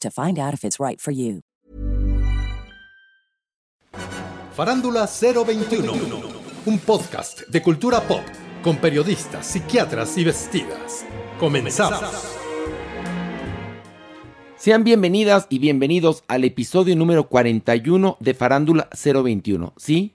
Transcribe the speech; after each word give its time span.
to 0.00 0.10
find 0.10 0.38
out 0.38 0.54
if 0.54 0.64
it's 0.64 0.78
right 0.78 1.00
for 1.00 1.12
you. 1.12 1.40
Farándula 4.54 5.06
021, 5.06 5.92
un 6.66 6.78
podcast 6.78 7.48
de 7.48 7.60
cultura 7.60 8.00
pop 8.00 8.22
con 8.62 8.76
periodistas, 8.76 9.46
psiquiatras 9.46 10.16
y 10.16 10.24
vestidas. 10.24 11.04
Comenzamos. 11.40 12.00
Sean 14.56 14.84
bienvenidas 14.84 15.46
y 15.50 15.58
bienvenidos 15.58 16.24
al 16.28 16.44
episodio 16.44 16.96
número 16.96 17.28
41 17.28 18.16
de 18.20 18.34
Farándula 18.34 18.88
021. 18.92 19.74
¿Sí? 19.76 20.14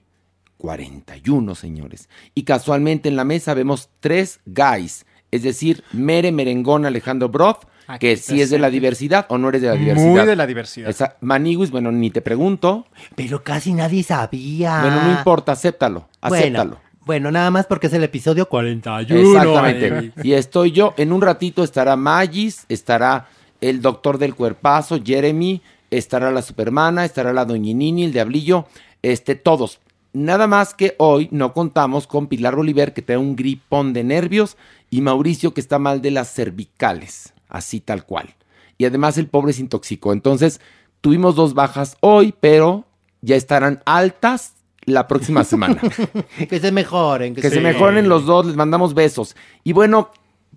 41, 0.56 1.54
señores. 1.54 2.08
Y 2.34 2.42
casualmente 2.44 3.08
en 3.08 3.16
la 3.16 3.24
mesa 3.24 3.54
vemos 3.54 3.90
tres 4.00 4.40
guys, 4.46 5.06
es 5.30 5.42
decir, 5.42 5.84
Mere 5.92 6.32
Merengón 6.32 6.86
Alejandro 6.86 7.28
Broff, 7.28 7.58
que 7.98 8.16
si 8.16 8.40
es 8.40 8.50
de 8.50 8.58
la 8.58 8.70
diversidad 8.70 9.26
o 9.28 9.38
no 9.38 9.48
eres 9.48 9.62
de 9.62 9.68
la 9.68 9.74
diversidad. 9.74 10.06
Muy 10.06 10.26
de 10.26 10.36
la 10.36 10.46
diversidad. 10.46 10.90
Esa, 10.90 11.16
Maniguis, 11.20 11.70
bueno, 11.70 11.90
ni 11.90 12.10
te 12.10 12.20
pregunto. 12.20 12.86
Pero 13.14 13.42
casi 13.42 13.72
nadie 13.72 14.02
sabía. 14.02 14.80
Bueno, 14.82 15.02
no 15.02 15.10
importa, 15.12 15.52
acéptalo, 15.52 16.08
acéptalo. 16.20 16.70
Bueno, 16.70 16.90
bueno, 17.06 17.32
nada 17.32 17.50
más 17.50 17.66
porque 17.66 17.86
es 17.88 17.92
el 17.92 18.04
episodio 18.04 18.48
41. 18.48 19.20
Exactamente. 19.20 20.12
Y 20.22 20.34
estoy 20.34 20.72
yo, 20.72 20.94
en 20.96 21.12
un 21.12 21.22
ratito 21.22 21.64
estará 21.64 21.96
Magis, 21.96 22.66
estará 22.68 23.26
el 23.60 23.82
doctor 23.82 24.18
del 24.18 24.34
cuerpazo, 24.34 25.00
Jeremy, 25.02 25.62
estará 25.90 26.30
la 26.30 26.42
supermana, 26.42 27.04
estará 27.04 27.32
la 27.32 27.44
doñinini, 27.44 28.04
el 28.04 28.12
diablillo, 28.12 28.66
este, 29.02 29.34
todos. 29.34 29.80
Nada 30.12 30.46
más 30.46 30.74
que 30.74 30.94
hoy 30.98 31.28
no 31.30 31.52
contamos 31.52 32.06
con 32.06 32.26
Pilar 32.26 32.56
Bolívar, 32.56 32.92
que 32.92 33.02
tiene 33.02 33.22
un 33.22 33.36
gripón 33.36 33.92
de 33.92 34.04
nervios, 34.04 34.56
y 34.90 35.00
Mauricio, 35.00 35.54
que 35.54 35.60
está 35.60 35.78
mal 35.78 36.02
de 36.02 36.10
las 36.10 36.32
cervicales 36.32 37.32
así 37.50 37.80
tal 37.80 38.04
cual. 38.04 38.34
Y 38.78 38.84
además 38.84 39.18
el 39.18 39.26
pobre 39.28 39.52
se 39.52 39.60
intoxicó. 39.60 40.12
Entonces, 40.12 40.60
tuvimos 41.00 41.34
dos 41.34 41.54
bajas 41.54 41.96
hoy, 42.00 42.34
pero 42.40 42.86
ya 43.20 43.36
estarán 43.36 43.82
altas 43.84 44.54
la 44.84 45.06
próxima 45.06 45.44
semana. 45.44 45.80
que 46.48 46.60
se 46.60 46.72
mejoren. 46.72 47.34
Que, 47.34 47.50
se 47.50 47.60
mejoren 47.60 48.08
los 48.08 48.26
dos, 48.26 48.46
les 48.46 48.56
mandamos 48.56 48.94
besos. 48.94 49.36
Y 49.64 49.72
bueno, 49.72 50.10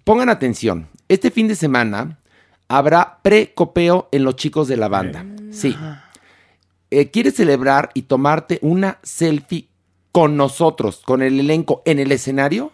pongan 0.03 0.29
atención. 0.29 0.87
Este 1.07 1.31
fin 1.31 1.47
de 1.47 1.55
semana 1.55 2.19
habrá 2.67 3.19
pre-copeo 3.21 4.09
en 4.11 4.23
los 4.23 4.35
chicos 4.35 4.67
de 4.67 4.77
la 4.77 4.87
banda. 4.87 5.25
Sí. 5.51 5.75
Eh, 6.89 7.11
¿Quieres 7.11 7.35
celebrar 7.35 7.91
y 7.93 8.03
tomarte 8.03 8.59
una 8.61 8.99
selfie 9.03 9.67
con 10.11 10.37
nosotros, 10.37 11.01
con 11.05 11.21
el 11.21 11.39
elenco 11.39 11.81
en 11.85 11.99
el 11.99 12.11
escenario? 12.11 12.71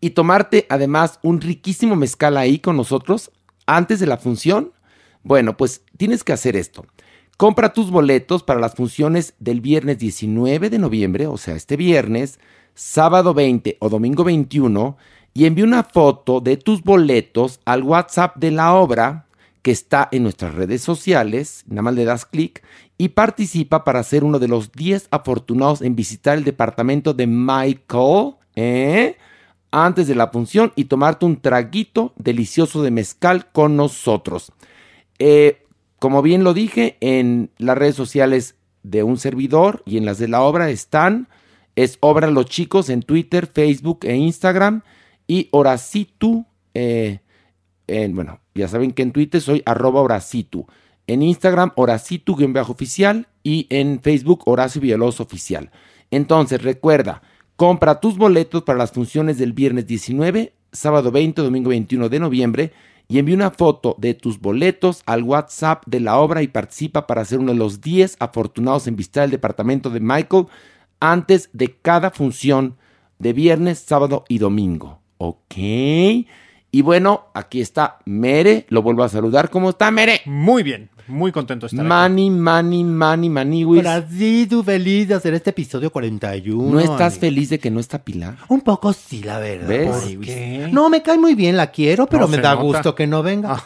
Y 0.00 0.10
tomarte 0.10 0.66
además 0.70 1.18
un 1.22 1.40
riquísimo 1.40 1.94
mezcal 1.94 2.38
ahí 2.38 2.58
con 2.58 2.76
nosotros 2.76 3.30
antes 3.76 4.00
de 4.00 4.06
la 4.06 4.16
función? 4.16 4.72
Bueno, 5.22 5.56
pues 5.56 5.82
tienes 5.96 6.24
que 6.24 6.32
hacer 6.32 6.56
esto. 6.56 6.86
Compra 7.36 7.72
tus 7.72 7.90
boletos 7.90 8.42
para 8.42 8.60
las 8.60 8.74
funciones 8.74 9.34
del 9.38 9.60
viernes 9.60 9.98
19 9.98 10.70
de 10.70 10.78
noviembre, 10.78 11.26
o 11.26 11.38
sea, 11.38 11.54
este 11.56 11.76
viernes, 11.76 12.38
sábado 12.74 13.32
20 13.32 13.78
o 13.80 13.88
domingo 13.88 14.24
21, 14.24 14.96
y 15.32 15.46
envía 15.46 15.64
una 15.64 15.84
foto 15.84 16.40
de 16.40 16.56
tus 16.56 16.82
boletos 16.82 17.60
al 17.64 17.82
WhatsApp 17.82 18.36
de 18.36 18.50
la 18.50 18.74
obra 18.74 19.26
que 19.62 19.70
está 19.70 20.08
en 20.12 20.22
nuestras 20.22 20.54
redes 20.54 20.82
sociales, 20.82 21.64
nada 21.66 21.82
más 21.82 21.94
le 21.94 22.04
das 22.04 22.26
clic, 22.26 22.62
y 22.98 23.10
participa 23.10 23.84
para 23.84 24.02
ser 24.02 24.24
uno 24.24 24.38
de 24.38 24.48
los 24.48 24.72
10 24.72 25.08
afortunados 25.10 25.82
en 25.82 25.96
visitar 25.96 26.36
el 26.36 26.44
departamento 26.44 27.14
de 27.14 27.26
Michael, 27.26 28.34
¿eh? 28.56 29.16
Antes 29.70 30.08
de 30.08 30.14
la 30.14 30.28
función 30.28 30.72
y 30.76 30.84
tomarte 30.84 31.26
un 31.26 31.40
traguito 31.40 32.12
delicioso 32.16 32.82
de 32.82 32.90
mezcal 32.90 33.50
con 33.52 33.76
nosotros. 33.76 34.52
Eh, 35.18 35.64
como 35.98 36.22
bien 36.22 36.44
lo 36.44 36.54
dije, 36.54 36.96
en 37.00 37.50
las 37.58 37.76
redes 37.76 37.94
sociales 37.94 38.56
de 38.82 39.02
un 39.02 39.18
servidor 39.18 39.82
y 39.84 39.98
en 39.98 40.06
las 40.06 40.18
de 40.18 40.28
la 40.28 40.42
obra 40.42 40.70
están, 40.70 41.28
es 41.76 41.98
Obra 42.00 42.30
Los 42.30 42.46
Chicos 42.46 42.88
en 42.90 43.02
Twitter, 43.02 43.46
Facebook 43.46 44.00
e 44.02 44.16
Instagram 44.16 44.82
y 45.26 45.48
Horacitu, 45.52 46.46
eh, 46.74 47.20
bueno, 48.12 48.40
ya 48.54 48.68
saben 48.68 48.92
que 48.92 49.02
en 49.02 49.12
Twitter 49.12 49.40
soy 49.40 49.62
arroba 49.66 50.00
Horacitu, 50.00 50.66
en 51.06 51.22
Instagram 51.22 51.72
Horacitu-oficial 51.76 53.28
y 53.42 53.66
en 53.70 54.00
Facebook 54.00 54.42
Horacio 54.46 54.80
Villalobos 54.80 55.20
Oficial. 55.20 55.70
Entonces 56.10 56.62
recuerda, 56.62 57.22
Compra 57.60 58.00
tus 58.00 58.16
boletos 58.16 58.62
para 58.62 58.78
las 58.78 58.90
funciones 58.90 59.36
del 59.36 59.52
viernes 59.52 59.86
19, 59.86 60.54
sábado 60.72 61.12
20, 61.12 61.42
domingo 61.42 61.68
21 61.68 62.08
de 62.08 62.18
noviembre 62.18 62.72
y 63.06 63.18
envía 63.18 63.34
una 63.34 63.50
foto 63.50 63.94
de 63.98 64.14
tus 64.14 64.40
boletos 64.40 65.02
al 65.04 65.24
WhatsApp 65.24 65.82
de 65.84 66.00
la 66.00 66.16
obra 66.16 66.40
y 66.40 66.48
participa 66.48 67.06
para 67.06 67.22
ser 67.22 67.38
uno 67.38 67.52
de 67.52 67.58
los 67.58 67.82
10 67.82 68.16
afortunados 68.18 68.86
en 68.86 68.96
visitar 68.96 69.24
el 69.24 69.30
departamento 69.30 69.90
de 69.90 70.00
Michael 70.00 70.46
antes 71.00 71.50
de 71.52 71.76
cada 71.82 72.10
función 72.10 72.78
de 73.18 73.34
viernes, 73.34 73.80
sábado 73.80 74.24
y 74.26 74.38
domingo. 74.38 75.02
¿Ok? 75.18 75.54
Y 75.56 76.82
bueno, 76.82 77.26
aquí 77.34 77.60
está 77.60 77.98
Mere, 78.06 78.64
lo 78.70 78.80
vuelvo 78.80 79.04
a 79.04 79.10
saludar. 79.10 79.50
¿Cómo 79.50 79.68
está 79.68 79.90
Mere? 79.90 80.22
Muy 80.24 80.62
bien. 80.62 80.88
Muy 81.10 81.32
contento 81.32 81.66
de 81.66 81.70
estar 81.72 81.84
Mani, 81.84 82.28
aquí. 82.28 82.30
Mani, 82.30 82.84
Mani, 82.84 83.28
Maniwis. 83.28 83.84
tú 84.48 84.62
feliz 84.62 85.08
de 85.08 85.14
hacer 85.14 85.34
este 85.34 85.50
episodio 85.50 85.90
41. 85.90 86.70
¿No 86.72 86.80
estás 86.80 87.18
feliz 87.18 87.50
de 87.50 87.58
que 87.58 87.70
no 87.70 87.80
está 87.80 88.02
Pilar? 88.02 88.36
Un 88.48 88.60
poco 88.60 88.92
sí, 88.92 89.22
la 89.22 89.38
verdad. 89.38 89.68
¿Ves? 89.68 90.72
No, 90.72 90.88
me 90.88 91.02
cae 91.02 91.18
muy 91.18 91.34
bien, 91.34 91.56
la 91.56 91.70
quiero, 91.72 92.06
pero 92.06 92.28
me 92.28 92.38
da 92.38 92.54
gusto 92.54 92.94
que 92.94 93.06
no 93.06 93.22
venga. 93.22 93.60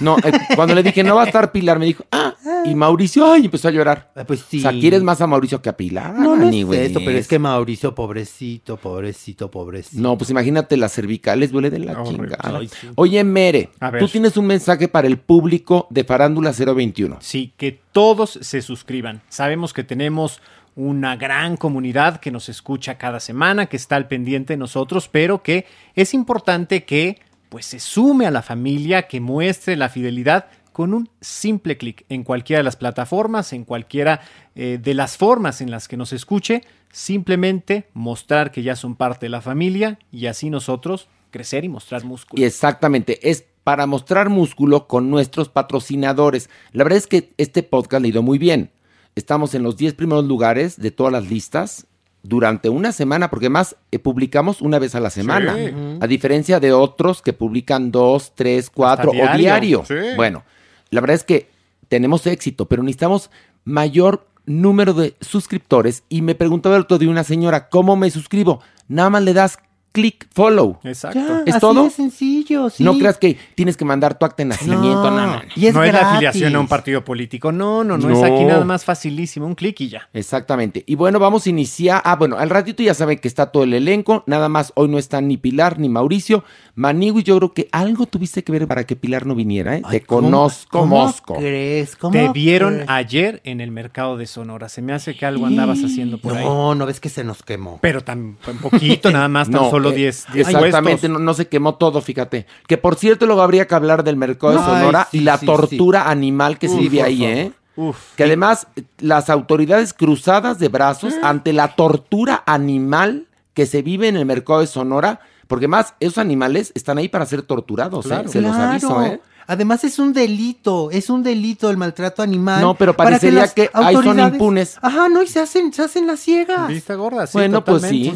No, 0.00 0.16
eh, 0.18 0.32
cuando 0.54 0.74
le 0.74 0.82
dije 0.82 1.02
no 1.02 1.16
va 1.16 1.22
a 1.22 1.26
estar 1.26 1.52
Pilar, 1.52 1.78
me 1.78 1.86
dijo, 1.86 2.04
ah, 2.12 2.34
y 2.64 2.74
Mauricio, 2.74 3.30
ay, 3.32 3.46
empezó 3.46 3.68
a 3.68 3.70
llorar. 3.70 4.10
Ah, 4.14 4.24
Pues 4.24 4.44
sí. 4.48 4.58
O 4.58 4.62
sea, 4.62 4.72
quieres 4.72 5.02
más 5.02 5.20
a 5.20 5.26
Mauricio 5.26 5.62
que 5.62 5.68
a 5.68 5.76
Pilar. 5.76 6.14
No, 6.14 6.36
no 6.36 6.44
Manny, 6.44 6.62
es 6.62 6.90
eso, 6.90 7.00
pero 7.04 7.16
es 7.16 7.26
que 7.26 7.38
Mauricio, 7.38 7.94
pobrecito, 7.94 8.76
pobrecito, 8.76 9.50
pobrecito. 9.50 10.00
No, 10.02 10.18
pues 10.18 10.30
imagínate 10.30 10.76
las 10.76 10.92
cervicales, 10.92 11.50
duele 11.50 11.70
de 11.70 11.78
la 11.78 12.02
chingada. 12.04 12.58
Ay, 12.58 12.68
sí. 12.68 12.88
Oye, 12.94 13.24
Mere, 13.24 13.70
A 13.80 13.90
ver. 13.90 14.02
tú 14.02 14.08
tienes 14.08 14.36
un 14.36 14.46
mensaje 14.46 14.88
para 14.88 15.06
el 15.06 15.18
público 15.18 15.86
de 15.90 16.04
Farándula 16.04 16.52
021. 16.52 16.89
Sí, 17.20 17.52
que 17.56 17.80
todos 17.92 18.38
se 18.42 18.62
suscriban. 18.62 19.22
Sabemos 19.28 19.72
que 19.72 19.84
tenemos 19.84 20.40
una 20.76 21.16
gran 21.16 21.56
comunidad 21.56 22.20
que 22.20 22.30
nos 22.30 22.48
escucha 22.48 22.96
cada 22.96 23.20
semana, 23.20 23.66
que 23.66 23.76
está 23.76 23.96
al 23.96 24.08
pendiente 24.08 24.54
de 24.54 24.56
nosotros, 24.56 25.08
pero 25.08 25.42
que 25.42 25.66
es 25.94 26.14
importante 26.14 26.84
que 26.84 27.18
pues 27.48 27.66
se 27.66 27.80
sume 27.80 28.26
a 28.26 28.30
la 28.30 28.42
familia, 28.42 29.08
que 29.08 29.20
muestre 29.20 29.76
la 29.76 29.88
fidelidad 29.88 30.46
con 30.72 30.94
un 30.94 31.10
simple 31.20 31.76
clic 31.76 32.06
en 32.08 32.22
cualquiera 32.22 32.60
de 32.60 32.64
las 32.64 32.76
plataformas, 32.76 33.52
en 33.52 33.64
cualquiera 33.64 34.20
eh, 34.54 34.78
de 34.80 34.94
las 34.94 35.16
formas 35.16 35.60
en 35.60 35.70
las 35.70 35.88
que 35.88 35.96
nos 35.96 36.12
escuche, 36.12 36.62
simplemente 36.92 37.88
mostrar 37.92 38.52
que 38.52 38.62
ya 38.62 38.76
son 38.76 38.94
parte 38.94 39.26
de 39.26 39.30
la 39.30 39.40
familia 39.40 39.98
y 40.12 40.26
así 40.26 40.48
nosotros 40.48 41.08
crecer 41.30 41.64
y 41.64 41.68
mostrar 41.68 42.04
músculo. 42.04 42.40
Y 42.40 42.44
exactamente, 42.44 43.28
es 43.28 43.44
para 43.70 43.86
mostrar 43.86 44.30
músculo 44.30 44.88
con 44.88 45.10
nuestros 45.10 45.48
patrocinadores. 45.48 46.50
La 46.72 46.82
verdad 46.82 46.96
es 46.96 47.06
que 47.06 47.32
este 47.36 47.62
podcast 47.62 48.02
le 48.02 48.08
ha 48.08 48.10
ido 48.10 48.20
muy 48.20 48.36
bien. 48.36 48.72
Estamos 49.14 49.54
en 49.54 49.62
los 49.62 49.76
10 49.76 49.94
primeros 49.94 50.24
lugares 50.24 50.76
de 50.76 50.90
todas 50.90 51.12
las 51.12 51.30
listas 51.30 51.86
durante 52.24 52.68
una 52.68 52.90
semana, 52.90 53.30
porque 53.30 53.48
más 53.48 53.76
eh, 53.92 54.00
publicamos 54.00 54.60
una 54.60 54.80
vez 54.80 54.96
a 54.96 55.00
la 55.00 55.08
semana. 55.08 55.54
Sí. 55.54 55.72
A 56.00 56.06
diferencia 56.08 56.58
de 56.58 56.72
otros 56.72 57.22
que 57.22 57.32
publican 57.32 57.92
dos, 57.92 58.32
tres, 58.34 58.70
cuatro 58.70 59.12
o 59.12 59.14
diario. 59.14 59.38
diario. 59.38 59.84
Sí. 59.86 60.16
Bueno, 60.16 60.42
la 60.90 61.00
verdad 61.00 61.14
es 61.14 61.22
que 61.22 61.48
tenemos 61.86 62.26
éxito, 62.26 62.66
pero 62.66 62.82
necesitamos 62.82 63.30
mayor 63.64 64.26
número 64.46 64.94
de 64.94 65.14
suscriptores. 65.20 66.02
Y 66.08 66.22
me 66.22 66.34
preguntaba 66.34 66.74
el 66.74 66.82
otro 66.82 66.98
día 66.98 67.08
una 67.08 67.22
señora, 67.22 67.68
¿cómo 67.68 67.94
me 67.94 68.10
suscribo? 68.10 68.60
Nada 68.88 69.10
más 69.10 69.22
le 69.22 69.32
das 69.32 69.60
click 69.92 70.28
follow. 70.32 70.78
Exacto. 70.84 71.18
Ya, 71.18 71.42
¿Es 71.46 71.54
así 71.56 71.60
todo? 71.60 71.84
de 71.84 71.90
sencillo, 71.90 72.70
sí. 72.70 72.84
No 72.84 72.96
creas 72.96 73.18
que 73.18 73.36
tienes 73.54 73.76
que 73.76 73.84
mandar 73.84 74.18
tu 74.18 74.24
acta 74.24 74.42
de 74.42 74.48
nacimiento. 74.50 75.10
No, 75.10 75.10
no, 75.10 75.26
no. 75.36 75.42
Y 75.56 75.66
es 75.66 75.74
no 75.74 75.82
es 75.82 75.92
la 75.92 76.10
afiliación 76.12 76.54
a 76.54 76.60
un 76.60 76.68
partido 76.68 77.04
político. 77.04 77.52
No, 77.52 77.82
no, 77.84 77.98
no, 77.98 78.10
es 78.10 78.18
No. 78.18 78.24
aquí 78.24 78.44
nada 78.44 78.64
más 78.64 78.84
facilísimo. 78.84 79.46
Un 79.46 79.54
clic 79.54 79.80
y 79.80 79.88
ya. 79.88 80.08
Exactamente. 80.12 80.84
Y 80.86 80.94
bueno, 80.94 81.18
vamos 81.18 81.46
a 81.46 81.50
iniciar. 81.50 82.02
Ah, 82.04 82.16
bueno, 82.16 82.36
al 82.38 82.50
ratito 82.50 82.82
ya 82.82 82.94
saben 82.94 83.18
que 83.18 83.28
está 83.28 83.46
todo 83.52 83.64
el 83.64 83.74
elenco. 83.74 84.22
Nada 84.26 84.48
más 84.48 84.72
hoy 84.76 84.88
no 84.88 84.98
están 84.98 85.28
ni 85.28 85.36
Pilar 85.36 85.78
ni 85.78 85.88
Mauricio. 85.88 86.44
Manigui, 86.80 87.22
yo 87.22 87.36
creo 87.36 87.52
que 87.52 87.68
algo 87.72 88.06
tuviste 88.06 88.42
que 88.42 88.52
ver 88.52 88.66
para 88.66 88.84
que 88.84 88.96
Pilar 88.96 89.26
no 89.26 89.34
viniera, 89.34 89.76
¿eh? 89.76 89.82
Ay, 89.84 90.00
Te 90.00 90.06
¿cómo- 90.06 90.22
conozco, 90.22 90.78
¿cómo 90.78 90.96
Mosco. 91.04 91.34
crees? 91.34 91.94
¿Cómo 91.94 92.12
Te 92.12 92.30
vieron 92.30 92.74
crees? 92.76 92.88
ayer 92.88 93.40
en 93.44 93.60
el 93.60 93.70
mercado 93.70 94.16
de 94.16 94.26
Sonora. 94.26 94.70
Se 94.70 94.80
me 94.80 94.94
hace 94.94 95.14
que 95.14 95.26
algo 95.26 95.44
andabas 95.44 95.84
haciendo 95.84 96.16
por 96.16 96.38
ahí. 96.38 96.44
No, 96.44 96.74
no 96.74 96.86
ves 96.86 96.98
que 96.98 97.10
se 97.10 97.22
nos 97.22 97.42
quemó. 97.42 97.78
Pero 97.82 98.00
tan 98.02 98.38
un 98.46 98.58
poquito, 98.62 99.10
nada 99.10 99.28
más, 99.28 99.50
tan 99.50 99.60
No, 99.60 99.68
solo 99.70 99.90
eh, 99.90 99.94
10 99.96 100.26
Exactamente, 100.34 101.06
no, 101.10 101.18
no 101.18 101.34
se 101.34 101.48
quemó 101.48 101.74
todo, 101.74 102.00
fíjate. 102.00 102.46
Que 102.66 102.78
por 102.78 102.96
cierto, 102.96 103.26
luego 103.26 103.42
habría 103.42 103.66
que 103.66 103.74
hablar 103.74 104.02
del 104.02 104.16
mercado 104.16 104.54
de 104.54 104.58
Ay, 104.60 104.64
Sonora 104.64 105.08
sí, 105.10 105.18
y 105.18 105.20
la 105.20 105.36
sí, 105.36 105.44
tortura 105.44 106.08
animal 106.08 106.58
que 106.58 106.68
se 106.70 106.76
vive 106.78 107.02
ahí, 107.02 107.18
favor. 107.18 107.34
¿eh? 107.36 107.52
Uf. 107.76 108.14
Que 108.16 108.24
además, 108.24 108.66
las 108.98 109.28
autoridades 109.28 109.92
cruzadas 109.92 110.58
de 110.58 110.68
brazos 110.68 111.12
Ah. 111.22 111.28
ante 111.28 111.52
la 111.52 111.74
tortura 111.76 112.42
animal 112.46 113.26
que 113.52 113.66
se 113.66 113.82
vive 113.82 114.08
en 114.08 114.16
el 114.16 114.24
mercado 114.24 114.60
de 114.60 114.66
Sonora, 114.66 115.20
porque 115.50 115.66
más, 115.66 115.94
esos 115.98 116.18
animales 116.18 116.70
están 116.76 116.98
ahí 116.98 117.08
para 117.08 117.26
ser 117.26 117.42
torturados, 117.42 118.06
¿eh? 118.06 118.08
Claro. 118.10 118.28
Se 118.28 118.40
los 118.40 118.54
aviso, 118.54 119.02
¿eh? 119.02 119.20
Además 119.48 119.82
es 119.82 119.98
un 119.98 120.12
delito, 120.12 120.92
es 120.92 121.10
un 121.10 121.24
delito 121.24 121.70
el 121.70 121.76
maltrato 121.76 122.22
animal. 122.22 122.60
No, 122.60 122.76
pero 122.76 122.94
para 122.96 123.10
parecería 123.10 123.40
las 123.40 123.52
que 123.52 123.68
ahí 123.72 123.96
son 123.96 124.20
impunes. 124.20 124.78
Ajá, 124.80 125.08
no, 125.08 125.24
y 125.24 125.26
se 125.26 125.40
hacen, 125.40 125.72
se 125.72 125.82
hacen 125.82 126.06
las 126.06 126.20
ciegas. 126.20 126.68
Vista 126.68 126.94
gorda, 126.94 127.26
sí. 127.26 127.32
bueno, 127.32 127.64
pues 127.64 127.82
sí. 127.82 128.12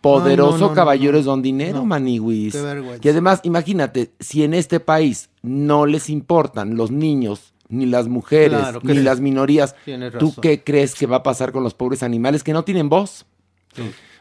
Poderoso 0.00 0.54
ay, 0.54 0.60
no, 0.60 0.60
no, 0.60 0.68
no, 0.70 0.74
caballero 0.74 1.12
no. 1.12 1.18
es 1.18 1.24
don 1.26 1.42
dinero, 1.42 1.76
No. 1.80 1.84
maniwis. 1.84 2.54
Qué 2.54 2.62
vergüenza. 2.62 3.00
Y 3.06 3.10
además, 3.10 3.40
imagínate, 3.42 4.14
si 4.18 4.44
en 4.44 4.54
este 4.54 4.80
país 4.80 5.28
no 5.42 5.84
les 5.84 6.08
importan 6.08 6.74
los 6.78 6.90
niños, 6.90 7.52
ni 7.68 7.84
las 7.84 8.08
mujeres, 8.08 8.58
Claro, 8.60 8.80
ni 8.82 8.92
crees. 8.92 9.04
las 9.04 9.20
minorías, 9.20 9.74
Tienes 9.84 10.16
¿tú 10.16 10.34
qué 10.40 10.64
crees 10.64 10.94
que 10.94 11.04
va 11.06 11.16
a 11.16 11.22
pasar 11.22 11.52
con 11.52 11.62
los 11.62 11.74
pobres 11.74 12.02
animales 12.02 12.42
que 12.42 12.54
no 12.54 12.64
tienen 12.64 12.88
voz? 12.88 13.26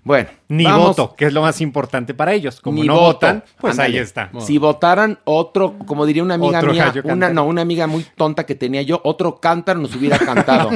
Bueno, 0.08 0.30
Ni 0.48 0.64
vamos- 0.64 0.96
voto, 0.96 1.14
que 1.18 1.26
es 1.26 1.34
lo 1.34 1.42
más 1.42 1.60
importante 1.60 2.14
para 2.14 2.32
ellos. 2.34 2.62
Como 2.62 2.82
Ni 2.82 2.88
no 2.88 2.94
voto. 2.94 3.08
votan, 3.14 3.44
pues 3.60 3.78
ahí 3.78 3.98
está. 3.98 4.32
Si 4.40 4.58
votaran 4.58 5.20
otro, 5.26 5.76
como 5.86 6.06
diría 6.06 6.24
una 6.24 6.36
amiga 6.36 6.60
Otro 6.60 6.72
mía, 6.72 6.94
una, 7.04 7.28
no, 7.30 7.44
una 7.46 7.62
amiga 7.62 7.88
muy 7.88 8.06
tonta 8.16 8.46
que 8.46 8.56
tenía 8.56 8.82
yo, 8.84 9.02
otro 9.04 9.42
cántaro 9.42 9.82
nos 9.82 9.94
hubiera 9.96 10.18
cantado. 10.18 10.70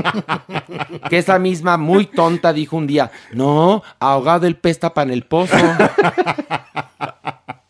que 1.09 1.17
esa 1.17 1.39
misma 1.39 1.77
muy 1.77 2.07
tonta 2.07 2.51
dijo 2.51 2.75
un 2.75 2.87
día, 2.87 3.09
no, 3.31 3.81
ahogado 3.99 4.47
el 4.47 4.57
pez 4.57 4.79
tapa 4.79 5.03
en 5.03 5.11
el 5.11 5.23
pozo. 5.23 5.55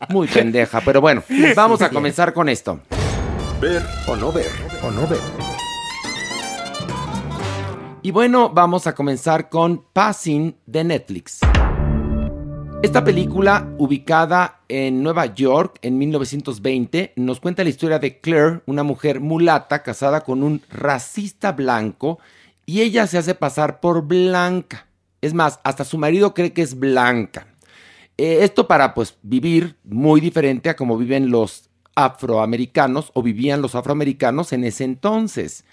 muy 0.10 0.28
pendeja, 0.28 0.82
pero 0.84 1.00
bueno, 1.00 1.24
vamos 1.56 1.84
a 1.84 1.90
comenzar 1.92 2.34
con 2.34 2.50
esto. 2.50 2.80
Ver 3.62 3.84
o 4.08 4.16
no 4.16 4.32
ver, 4.32 4.50
o 4.84 4.90
no 4.90 5.08
ver. 5.08 5.20
Y 8.04 8.10
bueno, 8.10 8.50
vamos 8.50 8.88
a 8.88 8.96
comenzar 8.96 9.48
con 9.48 9.86
Passing 9.94 10.56
de 10.66 10.84
Netflix. 10.84 11.40
Esta 12.82 13.04
película, 13.04 13.76
ubicada 13.78 14.62
en 14.68 15.04
Nueva 15.04 15.28
York 15.28 15.78
en 15.84 16.00
1920, 16.00 17.14
nos 17.16 17.40
cuenta 17.40 17.64
la 17.64 17.70
historia 17.70 18.00
de 18.00 18.20
Claire, 18.20 18.62
una 18.66 18.82
mujer 18.82 19.20
mulata 19.20 19.84
casada 19.84 20.22
con 20.22 20.42
un 20.42 20.64
racista 20.72 21.52
blanco, 21.52 22.18
y 22.66 22.82
ella 22.82 23.06
se 23.06 23.20
hace 23.20 23.36
pasar 23.36 23.80
por 23.80 24.08
blanca. 24.08 24.88
Es 25.22 25.36
más, 25.36 25.60
hasta 25.64 25.86
su 25.86 26.00
marido 26.00 26.34
cree 26.34 26.54
que 26.54 26.64
es 26.64 26.80
blanca. 26.80 27.46
Eh, 28.18 28.40
esto 28.42 28.68
para 28.68 28.96
pues 28.96 29.16
vivir 29.22 29.76
muy 29.84 30.22
diferente 30.22 30.72
a 30.72 30.76
como 30.76 30.98
viven 30.98 31.30
los 31.30 31.70
afroamericanos 31.94 33.12
o 33.14 33.22
vivían 33.22 33.62
los 33.62 33.76
afroamericanos 33.76 34.54
en 34.54 34.64
ese 34.64 34.86
entonces. 34.86 35.66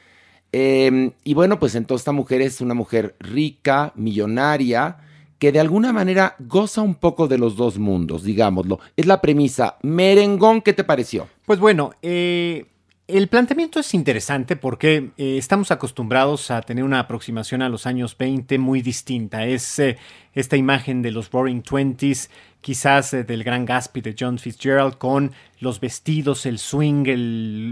Eh, 0.52 1.12
y 1.24 1.34
bueno, 1.34 1.58
pues 1.58 1.74
entonces 1.74 2.02
esta 2.02 2.12
mujer 2.12 2.40
es 2.40 2.60
una 2.60 2.74
mujer 2.74 3.16
rica, 3.20 3.92
millonaria, 3.96 4.98
que 5.38 5.52
de 5.52 5.60
alguna 5.60 5.92
manera 5.92 6.34
goza 6.38 6.82
un 6.82 6.94
poco 6.94 7.28
de 7.28 7.38
los 7.38 7.56
dos 7.56 7.78
mundos, 7.78 8.24
digámoslo. 8.24 8.80
Es 8.96 9.06
la 9.06 9.20
premisa. 9.20 9.76
Merengón, 9.82 10.62
¿qué 10.62 10.72
te 10.72 10.84
pareció? 10.84 11.28
Pues 11.46 11.60
bueno, 11.60 11.92
eh, 12.02 12.66
el 13.08 13.28
planteamiento 13.28 13.80
es 13.80 13.94
interesante 13.94 14.54
porque 14.54 15.12
eh, 15.16 15.38
estamos 15.38 15.70
acostumbrados 15.70 16.50
a 16.50 16.60
tener 16.60 16.84
una 16.84 17.00
aproximación 17.00 17.62
a 17.62 17.70
los 17.70 17.86
años 17.86 18.14
20 18.18 18.58
muy 18.58 18.82
distinta. 18.82 19.46
Es 19.46 19.78
eh, 19.78 19.96
esta 20.34 20.58
imagen 20.58 21.00
de 21.00 21.10
los 21.10 21.30
Roaring 21.30 21.62
Twenties, 21.62 22.28
quizás 22.60 23.14
eh, 23.14 23.24
del 23.24 23.44
Gran 23.44 23.64
Gatsby 23.64 24.02
de 24.02 24.14
John 24.18 24.38
Fitzgerald, 24.38 24.98
con 24.98 25.32
los 25.58 25.80
vestidos, 25.80 26.44
el 26.44 26.58
swing, 26.58 27.04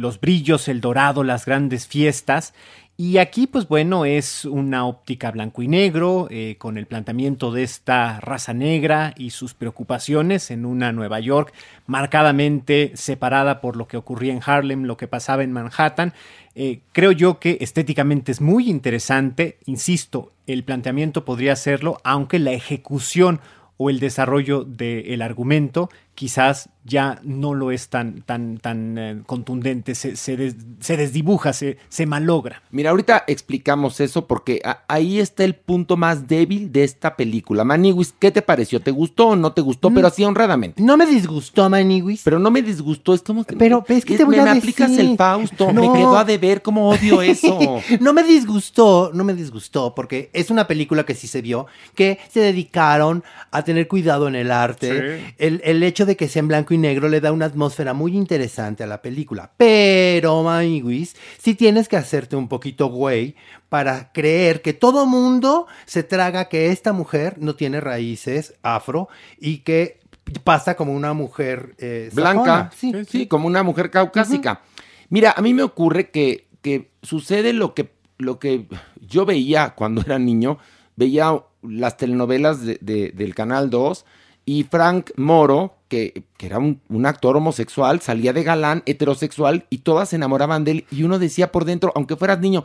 los 0.01 0.19
brillos, 0.21 0.69
el 0.69 0.81
dorado, 0.81 1.23
las 1.23 1.45
grandes 1.45 1.87
fiestas. 1.87 2.55
Y 2.99 3.19
aquí, 3.19 3.47
pues 3.47 3.69
bueno, 3.69 4.07
es 4.07 4.47
una 4.47 4.87
óptica 4.87 5.31
blanco 5.31 5.61
y 5.61 5.69
negro, 5.69 6.29
eh, 6.31 6.57
con 6.59 6.79
el 6.79 6.87
planteamiento 6.87 7.53
de 7.53 7.63
esta 7.63 8.21
raza 8.21 8.55
negra 8.55 9.13
y 9.19 9.31
sus 9.31 9.53
preocupaciones 9.53 10.51
en 10.51 10.65
una 10.65 10.93
Nueva 10.93 11.21
York 11.21 11.53
marcadamente 11.87 12.93
separada 12.95 13.61
por 13.61 13.77
lo 13.77 13.87
que 13.87 13.99
ocurría 13.99 14.33
en 14.33 14.41
Harlem, 14.43 14.85
lo 14.85 14.97
que 14.97 15.09
pasaba 15.09 15.43
en 15.43 15.53
Manhattan. 15.53 16.15
Eh, 16.55 16.81
creo 16.93 17.13
yo 17.13 17.39
que 17.39 17.59
estéticamente 17.61 18.33
es 18.33 18.41
muy 18.41 18.71
interesante, 18.71 19.59
insisto, 19.67 20.33
el 20.47 20.65
planteamiento 20.65 21.27
podría 21.27 21.53
hacerlo, 21.53 22.01
aunque 22.03 22.39
la 22.39 22.53
ejecución 22.53 23.41
o 23.77 23.91
el 23.91 24.01
desarrollo 24.01 24.65
del 24.65 25.21
argumento 25.21 25.91
quizás 26.17 26.69
ya 26.89 27.19
no 27.25 27.53
lo 27.55 27.73
es 27.73 27.89
tan, 27.89 28.23
tan, 28.23 28.59
tan 28.59 28.97
eh, 28.97 29.19
contundente, 29.27 29.97
se, 29.97 30.15
se 30.15 30.37
des- 30.37 30.55
se 30.79 30.97
desdibuja, 30.97 31.53
se, 31.53 31.79
se 31.89 32.07
malogra. 32.07 32.63
Mira, 32.71 32.91
ahorita 32.91 33.25
explicamos 33.27 33.99
eso 34.01 34.29
porque 34.29 34.61
a- 34.65 34.85
ahí 34.87 35.19
está 35.19 35.43
el 35.43 35.57
punto 35.57 35.97
más 35.97 36.29
débil 36.29 36.71
de 36.71 36.85
esta 36.85 37.17
película. 37.17 37.65
Maniwis, 37.65 38.15
¿qué 38.19 38.31
te 38.31 38.41
pareció? 38.41 38.79
¿Te 38.81 38.93
gustó 38.93 39.29
o 39.31 39.37
no 39.37 39.53
te 39.53 39.63
gustó? 39.63 39.91
Pero 39.91 40.07
así 40.07 40.23
honradamente. 40.25 40.81
No 40.81 40.97
me 40.97 41.07
disgustó, 41.07 41.69
Maniwis. 41.69 42.23
Pero 42.25 42.39
no 42.39 42.53
me 42.53 42.63
disgustó, 42.63 43.15
es 43.15 43.23
como 43.23 43.45
que... 43.45 43.57
Pero, 43.57 43.85
es 43.89 44.05
que 44.05 44.17
te 44.17 44.25
voy 44.25 44.37
me, 44.37 44.43
a 44.43 44.45
me 44.45 44.55
decir. 44.55 44.63
aplicas 44.71 44.97
el 44.99 45.17
Fausto, 45.17 45.67
me 45.73 45.87
No. 45.89 45.93
quedó 45.93 46.17
a 46.17 46.25
deber, 46.25 46.63
cómo 46.63 46.89
odio 46.89 47.21
eso. 47.23 47.81
no 48.01 48.13
me 48.13 48.23
disgustó, 48.23 49.11
no 49.13 49.25
me 49.25 49.35
disgustó, 49.35 49.93
porque 49.95 50.31
es 50.33 50.51
una 50.51 50.69
película 50.69 51.05
que 51.05 51.17
sí 51.17 51.27
se 51.27 51.43
vio, 51.43 51.67
que 51.97 52.21
se 52.31 52.39
dedicaron 52.41 53.25
a 53.51 53.65
tener 53.65 53.89
cuidado 53.89 54.29
en 54.29 54.37
el 54.37 54.53
arte. 54.53 55.19
Sí. 55.19 55.35
El, 55.39 55.61
el 55.65 55.83
hecho 55.83 56.06
de 56.07 56.17
que 56.17 56.29
sea 56.29 56.41
en 56.41 56.49
blanco 56.49 56.73
y 56.75 56.79
negro 56.79 57.09
le 57.09 57.21
da 57.21 57.33
una 57.33 57.47
atmósfera 57.47 57.93
muy 57.93 58.17
interesante 58.17 58.83
a 58.83 58.87
la 58.87 59.03
película. 59.03 59.53
Pero, 59.57 60.43
Maiguis, 60.43 61.17
sí 61.39 61.55
tienes 61.55 61.89
que 61.89 61.97
hacerte 61.97 62.37
un 62.37 62.49
poquito 62.49 62.87
güey 62.87 63.35
para 63.69 64.13
creer 64.13 64.63
que 64.63 64.73
todo 64.73 65.05
mundo 65.07 65.67
se 65.85 66.03
traga 66.03 66.49
que 66.49 66.69
esta 66.71 66.93
mujer 66.93 67.37
no 67.39 67.55
tiene 67.57 67.81
raíces 67.81 68.55
afro 68.63 69.09
y 69.39 69.59
que 69.59 70.01
pasa 70.45 70.75
como 70.77 70.93
una 70.95 71.13
mujer 71.13 71.75
eh, 71.79 72.11
Blanca, 72.15 72.71
sí, 72.77 72.93
sí, 73.09 73.27
como 73.27 73.47
una 73.47 73.63
mujer 73.63 73.91
caucásica. 73.91 74.63
Mira, 75.11 75.35
a 75.37 75.43
mí 75.43 75.53
me 75.55 75.63
ocurre 75.63 76.11
que 76.11 76.47
porque 76.67 76.91
sucede 77.03 77.53
lo 77.53 77.75
que, 77.75 77.93
lo 78.19 78.41
que 78.41 78.67
yo 79.01 79.25
veía 79.25 79.75
cuando 79.77 80.01
era 80.01 80.19
niño, 80.19 80.59
veía 80.97 81.33
las 81.63 81.97
telenovelas 81.97 82.67
de- 82.67 82.79
de- 82.81 83.13
del 83.13 83.37
Canal 83.37 83.71
2 83.71 84.05
y 84.45 84.65
Frank 84.65 85.11
Moro, 85.17 85.76
que, 85.89 86.25
era 86.39 86.59
un, 86.59 86.81
un 86.89 87.07
actor 87.07 87.37
homosexual, 87.37 88.01
salía 88.01 88.33
de 88.33 88.43
galán, 88.43 88.83
heterosexual, 88.87 89.67
y 89.71 89.79
todas 89.79 90.11
se 90.11 90.17
enamoraban 90.17 90.65
de 90.65 90.71
él, 90.73 90.87
y 90.91 91.03
uno 91.03 91.19
decía 91.19 91.53
por 91.53 91.65
dentro, 91.65 91.93
aunque 91.95 92.17
fueras 92.17 92.41
niño, 92.41 92.65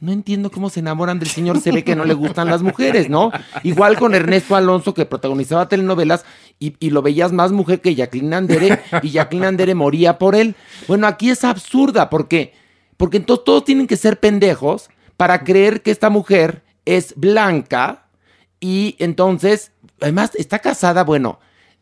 no 0.00 0.12
entiendo 0.12 0.50
cómo 0.50 0.70
se 0.70 0.80
enamoran 0.80 1.18
del 1.18 1.28
señor, 1.28 1.60
se 1.60 1.72
ve 1.72 1.82
que 1.82 1.96
no 1.96 2.04
le 2.04 2.14
gustan 2.14 2.48
las 2.48 2.62
mujeres, 2.62 3.08
¿no? 3.10 3.32
Igual 3.64 3.98
con 3.98 4.14
Ernesto 4.14 4.54
Alonso, 4.54 4.94
que 4.94 5.06
protagonizaba 5.06 5.68
telenovelas, 5.68 6.24
y, 6.60 6.76
y 6.78 6.90
lo 6.90 7.02
veías 7.02 7.32
más 7.32 7.50
mujer 7.50 7.80
que 7.80 7.94
Jacqueline 7.94 8.34
Andere, 8.34 8.80
y 9.02 9.10
Jacqueline 9.10 9.46
Andere 9.46 9.74
moría 9.74 10.18
por 10.18 10.36
él. 10.36 10.54
Bueno, 10.86 11.06
aquí 11.06 11.30
es 11.30 11.42
absurda, 11.42 12.10
porque, 12.10 12.52
porque 12.96 13.16
entonces 13.16 13.44
todos 13.44 13.64
tienen 13.64 13.88
que 13.88 13.96
ser 13.96 14.20
pendejos 14.20 14.88
para 15.16 15.42
creer 15.42 15.82
que 15.82 15.90
esta 15.90 16.10
mujer 16.10 16.62
es 16.84 17.14
blanca, 17.16 18.06
y 18.60 18.94
entonces, 19.00 19.72
además, 20.00 20.32
está 20.36 20.60
casada, 20.60 21.02
bueno, 21.02 21.40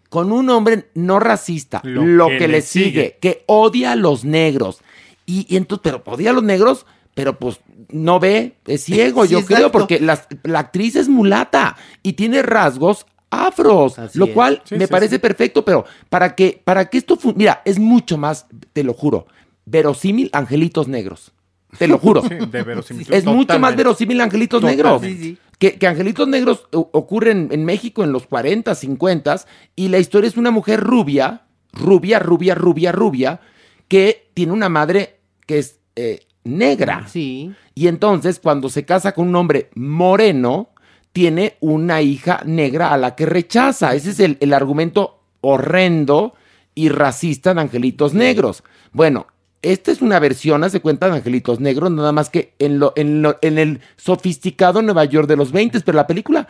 con 0.09 0.33
un 0.33 0.49
hombre 0.51 0.89
no 0.95 1.19
racista, 1.21 1.81
lo, 1.85 2.05
Lo 2.05 2.29
que, 2.29 2.39
que 2.39 2.49
le 2.49 2.63
sigue, 2.63 2.85
sigue. 2.91 3.19
que 3.21 3.45
odia 3.47 3.93
a 3.93 3.97
los 3.97 4.25
negros. 4.25 4.81
Y, 5.27 5.47
y 5.53 5.57
entonces, 5.57 5.83
pero 5.83 6.03
odia 6.07 6.31
a 6.31 6.33
los 6.33 6.43
negros, 6.45 6.87
pero 7.15 7.39
pues 7.39 7.61
no 7.91 8.21
ve, 8.21 8.57
es 8.67 8.85
ciego, 8.85 9.25
Sí, 9.25 9.33
yo 9.33 9.39
exacto. 9.39 9.55
creo, 9.57 9.73
porque 9.73 10.01
las- 10.01 10.27
la 10.45 10.61
actriz 10.61 10.97
es 10.97 11.09
mulata 11.09 11.77
y 12.03 12.13
tiene 12.15 12.43
rasgos 12.43 13.07
afros, 13.31 13.99
Así 13.99 14.19
lo 14.19 14.27
es. 14.27 14.33
cual 14.33 14.63
Sí, 14.65 14.77
me 14.77 14.87
sí, 14.87 14.91
parece 14.91 15.17
sí. 15.17 15.19
perfecto, 15.19 15.65
pero 15.65 15.85
para 16.09 16.35
que, 16.35 16.61
para 16.65 16.89
que 16.89 16.99
esto, 16.99 17.19
mira, 17.35 17.61
es 17.65 17.79
mucho 17.79 18.17
más, 18.17 18.47
te 18.73 18.85
lo 18.85 18.95
juro, 18.95 19.27
verosímil 19.65 20.31
angelitos 20.33 20.89
negros. 20.89 21.33
Te 21.79 21.89
lo 21.89 21.99
juro. 21.99 22.23
Sí, 22.29 22.35
de. 22.51 22.83
Es 23.11 23.25
mucho 23.27 23.59
más 23.59 23.77
verosímil 23.77 24.21
Angelitos 24.21 24.61
Totalmente. 24.63 25.09
Negros. 25.09 25.39
Que, 25.59 25.79
que 25.79 25.87
Angelitos 25.87 26.29
Negros 26.29 26.67
ocurren 26.71 27.49
en 27.51 27.65
México 27.65 28.05
en 28.05 28.13
los 28.13 28.27
40, 28.27 28.75
50 28.75 29.37
y 29.75 29.89
la 29.89 29.99
historia 29.99 30.29
es 30.29 30.37
una 30.37 30.51
mujer 30.51 30.81
rubia, 30.81 31.47
rubia, 31.73 32.19
rubia, 32.19 32.55
rubia, 32.55 32.93
rubia, 32.93 33.41
que 33.89 34.29
tiene 34.35 34.53
una 34.53 34.69
madre 34.69 35.21
que 35.47 35.59
es 35.59 35.81
eh, 35.95 36.27
negra. 36.45 37.07
Sí. 37.09 37.55
Y 37.75 37.89
entonces 37.89 38.39
cuando 38.39 38.69
se 38.69 38.85
casa 38.85 39.13
con 39.13 39.29
un 39.29 39.37
hombre 39.37 39.71
moreno, 39.75 40.71
tiene 41.13 41.57
una 41.61 42.03
hija 42.03 42.43
negra 42.45 42.93
a 42.93 42.99
la 42.99 43.15
que 43.15 43.25
rechaza. 43.25 43.95
Ese 43.95 44.11
es 44.11 44.21
el, 44.21 44.37
el 44.41 44.53
argumento 44.53 45.23
horrendo 45.41 46.35
y 46.75 46.91
racista 46.91 47.55
de 47.55 47.63
Angelitos 47.63 48.13
Negros. 48.13 48.63
Bueno, 48.93 49.27
esta 49.73 49.93
es 49.93 50.01
una 50.03 50.19
versión, 50.19 50.65
hace 50.65 50.81
cuenta, 50.81 51.09
de 51.09 51.17
Angelitos 51.17 51.61
Negros, 51.61 51.91
nada 51.91 52.13
más 52.13 52.31
que 52.31 52.53
en, 52.59 52.79
lo, 52.79 52.93
en, 52.97 53.23
lo- 53.23 53.39
en 53.43 53.59
el 53.59 53.81
sofisticado 53.97 54.83
Nueva 54.83 55.05
York 55.05 55.29
de 55.29 55.37
los 55.37 55.53
20, 55.53 55.81
pero 55.81 55.97
la 55.97 56.07
película 56.07 56.49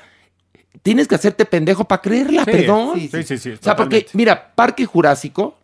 tienes 0.82 1.08
que 1.08 1.14
hacerte 1.14 1.44
pendejo 1.46 1.84
para 1.84 2.02
creerla, 2.02 2.44
Sí, 2.44 2.50
perdón. 2.50 2.90
sí, 3.00 3.08
Sí, 3.12 3.22
sí, 3.22 3.38
sí. 3.38 3.50
O 3.50 3.58
sea, 3.60 3.74
porque, 3.76 4.06
mira, 4.12 4.52
Parque 4.54 4.84
Jurásico, 4.86 5.58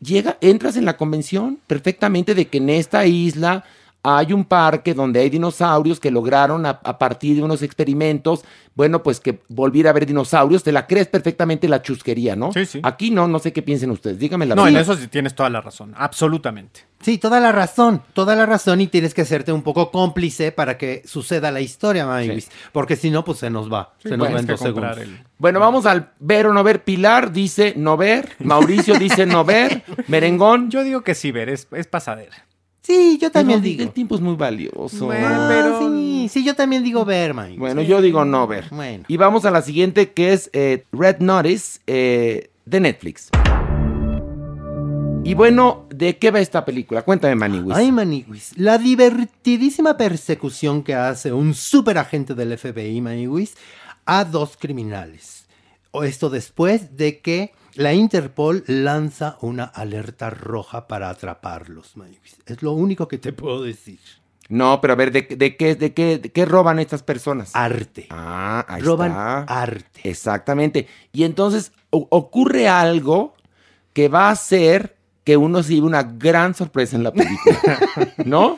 llega, 0.00 0.38
entras 0.40 0.76
en 0.76 0.84
la 0.84 0.96
convención 0.96 1.58
perfectamente 1.66 2.34
de 2.34 2.46
que 2.48 2.58
en 2.58 2.70
esta 2.70 3.04
isla 3.06 3.64
hay 4.04 4.32
un 4.32 4.44
parque 4.44 4.94
donde 4.94 5.20
hay 5.20 5.30
dinosaurios 5.30 6.00
que 6.00 6.10
lograron 6.10 6.66
a, 6.66 6.80
a 6.82 6.98
partir 6.98 7.36
de 7.36 7.42
unos 7.42 7.62
experimentos, 7.62 8.44
bueno, 8.74 9.02
pues 9.02 9.20
que 9.20 9.40
volviera 9.48 9.90
a 9.90 9.92
ver 9.92 10.06
dinosaurios, 10.06 10.64
te 10.64 10.72
la 10.72 10.86
crees 10.86 11.06
perfectamente 11.06 11.68
la 11.68 11.82
chusquería, 11.82 12.34
¿no? 12.34 12.52
Sí, 12.52 12.66
sí. 12.66 12.80
Aquí 12.82 13.10
no, 13.12 13.28
no 13.28 13.38
sé 13.38 13.52
qué 13.52 13.62
piensen 13.62 13.90
ustedes, 13.90 14.18
díganme 14.18 14.46
la 14.46 14.54
No, 14.56 14.66
en 14.66 14.76
eso 14.76 14.96
sí 14.96 15.06
tienes 15.08 15.34
toda 15.34 15.50
la 15.50 15.60
razón. 15.60 15.94
Absolutamente. 15.96 16.80
Sí, 17.00 17.18
toda 17.18 17.38
la 17.40 17.52
razón, 17.52 18.02
toda 18.12 18.34
la 18.34 18.46
razón 18.46 18.80
y 18.80 18.86
tienes 18.86 19.12
que 19.12 19.22
hacerte 19.22 19.52
un 19.52 19.62
poco 19.62 19.90
cómplice 19.90 20.52
para 20.52 20.78
que 20.78 21.02
suceda 21.04 21.50
la 21.50 21.60
historia, 21.60 22.06
Maywis, 22.06 22.50
porque 22.72 22.96
si 22.96 23.10
no, 23.10 23.24
pues 23.24 23.38
se 23.38 23.50
nos 23.50 23.70
va, 23.72 23.94
se 24.02 24.10
nos 24.10 24.18
bueno, 24.20 24.34
va 24.34 24.40
en 24.40 24.46
dos 24.46 24.60
segundos. 24.60 24.98
el- 24.98 25.20
Bueno, 25.38 25.60
vamos 25.60 25.84
al 25.86 26.10
ver 26.18 26.46
o 26.46 26.52
no 26.52 26.62
ver. 26.64 26.82
Pilar 26.84 27.30
dice 27.32 27.74
no 27.76 27.96
ver, 27.96 28.30
Mauricio 28.40 28.98
dice 28.98 29.26
no 29.26 29.44
ver, 29.44 29.82
Merengón. 30.08 30.70
Yo 30.70 30.82
digo 30.82 31.02
que 31.02 31.14
sí, 31.14 31.30
ver, 31.30 31.48
es, 31.50 31.68
es 31.72 31.86
pasadera. 31.86 32.46
Sí, 32.82 33.16
yo 33.20 33.30
también 33.30 33.60
Pero 33.60 33.70
digo. 33.70 33.82
El 33.84 33.90
tiempo 33.90 34.16
es 34.16 34.20
muy 34.20 34.34
valioso. 34.34 35.06
Bueno, 35.06 35.26
Ah, 35.28 35.46
pero- 35.48 35.78
sí, 35.92 36.28
sí, 36.28 36.44
yo 36.44 36.54
también 36.56 36.82
digo 36.82 37.04
ver, 37.04 37.32
Maywis. 37.32 37.58
Bueno, 37.58 37.80
yo 37.82 38.02
digo 38.02 38.24
no 38.24 38.46
ver. 38.48 38.66
Bueno. 38.70 39.04
Y 39.06 39.16
vamos 39.16 39.44
a 39.44 39.50
la 39.52 39.62
siguiente 39.62 40.10
que 40.12 40.32
es 40.32 40.50
eh, 40.52 40.84
Red 40.92 41.18
Notice 41.20 41.80
eh, 41.86 42.50
de 42.64 42.80
Netflix. 42.80 43.30
Y 45.24 45.34
bueno, 45.34 45.86
¿de 45.90 46.18
qué 46.18 46.32
va 46.32 46.40
esta 46.40 46.64
película? 46.64 47.02
Cuéntame, 47.02 47.36
Maniwis. 47.36 47.76
Ay, 47.76 47.92
Maniwis, 47.92 48.52
la 48.58 48.76
divertidísima 48.78 49.96
persecución 49.96 50.82
que 50.82 50.94
hace 50.96 51.32
un 51.32 51.54
superagente 51.54 52.34
del 52.34 52.58
FBI, 52.58 53.00
Maniwis, 53.00 53.54
a 54.04 54.24
dos 54.24 54.56
criminales. 54.58 55.46
O 55.92 56.02
esto 56.02 56.28
después 56.28 56.96
de 56.96 57.20
que 57.20 57.52
la 57.74 57.92
Interpol 57.94 58.64
lanza 58.66 59.36
una 59.40 59.64
alerta 59.64 60.30
roja 60.30 60.86
para 60.88 61.08
atraparlos. 61.10 61.94
Es 62.46 62.62
lo 62.62 62.72
único 62.72 63.08
que 63.08 63.18
te 63.18 63.32
puedo 63.32 63.62
decir. 63.62 64.00
No, 64.48 64.80
pero 64.80 64.92
a 64.92 64.96
ver, 64.96 65.12
¿de, 65.12 65.22
de 65.22 65.56
qué, 65.56 65.74
de, 65.76 65.94
qué, 65.94 66.18
de 66.18 66.30
qué 66.30 66.44
roban 66.44 66.78
estas 66.78 67.02
personas? 67.02 67.52
Arte. 67.54 68.06
Ah, 68.10 68.64
ahí 68.68 68.82
Roban 68.82 69.10
está. 69.10 69.38
arte. 69.44 70.00
Exactamente. 70.04 70.86
Y 71.12 71.24
entonces 71.24 71.72
o- 71.90 72.06
ocurre 72.10 72.68
algo 72.68 73.34
que 73.94 74.08
va 74.08 74.28
a 74.28 74.32
hacer 74.32 74.96
que 75.24 75.36
uno 75.36 75.62
se 75.62 75.74
lleve 75.74 75.86
una 75.86 76.02
gran 76.02 76.54
sorpresa 76.54 76.96
en 76.96 77.04
la 77.04 77.12
película. 77.12 77.78
¿No? 78.26 78.56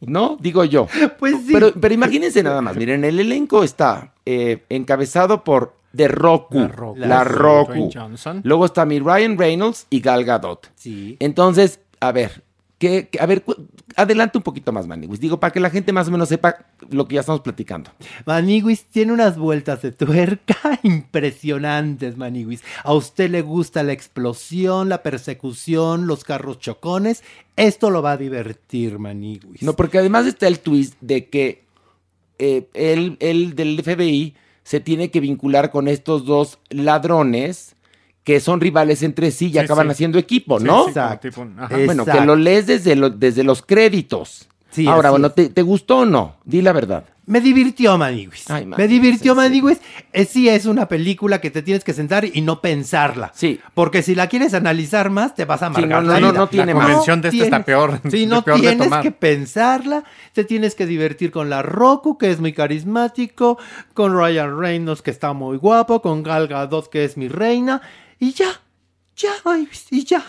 ¿No? 0.00 0.36
Digo 0.40 0.64
yo. 0.64 0.88
Pues 1.18 1.36
sí. 1.46 1.52
Pero, 1.52 1.72
pero 1.78 1.94
imagínense 1.94 2.42
nada 2.42 2.62
más. 2.62 2.74
Miren, 2.76 3.04
el 3.04 3.20
elenco 3.20 3.62
está 3.62 4.14
eh, 4.24 4.64
encabezado 4.70 5.44
por 5.44 5.76
The 5.98 6.08
Roku. 6.08 6.58
La 6.58 6.68
Roku. 6.68 6.98
La 7.00 7.24
Roku. 7.24 7.90
Johnson. 7.92 8.40
Luego 8.44 8.64
está 8.64 8.86
mi 8.86 8.98
Ryan 9.00 9.36
Reynolds 9.36 9.86
y 9.90 10.00
Gal 10.00 10.24
Gadot. 10.24 10.70
Sí. 10.76 11.16
Entonces, 11.20 11.80
a 12.00 12.12
ver, 12.12 12.42
¿qué, 12.78 13.08
qué- 13.10 13.20
a 13.20 13.26
ver, 13.26 13.44
adelante 13.96 14.38
un 14.38 14.44
poquito 14.44 14.70
más, 14.72 14.86
Maniwis. 14.86 15.18
Digo, 15.18 15.40
para 15.40 15.52
que 15.52 15.58
la 15.60 15.70
gente 15.70 15.92
más 15.92 16.06
o 16.08 16.10
menos 16.12 16.28
sepa 16.28 16.66
lo 16.90 17.08
que 17.08 17.16
ya 17.16 17.20
estamos 17.20 17.40
platicando. 17.40 17.90
Maniguis 18.26 18.84
tiene 18.84 19.12
unas 19.12 19.36
vueltas 19.36 19.82
de 19.82 19.90
tuerca 19.92 20.56
impresionantes, 20.84 22.16
Maniguis. 22.16 22.62
A 22.84 22.94
usted 22.94 23.28
le 23.30 23.42
gusta 23.42 23.82
la 23.82 23.92
explosión, 23.92 24.88
la 24.88 25.02
persecución, 25.02 26.06
los 26.06 26.22
carros 26.24 26.58
chocones. 26.60 27.22
Esto 27.56 27.90
lo 27.90 28.02
va 28.02 28.12
a 28.12 28.16
divertir, 28.16 28.98
Maniguis. 29.00 29.62
No, 29.62 29.74
porque 29.74 29.98
además 29.98 30.26
está 30.26 30.46
el 30.46 30.60
twist 30.60 30.94
de 31.00 31.26
que 31.26 31.64
eh, 32.38 32.68
él, 32.74 33.16
él 33.18 33.56
del 33.56 33.82
FBI 33.82 34.34
se 34.68 34.80
tiene 34.80 35.10
que 35.10 35.20
vincular 35.20 35.70
con 35.70 35.88
estos 35.88 36.26
dos 36.26 36.58
ladrones 36.68 37.74
que 38.22 38.38
son 38.38 38.60
rivales 38.60 39.02
entre 39.02 39.30
sí 39.30 39.46
y 39.46 39.52
Sí, 39.52 39.58
acaban 39.60 39.86
sí. 39.86 39.92
haciendo 39.92 40.18
equipo, 40.18 40.60
¿no? 40.60 40.82
sí, 40.84 40.88
Exacto. 40.90 41.26
tipo 41.30 41.40
un- 41.40 41.58
ajá. 41.58 41.74
Bueno, 41.86 42.04
que 42.04 42.20
lo 42.20 42.36
lees 42.36 42.66
desde, 42.66 42.94
lo- 42.94 43.08
desde 43.08 43.44
los 43.44 43.62
créditos. 43.62 44.46
Sí, 44.70 44.86
Ahora, 44.86 45.10
bueno. 45.10 45.30
¿te, 45.30 45.48
te 45.48 45.62
gustó 45.62 45.98
o 45.98 46.04
no? 46.06 46.36
Di 46.44 46.62
la 46.62 46.72
verdad. 46.72 47.04
Me 47.26 47.42
divirtió, 47.42 47.98
Maniguis. 47.98 48.46
Me 48.78 48.88
divirtió. 48.88 49.34
Maniguis. 49.34 49.78
Eh, 50.14 50.24
sí, 50.24 50.48
es 50.48 50.64
una 50.64 50.88
película 50.88 51.42
que 51.42 51.50
te 51.50 51.60
tienes 51.60 51.84
que 51.84 51.92
sentar 51.92 52.24
y 52.24 52.40
no 52.40 52.62
pensarla. 52.62 53.32
Sí. 53.34 53.60
Porque 53.74 54.00
si 54.02 54.14
la 54.14 54.28
quieres 54.28 54.54
analizar 54.54 55.10
más, 55.10 55.34
te 55.34 55.44
vas 55.44 55.62
a 55.62 55.66
amargar 55.66 56.02
no, 56.02 56.08
la 56.14 56.20
no, 56.20 56.28
vida. 56.30 56.38
no 56.38 56.48
tiene 56.48 56.72
La 56.72 56.78
más. 56.78 56.86
convención 56.86 57.20
de 57.20 57.28
esta 57.28 57.44
está 57.44 57.64
peor. 57.64 58.00
Sí, 58.10 58.24
no 58.24 58.42
peor 58.42 58.56
de 58.56 58.68
tienes 58.68 58.86
tomar. 58.86 59.02
que 59.02 59.10
pensarla. 59.12 60.04
Te 60.32 60.44
tienes 60.44 60.74
que 60.74 60.86
divertir 60.86 61.30
con 61.30 61.50
la 61.50 61.60
Roku, 61.60 62.16
que 62.16 62.30
es 62.30 62.40
muy 62.40 62.54
carismático. 62.54 63.58
Con 63.92 64.16
Ryan 64.18 64.58
Reynolds, 64.58 65.02
que 65.02 65.10
está 65.10 65.34
muy 65.34 65.58
guapo. 65.58 66.00
Con 66.00 66.22
Gal 66.22 66.48
Gadot, 66.48 66.88
que 66.88 67.04
es 67.04 67.18
mi 67.18 67.28
reina. 67.28 67.82
Y 68.18 68.32
ya. 68.32 68.48
Ya, 69.16 69.32
y 69.90 70.04
ya. 70.04 70.24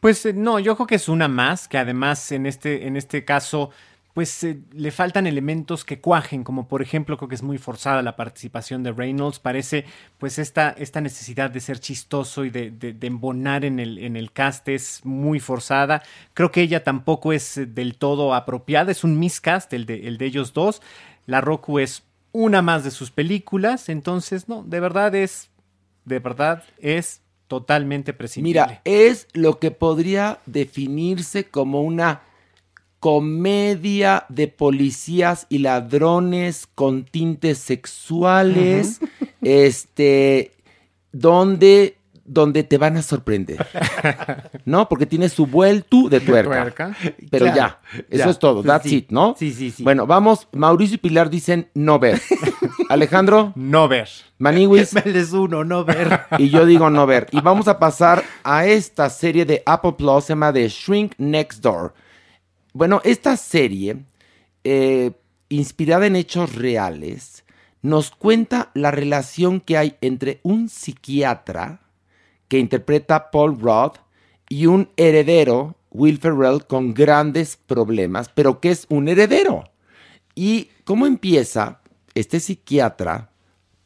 Pues 0.00 0.24
eh, 0.24 0.32
no, 0.32 0.58
yo 0.58 0.76
creo 0.76 0.86
que 0.86 0.94
es 0.94 1.08
una 1.08 1.28
más, 1.28 1.68
que 1.68 1.78
además 1.78 2.32
en 2.32 2.46
este, 2.46 2.86
en 2.86 2.96
este 2.96 3.24
caso, 3.26 3.70
pues 4.14 4.42
eh, 4.44 4.60
le 4.72 4.90
faltan 4.90 5.26
elementos 5.26 5.84
que 5.84 6.00
cuajen, 6.00 6.42
como 6.42 6.68
por 6.68 6.80
ejemplo, 6.80 7.18
creo 7.18 7.28
que 7.28 7.34
es 7.34 7.42
muy 7.42 7.58
forzada 7.58 8.02
la 8.02 8.16
participación 8.16 8.82
de 8.82 8.92
Reynolds, 8.92 9.38
parece 9.38 9.84
pues 10.18 10.38
esta, 10.38 10.70
esta 10.70 11.02
necesidad 11.02 11.50
de 11.50 11.60
ser 11.60 11.80
chistoso 11.80 12.46
y 12.46 12.50
de, 12.50 12.96
embonar 13.02 13.64
en 13.64 13.78
el, 13.78 13.98
en 13.98 14.16
el 14.16 14.32
cast 14.32 14.68
es 14.68 15.04
muy 15.04 15.38
forzada. 15.38 16.02
Creo 16.32 16.50
que 16.50 16.62
ella 16.62 16.82
tampoco 16.82 17.34
es 17.34 17.58
eh, 17.58 17.66
del 17.66 17.96
todo 17.96 18.34
apropiada, 18.34 18.90
es 18.90 19.04
un 19.04 19.18
miscast, 19.18 19.72
el 19.74 19.84
de, 19.84 20.08
el 20.08 20.16
de 20.16 20.26
ellos 20.26 20.54
dos. 20.54 20.80
La 21.26 21.42
Roku 21.42 21.78
es 21.78 22.04
una 22.32 22.62
más 22.62 22.84
de 22.84 22.90
sus 22.90 23.10
películas, 23.10 23.90
entonces 23.90 24.48
no, 24.48 24.62
de 24.62 24.80
verdad 24.80 25.14
es, 25.14 25.50
de 26.06 26.20
verdad 26.20 26.64
es 26.78 27.20
totalmente 27.50 28.12
prescindible. 28.12 28.62
Mira, 28.62 28.80
es 28.84 29.26
lo 29.32 29.58
que 29.58 29.72
podría 29.72 30.38
definirse 30.46 31.46
como 31.46 31.82
una 31.82 32.22
comedia 33.00 34.24
de 34.28 34.46
policías 34.46 35.48
y 35.48 35.58
ladrones 35.58 36.68
con 36.72 37.04
tintes 37.04 37.58
sexuales, 37.58 39.00
este, 39.42 40.52
donde 41.10 41.96
donde 42.32 42.62
te 42.62 42.78
van 42.78 42.96
a 42.96 43.02
sorprender. 43.02 43.66
¿No? 44.64 44.88
Porque 44.88 45.04
tiene 45.04 45.28
su 45.28 45.46
vuelto 45.46 46.08
de 46.08 46.20
tuerca. 46.20 46.60
tuerca. 46.62 46.96
Pero 47.28 47.46
Claro, 47.46 47.56
ya, 47.56 47.80
eso 48.08 48.24
ya. 48.24 48.30
es 48.30 48.38
todo. 48.38 48.62
That's 48.62 48.88
Sí. 48.88 48.96
it, 48.98 49.10
¿no? 49.10 49.34
Sí, 49.36 49.52
sí, 49.52 49.70
sí. 49.72 49.82
Bueno, 49.82 50.06
vamos. 50.06 50.46
Mauricio 50.52 50.94
y 50.94 50.98
Pilar 50.98 51.28
dicen 51.28 51.68
no 51.74 51.98
ver. 51.98 52.20
Alejandro, 52.88 53.52
No 53.56 53.88
ver. 53.88 54.08
Maniwis 54.38 54.94
Meles 55.04 55.32
uno, 55.32 55.64
no 55.64 55.84
ver. 55.84 56.20
y 56.38 56.50
yo 56.50 56.64
digo 56.66 56.88
no 56.88 57.04
ver. 57.06 57.26
Y 57.32 57.40
vamos 57.40 57.66
a 57.66 57.78
pasar 57.80 58.22
a 58.44 58.64
esta 58.64 59.10
serie 59.10 59.44
de 59.44 59.62
Apple 59.66 59.94
Plus, 59.98 60.24
se 60.24 60.28
llama 60.32 60.52
The 60.52 60.68
Shrink 60.68 61.14
Next 61.18 61.60
Door. 61.62 61.94
Bueno, 62.72 63.00
esta 63.04 63.36
serie, 63.36 63.96
eh, 64.62 65.10
inspirada 65.48 66.06
en 66.06 66.14
hechos 66.14 66.54
reales, 66.54 67.44
nos 67.82 68.10
cuenta 68.12 68.70
la 68.74 68.92
relación 68.92 69.60
que 69.60 69.76
hay 69.76 69.96
entre 70.00 70.38
un 70.44 70.68
psiquiatra 70.68 71.79
que 72.50 72.58
interpreta 72.58 73.30
Paul 73.30 73.58
Rudd 73.60 73.92
y 74.48 74.66
un 74.66 74.88
heredero, 74.96 75.76
Will 75.92 76.18
Ferrell, 76.18 76.66
con 76.66 76.92
grandes 76.92 77.56
problemas, 77.56 78.28
pero 78.34 78.58
que 78.60 78.72
es 78.72 78.86
un 78.90 79.06
heredero. 79.08 79.70
¿Y 80.34 80.68
cómo 80.84 81.06
empieza 81.06 81.80
este 82.14 82.40
psiquiatra 82.40 83.30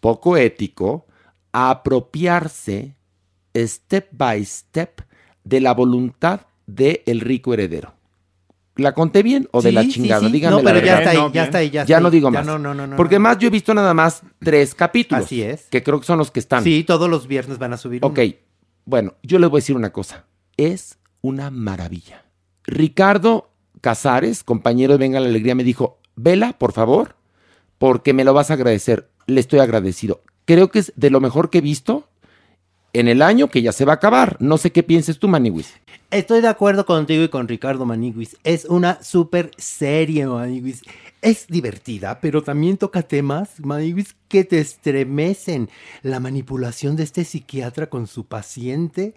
poco 0.01 0.39
ético 0.39 1.05
a 1.53 1.69
apropiarse 1.71 2.97
step 3.55 4.09
by 4.13 4.43
step 4.45 5.03
de 5.45 5.61
la 5.61 5.75
voluntad 5.75 6.41
del 6.67 7.21
rico 7.21 7.53
heredero? 7.53 7.93
¿La 8.77 8.93
conté 8.93 9.23
bien 9.23 9.47
o 9.53 9.63
de 9.63 9.69
Sí, 9.69 9.75
la 9.75 9.87
chingada? 9.89 10.27
sí. 10.27 10.33
Díganme 10.33 10.57
No, 10.57 10.63
la 10.63 10.73
pero 10.73 10.85
ya 10.85 10.95
verdad. 10.97 10.99
está 11.01 11.11
ahí, 11.11 11.17
No, 11.29 11.33
ya 11.33 11.45
está 11.45 11.59
ahí, 11.59 11.67
ya 11.71 11.73
Ya 11.85 11.97
está 11.97 12.01
no 12.01 12.07
ahí. 12.09 12.13
digo 12.13 12.29
Ya 12.29 12.39
más. 12.39 12.47
No, 12.47 12.59
no, 12.59 12.75
no, 12.75 12.87
no. 12.89 12.97
Porque 12.97 13.17
no. 13.17 13.21
más 13.21 13.39
yo 13.39 13.47
he 13.47 13.51
visto 13.51 13.73
nada 13.73 13.95
más 13.95 14.23
tres 14.41 14.75
capítulos. 14.75 15.27
Así 15.27 15.43
es. 15.43 15.67
Que 15.71 15.83
creo 15.85 16.01
que 16.01 16.07
son 16.07 16.19
los 16.19 16.31
que 16.33 16.41
están. 16.41 16.65
Sí, 16.65 16.83
todos 16.83 17.09
los 17.09 17.29
viernes 17.29 17.59
van 17.59 17.73
a 17.73 17.77
subir. 17.77 18.05
Ok, 18.05 18.19
uno. 18.19 18.35
Bueno, 18.85 19.15
yo 19.23 19.39
les 19.39 19.51
voy 19.51 19.59
a 19.59 19.63
decir 19.63 19.77
una 19.77 19.93
cosa. 19.93 20.27
Es 20.57 20.99
una 21.23 21.51
maravilla. 21.51 22.25
Ricardo 22.65 23.51
Casares, 23.81 24.45
compañero 24.45 24.95
de 24.95 24.99
Venga 24.99 25.21
la 25.21 25.29
Alegría, 25.29 25.55
me 25.55 25.65
dijo, 25.65 25.99
vela, 26.17 26.55
por 26.59 26.73
favor, 26.73 27.17
porque 27.79 28.13
me 28.13 28.25
lo 28.25 28.35
vas 28.35 28.51
a 28.51 28.55
agradecer. 28.55 29.09
Le 29.27 29.41
estoy 29.41 29.61
agradecido. 29.61 30.23
Creo 30.45 30.71
que 30.71 30.81
es 30.81 30.93
de 30.97 31.11
lo 31.11 31.21
mejor 31.21 31.51
que 31.51 31.59
he 31.59 31.63
visto 31.63 32.09
en 32.93 33.09
el 33.09 33.23
año 33.23 33.49
que 33.49 33.63
ya 33.63 33.73
se 33.73 33.85
va 33.85 33.93
a 33.93 33.97
acabar. 33.97 34.37
No 34.41 34.57
sé 34.59 34.71
qué 34.71 34.83
pienses 34.83 35.19
tú, 35.19 35.29
Maniwis. 35.29 35.75
Estoy 36.11 36.41
de 36.41 36.49
acuerdo 36.49 36.87
contigo 36.87 37.25
y 37.25 37.29
con 37.29 37.49
Ricardo 37.49 37.85
Maniguis. 37.85 38.37
Es 38.45 38.67
una 38.67 39.03
super 39.03 39.51
serie, 39.57 40.27
Maniguis. 40.27 40.83
Es 41.25 41.47
divertida, 41.47 42.21
pero 42.21 42.43
también 42.43 42.77
toca 42.77 43.01
temas, 43.01 43.53
que 44.29 44.45
te 44.45 44.61
estremecen. 44.61 45.71
La 46.03 46.21
manipulación 46.21 46.97
de 46.97 47.05
este 47.05 47.25
psiquiatra 47.25 47.89
con 47.89 48.07
su 48.07 48.27
paciente 48.27 49.15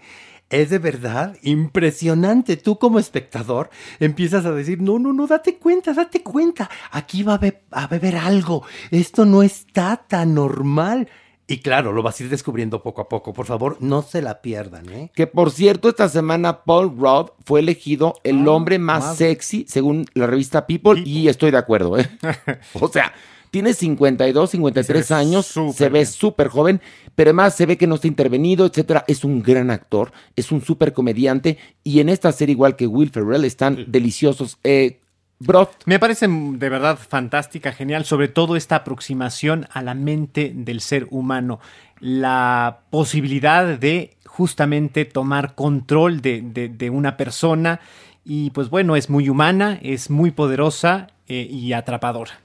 es 0.50 0.70
de 0.70 0.80
verdad 0.80 1.36
impresionante. 1.42 2.56
Tú 2.56 2.80
como 2.80 3.00
espectador 3.00 3.70
empiezas 4.00 4.46
a 4.46 4.54
decir, 4.54 4.82
no, 4.82 5.00
no, 5.00 5.12
no, 5.12 5.28
date 5.28 5.58
cuenta, 5.58 5.94
date 5.94 6.24
cuenta. 6.24 6.70
Aquí 6.92 7.24
va 7.24 7.42
a 7.72 7.88
beber 7.88 8.16
algo. 8.16 8.64
Esto 8.90 9.26
no 9.26 9.44
está 9.44 10.06
tan 10.08 10.34
normal. 10.34 11.10
Y 11.50 11.60
claro, 11.60 11.94
lo 11.94 12.04
vas 12.04 12.20
a 12.20 12.24
ir 12.24 12.30
descubriendo 12.30 12.84
poco 12.84 13.02
a 13.02 13.08
poco. 13.08 13.32
Por 13.32 13.46
favor, 13.46 13.78
no 13.80 14.02
se 14.02 14.22
la 14.22 14.42
pierdan, 14.42 14.90
¿eh? 14.90 15.12
Que 15.16 15.28
por 15.28 15.50
cierto, 15.50 15.88
esta 15.88 16.10
semana 16.10 16.64
Paul 16.66 16.94
Rudd 16.98 17.30
fue 17.46 17.62
elegido 17.62 18.16
el 18.26 18.46
Ah, 18.46 18.52
hombre 18.52 18.80
más 18.80 19.06
wow. 19.06 19.16
sexy 19.16 19.66
según 19.68 20.06
la 20.14 20.28
revista 20.28 20.68
People, 20.68 21.02
y 21.06 21.30
estoy 21.30 21.52
de 21.52 21.58
acuerdo, 21.58 21.98
¿eh? 21.98 22.10
o 22.74 22.90
sea, 22.90 23.14
tiene 23.50 23.74
52, 23.74 24.50
53 24.52 25.06
Se 25.06 25.14
ve 25.14 25.20
años, 25.22 25.54
se 25.74 25.88
ve 25.90 26.06
súper 26.06 26.50
joven, 26.50 26.82
pero 27.16 27.30
además 27.30 27.56
se 27.56 27.66
ve 27.66 27.78
que 27.78 27.88
no 27.88 27.96
está 27.96 28.08
intervenido, 28.08 28.66
etcétera. 28.66 29.06
Es 29.08 29.24
un 29.24 29.42
gran 29.42 29.72
actor, 29.72 30.12
es 30.36 30.52
un 30.52 30.62
súper 30.62 30.92
comediante 30.92 31.58
y 31.82 32.02
en 32.02 32.10
esta 32.10 32.34
serie 32.34 32.52
igual 32.52 32.76
que 32.76 32.88
Will 32.88 33.10
Ferrell 33.10 33.46
están 33.46 33.86
deliciosos. 33.88 34.58
Eh, 34.66 35.00
Me 35.86 36.00
parece 36.00 36.28
de 36.28 36.70
verdad 36.70 36.98
fantástica, 36.98 37.72
genial, 37.72 38.06
sobre 38.06 38.28
todo 38.28 38.56
esta 38.56 38.78
aproximación 38.78 39.68
a 39.72 39.84
la 39.84 39.94
mente 39.94 40.52
del 40.56 40.82
ser 40.82 41.08
humano, 41.12 41.60
la 42.00 42.80
posibilidad 42.90 43.78
de 43.78 44.18
justamente 44.26 45.06
tomar 45.06 45.54
control 45.54 46.22
de, 46.22 46.42
de- 46.42 46.70
de 46.70 46.90
una 46.90 47.18
persona 47.18 47.80
y 48.26 48.50
pues 48.50 48.70
bueno, 48.70 48.96
es 48.96 49.10
muy 49.10 49.30
humana, 49.30 49.80
es 49.84 50.10
muy 50.10 50.32
poderosa 50.32 51.08
eh, 51.28 51.48
y 51.50 51.74
atrapadora. 51.74 52.40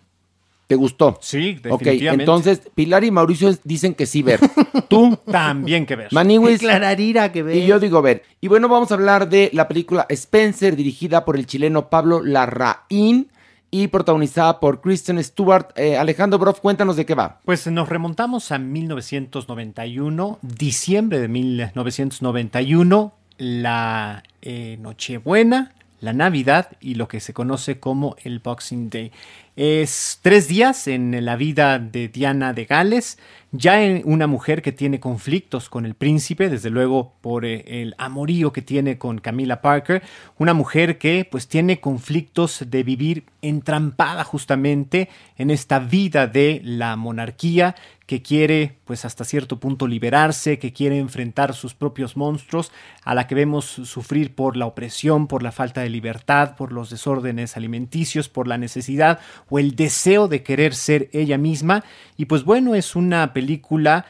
¿Te 0.73 0.77
gustó? 0.77 1.19
Sí, 1.21 1.59
Ok, 1.69 1.83
definitivamente. 1.83 2.23
entonces 2.23 2.63
Pilar 2.75 3.05
y 3.05 3.11
Mauricio 3.11 3.55
dicen 3.63 3.93
que 3.93 4.07
sí 4.07 4.23
ver. 4.23 4.41
Tú, 4.89 5.19
También 5.31 5.85
que 5.85 5.97
ver. 5.97 6.09
Maniwis. 6.13 6.61
Clararira 6.61 7.31
que 7.31 7.43
ve. 7.43 7.59
Y 7.59 7.67
yo 7.67 7.79
digo 7.79 8.01
ver. 8.01 8.23
Y 8.41 8.49
bueno, 8.49 8.71
vamos 8.71 8.91
a 8.91 8.95
hablar 8.95 9.29
de 9.29 9.51
la 9.53 9.69
película 9.69 10.07
Spencer, 10.09 10.75
dirigida 10.75 11.27
por 11.27 11.37
el 11.37 11.45
chileno 11.45 11.91
Pablo 11.91 12.23
Larraín 12.23 13.29
y 13.71 13.89
protagonizada 13.89 14.61
por 14.61 14.81
Kristen 14.81 15.23
Stewart. 15.23 15.73
Eh, 15.77 15.99
Alejandro 15.99 16.39
Broff, 16.39 16.61
cuéntanos 16.61 16.97
de 16.97 17.05
qué 17.05 17.15
va. 17.15 17.41
Pues 17.45 17.67
nos 17.67 17.91
remontamos 17.91 18.51
a 18.51 18.57
1991, 18.59 20.39
diciembre 20.41 21.21
de 21.21 21.29
1991, 21.29 23.13
la 23.37 24.23
eh, 24.41 24.79
Nochebuena, 24.81 25.73
la 26.01 26.15
Navidad 26.15 26.69
y 26.81 26.95
lo 26.95 27.09
que 27.09 27.21
se 27.21 27.35
conoce 27.35 27.79
como 27.79 28.17
el 28.25 28.39
Boxing 28.39 28.89
Day. 28.89 29.13
Es 29.55 30.19
tres 30.23 30.49
días 30.49 30.89
en 30.89 31.27
la 31.27 31.37
vida 31.37 31.79
de 31.79 32.09
Diana 32.09 32.55
de 32.55 32.65
Gales, 32.65 33.19
ya 33.51 33.85
en 33.85 34.01
una 34.07 34.27
mujer 34.27 34.63
que 34.63 34.73
tiene 34.73 34.99
conflictos 34.99 35.69
con 35.69 35.85
el 35.85 35.95
príncipe, 35.95 36.49
desde 36.49 36.71
luego 36.71 37.13
por 37.21 37.45
eh, 37.45 37.83
el 37.83 37.95
amorío 37.99 38.51
que 38.51 38.63
tiene 38.63 38.97
con 38.97 39.19
Camila 39.19 39.61
Parker, 39.61 40.03
una 40.39 40.55
mujer 40.55 40.97
que 40.97 41.29
pues 41.31 41.49
tiene 41.49 41.81
conflictos 41.81 42.65
de 42.67 42.83
vivir 42.83 43.25
entrampada 43.43 44.25
justamente 44.25 45.11
en 45.37 45.51
esta 45.51 45.81
vida 45.81 46.27
de 46.27 46.63
la 46.65 46.97
monarquía 46.97 47.75
que 48.07 48.21
quiere 48.21 48.79
pues 48.85 49.05
hasta 49.05 49.25
cierto 49.25 49.59
punto 49.61 49.87
liberarse, 49.87 50.59
que 50.59 50.73
quiere 50.73 50.99
enfrentar 50.99 51.55
sus 51.55 51.75
propios 51.75 52.17
monstruos, 52.17 52.73
a 53.05 53.15
la 53.15 53.27
que 53.27 53.35
vemos 53.35 53.65
sufrir 53.65 54.35
por 54.35 54.57
la 54.57 54.67
opresión, 54.67 55.29
por 55.29 55.43
la 55.43 55.53
falta 55.53 55.83
de 55.83 55.89
libertad, 55.89 56.57
por 56.57 56.73
los 56.73 56.91
desórdenes 56.91 57.57
alimenticios, 57.57 58.29
por 58.29 58.49
la 58.49 58.59
necesidad 58.59 59.21
o 59.49 59.59
el 59.59 59.77
deseo 59.77 60.29
de 60.29 60.43
querer 60.43 60.75
ser 60.75 61.09
ella 61.13 61.39
misma. 61.39 61.85
Y 62.17 62.27
pues 62.27 62.45
bueno, 62.45 62.75
es 62.75 62.97
una 62.97 63.33
película 63.33 64.07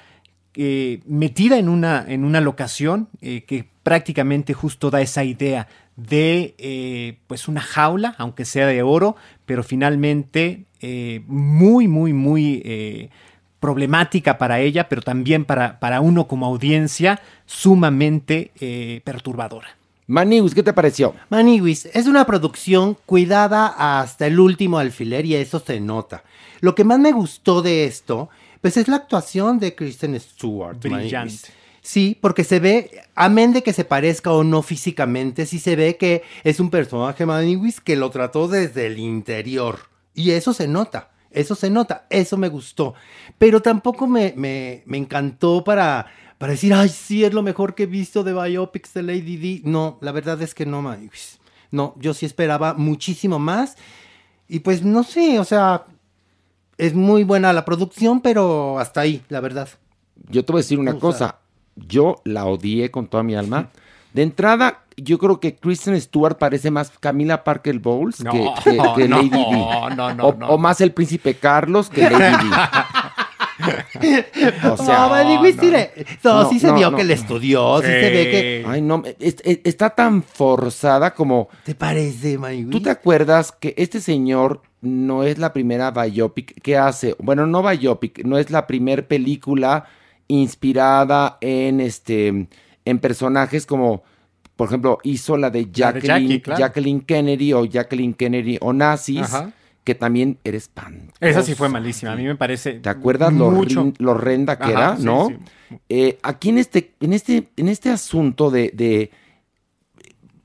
eh, 0.54 1.00
metida 1.06 1.56
en 1.56 1.70
una, 1.70 2.04
en 2.06 2.26
una 2.26 2.42
locación 2.42 3.08
eh, 3.22 3.44
que 3.44 3.66
prácticamente 3.82 4.52
justo 4.52 4.90
da 4.90 5.00
esa 5.00 5.24
idea 5.24 5.66
de 5.96 6.54
eh, 6.58 7.16
pues 7.26 7.48
una 7.48 7.62
jaula, 7.62 8.14
aunque 8.18 8.44
sea 8.44 8.66
de 8.66 8.82
oro, 8.82 9.16
pero 9.46 9.62
finalmente 9.62 10.66
muy, 11.28 11.86
muy, 11.86 12.12
muy 12.12 13.08
problemática 13.60 14.36
para 14.36 14.58
ella, 14.58 14.88
pero 14.88 15.00
también 15.00 15.44
para, 15.44 15.78
para 15.78 16.00
uno 16.00 16.26
como 16.26 16.46
audiencia 16.46 17.20
sumamente 17.46 18.50
perturbadora. 19.04 19.76
Maniwis, 20.06 20.54
¿qué 20.54 20.62
te 20.62 20.72
pareció? 20.72 21.14
Maniwis 21.30 21.86
es 21.86 22.06
una 22.06 22.24
producción 22.26 22.96
cuidada 23.06 23.66
hasta 24.00 24.26
el 24.26 24.40
último 24.40 24.78
alfiler 24.78 25.24
y 25.24 25.36
eso 25.36 25.60
se 25.60 25.80
nota. 25.80 26.24
Lo 26.60 26.74
que 26.74 26.84
más 26.84 26.98
me 26.98 27.12
gustó 27.12 27.62
de 27.62 27.84
esto, 27.84 28.28
pues 28.60 28.76
es 28.76 28.88
la 28.88 28.96
actuación 28.96 29.58
de 29.58 29.74
Kristen 29.74 30.18
Stewart. 30.18 30.78
Brillante. 30.78 31.16
Maniwis. 31.16 31.52
Sí, 31.82 32.16
porque 32.20 32.44
se 32.44 32.60
ve, 32.60 33.02
amén 33.16 33.52
de 33.52 33.64
que 33.64 33.72
se 33.72 33.84
parezca 33.84 34.30
o 34.32 34.44
no 34.44 34.62
físicamente, 34.62 35.46
sí 35.46 35.58
se 35.58 35.74
ve 35.74 35.96
que 35.96 36.22
es 36.44 36.60
un 36.60 36.70
personaje 36.70 37.26
Maniwis 37.26 37.80
que 37.80 37.96
lo 37.96 38.10
trató 38.10 38.46
desde 38.46 38.86
el 38.86 38.98
interior. 38.98 39.80
Y 40.14 40.30
eso 40.30 40.52
se 40.52 40.68
nota, 40.68 41.10
eso 41.32 41.56
se 41.56 41.70
nota, 41.70 42.06
eso 42.08 42.36
me 42.36 42.48
gustó. 42.48 42.94
Pero 43.36 43.62
tampoco 43.62 44.06
me, 44.06 44.32
me, 44.36 44.84
me 44.86 44.96
encantó 44.96 45.64
para, 45.64 46.06
para 46.42 46.54
decir, 46.54 46.74
ay, 46.74 46.88
sí, 46.88 47.22
es 47.24 47.32
lo 47.32 47.40
mejor 47.44 47.76
que 47.76 47.84
he 47.84 47.86
visto 47.86 48.24
de 48.24 48.32
biopics 48.32 48.94
de 48.94 49.04
Lady 49.04 49.36
D. 49.36 49.60
No, 49.62 49.98
la 50.00 50.10
verdad 50.10 50.42
es 50.42 50.56
que 50.56 50.66
no. 50.66 50.82
No, 51.70 51.94
yo 52.00 52.14
sí 52.14 52.26
esperaba 52.26 52.74
muchísimo 52.74 53.38
más. 53.38 53.76
Y 54.48 54.58
pues 54.58 54.82
no 54.82 55.04
sé, 55.04 55.38
o 55.38 55.44
sea, 55.44 55.84
es 56.78 56.94
muy 56.94 57.22
buena 57.22 57.52
la 57.52 57.64
producción, 57.64 58.20
pero 58.20 58.80
hasta 58.80 59.02
ahí, 59.02 59.22
la 59.28 59.38
verdad. 59.38 59.68
Yo 60.30 60.44
te 60.44 60.50
voy 60.50 60.58
a 60.58 60.64
decir 60.64 60.80
una 60.80 60.90
O 60.90 60.94
sea- 60.94 61.00
cosa. 61.00 61.36
Yo 61.76 62.16
la 62.24 62.44
odié 62.46 62.90
con 62.90 63.06
toda 63.06 63.22
mi 63.22 63.36
alma. 63.36 63.68
De 64.12 64.22
entrada, 64.22 64.82
yo 64.96 65.18
creo 65.20 65.38
que 65.38 65.54
Kristen 65.54 65.98
Stewart 66.00 66.38
parece 66.38 66.72
más 66.72 66.90
Camila 66.98 67.44
Parker 67.44 67.78
Bowles 67.78 68.16
que, 68.16 68.24
No, 68.24 68.54
que- 68.64 68.72
que 69.02 69.08
no, 69.08 69.16
Lady 69.18 69.28
D. 69.28 69.36
no, 69.38 69.90
no, 69.90 70.26
o, 70.26 70.34
no. 70.34 70.48
o 70.48 70.58
más 70.58 70.80
el 70.80 70.90
príncipe 70.90 71.34
Carlos 71.34 71.88
que 71.88 72.10
Lady 72.10 72.48
D. 72.48 72.56
o 74.70 74.76
sea, 74.76 75.08
no, 75.08 75.42
le- 75.42 75.90
no, 76.22 76.42
No, 76.42 76.48
sí 76.50 76.58
se 76.60 76.66
no, 76.68 76.74
vio 76.76 76.90
no. 76.90 76.96
que 76.96 77.04
le 77.04 77.14
estudió, 77.14 77.78
sí, 77.80 77.86
se 77.86 77.92
ve 78.10 78.30
que... 78.30 78.64
ay 78.66 78.80
no, 78.82 79.02
es- 79.18 79.36
es- 79.44 79.60
está 79.64 79.90
tan 79.90 80.22
forzada 80.22 81.14
como 81.14 81.48
¿Te 81.64 81.74
parece, 81.74 82.38
Maniwis? 82.38 82.70
¿Tú 82.70 82.80
te 82.82 82.90
acuerdas 82.90 83.52
que 83.52 83.74
este 83.76 84.00
señor 84.00 84.62
no 84.80 85.22
es 85.22 85.38
la 85.38 85.52
primera 85.52 85.90
biopic 85.90 86.60
que 86.62 86.76
hace? 86.76 87.14
Bueno, 87.18 87.46
no 87.46 87.62
biopic, 87.62 88.24
no 88.24 88.38
es 88.38 88.50
la 88.50 88.66
primera 88.66 89.02
película 89.02 89.84
inspirada 90.28 91.38
en 91.40 91.80
este 91.80 92.48
en 92.84 92.98
personajes 92.98 93.66
como 93.66 94.02
por 94.56 94.68
ejemplo 94.68 94.98
hizo 95.04 95.36
la 95.36 95.50
de 95.50 95.60
La 95.62 95.66
de 95.66 95.72
Jacqueline, 96.00 96.28
Jackie, 96.28 96.40
claro. 96.40 96.60
Jacqueline 96.60 97.00
Kennedy 97.02 97.52
o 97.52 97.64
Jacqueline 97.64 98.14
Kennedy 98.14 98.58
Onassis 98.60 99.22
Ajá. 99.22 99.52
Que 99.84 99.94
también 99.94 100.38
era 100.44 100.56
espantosa. 100.56 101.16
Esa 101.20 101.42
sí 101.42 101.54
fue 101.54 101.68
malísima. 101.68 102.12
A 102.12 102.16
mí 102.16 102.24
me 102.24 102.36
parece. 102.36 102.74
¿Te 102.74 102.88
acuerdas 102.88 103.32
lo, 103.32 103.50
mucho? 103.50 103.82
horrin- 103.84 103.94
lo 103.98 104.12
horrenda 104.12 104.56
que 104.58 104.64
Ajá, 104.64 104.72
era, 104.72 104.96
sí, 104.96 105.04
no? 105.04 105.28
sí. 105.28 105.36
Eh, 105.88 106.18
aquí 106.22 106.50
en 106.50 106.58
este, 106.58 106.94
en 107.00 107.12
este, 107.12 107.48
en 107.56 107.68
este 107.68 107.90
asunto 107.90 108.50
de, 108.50 108.70
de 108.74 109.10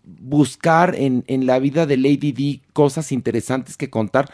buscar 0.03 0.95
en, 0.95 1.23
en 1.27 1.45
la 1.45 1.59
vida 1.59 1.85
de 1.85 1.97
Lady 1.97 2.31
D 2.31 2.61
cosas 2.73 3.11
interesantes 3.11 3.77
que 3.77 3.89
contar, 3.89 4.29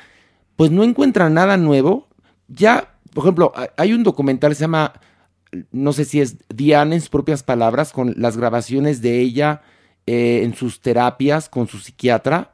pues 0.55 0.71
no 0.71 0.83
encuentran 0.83 1.33
nada 1.33 1.57
nuevo. 1.57 2.07
Ya, 2.47 2.95
por 3.13 3.23
ejemplo, 3.23 3.51
hay- 3.55 3.67
hay 3.77 3.93
un 3.93 4.03
documental 4.03 4.51
que 4.51 4.55
se 4.55 4.61
llama, 4.61 4.93
no 5.71 5.93
sé 5.93 6.05
si 6.05 6.21
es 6.21 6.37
Diana 6.49 6.95
en 6.95 7.01
sus 7.01 7.09
propias 7.09 7.43
palabras, 7.43 7.91
con 7.91 8.13
las 8.17 8.37
grabaciones 8.37 9.01
de 9.01 9.19
ella 9.19 9.61
eh, 10.05 10.41
en 10.43 10.53
sus 10.55 10.81
terapias 10.81 11.49
con 11.49 11.67
su 11.67 11.79
psiquiatra, 11.79 12.51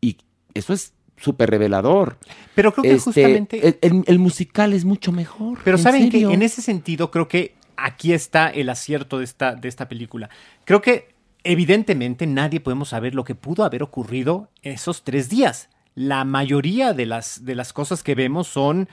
y 0.00 0.16
eso 0.54 0.72
es 0.72 0.92
súper 1.16 1.50
revelador. 1.50 2.16
Pero 2.54 2.72
creo 2.72 2.82
que 2.82 2.92
Este, 2.92 3.04
justamente. 3.04 3.68
el, 3.68 3.78
el- 3.80 4.04
el 4.06 4.18
musical 4.18 4.72
es 4.72 4.84
mucho 4.84 5.12
mejor. 5.12 5.58
Pero 5.64 5.76
¿en 5.76 5.82
saben 5.82 6.10
que 6.10 6.20
en 6.22 6.42
ese 6.42 6.62
sentido 6.62 7.10
creo 7.10 7.28
que 7.28 7.54
aquí 7.76 8.12
está 8.12 8.48
el 8.48 8.68
acierto 8.70 9.18
de 9.18 9.24
esta, 9.24 9.54
de 9.54 9.68
esta 9.68 9.88
película. 9.88 10.30
Creo 10.64 10.80
que 10.80 11.08
evidentemente 11.44 12.26
nadie 12.26 12.60
podemos 12.60 12.88
saber 12.90 13.14
lo 13.14 13.24
que 13.24 13.34
pudo 13.34 13.64
haber 13.64 13.82
ocurrido 13.82 14.48
esos 14.62 15.04
tres 15.04 15.28
días. 15.28 15.68
La 15.94 16.24
mayoría 16.24 16.92
de 16.92 17.06
las, 17.06 17.44
de 17.44 17.54
las 17.54 17.72
cosas 17.72 18.02
que 18.02 18.14
vemos 18.14 18.48
son 18.48 18.88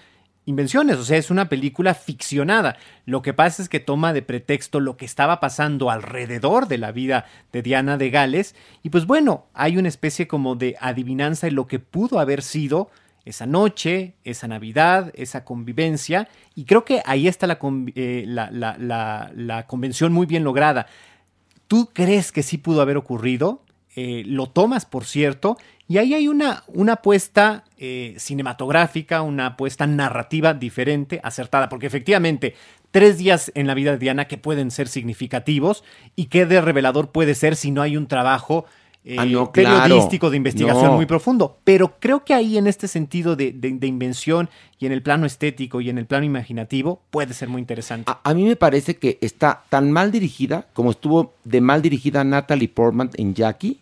invenciones, 0.46 0.98
o 0.98 1.04
sea, 1.06 1.18
es 1.18 1.32
una 1.32 1.48
película 1.50 1.94
ficcionada. 1.94 2.76
Lo 3.06 3.22
que 3.22 3.34
pasa 3.34 3.62
es 3.62 3.70
que 3.70 3.80
toma 3.80 4.12
de 4.14 4.22
pretexto 4.22 4.80
lo 4.80 4.98
que 4.98 5.06
estaba 5.06 5.40
pasando 5.40 5.90
alrededor 5.90 6.68
de 6.68 6.78
la 6.78 6.92
vida 6.92 7.26
de 7.52 7.62
Diana 7.62 7.98
de 7.98 8.10
Gales 8.10 8.56
y 8.82 8.90
pues 8.90 9.06
bueno, 9.06 9.46
hay 9.54 9.78
una 9.78 9.88
especie 9.88 10.28
como 10.28 10.56
de 10.56 10.76
adivinanza 10.80 11.48
de 11.48 11.52
lo 11.52 11.68
que 11.68 11.80
pudo 11.80 12.20
haber 12.20 12.42
sido 12.42 12.90
esa 13.26 13.46
noche, 13.46 14.16
esa 14.26 14.50
Navidad, 14.50 15.14
esa 15.16 15.46
convivencia, 15.46 16.28
y 16.56 16.66
creo 16.66 16.84
que 16.84 17.02
ahí 17.06 17.30
está 17.30 17.48
la, 17.48 17.58
eh, 17.96 18.26
la- 18.28 19.32
la 19.34 19.66
convención 19.68 20.12
muy 20.12 20.26
bien 20.26 20.44
lograda. 20.44 20.88
Tú 21.70 21.90
crees 21.94 22.34
que 22.34 22.44
sí 22.44 22.58
pudo 22.58 22.82
haber 22.82 22.98
ocurrido, 22.98 23.62
eh, 23.96 24.24
lo 24.26 24.48
tomas 24.48 24.86
por 24.86 25.06
cierto, 25.06 25.58
y 25.94 25.98
ahí 26.00 26.14
hay 26.16 26.28
una, 26.28 26.64
una 26.68 26.94
apuesta 26.94 27.64
eh, 27.78 28.16
cinematográfica, 28.18 29.22
una 29.22 29.46
apuesta 29.48 29.86
narrativa 29.88 30.54
diferente, 30.54 31.20
acertada, 31.24 31.70
porque 31.70 31.86
efectivamente, 31.88 32.56
tres 32.92 33.18
días 33.18 33.52
en 33.56 33.68
la 33.68 33.74
vida 33.74 33.92
de 33.92 33.98
Diana 34.00 34.26
que 34.26 34.38
pueden 34.38 34.72
ser 34.72 34.88
significativos, 34.88 35.84
y 36.16 36.26
qué 36.26 36.46
de 36.46 36.62
revelador 36.62 37.12
puede 37.12 37.36
ser 37.36 37.56
si 37.56 37.72
no 37.72 37.82
hay 37.82 37.96
un 37.98 38.08
trabajo 38.08 38.66
eh, 39.06 39.18
Ah, 39.20 39.26
no, 39.26 39.52
claro. 39.52 39.82
periodístico 39.84 40.30
de 40.30 40.38
investigación 40.38 40.86
No. 40.86 40.96
muy 40.96 41.06
profundo. 41.06 41.58
Pero 41.66 41.96
creo 42.00 42.24
que 42.24 42.34
ahí 42.34 42.58
en 42.58 42.68
este 42.68 42.88
sentido 42.88 43.36
de, 43.36 43.52
de- 43.52 43.72
de 43.74 43.88
invención 43.88 44.50
y 44.80 44.86
en 44.86 44.94
el 44.94 45.02
plano 45.04 45.26
estético 45.26 45.82
y 45.82 45.90
en 45.90 45.98
el 45.98 46.06
plano 46.06 46.26
imaginativo 46.26 47.02
puede 47.12 47.34
ser 47.34 47.50
muy 47.50 47.60
interesante. 47.60 48.10
A, 48.10 48.22
a 48.24 48.34
mí 48.34 48.44
me 48.46 48.56
parece 48.56 48.96
que 48.96 49.18
está 49.20 49.64
tan 49.70 49.92
mal 49.92 50.10
dirigida 50.12 50.68
como 50.74 50.92
estuvo 50.92 51.34
de 51.44 51.60
mal 51.60 51.82
dirigida 51.82 52.24
Natalie 52.24 52.70
Portman 52.70 53.10
en 53.16 53.34
Jackie. 53.36 53.80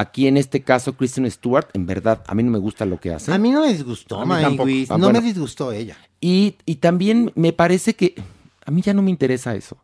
Aquí 0.00 0.26
en 0.28 0.36
este 0.36 0.62
caso 0.62 0.92
Kristen 0.94 1.28
Stewart, 1.30 1.68
en 1.74 1.86
verdad, 1.86 2.22
a 2.26 2.34
mí 2.34 2.42
no 2.42 2.50
me 2.50 2.58
gusta 2.58 2.84
lo 2.84 3.00
que 3.00 3.12
hace. 3.12 3.32
A 3.32 3.38
mí 3.38 3.50
no 3.50 3.62
me 3.62 3.72
disgustó, 3.72 4.20
A 4.20 4.40
tampoco. 4.40 4.64
Maywis. 4.64 4.90
Ah, 4.90 4.98
no 4.98 5.06
bueno. 5.06 5.20
me 5.20 5.26
disgustó 5.26 5.72
ella. 5.72 5.96
Y, 6.20 6.54
y 6.66 6.76
también 6.76 7.32
me 7.34 7.52
parece 7.52 7.94
que 7.94 8.14
a 8.64 8.70
mí 8.70 8.80
ya 8.82 8.94
no 8.94 9.02
me 9.02 9.10
interesa 9.10 9.54
eso. 9.56 9.76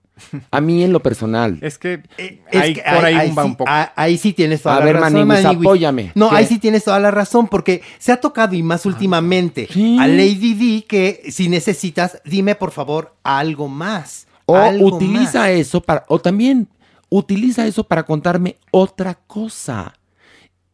A 0.53 0.61
mí 0.61 0.85
en 0.85 0.93
lo 0.93 1.01
personal. 1.01 1.59
Es 1.63 1.77
que 1.79 2.03
Es 2.17 2.61
ahí, 2.61 2.75
que 2.75 2.83
por 2.83 3.05
ahí, 3.05 3.15
va 3.35 3.43
sí, 3.43 3.49
un 3.49 3.57
poco. 3.57 3.69
ah, 3.69 3.93
ahí 3.97 4.17
sí 4.17 4.33
tienes 4.33 4.63
toda 4.63 4.77
A 4.77 4.79
la 4.81 4.85
ver, 4.85 4.97
razón. 4.97 5.27
Maniwis, 5.27 5.43
Maniwis. 5.45 5.67
apóyame. 5.67 6.13
No, 6.15 6.31
¿Qué? 6.31 6.37
ahí 6.37 6.47
sí 6.47 6.59
tienes 6.61 6.85
toda 6.85 7.01
la 7.01 7.11
razón, 7.11 7.49
porque 7.49 7.83
se 7.99 8.13
ha 8.13 8.21
tocado 8.21 8.55
y 8.55 8.63
más 8.63 8.87
últimamente 8.87 9.67
Sí. 9.73 9.97
a 9.99 10.07
Lady 10.07 10.55
D 10.55 10.85
que 10.87 11.23
si 11.33 11.49
necesitas, 11.49 12.21
dime 12.25 12.55
por 12.55 12.71
favor 12.71 13.17
algo 13.25 13.67
más. 13.69 14.29
O 14.47 14.55
algo 14.57 14.95
utiliza 14.95 15.41
más. 15.41 15.49
eso 15.51 15.81
para, 15.81 16.05
o 16.09 16.21
también 16.21 16.69
utiliza 17.09 17.67
eso 17.67 17.83
para 17.83 18.05
contarme 18.05 18.57
otra 18.71 19.15
cosa. 19.27 19.95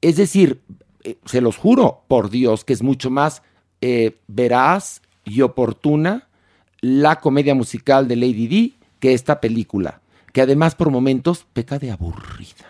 Es 0.01 0.17
decir, 0.17 0.61
eh, 1.05 1.19
se 1.25 1.41
los 1.41 1.57
juro, 1.57 2.05
por 2.09 2.31
Dios, 2.31 2.65
que 2.65 2.73
es 2.73 2.83
mucho 2.83 3.11
más 3.11 3.43
eh, 3.81 4.19
veraz 4.29 5.03
y 5.25 5.43
oportuna 5.43 6.29
la 6.81 7.17
comedia 7.17 7.55
musical 7.55 8.09
de 8.09 8.17
Lady 8.17 8.49
D 8.49 8.73
que 8.99 9.15
esta 9.15 9.41
película, 9.41 10.01
que 10.33 10.43
además 10.43 10.75
por 10.75 10.91
momentos 10.91 11.47
peca 11.53 11.79
de 11.79 11.91
aburrida. 11.91 12.67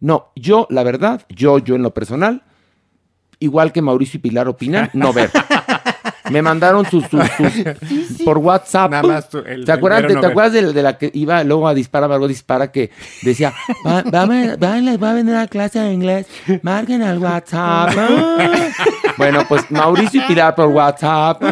No, 0.00 0.32
yo, 0.34 0.66
la 0.70 0.82
verdad, 0.82 1.24
yo, 1.28 1.58
yo 1.58 1.76
en 1.76 1.82
lo 1.82 1.94
personal, 1.94 2.42
igual 3.38 3.72
que 3.72 3.82
Mauricio 3.82 4.18
y 4.18 4.20
Pilar 4.20 4.48
opinan, 4.48 4.90
no 4.92 5.12
ver. 5.12 5.30
Me 6.30 6.40
mandaron 6.42 6.84
sus, 6.88 7.04
sus- 7.06 7.20
sus- 7.36 8.22
por 8.24 8.38
WhatsApp. 8.38 8.90
Nada 8.90 9.02
más 9.02 9.28
tú, 9.28 9.38
el- 9.38 9.64
¿Te 9.64 9.72
acuerdas, 9.72 10.04
el 10.10 10.20
te, 10.20 10.26
acuerdas 10.26 10.52
de, 10.52 10.72
de 10.72 10.82
la 10.82 10.96
que 10.98 11.10
iba 11.14 11.42
luego 11.44 11.66
a 11.68 11.74
disparar, 11.74 12.10
algo 12.12 12.28
dispara 12.28 12.70
que 12.70 12.90
decía, 13.22 13.52
va, 13.86 14.02
va, 14.02 14.26
va, 14.26 15.10
a 15.10 15.14
vender 15.14 15.34
la 15.34 15.46
clase 15.48 15.80
de 15.80 15.92
inglés, 15.92 16.26
marquen 16.62 17.02
al 17.02 17.18
WhatsApp. 17.18 17.90
Bueno, 19.18 19.44
pues 19.46 19.70
Mauricio 19.70 20.22
y 20.22 20.24
Pilar 20.26 20.54
por 20.54 20.68
WhatsApp 20.68 21.42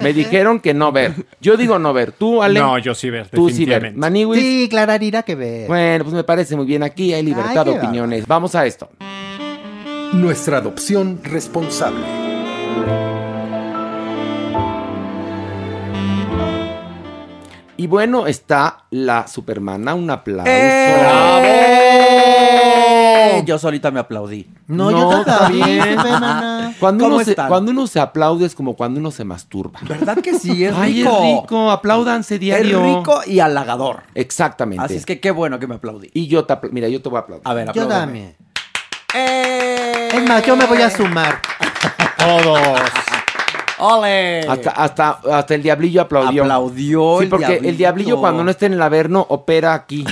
me 0.00 0.12
dijeron 0.14 0.58
que 0.60 0.72
no 0.72 0.92
ver. 0.92 1.12
Yo 1.42 1.56
digo 1.56 1.78
no 1.78 1.92
ver. 1.92 2.10
Tú, 2.12 2.42
Ale. 2.42 2.58
No, 2.58 2.78
yo 2.78 2.94
sí 2.94 3.10
ver, 3.10 3.28
Tú 3.28 3.50
sí 3.50 3.66
ver. 3.66 3.94
Maniwis. 3.94 4.40
Sí, 4.40 4.66
Clararira 4.70 5.22
que 5.22 5.34
ver. 5.34 5.68
Bueno, 5.68 6.04
pues 6.04 6.16
me 6.16 6.24
parece 6.24 6.56
muy 6.56 6.64
bien. 6.64 6.82
Aquí 6.82 7.12
hay 7.12 7.22
libertad 7.22 7.64
Ay, 7.68 7.72
de 7.74 7.78
opiniones. 7.78 8.26
Vamos 8.26 8.54
a 8.54 8.64
esto. 8.64 8.88
Nuestra 10.14 10.56
adopción 10.58 11.20
responsable. 11.22 12.00
Y 17.78 17.86
bueno, 17.86 18.26
está 18.26 18.84
la 18.90 19.26
Supermana. 19.28 19.94
Un 19.94 20.10
aplauso. 20.10 20.50
¡Eh! 22.46 23.42
Yo 23.44 23.58
solita 23.58 23.90
me 23.90 24.00
aplaudí. 24.00 24.46
No, 24.66 24.90
No, 24.90 25.12
yo 25.12 25.24
también. 25.24 25.96
Cuando 26.80 27.04
¿Cómo 27.04 27.16
uno, 27.16 27.24
se, 27.24 27.34
cuando 27.34 27.70
uno 27.70 27.86
se 27.86 27.98
aplaude 28.00 28.44
es 28.44 28.54
como 28.54 28.76
cuando 28.76 29.00
uno 29.00 29.10
se 29.10 29.24
masturba. 29.24 29.78
¿Verdad 29.82 30.18
que 30.18 30.34
sí? 30.38 30.62
Es 30.64 30.74
Ay, 30.76 31.02
rico. 31.02 31.10
es 31.10 31.20
rico. 31.42 31.70
Apláudanse 31.70 32.34
Es 32.34 32.40
diario. 32.40 32.82
rico 32.98 33.20
y 33.26 33.40
halagador. 33.40 34.02
Exactamente. 34.14 34.84
Así 34.84 34.96
es 34.96 35.06
que 35.06 35.18
qué 35.18 35.30
bueno 35.30 35.58
que 35.58 35.66
me 35.66 35.76
aplaudí. 35.76 36.10
Y 36.12 36.26
yo 36.26 36.44
te 36.44 36.52
apl- 36.54 36.68
Mira, 36.72 36.88
yo 36.88 37.00
te 37.00 37.08
voy 37.08 37.16
a 37.16 37.20
aplaudir. 37.20 37.48
A 37.48 37.54
ver, 37.54 37.64
Yo 37.66 37.70
apláudame. 37.84 38.00
también. 38.04 38.36
¡Eh! 39.14 40.08
Es 40.12 40.28
más, 40.28 40.44
yo 40.44 40.54
me 40.56 40.66
voy 40.66 40.82
a 40.82 40.90
sumar. 40.90 41.40
Todos. 42.18 42.60
¡Ole! 43.78 44.40
Hasta, 44.48 44.70
hasta, 44.70 45.10
hasta 45.32 45.54
el 45.54 45.62
diablillo 45.62 46.02
aplaudió. 46.02 46.42
Aplaudió 46.44 47.18
Sí, 47.18 47.24
el 47.24 47.30
porque 47.30 47.60
el 47.62 47.76
diablillo 47.76 48.18
cuando 48.18 48.42
no 48.44 48.50
está 48.50 48.66
en 48.66 48.72
el 48.74 48.82
Averno 48.82 49.26
opera 49.28 49.74
aquí. 49.74 50.04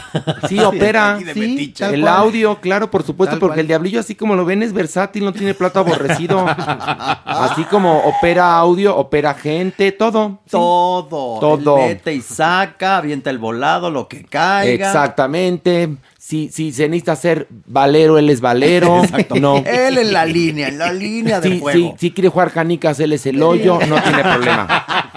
Sí, 0.48 0.58
opera. 0.64 1.14
aquí 1.14 1.24
de 1.24 1.34
Sí, 1.34 1.74
El 1.80 2.02
cual. 2.02 2.14
audio, 2.14 2.60
claro, 2.60 2.90
por 2.90 3.02
supuesto, 3.02 3.32
Tal 3.34 3.40
porque 3.40 3.54
cual. 3.54 3.60
el 3.60 3.66
diablillo, 3.68 4.00
así 4.00 4.14
como 4.14 4.34
lo 4.34 4.44
ven, 4.44 4.62
es 4.62 4.72
versátil, 4.72 5.24
no 5.24 5.32
tiene 5.32 5.54
plato 5.54 5.80
aborrecido. 5.80 6.44
así 7.24 7.64
como 7.64 7.98
opera 8.00 8.56
audio, 8.56 8.96
opera 8.96 9.34
gente, 9.34 9.92
todo. 9.92 10.40
Sí. 10.44 10.50
Todo. 10.52 11.38
Todo. 11.40 11.78
Él 11.78 11.88
mete 11.88 12.14
y 12.14 12.20
saca, 12.20 12.98
avienta 12.98 13.30
el 13.30 13.38
volado, 13.38 13.90
lo 13.90 14.08
que 14.08 14.24
caiga. 14.24 14.86
Exactamente. 14.86 15.96
Si, 16.26 16.48
si 16.50 16.72
se 16.72 16.88
necesita 16.88 17.16
ser 17.16 17.48
valero, 17.66 18.16
él 18.16 18.30
es 18.30 18.40
valero. 18.40 19.02
No. 19.38 19.58
Él 19.58 19.98
en 19.98 20.10
la 20.14 20.24
línea, 20.24 20.68
en 20.68 20.78
la 20.78 20.90
línea 20.90 21.38
de 21.38 21.50
Si, 21.50 21.58
fuego. 21.60 21.94
si, 21.98 22.06
si 22.06 22.10
quiere 22.12 22.30
jugar 22.30 22.50
canicas, 22.50 22.98
él 23.00 23.12
es 23.12 23.26
el 23.26 23.42
hoyo, 23.42 23.78
no 23.86 24.00
tiene 24.00 24.22
problema. 24.22 24.86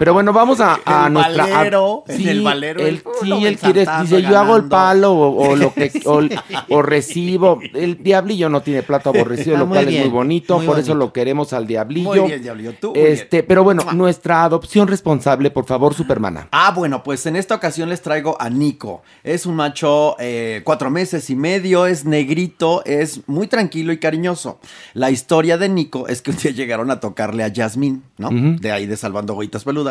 Pero 0.00 0.14
bueno, 0.14 0.32
vamos 0.32 0.60
a, 0.62 0.80
a 0.86 1.08
El 1.08 1.12
nuestra. 1.12 1.44
a- 1.44 1.48
valero, 1.58 2.04
en 2.08 2.26
el 2.28 2.40
valero, 2.42 2.80
él, 2.80 3.02
sí, 3.22 3.30
él 3.44 3.58
quiere, 3.58 3.84
dice, 4.00 4.22
yo 4.22 4.38
hago 4.38 4.56
el 4.56 4.62
ganando". 4.62 4.68
palo 4.70 5.12
o, 5.12 5.50
o 5.50 5.56
lo 5.56 5.74
que 5.74 5.92
o, 6.06 6.22
o 6.70 6.80
recibo. 6.80 7.60
El 7.74 8.02
diablillo 8.02 8.48
no 8.48 8.62
tiene 8.62 8.82
plato 8.82 9.10
aborrecido, 9.10 9.56
Ah, 9.56 9.58
lo 9.58 9.68
cual 9.68 9.86
es 9.88 10.00
muy 10.00 10.08
bonito, 10.08 10.56
muy 10.56 10.66
por 10.66 10.78
eso 10.78 10.94
lo 10.94 11.12
queremos 11.12 11.52
al 11.52 11.66
diablillo. 11.66 12.08
Muy 12.22 12.28
bien, 12.30 12.42
diablillo, 12.42 12.72
tú, 12.80 12.92
muy 12.94 13.00
este, 13.00 13.36
bien. 13.38 13.44
pero 13.46 13.62
bueno, 13.62 13.82
nuestra 13.92 14.44
adopción 14.44 14.88
responsable, 14.88 15.50
por 15.50 15.66
favor, 15.66 15.92
Supermana. 15.92 16.48
Ah, 16.50 16.72
bueno, 16.74 17.02
pues 17.02 17.26
en 17.26 17.36
esta 17.36 17.54
ocasión 17.56 17.90
les 17.90 18.00
traigo 18.00 18.40
a 18.40 18.48
Nico. 18.48 19.02
Es 19.22 19.44
un 19.44 19.54
macho 19.54 20.16
eh, 20.18 20.62
cuatro 20.64 20.88
meses 20.88 21.28
y 21.28 21.36
medio, 21.36 21.84
es 21.84 22.06
negrito, 22.06 22.82
es 22.86 23.20
muy 23.28 23.48
tranquilo 23.48 23.92
y 23.92 23.98
cariñoso. 23.98 24.60
La 24.94 25.10
historia 25.10 25.58
de 25.58 25.68
Nico 25.68 26.08
es 26.08 26.22
que 26.22 26.30
un 26.30 26.38
día 26.38 26.52
llegaron 26.54 26.90
a 26.90 27.00
tocarle 27.00 27.44
a 27.44 27.48
Yasmín, 27.48 28.02
¿no? 28.16 28.30
De 28.32 28.72
ahí 28.72 28.86
de 28.86 28.96
Salvando 28.96 29.34
Goitas 29.34 29.64
Peludas. 29.64 29.89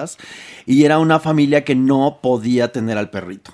Y 0.66 0.84
era 0.84 1.00
una 1.00 1.20
familia 1.20 1.64
que 1.64 1.76
no 1.76 2.20
podía 2.22 2.72
tener 2.72 2.98
al 2.98 3.10
perrito. 3.10 3.54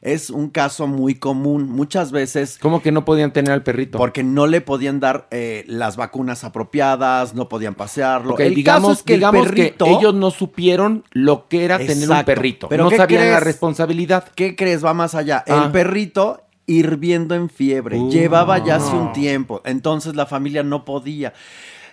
es 0.00 0.30
un 0.30 0.50
caso 0.50 0.88
muy 0.88 1.14
común. 1.14 1.68
Muchas 1.70 2.10
veces 2.10 2.58
¿Cómo 2.60 2.82
que 2.82 2.90
no 2.90 3.04
podían 3.04 3.32
tener 3.32 3.52
al 3.52 3.62
perrito? 3.62 3.98
porque 3.98 4.24
no 4.24 4.48
le 4.48 4.60
podían 4.60 4.98
dar 4.98 5.28
eh, 5.30 5.64
las 5.68 5.96
vacunas 5.96 6.42
apropiadas, 6.42 7.34
no 7.34 7.48
podían 7.48 7.76
pasearlo. 7.76 8.34
Ok, 8.34 8.40
el 8.40 8.54
digamos, 8.56 8.90
caso 8.90 9.00
es 9.00 9.02
que 9.04 9.14
digamos 9.14 9.46
el 9.46 9.54
perrito, 9.54 9.84
que 9.84 9.92
ellos 9.92 10.14
no 10.14 10.30
supieron 10.32 11.04
lo 11.12 11.46
que 11.48 11.64
era 11.64 11.78
tener 11.78 12.10
un 12.10 12.24
perrito. 12.24 12.68
Pero 12.68 12.84
no 12.84 12.90
¿qué 12.90 12.96
sabían 12.96 13.30
la 13.30 13.40
responsabilidad. 13.40 14.24
¿qué 14.34 14.56
crees? 14.56 14.84
Va 14.84 14.92
más 14.92 15.14
allá. 15.14 15.44
Ah. 15.46 15.62
El 15.66 15.70
perrito 15.70 16.42
hirviendo 16.66 17.34
en 17.36 17.48
fiebre. 17.48 17.98
Uh, 17.98 18.10
Llevaba 18.10 18.58
ya 18.64 18.76
hace 18.76 18.94
un 18.94 19.12
tiempo. 19.12 19.62
Entonces 19.64 20.16
la 20.16 20.26
familia 20.26 20.62
no 20.64 20.84
podía. 20.84 21.32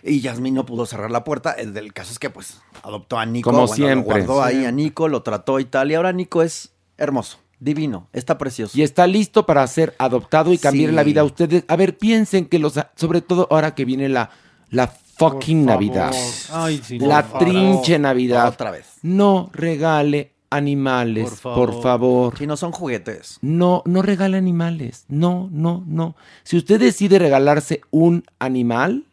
Y 0.01 0.21
Yasmín 0.21 0.53
no 0.55 0.65
pudo 0.65 0.85
cerrar 0.85 1.11
la 1.11 1.23
puerta. 1.23 1.51
El 1.51 1.73
del 1.73 1.91
caso 1.93 2.11
es 2.13 2.19
que 2.19 2.29
pues 2.29 2.61
adoptó 2.83 3.17
a 3.17 3.25
Nico. 3.25 3.49
Como 3.49 3.61
bueno, 3.67 3.73
siempre. 3.75 4.19
Lo 4.19 4.25
guardó 4.25 4.43
ahí 4.43 4.65
a 4.65 4.71
Nico, 4.71 5.07
lo 5.07 5.21
trató 5.23 5.59
y 5.59 5.65
tal. 5.65 5.91
Y 5.91 5.95
ahora 5.95 6.11
Nico 6.13 6.41
es 6.41 6.71
hermoso, 6.97 7.37
divino, 7.59 8.07
está 8.13 8.37
precioso. 8.37 8.77
Y 8.77 8.81
está 8.83 9.07
listo 9.07 9.45
para 9.45 9.65
ser 9.67 9.95
adoptado 9.97 10.51
y 10.53 10.57
cambiar 10.57 10.89
Sí. 10.91 10.95
la 10.95 11.03
vida 11.03 11.21
a 11.21 11.23
ustedes. 11.25 11.63
A 11.67 11.75
ver, 11.75 11.97
piensen 11.97 12.45
que 12.45 12.59
los, 12.59 12.79
sobre 12.95 13.21
todo 13.21 13.47
ahora 13.51 13.75
que 13.75 13.85
viene 13.85 14.09
la, 14.09 14.29
la 14.69 14.87
fucking 14.87 15.65
Por. 15.65 15.73
Navidad. 15.73 16.13
Ay, 16.51 16.81
sí, 16.83 16.99
la 16.99 17.23
por 17.23 17.31
favor. 17.31 17.39
trinche 17.47 17.99
Navidad. 17.99 18.47
Otra 18.49 18.71
vez. 18.71 18.85
No 19.01 19.49
regale 19.53 20.33
animales, 20.51 21.29
Por 21.41 21.53
por 21.53 21.69
favor. 21.73 21.83
favor. 21.83 22.37
Si 22.39 22.47
no 22.47 22.57
son 22.57 22.71
juguetes. 22.71 23.37
No, 23.41 23.83
no 23.85 24.01
regale 24.01 24.35
animales. 24.37 25.05
No, 25.07 25.47
no, 25.51 25.83
no. 25.85 26.15
Si 26.43 26.57
usted 26.57 26.79
decide 26.79 27.19
regalarse 27.19 27.81
un 27.91 28.23
animal 28.39 29.03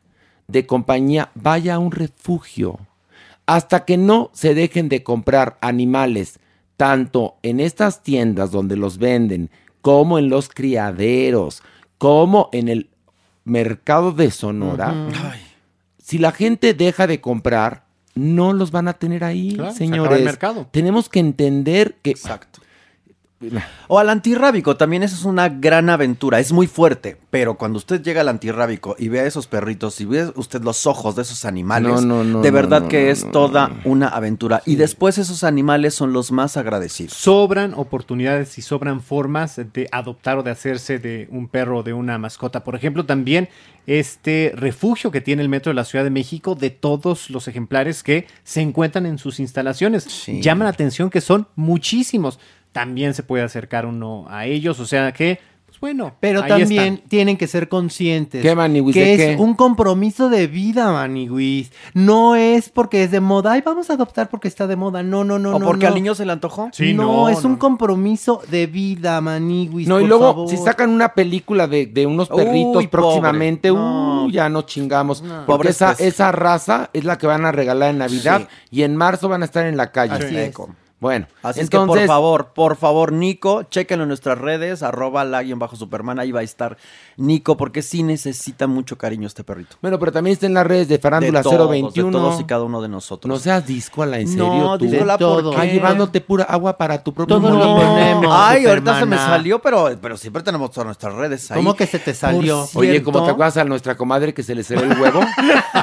de 0.49 0.65
compañía, 0.67 1.31
vaya 1.35 1.75
a 1.75 1.79
un 1.79 1.91
refugio. 1.93 2.79
Hasta 3.47 3.85
que 3.85 3.97
no 3.97 4.31
se 4.35 4.55
dejen 4.55 4.89
de 4.89 5.03
comprar 5.03 5.57
animales, 5.61 6.39
tanto 6.77 7.37
en 7.43 7.61
estas 7.61 8.03
tiendas 8.03 8.51
donde 8.51 8.77
los 8.77 8.99
venden, 8.99 9.51
como 9.83 10.19
en 10.19 10.29
los 10.29 10.49
criaderos, 10.49 11.63
como 11.99 12.49
en 12.53 12.69
el 12.69 12.91
mercado 13.45 14.13
de 14.13 14.31
Sonora. 14.31 14.95
Si 15.99 16.19
la 16.19 16.33
gente 16.33 16.75
deja 16.75 17.07
de 17.07 17.21
comprar, 17.21 17.85
no 18.15 18.53
los 18.53 18.71
van 18.71 18.89
a 18.89 18.95
tener 18.95 19.23
ahí, 19.25 19.55
Claro, 19.55 19.73
se 19.73 19.85
acaba 19.85 19.97
señores. 19.97 20.19
el 20.19 20.25
mercado. 20.25 20.69
Tenemos 20.71 21.09
que 21.09 21.21
entender 21.21 21.97
que 22.03 22.11
Exacto. 22.11 22.61
O 23.89 23.99
al 23.99 24.09
antirrábico, 24.09 24.77
también 24.77 25.03
eso 25.03 25.15
es 25.15 25.25
una 25.25 25.51
gran 25.51 25.91
aventura, 25.91 26.41
es 26.41 26.53
muy 26.53 26.67
fuerte, 26.67 27.19
pero 27.31 27.59
cuando 27.59 27.77
usted 27.77 28.03
llega 28.03 28.23
al 28.23 28.29
antirrábico 28.29 28.97
y 28.99 29.09
ve 29.09 29.21
a 29.21 29.27
esos 29.27 29.47
perritos 29.47 30.01
y 30.01 30.07
ve 30.07 30.33
usted 30.37 30.63
los 30.63 30.87
ojos 30.87 31.17
de 31.17 31.23
esos 31.23 31.45
animales, 31.45 31.93
No, 31.93 32.01
no, 32.01 32.25
no, 32.25 32.41
de 32.41 32.51
verdad 32.51 32.83
no, 32.83 32.89
que 32.89 33.05
no, 33.05 33.13
es 33.13 33.25
no, 33.27 33.31
toda 33.33 33.69
no. 33.69 33.81
una 33.85 34.09
aventura. 34.09 34.63
Y 34.65 34.77
después 34.77 35.19
esos 35.19 35.45
animales 35.45 35.95
son 35.95 36.15
los 36.15 36.33
más 36.33 36.57
agradecidos. 36.57 37.13
Sobran 37.13 37.75
oportunidades 37.75 38.57
y 38.57 38.63
sobran 38.63 39.03
formas 39.03 39.57
de 39.57 39.89
adoptar 39.93 40.39
o 40.39 40.43
de 40.43 40.51
hacerse 40.51 40.99
de 40.99 41.29
un 41.31 41.49
perro 41.49 41.79
o 41.79 41.83
de 41.83 41.93
una 41.93 42.17
mascota. 42.17 42.65
Por 42.65 42.75
ejemplo, 42.75 43.05
también 43.05 43.51
este 43.87 44.53
refugio 44.57 45.11
que 45.11 45.21
tiene 45.21 45.43
el 45.43 45.49
Metro 45.49 45.71
de 45.71 45.75
la 45.75 45.85
Ciudad 45.85 46.05
de 46.05 46.11
México 46.11 46.55
de 46.55 46.71
todos 46.71 47.31
los 47.31 47.47
ejemplares 47.49 48.03
que 48.03 48.27
se 48.45 48.63
encuentran 48.63 49.07
en 49.07 49.19
sus 49.19 49.39
instalaciones. 49.41 50.05
Sí. 50.05 50.41
Llama 50.41 50.65
la 50.65 50.71
atención 50.71 51.11
que 51.11 51.21
son 51.21 51.49
muchísimos. 51.55 52.41
También 52.77 53.15
se 53.15 53.23
puede 53.23 53.43
acercar 53.45 53.87
uno 53.87 54.27
a 54.29 54.47
ellos, 54.47 54.79
o 54.81 54.87
sea 54.87 55.13
que, 55.13 55.41
pues 55.67 55.81
bueno. 55.81 56.15
Pero 56.21 56.43
ahí 56.43 56.49
también 56.49 56.95
están. 56.95 57.09
tienen 57.09 57.37
que 57.37 57.47
ser 57.49 57.69
conscientes 57.69 58.41
¿Qué, 58.41 58.55
Maniwis? 58.55 58.95
que 58.95 59.05
¿De 59.05 59.15
es 59.15 59.37
qué? 59.37 59.43
un 59.43 59.55
compromiso 59.55 60.29
de 60.31 60.47
vida, 60.47 60.91
Maniwis. 60.93 61.71
No 61.93 62.35
es 62.37 62.69
porque 62.71 63.03
es 63.03 63.11
de 63.11 63.21
moda. 63.21 63.53
Ay, 63.53 63.63
vamos 63.67 63.91
a 63.91 63.95
adoptar 63.95 64.29
porque 64.31 64.49
está 64.49 64.67
de 64.67 64.77
moda. 64.77 65.03
No, 65.03 65.25
no, 65.25 65.39
no, 65.39 65.57
¿O 65.57 65.59
no. 65.59 65.67
porque 65.67 65.83
no. 65.85 65.89
al 65.89 65.95
niño 65.95 66.15
se 66.15 66.25
le 66.25 66.33
antojó? 66.33 66.69
Sí, 66.73 66.95
no, 66.95 67.03
no, 67.03 67.29
es 67.29 67.43
no. 67.43 67.49
un 67.51 67.57
compromiso 67.57 68.41
de 68.49 68.67
vida, 68.67 69.21
Maniwis. 69.21 69.87
No, 69.89 69.99
y 69.99 70.03
por 70.03 70.09
luego, 70.09 70.25
favor. 70.27 70.49
si 70.49 70.57
sacan 70.57 70.91
una 70.91 71.13
película 71.15 71.67
de, 71.67 71.87
de 71.87 72.07
unos 72.07 72.29
perritos 72.29 72.87
próximamente, 72.87 73.69
No. 73.71 74.25
uh, 74.27 74.31
ya 74.31 74.49
no 74.49 74.63
chingamos. 74.63 75.23
Porque 75.47 75.69
esa, 75.69 75.91
peces. 75.91 76.15
esa 76.15 76.31
raza 76.33 76.91
es 76.93 77.05
la 77.05 77.19
que 77.19 77.27
van 77.27 77.45
a 77.45 77.53
regalar 77.53 77.91
en 77.91 77.99
Navidad 77.99 78.49
y 78.71 78.83
en 78.83 78.97
marzo 78.97 79.29
van 79.29 79.43
a 79.43 79.45
estar 79.47 79.67
en 79.67 79.77
la 79.77 79.91
calle. 79.93 80.15
Así. 80.15 80.53
Bueno, 81.07 81.27
Así 81.43 81.61
es 81.61 81.71
que 81.71 81.79
por 81.79 82.05
favor, 82.07 82.49
por 82.53 82.77
favor, 82.77 83.13
Nico, 83.13 83.63
chéquenlo 83.63 84.03
en 84.03 84.09
nuestras 84.09 84.39
redes, 84.39 84.83
arroba 84.83 85.25
la 85.25 85.43
guion 85.45 85.61
bajo 85.61 85.77
Superman, 85.77 86.19
ahí 86.19 86.33
va 86.33 86.41
a 86.41 86.43
estar 86.43 86.77
Nico, 87.17 87.57
porque 87.57 87.81
sí 87.83 88.03
necesita 88.03 88.67
mucho 88.67 88.99
cariño 88.99 89.29
este 89.29 89.45
perrito. 89.45 89.77
bueno, 89.81 89.99
pero 90.01 90.11
también 90.11 90.33
está 90.35 90.47
en 90.47 90.55
las 90.55 90.67
redes 90.67 90.89
de 90.89 90.99
Farándula 90.99 91.39
de 91.39 91.43
todos, 91.45 91.71
021. 91.71 92.07
de 92.09 92.13
todos 92.13 92.41
y 92.41 92.45
cada 92.45 92.65
uno 92.65 92.83
de 92.83 92.89
nosotros. 92.89 93.29
No 93.29 93.39
seas 93.39 93.65
discola, 93.67 94.19
en 94.19 94.27
serio, 94.27 94.47
No, 94.49 94.79
tú. 94.79 94.87
díscola, 94.87 95.13
De 95.15 95.19
todo. 95.21 95.57
Ah, 95.57 95.65
llevándote 95.65 96.21
pura 96.21 96.43
agua 96.45 96.77
para 96.77 97.05
tu 97.05 97.15
propio 97.15 97.37
Todo 97.41 97.51
lo 97.57 97.77
ponemos. 97.77 98.27
Ay, 98.37 98.67
ahorita 98.67 98.99
se 98.99 99.07
me 99.07 99.17
Supermana. 99.17 99.27
salió, 99.29 99.63
pero, 99.63 99.89
pero 100.03 100.17
siempre 100.17 100.43
tenemos 100.43 100.73
todas 100.73 100.87
nuestras 100.87 101.15
redes 101.15 101.51
ahí. 101.53 101.57
¿Cómo 101.57 101.75
que 101.77 101.87
se 101.87 102.01
te 102.01 102.13
salió? 102.15 102.67
Oye, 102.75 103.03
como 103.05 103.23
te 103.25 103.31
acuerdas 103.31 103.57
a 103.59 103.65
nuestra 103.65 103.97
comadre 103.97 104.35
que 104.35 104.43
se 104.43 104.55
le 104.57 104.65
salió 104.65 104.91
el 104.91 105.01
huevo. 105.01 105.21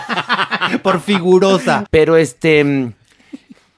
Por 0.83 0.99
figurosa. 0.99 1.85
Pero 1.89 2.17
este. 2.17 2.63
mm, 2.63 2.93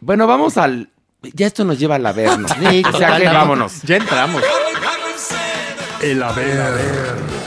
Bueno, 0.02 0.28
vamos 0.28 0.58
al. 0.58 0.90
Ya 1.34 1.48
esto 1.48 1.64
nos 1.64 1.80
lleva 1.80 1.96
al 1.96 2.06
averno. 2.06 2.48
Sí, 2.48 2.84
o 2.94 2.98
sea 2.98 3.18
que 3.18 3.26
vámonos. 3.26 3.82
Ya 3.84 3.98
entramos. 3.98 4.44
El 6.02 6.22
haber. 6.22 7.45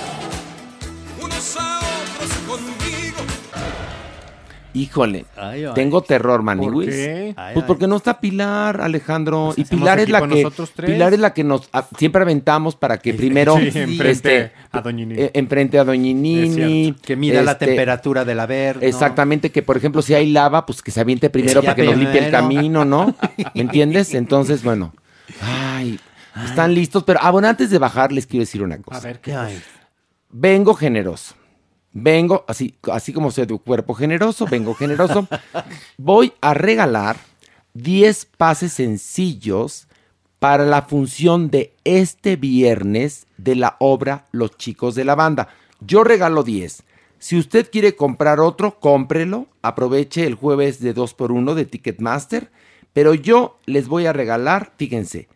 Híjole, 4.78 5.24
Ay, 5.36 5.64
ay. 5.64 5.72
tengo 5.74 6.02
terror, 6.02 6.36
¿Por 6.36 6.42
Maniwis. 6.44 6.88
qué? 6.88 7.34
Ay, 7.36 7.54
Pues 7.54 7.64
ay. 7.64 7.66
porque 7.66 7.86
no 7.86 7.96
está 7.96 8.20
Pilar, 8.20 8.80
Alejandro. 8.80 9.46
Pues 9.46 9.58
y 9.58 9.62
hacemos 9.62 9.80
Pilar 9.82 9.98
es 10.00 10.08
la 10.08 10.18
equipo 10.18 10.34
que 10.34 10.42
nosotros 10.42 10.72
tres. 10.74 10.90
Pilar 10.90 11.14
es 11.14 11.20
la 11.20 11.34
que 11.34 11.44
nos 11.44 11.68
ah, 11.72 11.86
siempre 11.98 12.22
aventamos 12.22 12.76
para 12.76 12.98
que 12.98 13.12
primero 13.14 13.56
Sí, 13.58 13.66
enfrente 13.74 14.10
este, 14.10 14.52
a 14.70 14.80
Doña 14.80 15.04
Nini. 15.06 15.20
eh, 15.20 15.30
enfrente 15.34 15.78
a 15.78 15.84
Doña 15.84 16.08
Es 16.10 16.14
Nini. 16.16 16.82
cierto. 16.84 17.02
Que 17.02 17.16
mira 17.16 17.42
la 17.42 17.52
este, 17.52 17.66
temperatura 17.66 18.24
del 18.24 18.38
haber. 18.40 18.76
¿no? 18.76 18.82
Exactamente, 18.82 19.50
que 19.50 19.62
por 19.62 19.76
ejemplo, 19.76 20.00
si 20.02 20.14
hay 20.14 20.30
lava, 20.30 20.64
pues 20.64 20.80
que 20.82 20.90
se 20.90 21.00
aviente 21.00 21.28
primero 21.30 21.60
para 21.62 21.74
que 21.74 21.82
nos 21.84 21.96
limpie 21.96 22.18
el 22.20 22.30
primero. 22.30 22.38
camino, 22.42 22.84
¿no? 22.84 23.14
¿Me 23.54 23.60
entiendes? 23.62 24.14
Entonces, 24.14 24.62
bueno. 24.62 24.92
Ay, 25.40 25.98
están 26.44 26.72
listos, 26.74 27.02
pero 27.04 27.18
ah, 27.22 27.30
bueno, 27.30 27.48
antes 27.48 27.70
de 27.70 27.78
bajar 27.78 28.12
les 28.12 28.26
quiero 28.26 28.42
decir 28.42 28.62
una 28.62 28.78
cosa. 28.78 28.98
A 28.98 29.02
ver, 29.02 29.20
¿qué? 29.20 29.34
Ay, 29.34 29.58
Vengo 30.30 30.74
generoso. 30.74 31.34
Vengo, 32.00 32.44
así, 32.46 32.76
así 32.92 33.12
como 33.12 33.32
soy 33.32 33.46
de 33.46 33.58
cuerpo 33.58 33.92
generoso, 33.92 34.46
vengo 34.46 34.74
generoso. 34.74 35.26
Voy 35.98 36.32
a 36.40 36.54
regalar 36.54 37.16
10 37.74 38.26
pases 38.37 38.72
sencillos 38.74 39.88
para 40.38 40.64
la 40.64 40.82
función 40.82 41.50
de 41.50 41.74
este 41.82 42.37
viernes 42.37 43.26
de 43.37 43.56
la 43.56 43.76
obra 43.80 44.26
Los 44.30 44.56
Chicos 44.56 44.94
de 44.94 45.04
la 45.04 45.16
Banda. 45.16 45.48
Yo 45.80 46.04
regalo 46.04 46.44
10. 46.44 46.84
Si 47.18 47.37
usted 47.37 47.68
quiere 47.68 47.96
comprar 47.96 48.38
otro, 48.38 48.78
cómprelo. 48.78 49.48
Aproveche 49.62 50.24
el 50.24 50.37
jueves 50.37 50.78
de 50.80 50.94
2x1 50.94 51.54
de 51.54 51.64
Ticketmaster. 51.64 52.52
Pero 52.92 53.14
yo 53.14 53.58
les 53.66 53.88
voy 53.88 54.06
a 54.06 54.12
regalar, 54.12 54.72
fíjense, 54.76 55.28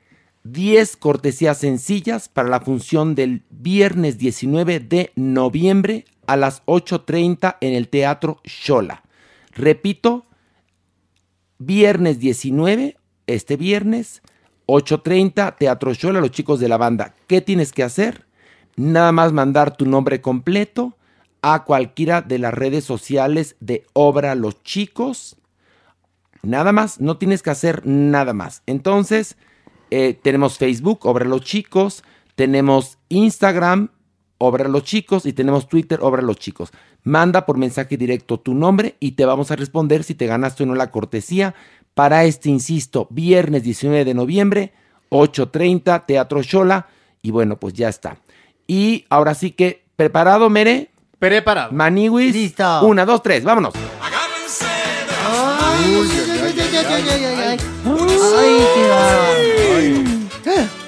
10 0.45 0.97
cortesías 0.97 1.59
sencillas 1.59 2.29
para 2.29 2.49
la 2.49 2.61
función 2.61 3.17
del 3.17 3.43
viernes 3.51 4.19
19 4.19 4.79
de 4.79 5.11
noviembre 5.17 6.05
a 6.33 6.37
las 6.37 6.65
8.30 6.65 7.59
en 7.61 7.75
el 7.75 7.89
Teatro 7.89 8.41
Shola. 8.43 9.03
Repito, 9.51 10.25
viernes 11.59 12.21
19, 12.21 12.97
este 13.27 13.57
viernes, 13.59 14.23
8.30, 14.67 15.57
Teatro 15.59 15.93
Shola, 15.93 16.21
los 16.21 16.31
chicos 16.31 16.59
de 16.59 16.69
la 16.69 16.79
banda. 16.79 17.15
¿Qué 17.27 17.43
tienes 17.43 17.73
que 17.73 17.83
hacer? 17.83 18.27
Nada 18.77 19.13
más 19.13 19.35
mandar 19.35 19.77
tu 19.77 19.85
nombre 19.85 20.23
completo 20.23 20.97
a 21.43 21.65
cualquiera 21.65 22.23
de 22.23 22.39
las 22.39 22.55
redes 22.55 22.85
sociales 22.85 23.57
de 23.61 23.85
Obra 23.93 24.35
Los 24.35 24.63
Chicos. 24.63 25.37
Nada 26.43 26.73
más, 26.73 26.99
no 26.99 27.19
tienes 27.19 27.43
que 27.43 27.51
hacer 27.51 27.87
nada 27.87 28.33
más. 28.33 28.63
Entonces, 28.65 29.37
eh, 29.91 30.19
tenemos 30.23 30.57
Facebook, 30.57 31.01
Obra 31.05 31.27
Los 31.27 31.43
Chicos, 31.43 32.03
tenemos 32.37 32.97
Instagram, 33.11 33.91
Obra 34.43 34.69
Los 34.69 34.85
Chicos 34.85 35.25
y 35.27 35.33
tenemos 35.33 35.69
Twitter, 35.69 36.01
Obra 36.03 36.21
Los 36.21 36.37
Chicos. 36.37 36.73
Manda 37.05 37.47
por 37.47 37.59
mensaje 37.59 37.97
directo 37.97 38.41
tu 38.41 38.55
nombre 38.55 38.97
y 39.01 39.13
te 39.13 39.25
vamos 39.25 39.51
a 39.51 39.57
responder 39.57 40.03
si 40.05 40.15
te 40.15 40.27
ganaste 40.27 40.65
o 40.65 40.67
no 40.67 40.75
la 40.75 40.91
cortesía 40.91 41.55
para 41.95 42.25
este, 42.25 42.49
insisto, 42.49 43.07
viernes 43.11 43.63
19 43.63 44.05
de 44.05 44.15
noviembre, 44.15 44.73
8.30, 45.11 46.07
Teatro 46.07 46.43
Shola. 46.43 46.87
Y 47.23 47.31
bueno, 47.31 47.57
pues 47.57 47.75
ya 47.75 47.89
está. 47.89 48.17
Y 48.67 49.05
ahora 49.11 49.35
sí 49.35 49.53
que, 49.53 49.85
¿preparado, 49.97 50.51
Mere? 50.51 50.91
Preparado. 51.19 51.71
Maniwis. 51.73 52.35
Listo. 52.35 52.85
Una, 52.87 53.05
dos, 53.05 53.23
tres, 53.23 53.45
vámonos. 53.45 53.75
ay, 53.75 53.83
ay, 56.43 56.61
ay, 56.61 56.77
ay, 56.77 56.87
ay, 56.89 57.09
ay, 57.09 57.25
ay. 57.25 57.59
Ay, 57.85 58.67
qué 58.75 60.51
va. 60.51 60.82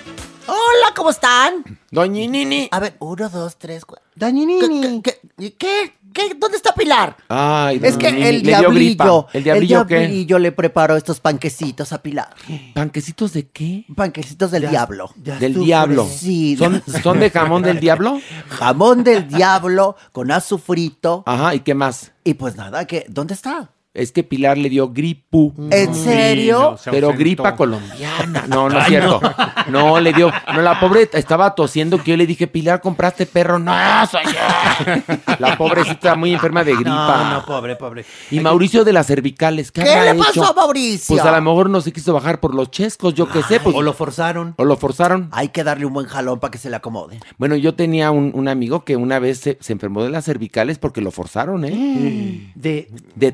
Hola, 0.67 0.95
¿cómo 0.97 1.11
están? 1.11 1.65
Doña 1.91 2.27
Nini. 2.27 2.69
A 2.71 2.81
ver, 2.81 2.97
uno, 3.01 3.29
dos, 3.29 3.57
tres, 3.59 3.85
cuatro. 3.85 4.05
Dañinini. 4.15 5.03
¿Qué? 5.03 5.21
¿Qué? 5.37 5.53
¿Qué? 5.59 5.95
¿Qué? 6.13 6.35
¿Dónde 6.39 6.57
está 6.57 6.73
Pilar? 6.75 7.17
Ay, 7.29 7.81
Es 7.83 7.97
que 7.97 8.07
el 8.09 8.43
le 8.45 8.57
dio 8.57 8.71
gripa. 8.71 9.05
diablillo, 9.05 9.27
¿El 9.33 9.43
diablillo 9.45 9.87
qué? 9.87 9.99
diablillo 9.99 10.39
le 10.39 10.53
preparó 10.53 10.97
estos 10.97 11.19
panquecitos 11.19 11.93
a 11.93 12.01
Pilar. 12.03 12.35
¿Panquecitos 12.73 13.33
de 13.33 13.49
qué? 13.49 13.85
Panquecitos 13.97 14.53
del 14.53 14.63
Ya- 14.63 14.71
diablo. 14.71 15.11
ya 15.21 15.37
Del 15.41 15.55
sufre. 15.55 15.67
diablo. 15.67 16.07
Sí. 16.09 16.57
¿Son, 16.57 16.81
¿Son 17.03 17.19
de 17.19 17.31
jamón 17.31 17.63
del 17.63 17.81
diablo? 17.81 18.21
Jamón 18.49 19.03
del 19.03 19.27
diablo 19.27 19.97
con 20.13 20.31
azufrito. 20.31 21.25
Ajá, 21.27 21.55
¿y 21.57 21.61
qué 21.61 21.75
más? 21.75 22.13
Y 22.23 22.35
pues 22.35 22.55
nada, 22.55 22.87
que 22.87 23.05
¿dónde 23.09 23.35
está? 23.35 23.71
Es 23.95 24.11
que 24.11 24.25
Pilar 24.25 24.59
le 24.59 24.69
dio 24.69 24.89
gripu. 24.91 25.55
¿En 25.71 25.95
serio? 25.95 26.77
Se 26.83 26.91
Pero 26.91 27.07
ausentó. 27.07 27.23
gripa 27.25 27.55
colombiana. 27.55 28.45
No, 28.49 28.69
no 28.69 28.81
es 28.81 28.87
cierto. 28.89 29.21
No. 29.69 30.01
le 30.01 30.13
dio. 30.13 30.33
No, 30.53 30.63
la 30.63 30.81
pobre 30.81 31.09
estaba 31.13 31.55
tosiendo 31.55 32.03
que 32.03 32.11
yo 32.11 32.17
le 32.17 32.27
dije, 32.27 32.49
Pilar, 32.49 32.81
¿compraste 32.81 33.25
perro? 33.25 33.61
No, 33.61 33.73
soy 34.11 34.25
yo. 34.25 35.35
La 35.39 35.57
pobrecita 35.57 36.17
muy 36.17 36.33
enferma 36.35 36.65
de 36.65 36.73
gripa. 36.75 36.91
No, 36.91 37.31
no, 37.35 37.45
pobre, 37.47 37.77
pobre. 37.77 38.05
Y 38.33 38.41
Mauricio 38.41 38.85
de 38.85 38.93
las 38.93 39.07
cervicales, 39.07 39.71
¿qué, 39.71 39.85
¿Qué 39.85 40.01
le 40.13 40.15
pasó 40.17 40.31
hecho? 40.43 40.45
a 40.51 40.53
Mauricio? 40.55 41.15
Pues 41.15 41.25
a 41.25 41.31
lo 41.31 41.41
mejor 41.41 41.71
no 41.71 41.81
se 41.81 41.93
quiso 41.93 42.13
bajar 42.13 42.41
por 42.41 42.53
los 42.55 42.71
chescos, 42.73 43.15
yo 43.15 43.29
qué 43.29 43.43
sé. 43.45 43.61
Pues, 43.61 43.77
O 43.77 43.83
lo 43.83 43.93
forzaron. 43.93 44.55
o 44.59 44.65
lo 44.65 44.77
forzaron. 44.77 45.29
Hay 45.31 45.51
que 45.51 45.63
darle 45.63 45.87
un 45.87 45.93
buen 45.95 46.07
jalón 46.07 46.41
para 46.41 46.51
que 46.51 46.59
se 46.59 46.69
le 46.69 46.75
acomode. 46.77 47.21
Bueno, 47.39 47.55
yo 47.55 47.75
tenía 47.75 48.11
un, 48.11 48.33
un 48.35 48.49
amigo 48.49 48.85
que 48.85 48.97
una 48.97 49.21
vez 49.21 49.39
se, 49.39 49.57
se 49.61 49.73
enfermó 49.73 50.03
de 50.03 50.11
las 50.11 50.25
cervicales 50.25 50.79
porque 50.79 51.01
lo 51.01 51.13
forzaron, 51.13 51.65
¿eh? 51.65 52.51
De, 52.57 52.91
De 53.15 53.33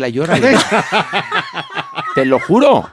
trágatela, 0.00 0.08
llórale. 0.08 0.56
Te 2.14 2.24
lo 2.24 2.40
juro. 2.40 2.88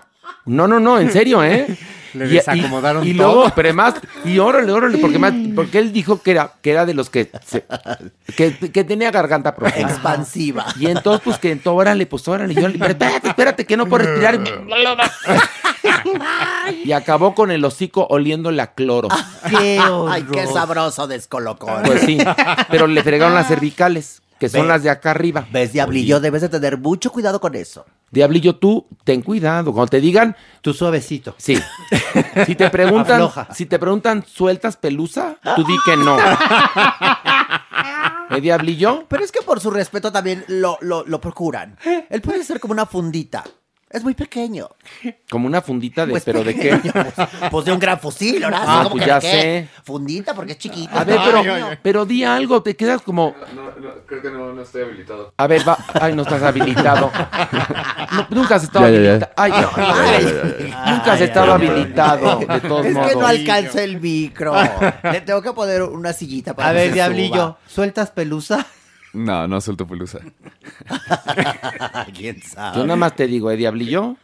No, 0.46 0.68
no, 0.68 0.80
no, 0.80 1.00
en 1.00 1.12
serio, 1.12 1.44
¿eh? 1.44 1.78
Le 2.14 2.26
Y- 2.26 2.30
desacomodaron 2.30 3.06
y, 3.08 3.12
y 3.12 3.18
todo. 3.18 3.34
luego, 3.36 3.52
pero 3.56 3.70
además, 3.70 3.94
y 4.26 4.38
órale, 4.40 4.70
órale, 4.72 4.98
porque 4.98 5.18
más, 5.18 5.34
porque 5.56 5.78
él 5.78 5.94
dijo 5.94 6.22
que 6.22 6.32
era, 6.32 6.52
que 6.62 6.72
era 6.72 6.86
de 6.86 6.94
los 6.94 7.10
que, 7.10 7.32
se- 7.46 7.64
que, 8.36 8.58
que 8.70 8.84
tenía 8.84 9.12
garganta 9.12 9.56
profunda. 9.56 9.88
Expansiva. 9.90 10.66
Y 10.78 10.88
entonces, 10.88 11.22
pues 11.24 11.38
que 11.38 11.52
entonces, 11.52 11.80
órale, 11.80 12.06
pues 12.08 12.28
órale, 12.28 12.54
yo, 12.54 12.64
pero 12.74 12.88
espérate, 12.88 13.28
espérate, 13.30 13.66
que 13.66 13.78
no 13.78 13.86
puedo 13.86 14.04
respirar. 14.04 14.40
Y 16.84 16.92
acabó 16.92 17.34
con 17.34 17.50
el 17.52 17.64
hocico 17.64 18.08
oliendo 18.10 18.52
la 18.52 18.74
cloro. 18.74 19.08
qué 19.50 19.80
Ay, 20.10 20.26
qué 20.32 20.48
sabroso 20.48 21.08
descolocó. 21.08 21.70
Pues 21.86 22.02
sí, 22.02 22.18
pero 22.70 22.88
le 22.88 23.04
fregaron 23.04 23.36
las 23.36 23.48
cervicales, 23.48 24.22
que 24.41 24.49
son 24.49 24.63
Ve. 24.63 24.67
las 24.69 24.82
de 24.82 24.89
acá 24.89 25.12
arriba. 25.12 25.45
¿Ves, 25.51 25.71
Diablillo? 25.71 26.19
Debes 26.19 26.41
de 26.41 26.49
tener 26.49 26.80
mucho 26.80 27.12
cuidado 27.12 27.39
con 27.39 27.54
eso. 27.54 27.86
Diablillo, 28.10 28.56
tú, 28.56 28.88
ten 29.04 29.21
cuidado. 29.21 29.71
Cuando 29.71 29.91
te 29.91 30.01
digan, 30.01 30.36
Tú 30.62 30.73
suavecito. 30.73 31.36
sí. 31.38 31.60
Si 32.47 32.56
te 32.56 32.71
preguntan, 32.71 33.21
Afloja. 33.21 33.47
si 33.54 33.67
te 33.67 33.77
preguntan, 33.77 34.25
¿sueltas 34.27 34.77
pelusa? 34.77 35.38
Tú 35.56 35.63
di 35.63 35.75
que 35.86 35.95
no. 35.95 36.17
¿Eh, 38.32 38.41
Diablillo? 38.41 39.06
Pero 39.08 39.23
es 39.23 39.32
que 39.32 39.43
por 39.43 39.60
su 39.60 39.69
respeto 39.69 40.12
también 40.12 40.43
lo, 40.47 40.80
lo, 40.82 41.04
lo 41.06 41.21
procuran. 41.21 41.77
Él 42.10 42.21
puede 42.21 42.43
ser 42.43 42.60
como 42.60 42.71
una 42.73 42.88
fundita. 42.88 43.43
Es 43.93 44.04
muy 44.04 44.13
pequeño. 44.13 44.69
Como 45.30 45.47
una 45.47 45.62
fundita 45.62 46.06
de, 46.06 46.12
Pues 46.12 46.23
pero 46.23 46.43
¿de 46.45 46.56
qué? 46.56 46.75
pequeño, 46.77 46.93
Pues, 46.93 47.27
pues 47.51 47.65
de 47.65 47.73
un 47.73 47.80
gran 47.80 47.99
fusil, 47.99 48.41
Horacio. 48.43 48.65
Ah, 48.69 48.80
¿cómo 48.84 48.91
pues 48.91 49.04
que 49.04 49.08
ya 49.10 49.15
de 49.15 49.21
qué? 49.21 49.32
sé. 49.32 49.67
Fundita 49.84 50.34
porque 50.34 50.54
es 50.54 50.58
chiquito. 50.60 50.97
A 50.97 51.04
ver, 51.04 51.19
pero, 51.25 51.39
Ay, 51.39 51.47
ay, 51.47 51.63
ay. 51.71 51.77
pero 51.82 52.06
di 52.06 52.23
algo, 52.23 52.63
te 52.63 52.75
quedas 52.77 53.01
como. 53.01 53.36
creo 54.08 54.21
que 54.21 54.30
no, 54.32 54.54
no 54.54 54.62
estoy 54.62 54.84
habilitado. 54.84 55.34
A 55.36 55.47
ver, 55.47 55.67
va. 55.67 55.77
Ay, 55.99 56.15
no 56.15 56.21
estás 56.23 56.41
habilitado. 56.43 57.12
No, 58.12 58.27
nunca 58.30 58.56
has 58.56 58.63
estado 58.63 58.89
Ya, 58.89 58.91
ya, 58.91 59.01
ya. 59.01 59.10
habilitado. 59.12 59.34
Ay, 59.38 59.51
no, 59.51 59.69
ay, 59.77 60.73
Nunca 60.91 61.13
has 61.13 61.19
Ay, 61.21 61.23
estado 61.27 61.54
ay, 61.54 61.62
ay. 61.62 61.67
habilitado, 61.69 62.39
de 62.39 62.60
todos 62.62 62.86
Es 62.86 62.93
modos. 62.93 63.10
que 63.10 63.15
no 63.15 63.27
alcanza 63.27 63.84
el 63.84 64.01
micro. 64.01 64.54
Le 65.04 65.21
tengo 65.21 65.41
que 65.41 65.54
poner 65.54 65.82
una 65.84 66.12
sillita 66.12 66.54
para 66.54 66.69
A 66.69 66.71
que 66.73 66.77
ver, 66.77 66.88
se 66.89 66.93
Diablillo, 66.95 67.58
¿sueltas 67.67 68.12
pelusa? 68.12 68.65
No, 69.13 69.47
no 69.47 69.62
suelto 69.62 69.86
pelusa. 69.88 70.19
¿Quién 72.15 72.41
sabe? 72.41 72.78
Yo 72.78 72.84
nada 72.84 72.95
más 72.95 73.15
te 73.15 73.28
digo, 73.28 73.52
¿eh, 73.52 73.58
Diablillo? 73.58 74.15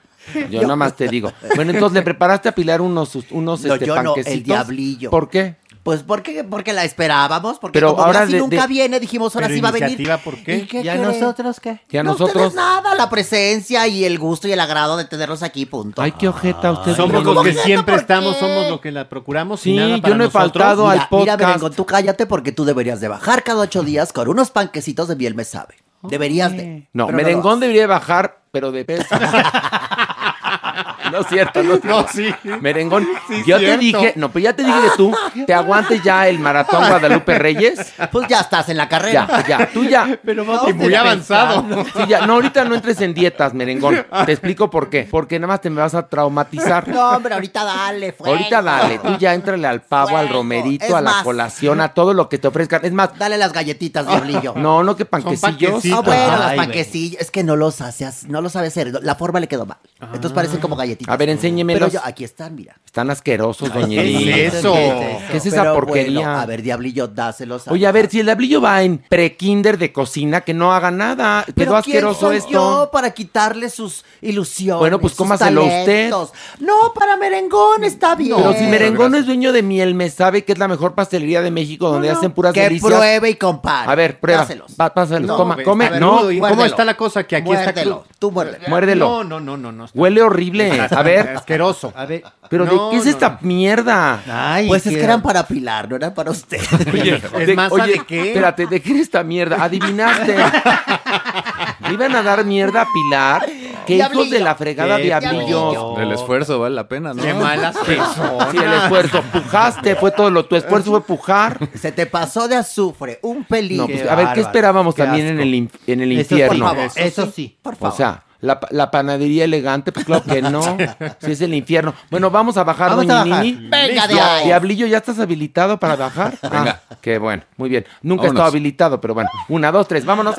Yo 0.50 0.62
nada 0.62 0.76
más 0.76 0.96
te 0.96 1.08
digo. 1.08 1.32
Bueno, 1.56 1.72
entonces 1.72 1.94
le 1.96 2.02
preparaste 2.02 2.50
a 2.50 2.52
Pilar 2.54 2.82
unos, 2.82 3.16
unos 3.32 3.64
No, 3.64 3.74
este, 3.74 3.86
yo 3.86 3.96
no, 3.96 4.02
el 4.02 4.06
panquecitos. 4.08 4.46
Diablillo. 4.46 5.10
¿Por 5.10 5.30
qué? 5.30 5.56
Pues 5.88 6.04
porque, 6.04 6.44
porque 6.44 6.74
la 6.74 6.84
esperábamos, 6.84 7.60
porque 7.60 7.80
Pero 7.80 7.92
como 7.92 8.04
ahora 8.04 8.20
casi 8.20 8.34
de- 8.34 8.40
nunca 8.40 8.64
de- 8.64 8.68
viene, 8.68 9.00
dijimos 9.00 9.34
ahora 9.36 9.48
sí 9.48 9.62
va 9.62 9.70
a 9.70 9.72
venir. 9.72 9.88
iniciativa, 9.92 10.18
¿por 10.18 10.36
qué? 10.44 10.58
¿Y 10.58 10.62
qué 10.68 10.82
¿Y 10.82 10.90
a 10.90 10.96
nosotros 10.98 11.62
qué? 11.62 11.80
Que 11.88 12.00
a 12.00 12.04
No, 12.04 12.12
nosotros. 12.12 12.36
ustedes 12.48 12.54
nada, 12.56 12.94
la 12.94 13.10
presencia 13.10 13.88
y 13.88 14.04
el 14.04 14.20
gusto 14.20 14.50
y 14.50 14.52
el 14.52 14.60
agrado 14.60 14.98
de 14.98 15.06
tenerlos 15.06 15.44
aquí, 15.44 15.66
punto. 15.66 16.02
Ay, 16.02 16.12
qué 16.12 16.28
ojeta 16.28 16.74
usted. 16.74 16.94
Somos 16.94 17.24
los 17.24 17.42
que 17.42 17.52
¿Cómo 17.54 17.64
siempre 17.64 17.94
¿por 17.94 18.02
estamos, 18.02 18.36
somos 18.36 18.68
los 18.70 18.82
que 18.82 18.92
la 18.92 19.08
procuramos. 19.08 19.62
Sí, 19.62 19.72
y 19.72 19.78
nada 19.78 19.96
yo 19.96 20.10
no 20.10 20.24
he 20.26 20.28
nosotros. 20.28 20.34
faltado 20.34 20.90
al 20.90 20.98
Mira, 20.98 21.08
mira, 21.10 21.10
podcast. 21.10 21.40
Berengon, 21.40 21.72
tú 21.74 21.86
cállate 21.86 22.26
porque 22.26 22.52
tú 22.52 22.66
deberías 22.66 23.00
de 23.00 23.08
bajar 23.08 23.44
cada 23.44 23.62
ocho 23.62 23.82
días 23.82 24.12
con 24.12 24.28
unos 24.28 24.52
panquecitos 24.52 25.08
de 25.08 25.16
miel 25.16 25.36
me 25.36 25.46
sabe. 25.46 25.76
Deberías 26.04 26.52
de. 26.52 26.90
No, 26.92 27.08
merengón 27.08 27.54
haces. 27.54 27.62
debería 27.62 27.88
bajar, 27.88 28.40
pero 28.52 28.74
de 28.74 28.84
peso. 28.84 29.06
no 31.12 31.20
es 31.20 31.28
cierto, 31.28 31.64
no, 31.64 31.80
No, 31.84 32.06
sí. 32.08 32.34
Merengón, 32.62 33.08
Sí, 33.28 33.44
yo 33.46 33.58
te 33.58 33.66
cierto. 33.66 33.80
dije, 33.82 34.14
no, 34.16 34.30
pues 34.30 34.44
ya 34.44 34.54
te 34.54 34.64
dije 34.64 34.78
que 34.82 34.90
tú 34.98 35.14
te 35.46 35.54
aguantes 35.54 36.02
ya 36.04 36.28
el 36.28 36.40
maratón 36.40 36.86
Guadalupe 36.88 37.38
Reyes. 37.38 37.94
Pues 38.12 38.28
ya 38.28 38.42
estás 38.42 38.70
en 38.70 38.78
la 38.78 38.88
carrera. 38.90 39.28
Ya, 39.28 39.48
ya, 39.60 39.70
tú 39.72 39.84
ya. 39.84 40.20
Pero 40.24 40.46
Y 40.68 40.74
muy 40.74 40.94
avanzado. 40.96 41.66
Sí, 41.96 42.04
ya. 42.08 42.26
No, 42.26 42.34
ahorita 42.34 42.66
no 42.66 42.76
entres 42.76 43.00
en 43.02 43.14
dietas, 43.14 43.54
merengón. 43.54 44.06
Te 44.26 44.32
explico 44.32 44.70
por 44.70 44.90
qué. 44.90 45.08
Porque 45.10 45.40
nada 45.40 45.54
más 45.54 45.62
te 45.62 45.70
me 45.70 45.82
vas 45.82 45.96
a 45.96 46.08
traumatizar. 46.08 46.88
No, 46.88 47.12
hombre, 47.12 47.34
ahorita 47.34 47.64
dale, 47.64 48.12
fuego. 48.14 48.34
Ahorita 48.36 48.62
dale, 48.62 49.00
tú 49.00 49.18
ya 49.18 49.34
entrale 49.34 49.68
al 49.68 49.82
pavo, 49.82 50.18
al 50.18 50.30
romerito, 50.30 50.86
Es 50.86 50.94
a 50.94 51.02
la 51.02 51.12
más. 51.12 51.24
colación, 51.24 51.82
a 51.82 51.90
todo 51.94 52.14
lo 52.14 52.30
que 52.30 52.38
te 52.38 52.48
ofrezcan. 52.48 52.82
Es 52.86 52.92
más, 52.94 53.18
Dale 53.18 53.38
las 53.38 53.54
galletitas, 53.54 54.08
diablillo. 54.08 54.54
no, 54.56 54.84
no 54.84 54.96
que 54.96 55.06
panquecillos. 55.06 55.42
panquecitos. 55.42 55.98
Ah, 56.00 56.02
bueno, 56.02 56.24
Ay, 56.34 56.40
las 56.40 56.54
panquecillos. 56.56 57.22
Es 57.22 57.32
que 57.32 57.44
no 57.44 57.56
los 57.56 57.82
hace, 57.82 58.08
no 58.28 58.42
lo 58.42 58.50
sabe 58.50 58.68
hacer. 58.68 58.92
La 59.04 59.16
forma 59.16 59.40
le 59.40 59.48
quedó 59.48 59.66
mal. 59.66 59.78
Entonces 60.00 60.32
parecen 60.38 60.60
como 60.62 60.76
galletitas. 60.76 61.14
A 61.14 61.18
ver, 61.18 61.30
enséñemelos. 61.30 61.90
Pero 61.92 61.92
yo, 62.02 62.08
aquí 62.08 62.24
están, 62.24 62.56
mira. 62.56 62.76
Están 62.86 63.10
asquerosos, 63.12 63.72
doña 63.74 64.02
¿qué 64.02 64.46
es 64.48 64.54
eso? 64.56 64.74
¿Qué 64.74 65.38
es 65.38 65.46
esa 65.46 65.62
Pero 65.62 65.74
porquería? 65.76 66.20
bueno, 66.20 66.40
a 66.40 66.46
ver, 66.46 66.62
diablillo, 66.64 67.08
dáselos. 67.08 67.68
Oye, 67.68 67.86
a 67.86 67.92
ver, 67.92 68.10
si 68.10 68.20
el 68.22 68.26
diablillo 68.26 68.60
va 68.62 68.82
en 68.82 68.98
pre-kinder 68.98 69.78
de 69.78 69.92
cocina, 69.94 70.42
que 70.42 70.54
no 70.54 70.74
haga 70.74 70.90
nada. 70.90 71.44
Pero 71.54 71.56
Quedó 71.56 71.82
¿quién 71.84 71.98
asqueroso 71.98 72.20
soy 72.22 72.38
esto. 72.38 72.50
yo 72.50 72.90
para 72.92 73.12
quitarle 73.12 73.70
sus 73.70 74.04
ilusiones. 74.22 74.80
Bueno, 74.80 75.00
pues 75.00 75.12
sus 75.12 75.18
cómaselo 75.20 75.64
usted. 75.66 75.86
talentos? 76.10 76.34
No, 76.60 76.74
para 76.96 77.18
merengón 77.18 77.84
está 77.84 78.16
bien. 78.16 78.36
Pero 78.38 78.54
si 78.54 78.66
Merengón 78.66 79.14
es 79.16 79.26
dueño 79.26 79.52
de 79.52 79.62
miel, 79.64 79.94
me 79.94 80.10
sabe 80.10 80.44
que 80.44 80.54
es 80.54 80.58
la 80.60 80.68
mejor 80.68 80.96
pastelería 80.96 81.42
de 81.42 81.52
México 81.52 81.90
donde 81.90 82.10
hacen 82.10 82.32
puras 82.32 82.54
que 82.54 82.62
delicias. 82.62 82.92
pruebe 82.92 83.30
y 83.30 83.36
compare. 83.36 83.92
A 83.92 83.96
ver, 83.96 84.20
prueba. 84.20 84.42
Dáselos. 84.42 84.72
Va, 84.80 84.94
pásalos, 84.94 85.28
No, 85.28 85.38
coma, 85.38 85.56
ve, 85.56 85.64
come. 85.64 85.90
no, 86.00 86.20
Rudo, 86.20 86.32
¿y 86.32 86.36
¿Cómo 86.40 86.48
muérdelo. 86.50 86.66
está 86.66 86.86
la 86.86 86.98
cosa? 86.98 87.24
Que 87.26 87.36
aquí 87.36 87.52
está 87.52 87.66
Muérdelo, 87.74 88.06
tú 88.20 88.32
muérdelo. 88.32 88.68
muérdelo. 88.70 89.08
No, 89.10 89.24
no, 89.24 89.40
no, 89.40 89.58
no. 89.58 89.72
no 89.72 89.86
está- 89.86 90.00
Huele 90.00 90.22
horrible. 90.28 90.88
A 90.92 91.02
ver, 91.04 91.30
Asqueroso. 91.38 91.92
A 91.96 92.06
ver. 92.06 92.24
pero 92.50 92.66
No, 92.66 92.72
¿de 92.72 92.92
qué 92.92 92.98
es 92.98 93.06
no, 93.06 93.12
esta 93.12 93.38
mierda? 93.42 94.22
Ay, 94.30 94.68
Pues 94.68 94.86
es 94.88 94.94
que 94.96 95.04
eran 95.04 95.22
para 95.22 95.46
Pilar, 95.48 95.90
no 95.90 95.96
eran 95.96 96.14
para 96.14 96.32
usted. 96.32 96.60
Oye, 96.94 97.22
Es 97.40 97.56
masa 97.56 97.86
de 97.88 98.00
qué? 98.08 98.28
Espérate, 98.30 98.68
¿de 98.68 98.82
qué 98.82 98.92
era 98.92 99.00
esta 99.02 99.24
mierda? 99.24 99.64
Adivinaste. 99.64 100.36
¿Le 101.88 101.94
iban 101.94 102.16
a 102.16 102.22
dar 102.24 102.44
mierda 102.46 102.82
a 102.82 102.88
Pilar? 102.94 103.46
¿Qué 103.86 103.96
hijos 103.96 104.30
de 104.30 104.40
la 104.40 104.56
fregada 104.56 104.98
diablillos? 104.98 105.48
diablillo. 105.72 106.00
El 106.02 106.12
esfuerzo 106.12 106.60
vale 106.60 106.76
la 106.76 106.88
pena, 106.90 107.14
¿no? 107.14 107.24
Qué 107.24 107.34
malas 107.34 107.78
personas. 107.78 108.52
Sí, 108.52 108.58
el 108.58 108.74
esfuerzo. 108.74 109.22
Pujaste, 109.32 109.96
fue 109.96 110.12
todo 110.12 110.30
lo. 110.30 110.46
Tu 110.46 110.56
esfuerzo 110.58 110.92
fue 110.92 111.02
pujar. 111.04 111.58
Se 111.74 111.92
te 111.94 112.06
pasó 112.06 112.48
de 112.50 112.56
azufre, 112.58 113.20
un 113.22 113.46
pelín. 113.46 113.86
Pues, 113.86 114.06
a 114.10 114.16
ver, 114.16 114.30
¿qué 114.34 114.42
esperábamos 114.42 114.94
qué 114.96 115.04
también 115.04 115.28
en 115.28 115.40
el, 115.40 115.70
en 115.88 116.02
el 116.02 116.12
Eso 116.20 116.36
sí, 116.36 116.42
infierno? 116.42 116.66
por 116.66 116.76
favor. 116.76 116.92
Eso 116.96 117.32
sí. 117.34 117.58
Por 117.62 117.74
O 117.76 117.78
favor. 117.78 117.96
sea, 117.98 118.24
la, 118.40 118.60
la 118.72 118.92
panadería 118.92 119.44
elegante, 119.46 119.92
pues 119.92 120.06
claro 120.06 120.24
que 120.24 120.42
no. 120.42 120.62
Si 121.20 121.32
es 121.32 121.42
el 121.42 121.54
infierno. 121.54 121.94
Bueno, 122.10 122.30
vamos 122.30 122.58
a 122.58 122.64
bajar, 122.64 122.90
Vamos 122.90 123.08
doña 123.08 123.22
a 123.22 123.26
bajar. 123.26 123.44
Nini. 123.46 123.70
Venga. 123.70 124.08
Diablillo, 124.44 124.88
¿ya 124.88 124.98
estás 124.98 125.20
habilitado 125.20 125.80
para 125.80 125.96
bajar? 125.96 126.38
Venga. 126.42 126.82
Ah, 126.90 126.96
qué 127.02 127.18
bueno, 127.18 127.44
muy 127.58 127.70
bien. 127.70 127.86
Nunca 128.02 128.26
he 128.26 128.28
estado 128.28 128.46
habilitado, 128.48 129.02
pero 129.02 129.14
bueno. 129.14 129.30
Una, 129.50 129.72
dos, 129.72 129.88
tres, 129.88 130.06
vámonos. 130.06 130.36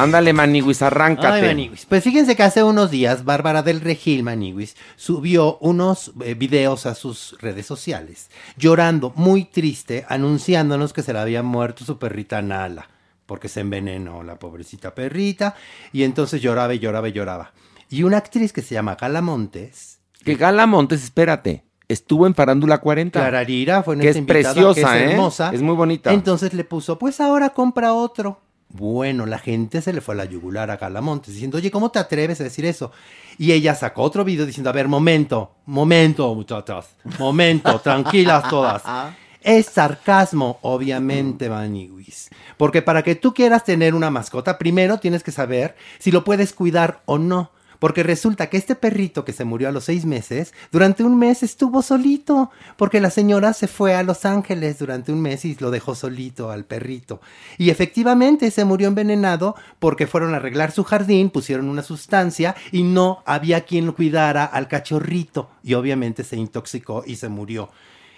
Ándale, 0.00 0.32
Maniwis, 0.32 0.80
arráncate. 0.82 1.40
Ay, 1.40 1.42
Maniwis. 1.42 1.84
Pues 1.86 2.02
fíjense 2.02 2.34
que 2.34 2.42
hace 2.42 2.62
unos 2.62 2.90
días 2.90 3.24
Bárbara 3.24 3.62
del 3.62 3.80
Regil 3.80 4.22
Maniwis 4.22 4.76
subió 4.96 5.58
unos 5.58 6.12
eh, 6.24 6.34
videos 6.34 6.86
a 6.86 6.94
sus 6.94 7.36
redes 7.40 7.66
sociales, 7.66 8.30
llorando, 8.56 9.12
muy 9.16 9.44
triste, 9.44 10.06
anunciándonos 10.08 10.92
que 10.92 11.02
se 11.02 11.12
le 11.12 11.18
había 11.18 11.42
muerto 11.42 11.84
su 11.84 11.98
perrita 11.98 12.40
Nala, 12.40 12.88
porque 13.26 13.48
se 13.48 13.60
envenenó 13.60 14.22
la 14.22 14.38
pobrecita 14.38 14.94
perrita, 14.94 15.54
y 15.92 16.04
entonces 16.04 16.40
lloraba 16.40 16.74
y 16.74 16.78
lloraba 16.78 17.08
y 17.08 17.12
lloraba. 17.12 17.52
Y 17.90 18.02
una 18.04 18.16
actriz 18.16 18.52
que 18.52 18.62
se 18.62 18.74
llama 18.74 18.96
Gala 18.98 19.20
Montes, 19.20 19.98
Que 20.24 20.34
Gala 20.34 20.66
Montes, 20.66 21.04
espérate, 21.04 21.64
estuvo 21.88 22.26
en 22.26 22.34
Farándula 22.34 22.78
40. 22.78 23.20
Clararira, 23.20 23.82
fue 23.82 23.96
Que 23.96 24.04
nuestra 24.04 24.10
es 24.10 24.16
invitada, 24.16 24.54
preciosa, 24.54 24.92
que 24.92 24.96
es 24.96 25.02
¿eh? 25.02 25.12
hermosa. 25.12 25.50
Es 25.52 25.60
muy 25.60 25.74
bonita. 25.74 26.12
Entonces 26.12 26.54
le 26.54 26.64
puso, 26.64 26.98
pues 26.98 27.20
ahora 27.20 27.50
compra 27.50 27.92
otro. 27.92 28.40
Bueno, 28.72 29.26
la 29.26 29.38
gente 29.38 29.82
se 29.82 29.92
le 29.92 30.00
fue 30.00 30.14
a 30.14 30.18
la 30.18 30.24
yugular 30.24 30.70
a 30.70 30.76
Galamontes 30.76 31.34
diciendo, 31.34 31.58
oye, 31.58 31.70
¿cómo 31.72 31.90
te 31.90 31.98
atreves 31.98 32.40
a 32.40 32.44
decir 32.44 32.64
eso? 32.64 32.92
Y 33.36 33.52
ella 33.52 33.74
sacó 33.74 34.02
otro 34.02 34.24
video 34.24 34.46
diciendo, 34.46 34.70
a 34.70 34.72
ver, 34.72 34.86
momento, 34.86 35.56
momento, 35.66 36.32
muchachas, 36.34 36.90
momento, 37.18 37.78
tranquilas 37.80 38.48
todas. 38.48 38.82
Es 39.42 39.66
sarcasmo, 39.66 40.58
obviamente, 40.60 41.48
Maniguis. 41.48 42.28
Porque 42.58 42.82
para 42.82 43.02
que 43.02 43.14
tú 43.14 43.32
quieras 43.32 43.64
tener 43.64 43.94
una 43.94 44.10
mascota, 44.10 44.58
primero 44.58 44.98
tienes 44.98 45.22
que 45.22 45.32
saber 45.32 45.76
si 45.98 46.10
lo 46.10 46.24
puedes 46.24 46.52
cuidar 46.52 47.00
o 47.06 47.16
no. 47.16 47.50
Porque 47.80 48.04
resulta 48.04 48.48
que 48.48 48.56
este 48.56 48.76
perrito 48.76 49.24
que 49.24 49.32
se 49.32 49.44
murió 49.44 49.68
a 49.68 49.72
los 49.72 49.84
seis 49.84 50.04
meses, 50.04 50.54
durante 50.70 51.02
un 51.02 51.18
mes 51.18 51.42
estuvo 51.42 51.82
solito. 51.82 52.52
Porque 52.76 53.00
la 53.00 53.10
señora 53.10 53.52
se 53.52 53.66
fue 53.66 53.96
a 53.96 54.04
Los 54.04 54.24
Ángeles 54.24 54.78
durante 54.78 55.10
un 55.10 55.20
mes 55.20 55.44
y 55.44 55.56
lo 55.58 55.72
dejó 55.72 55.96
solito 55.96 56.52
al 56.52 56.64
perrito. 56.64 57.20
Y 57.58 57.70
efectivamente 57.70 58.52
se 58.52 58.64
murió 58.64 58.86
envenenado 58.86 59.56
porque 59.80 60.06
fueron 60.06 60.34
a 60.34 60.36
arreglar 60.36 60.70
su 60.70 60.84
jardín, 60.84 61.30
pusieron 61.30 61.68
una 61.68 61.82
sustancia 61.82 62.54
y 62.70 62.84
no 62.84 63.22
había 63.26 63.62
quien 63.62 63.86
lo 63.86 63.96
cuidara 63.96 64.44
al 64.44 64.68
cachorrito. 64.68 65.50
Y 65.64 65.74
obviamente 65.74 66.22
se 66.22 66.36
intoxicó 66.36 67.02
y 67.04 67.16
se 67.16 67.28
murió. 67.28 67.70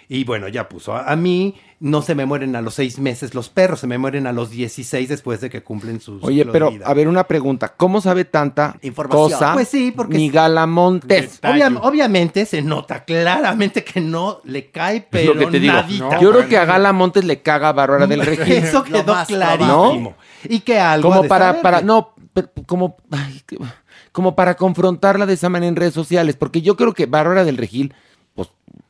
Y 0.09 0.23
bueno, 0.25 0.47
ya 0.47 0.67
puso. 0.69 0.93
A, 0.93 1.11
a 1.11 1.15
mí 1.15 1.55
no 1.79 2.01
se 2.01 2.15
me 2.15 2.25
mueren 2.25 2.55
a 2.55 2.61
los 2.61 2.75
seis 2.75 2.99
meses 2.99 3.33
los 3.33 3.49
perros, 3.49 3.79
se 3.81 3.87
me 3.87 3.97
mueren 3.97 4.25
a 4.27 4.31
los 4.31 4.49
16 4.51 5.09
después 5.09 5.41
de 5.41 5.49
que 5.49 5.63
cumplen 5.63 5.99
sus. 5.99 6.23
Oye, 6.23 6.45
pero 6.45 6.71
vida. 6.71 6.85
a 6.87 6.93
ver, 6.93 7.07
una 7.07 7.25
pregunta. 7.25 7.69
¿Cómo 7.75 7.99
sabe 8.01 8.25
tanta 8.25 8.77
Información. 8.81 9.29
cosa 9.31 9.53
Pues 9.53 9.67
sí, 9.67 9.91
porque 9.95 10.17
ni 10.17 10.27
es- 10.27 10.33
Galamontes? 10.33 11.39
Obvia- 11.43 11.79
obviamente 11.81 12.45
se 12.45 12.61
nota 12.61 13.03
claramente 13.03 13.83
que 13.83 13.99
no 14.01 14.39
le 14.45 14.71
cae, 14.71 15.05
pero 15.09 15.33
lo 15.33 15.39
que 15.41 15.45
te 15.47 15.59
digo. 15.59 15.73
nadita. 15.73 16.19
Yo 16.19 16.31
creo 16.31 16.47
que 16.47 16.57
a 16.57 16.65
Galamontes 16.65 17.23
le 17.25 17.41
caga 17.41 17.69
a 17.69 17.73
Bárbara 17.73 18.07
del 18.07 18.25
Regil. 18.25 18.53
Eso 18.63 18.83
quedó 18.83 19.13
más 19.13 19.27
clarísimo. 19.27 20.15
Y 20.47 20.59
que 20.61 20.79
algo 20.79 21.09
como 21.09 21.27
para, 21.27 21.45
saber, 21.47 21.61
para, 21.61 21.81
no, 21.81 22.13
pero 22.33 22.49
como, 22.65 22.97
ay, 23.11 23.41
como 24.11 24.35
para 24.35 24.55
confrontarla 24.55 25.25
de 25.25 25.33
esa 25.33 25.49
manera 25.49 25.69
en 25.69 25.75
redes 25.75 25.93
sociales, 25.93 26.35
porque 26.35 26.61
yo 26.61 26.75
creo 26.75 26.93
que 26.93 27.05
Bárbara 27.05 27.43
del 27.45 27.57
Regil, 27.57 27.93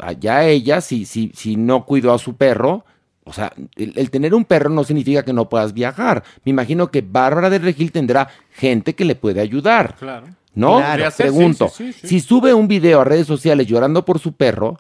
allá 0.08 0.46
ella, 0.46 0.82
si, 0.82 1.06
si, 1.06 1.32
si 1.34 1.56
no 1.56 1.86
cuidó 1.86 2.14
a 2.14 2.20
su 2.20 2.36
perro, 2.36 2.86
o 3.26 3.34
sea, 3.34 3.54
el, 3.76 3.94
el 3.96 4.10
tener 4.10 4.34
un 4.34 4.46
perro 4.46 4.70
no 4.70 4.84
significa 4.84 5.24
que 5.24 5.34
no 5.34 5.48
puedas 5.50 5.74
viajar. 5.74 6.24
Me 6.44 6.50
imagino 6.50 6.92
que 6.92 7.02
Bárbara 7.02 7.50
del 7.50 7.62
Regil 7.62 7.92
tendrá 7.92 8.28
gente 8.52 8.96
que 8.96 9.06
le 9.06 9.16
puede 9.16 9.40
ayudar. 9.40 9.96
Claro. 9.96 10.28
¿No? 10.56 10.78
Claro. 10.78 11.06
Pregunto, 11.18 11.70
sí, 11.70 11.94
sí, 11.94 12.00
sí. 12.02 12.08
si 12.08 12.20
sube 12.20 12.54
un 12.54 12.68
video 12.68 13.02
a 13.02 13.04
redes 13.06 13.26
sociales 13.26 13.66
llorando 13.66 14.06
por 14.06 14.20
su 14.20 14.34
perro, 14.34 14.78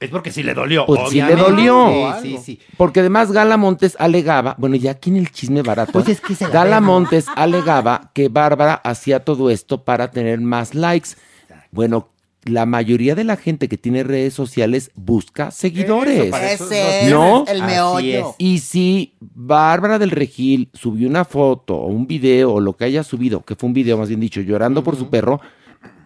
Es 0.00 0.10
porque 0.10 0.32
sí 0.32 0.42
le 0.42 0.54
dolió. 0.54 0.86
Pues 0.86 1.10
sí 1.10 1.22
le 1.22 1.36
dolió. 1.36 2.14
Sí, 2.20 2.36
sí, 2.36 2.38
sí. 2.42 2.60
Porque 2.76 3.00
además 3.00 3.30
Gala 3.30 3.56
Montes 3.56 3.96
alegaba, 4.00 4.56
bueno, 4.58 4.76
ya 4.76 4.92
aquí 4.92 5.10
en 5.10 5.16
el 5.16 5.30
chisme 5.30 5.62
barato, 5.62 5.92
Pues 5.92 6.08
es 6.08 6.20
que 6.20 6.34
se 6.34 6.44
la 6.44 6.50
Gala. 6.50 6.80
Montes 6.80 7.26
alegaba 7.36 8.10
que 8.12 8.28
Bárbara 8.28 8.74
hacía 8.74 9.20
todo 9.24 9.50
esto 9.50 9.84
para 9.84 10.10
tener 10.10 10.40
más 10.40 10.74
likes. 10.74 11.10
Bueno, 11.70 12.08
la 12.44 12.66
mayoría 12.66 13.14
de 13.14 13.24
la 13.24 13.36
gente 13.36 13.68
que 13.68 13.76
tiene 13.78 14.02
redes 14.02 14.34
sociales 14.34 14.90
busca 14.94 15.50
seguidores. 15.50 16.30
para 16.30 16.52
eso 16.52 16.64
Ese 16.70 17.10
¿No? 17.10 17.44
es 17.46 17.50
el 17.52 17.62
meollo. 17.62 18.30
es. 18.30 18.34
Y 18.38 18.58
si 18.58 19.14
Bárbara 19.20 19.98
del 19.98 20.10
Regil 20.10 20.68
subió 20.72 21.08
una 21.08 21.24
foto 21.24 21.76
o 21.76 21.86
un 21.86 22.06
video 22.06 22.52
o 22.54 22.60
lo 22.60 22.74
que 22.74 22.84
haya 22.84 23.02
subido, 23.02 23.44
que 23.44 23.54
fue 23.56 23.66
un 23.68 23.72
video 23.74 23.98
más 23.98 24.08
bien 24.08 24.20
dicho, 24.20 24.40
llorando 24.40 24.82
por 24.84 24.96
su 24.96 25.08
perro, 25.08 25.40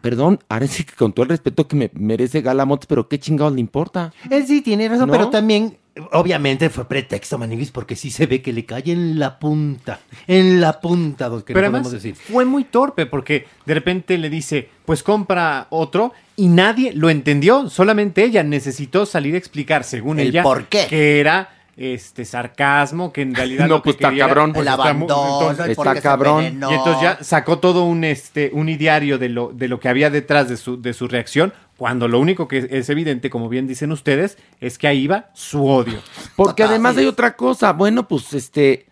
perdón, 0.00 0.38
ahora 0.48 0.66
sí 0.66 0.84
que 0.84 0.94
con 0.94 1.12
todo 1.12 1.24
el 1.24 1.30
respeto 1.30 1.66
que 1.68 1.76
me 1.76 1.90
merece 1.94 2.40
Gala 2.40 2.64
Montes, 2.64 2.86
pero 2.86 3.08
qué 3.08 3.18
chingados 3.18 3.52
le 3.54 3.60
importa. 3.60 4.12
Eh, 4.30 4.44
sí, 4.46 4.60
tiene 4.62 4.88
razón, 4.88 5.08
¿No? 5.08 5.12
pero 5.12 5.28
también, 5.30 5.76
obviamente 6.12 6.70
fue 6.70 6.86
pretexto, 6.86 7.36
Maniguis, 7.38 7.70
porque 7.70 7.96
sí 7.96 8.10
se 8.10 8.26
ve 8.26 8.40
que 8.40 8.52
le 8.52 8.64
cae 8.64 8.82
en 8.86 9.18
la 9.18 9.38
punta. 9.38 10.00
En 10.26 10.60
la 10.60 10.80
punta, 10.80 11.28
lo 11.28 11.44
que 11.44 11.52
Pero 11.52 11.66
no 11.70 11.76
además 11.76 11.82
podemos 11.88 12.02
decir. 12.02 12.14
fue 12.16 12.44
muy 12.44 12.64
torpe 12.64 13.06
porque 13.06 13.46
de 13.66 13.74
repente 13.74 14.16
le 14.18 14.30
dice, 14.30 14.68
pues 14.84 15.02
compra 15.02 15.66
otro 15.70 16.12
y 16.36 16.46
nadie 16.48 16.92
lo 16.92 17.10
entendió, 17.10 17.68
solamente 17.68 18.22
ella 18.24 18.42
necesitó 18.44 19.04
salir 19.06 19.34
a 19.34 19.38
explicar, 19.38 19.82
según 19.84 20.20
El 20.20 20.28
ella, 20.28 20.42
por 20.44 20.66
qué. 20.66 20.86
que 20.88 21.18
era 21.20 21.50
este 21.78 22.24
sarcasmo, 22.24 23.12
que 23.12 23.22
en 23.22 23.34
realidad 23.34 23.68
No, 23.68 23.76
lo 23.76 23.82
que 23.82 23.84
pues 23.84 23.96
está 23.96 24.08
quería 24.08 24.26
cabrón. 24.26 24.52
pues 24.52 24.66
El 24.66 24.72
está 24.72 24.82
abandono, 24.82 25.50
entonces- 25.64 26.02
cabrón. 26.02 26.42
y 26.44 26.46
entonces 26.74 27.00
ya 27.00 27.18
sacó 27.22 27.58
todo 27.60 27.84
un 27.84 28.02
este 28.04 28.50
un 28.52 28.68
ideario 28.68 29.16
de 29.18 29.28
lo 29.28 29.52
de 29.54 29.68
lo 29.68 29.78
que 29.78 29.88
había 29.88 30.10
detrás 30.10 30.48
de 30.48 30.56
su 30.56 30.80
de 30.82 30.92
su 30.92 31.06
reacción, 31.08 31.52
cuando 31.76 32.08
lo 32.08 32.18
único 32.18 32.48
que 32.48 32.66
es 32.70 32.88
evidente, 32.90 33.30
como 33.30 33.48
bien 33.48 33.68
dicen 33.68 33.92
ustedes, 33.92 34.36
es 34.60 34.76
que 34.78 34.88
ahí 34.88 35.06
va 35.06 35.30
su 35.34 35.64
odio. 35.66 35.98
Porque 36.34 36.62
Total, 36.64 36.70
además 36.74 36.96
hay 36.96 37.06
otra 37.06 37.36
cosa. 37.36 37.72
Bueno, 37.72 38.08
pues 38.08 38.34
este. 38.34 38.86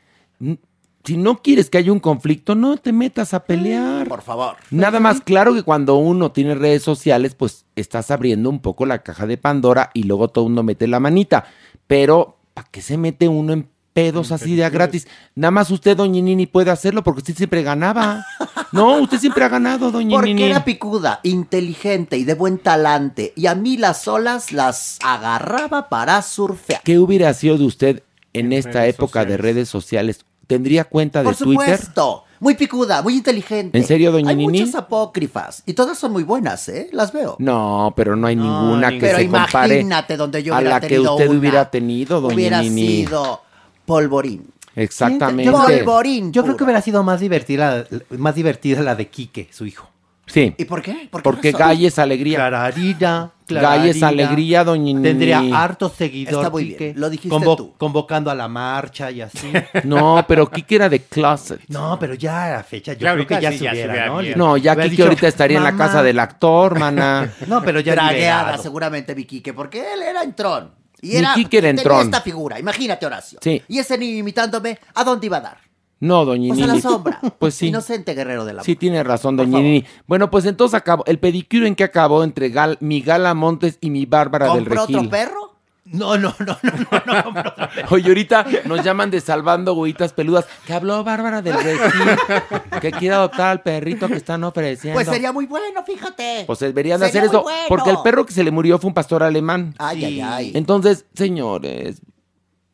Si 1.05 1.17
no 1.17 1.41
quieres 1.41 1.71
que 1.71 1.79
haya 1.79 1.93
un 1.93 2.01
conflicto, 2.01 2.57
no 2.57 2.77
te 2.79 2.93
metas 2.93 3.33
a 3.33 3.45
pelear. 3.45 4.09
Por 4.09 4.23
favor. 4.23 4.57
Nada 4.73 4.99
más 4.99 5.21
claro 5.21 5.55
que 5.55 5.63
cuando 5.63 5.95
uno 5.97 6.33
tiene 6.33 6.57
redes 6.57 6.83
sociales, 6.83 7.37
pues 7.37 7.65
estás 7.77 8.11
abriendo 8.11 8.51
un 8.51 8.59
poco 8.61 8.87
la 8.87 8.99
caja 9.05 9.25
de 9.25 9.37
Pandora 9.37 9.91
y 9.95 10.03
luego 10.03 10.29
todo 10.29 10.45
uno 10.47 10.65
mete 10.65 10.89
la 10.89 10.99
manita. 10.99 11.45
Pero, 11.87 12.36
¿para 12.57 12.69
qué 12.71 12.81
se 12.81 12.97
mete 12.97 13.29
uno 13.29 13.53
en 13.53 13.69
pedos 13.93 14.33
así 14.33 14.57
de 14.57 14.65
a 14.65 14.71
gratis? 14.71 15.07
Nada 15.35 15.51
más 15.51 15.71
usted, 15.71 15.95
doña 15.95 16.23
Nini, 16.23 16.47
puede 16.47 16.71
hacerlo 16.71 17.05
porque 17.05 17.19
usted 17.19 17.37
siempre 17.37 17.63
ganaba. 17.63 18.25
No, 18.73 18.97
usted 19.03 19.19
siempre 19.19 19.45
ha 19.45 19.49
ganado, 19.51 19.91
doña 19.93 20.17
Porque 20.17 20.33
Nini. 20.33 20.45
era 20.45 20.65
picuda, 20.65 21.21
inteligente 21.23 22.17
y 22.17 22.25
de 22.25 22.33
buen 22.33 22.59
talante. 22.59 23.35
Y 23.37 23.47
a 23.47 23.55
mí 23.55 23.77
las 23.77 24.09
olas 24.09 24.53
las 24.53 24.99
agarraba 25.05 25.91
para 25.91 26.23
surfear. 26.23 26.81
¿Qué 26.83 26.99
hubiera 26.99 27.33
sido 27.35 27.59
de 27.59 27.65
usted 27.65 28.03
en, 28.33 28.47
En 28.47 28.53
esta 28.55 28.87
época 28.87 29.27
de 29.27 29.37
redes 29.37 29.69
sociales? 29.69 30.25
¿Tendría 30.47 30.85
cuenta 30.85 31.19
de 31.21 31.25
Por 31.27 31.37
Twitter? 31.37 31.77
supuesto. 31.77 32.25
Muy 32.41 32.55
picuda, 32.55 33.03
muy 33.03 33.15
inteligente. 33.17 33.77
¿En 33.79 33.85
serio, 33.85 34.13
doña 34.13 34.31
Hay 34.31 34.37
Nini? 34.37 34.61
muchas 34.61 34.75
apócrifas. 34.75 35.63
Y 35.67 35.73
todas 35.75 35.99
son 35.99 36.13
muy 36.13 36.23
buenas, 36.23 36.69
¿eh? 36.69 36.89
Las 36.93 37.13
veo. 37.13 37.37
No, 37.39 37.93
pero 37.97 38.15
no 38.17 38.27
hay 38.27 38.37
ninguna 38.37 38.91
que 38.91 39.01
Pero 39.01 39.19
se 39.19 39.29
compare 39.29 39.75
imagínate 39.81 40.17
donde 40.17 40.43
yo 40.43 40.55
a 40.55 40.59
hubiera 40.59 40.75
la 40.77 40.81
que 40.81 40.89
tenido 40.89 41.13
usted 41.15 41.29
una. 41.29 41.39
hubiera 41.39 41.71
tenido, 41.71 42.21
doña 42.21 42.35
Hubiera 42.35 42.63
Nini. 42.63 42.87
sido 43.07 43.41
polvorín. 43.85 44.47
Exactamente. 44.75 45.51
Polvorín. 45.51 46.33
Yo 46.33 46.43
creo 46.43 46.55
que 46.55 46.59
puro. 46.59 46.65
hubiera 46.67 46.83
sido 46.83 47.03
más 47.03 47.21
divertida, 47.21 47.87
más 48.11 48.35
divertida 48.35 48.83
la 48.83 48.95
de 48.95 49.09
Quique, 49.09 49.49
su 49.51 49.65
hijo. 49.67 49.89
Sí, 50.27 50.55
¿Y 50.59 50.65
por 50.65 50.83
qué? 50.83 51.09
¿Por 51.11 51.21
qué 51.21 51.25
porque 51.25 51.53
razón? 51.53 51.69
Galle 51.69 51.87
es 51.87 51.99
alegría. 52.01 52.37
Clararira, 52.39 53.31
Galle 53.49 53.91
es 53.91 54.03
alegría, 54.03 54.65
doña. 54.65 55.01
Tendría 55.01 55.39
harto 55.53 55.89
seguidor. 55.89 56.35
Está 56.35 56.51
muy 56.51 56.65
bien, 56.65 56.77
Quique, 56.79 56.95
lo 56.97 57.09
dijiste 57.09 57.39
tú. 57.57 57.75
Convocando 57.79 58.29
a 58.31 58.35
la 58.35 58.49
marcha 58.49 59.11
y 59.13 59.21
así. 59.21 59.53
No, 59.85 60.25
pero 60.27 60.51
Kike 60.51 60.75
era 60.75 60.89
de 60.89 61.01
closet. 61.03 61.61
No, 61.69 61.97
pero 62.01 62.15
ya 62.15 62.47
a 62.47 62.51
la 62.57 62.65
fecha, 62.65 62.95
yo 62.95 63.01
Ya 63.07 63.15
creo 63.15 63.27
que 63.27 63.41
ya 63.41 63.53
sí, 63.53 63.59
se 63.59 63.71
hubiera, 63.71 64.07
¿no? 64.07 64.19
bien. 64.19 64.37
No, 64.37 64.57
ya 64.57 64.75
Kike 64.75 64.89
dicho, 64.91 65.03
ahorita 65.05 65.29
estaría 65.29 65.59
en 65.59 65.65
la 65.65 65.77
casa 65.77 66.03
del 66.03 66.19
actor, 66.19 66.77
mana. 66.79 67.33
No, 67.47 67.63
pero 67.63 67.79
ya 67.79 67.93
Dragueada 67.93 68.41
liberado. 68.43 68.63
seguramente 68.65 69.15
mi 69.15 69.25
Quique, 69.25 69.53
porque 69.55 69.93
él 69.95 70.03
era 70.03 70.25
entrón. 70.25 70.73
Y 71.03 71.09
Mi 71.11 71.17
era, 71.17 71.35
Quique 71.35 71.59
era 71.59 71.69
tenía 71.69 71.83
entrón. 71.83 72.01
esta 72.07 72.21
figura, 72.21 72.59
imagínate 72.59 73.07
Horacio. 73.07 73.39
Sí. 73.43 73.63
Y 73.69 73.79
ese 73.79 73.97
niño 73.97 74.19
imitándome, 74.19 74.79
¿a 74.95 75.05
dónde 75.05 75.27
iba 75.27 75.37
a 75.37 75.41
dar? 75.41 75.59
No, 75.99 76.25
doña 76.27 76.49
Pues 76.49 76.61
a 76.63 76.67
Nini. 76.67 76.77
la 76.77 76.83
sombra. 76.83 77.21
Pues 77.39 77.55
sí. 77.55 77.69
Inocente 77.69 78.15
guerrero 78.15 78.45
de 78.45 78.53
la 78.55 78.63
Sí, 78.63 78.77
tiene 78.77 79.03
razón, 79.03 79.37
Por 79.37 79.47
doña 79.47 79.59
favor. 79.59 79.65
Nini. 79.65 79.85
Bueno, 80.07 80.31
pues 80.31 80.45
entonces 80.45 80.75
acabó. 80.75 81.05
El 81.07 81.19
pedicure 81.19 81.67
en 81.67 81.75
que 81.75 81.85
acabó 81.85 82.23
entre 82.25 82.53
Gal- 82.53 82.77
mi 82.81 83.01
Gala 83.01 83.33
Montes 83.35 83.79
y 83.81 83.91
mi 83.91 84.05
Bárbara 84.07 84.47
del 84.47 84.65
¿Compró 84.65 84.83
Regil. 84.83 84.97
otro 84.97 85.11
perro? 85.11 85.53
No, 85.89 86.19
no, 86.19 86.35
no, 86.41 86.59
no, 86.65 86.73
no, 86.91 87.03
no, 87.15 87.23
compró. 87.25 87.55
Oye, 87.91 88.09
ahorita 88.09 88.45
nos 88.65 88.83
llaman 88.83 89.09
de 89.11 89.21
salvando 89.21 89.73
huevitas 89.75 90.13
peludas. 90.13 90.45
Que 90.67 90.73
habló 90.75 91.05
Bárbara 91.05 91.43
del 91.43 91.55
Regil. 91.55 91.91
que 92.81 92.91
quiere 92.91 93.15
adoptar 93.15 93.47
al 93.53 93.63
perrito 93.63 94.09
que 94.09 94.17
están 94.17 94.43
ofreciendo. 94.43 94.97
Pues 94.97 95.07
sería 95.07 95.31
muy 95.33 95.47
bueno, 95.47 95.85
fíjate. 95.85 96.43
Pues 96.45 96.59
deberían 96.59 96.99
de 96.99 97.07
hacer 97.07 97.25
eso. 97.25 97.43
bueno. 97.43 97.59
Porque 97.69 97.91
el 97.91 97.99
perro 98.03 98.27
que 98.27 98.33
se 98.33 98.43
le 98.43 98.51
murió 98.51 98.79
fue 98.81 98.89
un 98.89 98.95
pastor 98.95 99.23
alemán. 99.23 99.75
Ay, 99.79 100.05
ay, 100.05 100.21
ay. 100.21 100.53
Entonces, 100.55 101.07
señores, 101.15 102.03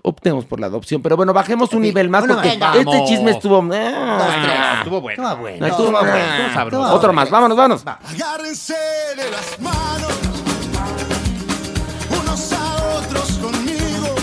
optemos 0.03 0.45
por 0.45 0.61
la 0.61 0.67
adopción. 0.67 1.01
Pero 1.03 1.17
bueno, 1.17 1.33
bajemos 1.33 1.73
un 1.73 1.83
nivel 1.83 2.09
más 2.09 2.23
bueno, 2.23 2.35
porque 2.35 2.51
venga. 2.51 2.73
este 2.75 2.85
Vamos. 2.85 3.09
chisme 3.09 3.31
estuvo. 3.31 3.63
Ah, 3.73 4.75
estuvo 4.79 5.01
bueno. 5.01 5.37
Bueno. 5.39 5.67
estuvo- 5.67 5.91
bueno, 5.91 6.07
estuvo 6.17 6.53
sabroso. 6.55 6.95
Otro 6.95 7.13
más, 7.13 7.31
vámonos, 7.31 7.57
vámonos. 7.57 7.85
Agárrense 7.87 8.75
de 9.17 9.31
las 9.31 9.61
manos, 9.61 10.13
unos 12.21 12.53
a 12.53 12.97
otros 12.99 13.31
conmigo. 13.39 14.15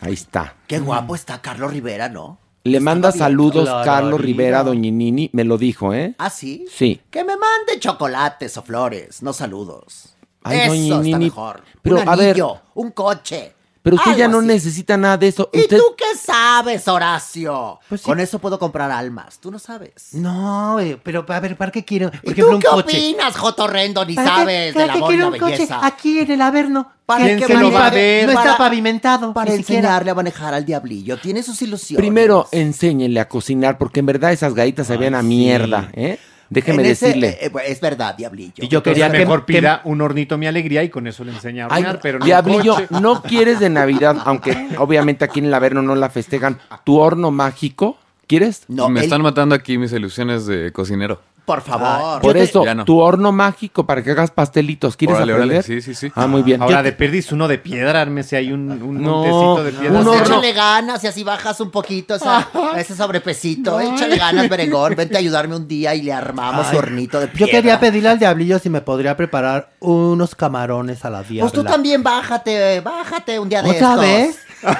Ahí 0.00 0.14
está. 0.14 0.56
Qué 0.66 0.78
guapo 0.80 1.14
está 1.14 1.40
Carlos 1.40 1.70
Rivera, 1.72 2.08
¿no? 2.08 2.38
Le 2.64 2.78
manda 2.80 3.10
saludos 3.12 3.68
Carlos 3.84 4.20
Rivera, 4.20 4.58
Rivera. 4.60 4.64
doña 4.64 4.90
Nini. 4.90 5.30
Me 5.32 5.44
lo 5.44 5.58
dijo, 5.58 5.92
¿eh? 5.94 6.14
¿Ah, 6.18 6.30
sí? 6.30 6.64
Sí. 6.72 7.00
Que 7.10 7.24
me 7.24 7.36
mande 7.36 7.78
chocolates 7.80 8.56
o 8.56 8.62
flores, 8.62 9.22
no 9.22 9.32
saludos. 9.32 10.14
Ay, 10.44 10.58
Eso 10.60 11.00
está 11.02 11.18
mejor. 11.18 11.62
pero, 11.82 11.96
un 12.00 12.08
a 12.08 12.16
ver. 12.16 12.30
anillo, 12.30 12.60
un 12.74 12.90
coche. 12.92 13.54
Pero 13.82 13.96
usted 13.96 14.12
Algo 14.12 14.18
ya 14.20 14.28
no 14.28 14.38
así. 14.38 14.46
necesita 14.46 14.96
nada 14.96 15.16
de 15.16 15.26
eso. 15.26 15.50
¿Y 15.52 15.60
Usted, 15.62 15.76
tú 15.76 15.82
qué 15.98 16.16
sabes, 16.16 16.86
Horacio? 16.86 17.80
Pues 17.88 18.00
sí. 18.00 18.04
Con 18.06 18.20
eso 18.20 18.38
puedo 18.38 18.56
comprar 18.58 18.92
almas. 18.92 19.40
Tú 19.40 19.50
no 19.50 19.58
sabes. 19.58 20.10
No, 20.12 20.78
eh, 20.78 21.00
pero 21.02 21.24
a 21.28 21.40
ver, 21.40 21.56
¿para 21.56 21.72
qué 21.72 21.84
quiero? 21.84 22.10
Por 22.12 22.20
¿Y 22.22 22.30
ejemplo, 22.30 22.46
tú 22.46 22.54
un 22.54 22.60
qué 22.60 22.68
coche. 22.68 22.96
opinas, 22.98 23.36
Jotorrendo? 23.36 24.04
Ni 24.04 24.14
¿Para 24.14 24.28
qué- 24.30 24.36
sabes 24.36 24.66
de 24.68 24.72
para 24.74 24.86
la 24.86 24.92
qué 24.92 24.98
voz 25.00 25.08
y 25.08 25.12
quiero 25.14 25.30
la 25.30 25.32
un 25.34 25.38
coche 25.40 25.52
belleza. 25.56 25.80
aquí 25.86 26.18
en 26.20 26.30
el 26.30 26.40
Averno? 26.42 26.92
¿Para 27.06 27.26
Que- 27.26 27.36
qué 27.38 27.46
que 27.46 27.54
lo 27.54 27.60
ni 27.68 27.70
va 27.74 27.86
a? 27.88 27.90
No 27.90 27.96
está 27.96 28.34
Para- 28.34 28.56
pavimentado. 28.58 29.32
Para 29.32 29.50
ni 29.50 29.56
siquiera. 29.58 29.80
enseñarle 29.80 30.10
a 30.12 30.14
manejar 30.14 30.54
al 30.54 30.64
diablillo. 30.64 31.18
Tiene 31.18 31.42
sus 31.42 31.60
ilusiones. 31.62 32.00
primero 32.00 32.46
enséñenle 32.52 33.18
a 33.18 33.28
cocinar, 33.28 33.78
porque 33.78 33.98
en 34.00 34.06
verdad 34.06 34.32
esas 34.32 34.54
galletas 34.54 34.86
sabían 34.86 35.16
a 35.16 35.22
sí. 35.22 35.26
mierda, 35.26 35.90
¿eh? 35.94 36.20
Déjeme 36.52 36.82
ese- 36.90 37.06
decirle. 37.06 37.28
eh, 37.40 37.46
eh, 37.54 37.60
es 37.68 37.80
verdad, 37.80 38.14
diablillo. 38.16 38.52
Y 38.56 38.68
yo 38.68 38.78
Entonces, 38.78 38.82
quería 39.02 39.10
que- 39.12 39.18
mejor 39.18 39.44
que- 39.44 39.54
pida 39.54 39.80
un 39.84 40.00
hornito 40.00 40.38
mi 40.38 40.46
alegría 40.46 40.82
y 40.84 40.88
con 40.88 41.06
eso 41.06 41.24
le 41.24 41.32
enseña 41.32 41.64
a 41.64 41.68
hornear, 41.68 42.00
pero 42.02 42.18
no 42.18 42.24
Diablillo, 42.24 42.74
coche. 42.74 42.86
¿no 43.00 43.22
quieres 43.22 43.60
de 43.60 43.70
Navidad, 43.70 44.16
aunque 44.24 44.68
obviamente 44.78 45.24
aquí 45.24 45.40
en 45.40 45.46
el 45.46 45.54
Averno 45.54 45.82
no 45.82 45.94
la 45.94 46.10
festejan, 46.10 46.58
tu 46.84 46.98
horno 46.98 47.30
mágico? 47.30 47.98
¿Quieres? 48.26 48.62
No, 48.68 48.88
Me 48.88 49.00
él- 49.00 49.04
están 49.04 49.20
matando 49.22 49.54
aquí 49.54 49.76
mis 49.78 49.92
ilusiones 49.92 50.46
de 50.46 50.72
cocinero. 50.72 51.20
Por 51.44 51.60
favor. 51.60 52.20
Por 52.22 52.34
te- 52.34 52.44
eso, 52.44 52.64
no. 52.74 52.84
tu 52.84 53.00
horno 53.00 53.32
mágico 53.32 53.84
para 53.84 54.02
que 54.02 54.12
hagas 54.12 54.30
pastelitos. 54.30 54.96
¿Quieres 54.96 55.16
Órale, 55.16 55.32
aprender? 55.32 55.58
órale, 55.58 55.62
sí, 55.64 55.82
sí, 55.82 55.94
sí. 55.94 56.12
Ah, 56.14 56.28
muy 56.28 56.42
bien. 56.42 56.62
Ahora 56.62 56.78
Yo- 56.78 56.82
de 56.84 56.92
perdis 56.92 57.32
uno 57.32 57.48
de 57.48 57.58
piedra, 57.58 58.00
ármese 58.00 58.36
ahí 58.36 58.52
un, 58.52 58.70
un 58.70 59.02
No, 59.02 59.24
montecito 59.24 59.64
de 59.64 59.72
piedra. 59.72 59.98
un 59.98 60.04
Pues 60.04 60.20
horno. 60.20 60.34
échale 60.36 60.52
ganas 60.52 61.02
y 61.02 61.06
así 61.08 61.24
bajas 61.24 61.60
un 61.60 61.70
poquito 61.72 62.14
esa- 62.14 62.48
ese 62.76 62.94
sobrepesito. 62.94 63.80
Échale 63.80 64.16
ganas, 64.16 64.48
Beregón. 64.48 64.94
Vente 64.94 65.16
a 65.16 65.18
ayudarme 65.18 65.56
un 65.56 65.66
día 65.66 65.94
y 65.96 66.02
le 66.02 66.12
armamos 66.12 66.68
su 66.68 66.76
hornito 66.76 67.18
de 67.18 67.26
Yo 67.26 67.32
piedra. 67.32 67.50
quería 67.52 67.80
pedirle 67.80 68.08
al 68.10 68.18
diablillo 68.20 68.58
si 68.60 68.70
me 68.70 68.80
podría 68.80 69.16
preparar 69.16 69.70
unos 69.80 70.34
camarones 70.36 71.04
a 71.04 71.10
la 71.10 71.22
diabla. 71.22 71.40
Pues 71.42 71.52
tú 71.52 71.64
también 71.64 72.02
bájate, 72.04 72.80
bájate 72.80 73.38
un 73.40 73.48
día 73.48 73.62
de 73.62 73.70
¿Otra 73.70 73.88
estos. 73.94 74.00
vez? 74.00 74.38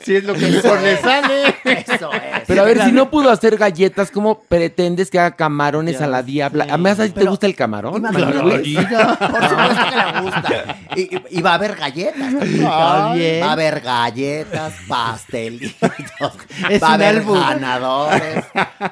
Si 0.00 0.16
es 0.16 0.24
lo 0.24 0.34
que 0.34 0.46
mejor 0.48 0.80
le 0.82 0.96
sale. 1.00 1.54
Eso 1.64 2.12
es. 2.12 2.42
Pero 2.46 2.62
a 2.62 2.64
ver, 2.64 2.82
si 2.84 2.92
no 2.92 3.10
pudo 3.10 3.30
hacer 3.30 3.56
galletas, 3.56 4.10
¿cómo 4.10 4.42
que 5.10 5.18
haga 5.18 5.36
camarones 5.36 6.00
a 6.00 6.06
la 6.06 6.22
diabla? 6.22 6.64
Además, 6.68 7.00
¿a 7.00 7.04
ti 7.04 7.10
te 7.12 7.24
gusta 7.24 7.46
el 7.46 7.54
camarón? 7.56 7.96
Imagínate. 7.96 8.34
Manuel? 8.36 8.62
Por 9.18 9.48
supuesto 9.48 9.82
que 9.90 9.96
le 9.96 10.20
gusta. 10.20 10.76
Y, 10.96 11.00
y- 11.16 11.22
y 11.38 11.42
va 11.42 11.50
a 11.52 11.54
haber 11.54 11.74
galletas. 11.76 12.32
Bien. 12.40 12.62
Va 13.42 13.48
a 13.48 13.52
haber 13.52 13.80
galletas, 13.80 14.72
pastelitos. 14.88 15.90
Es 16.70 16.82
va 16.82 16.88
a 16.88 16.94
haber 16.94 17.16
albur. 17.18 17.38
ganadores. 17.40 18.44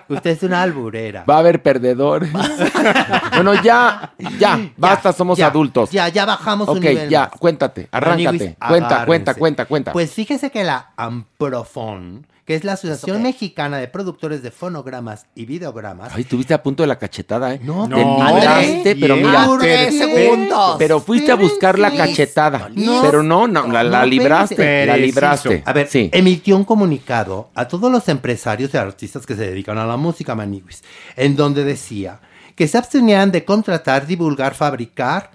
Usted 0.09 0.31
es 0.31 0.43
una 0.43 0.63
alburera. 0.63 1.25
Va 1.29 1.37
a 1.37 1.39
haber 1.39 1.63
perdedores. 1.63 2.31
bueno, 3.35 3.55
ya, 3.63 4.13
ya, 4.39 4.59
basta, 4.77 5.13
somos 5.13 5.39
Ya, 5.39 5.47
adultos. 5.49 5.91
Ya, 5.91 6.09
ya 6.09 6.25
bajamos 6.25 6.69
un 6.69 6.79
ok, 6.79 7.09
ya, 7.09 7.21
más. 7.21 7.31
cuéntate, 7.39 7.89
arráncate. 7.91 8.57
Cuenta, 8.59 8.67
agárrense. 8.67 9.07
cuenta, 9.07 9.35
cuenta, 9.35 9.65
cuenta. 9.67 9.93
Pues 9.93 10.13
fíjese 10.13 10.51
que 10.51 10.65
la 10.65 10.93
Amprofon, 10.97 12.27
que 12.45 12.55
es 12.55 12.65
la 12.65 12.73
Asociación? 12.73 13.23
Mexicana 13.23 13.79
de 13.79 13.89
Productores 13.89 14.43
de 14.43 14.51
Fonogramas 14.51 15.27
y 15.35 15.47
Videogramas, 15.47 16.13
Ay, 16.15 16.23
estuviste 16.23 16.55
a 16.55 16.63
punto 16.63 16.83
de 16.83 16.89
la 16.89 16.99
cachetada, 16.99 17.55
¿eh? 17.55 17.61
No, 17.63 17.89
Te 17.89 18.05
no, 18.05 18.27
libraste, 18.37 18.97
pero 18.97 19.17
mira. 19.17 19.47
Por 19.47 19.63
10 19.63 19.97
segundos. 19.97 20.77
Pero 20.79 21.01
fuiste 21.01 21.31
a 21.33 21.37
buscar 21.37 21.79
la 21.79 21.91
cachetada. 21.93 22.69
listo. 22.69 23.01
Pero 23.03 23.23
no, 23.23 23.47
no, 23.47 23.67
la, 23.69 23.85
la 23.85 24.01
No, 24.01 24.07
libraste. 24.07 24.87
La 24.87 24.97
libraste. 24.97 25.63
A 25.65 25.73
ver, 25.73 25.89
sí. 25.89 26.11
emitió 26.13 26.57
un 26.57 26.65
comunicado 26.65 27.51
a 27.55 27.69
todos 27.69 27.91
los 27.91 28.09
empresarios 28.09 28.75
y 28.75 28.77
artistas 28.77 29.25
que 29.27 29.35
se 29.37 29.47
dedican 29.47 29.79
a 29.79 29.87
la 29.87 29.97
música, 29.97 30.35
Maniwis, 30.35 30.83
en 31.17 31.37
donde 31.37 31.65
decía 31.65 32.21
que 32.57 32.69
se 32.69 32.77
abstenían 32.77 33.31
de 33.31 33.45
contratar, 33.45 34.07
divulgar, 34.07 34.55
fabricar 34.55 35.31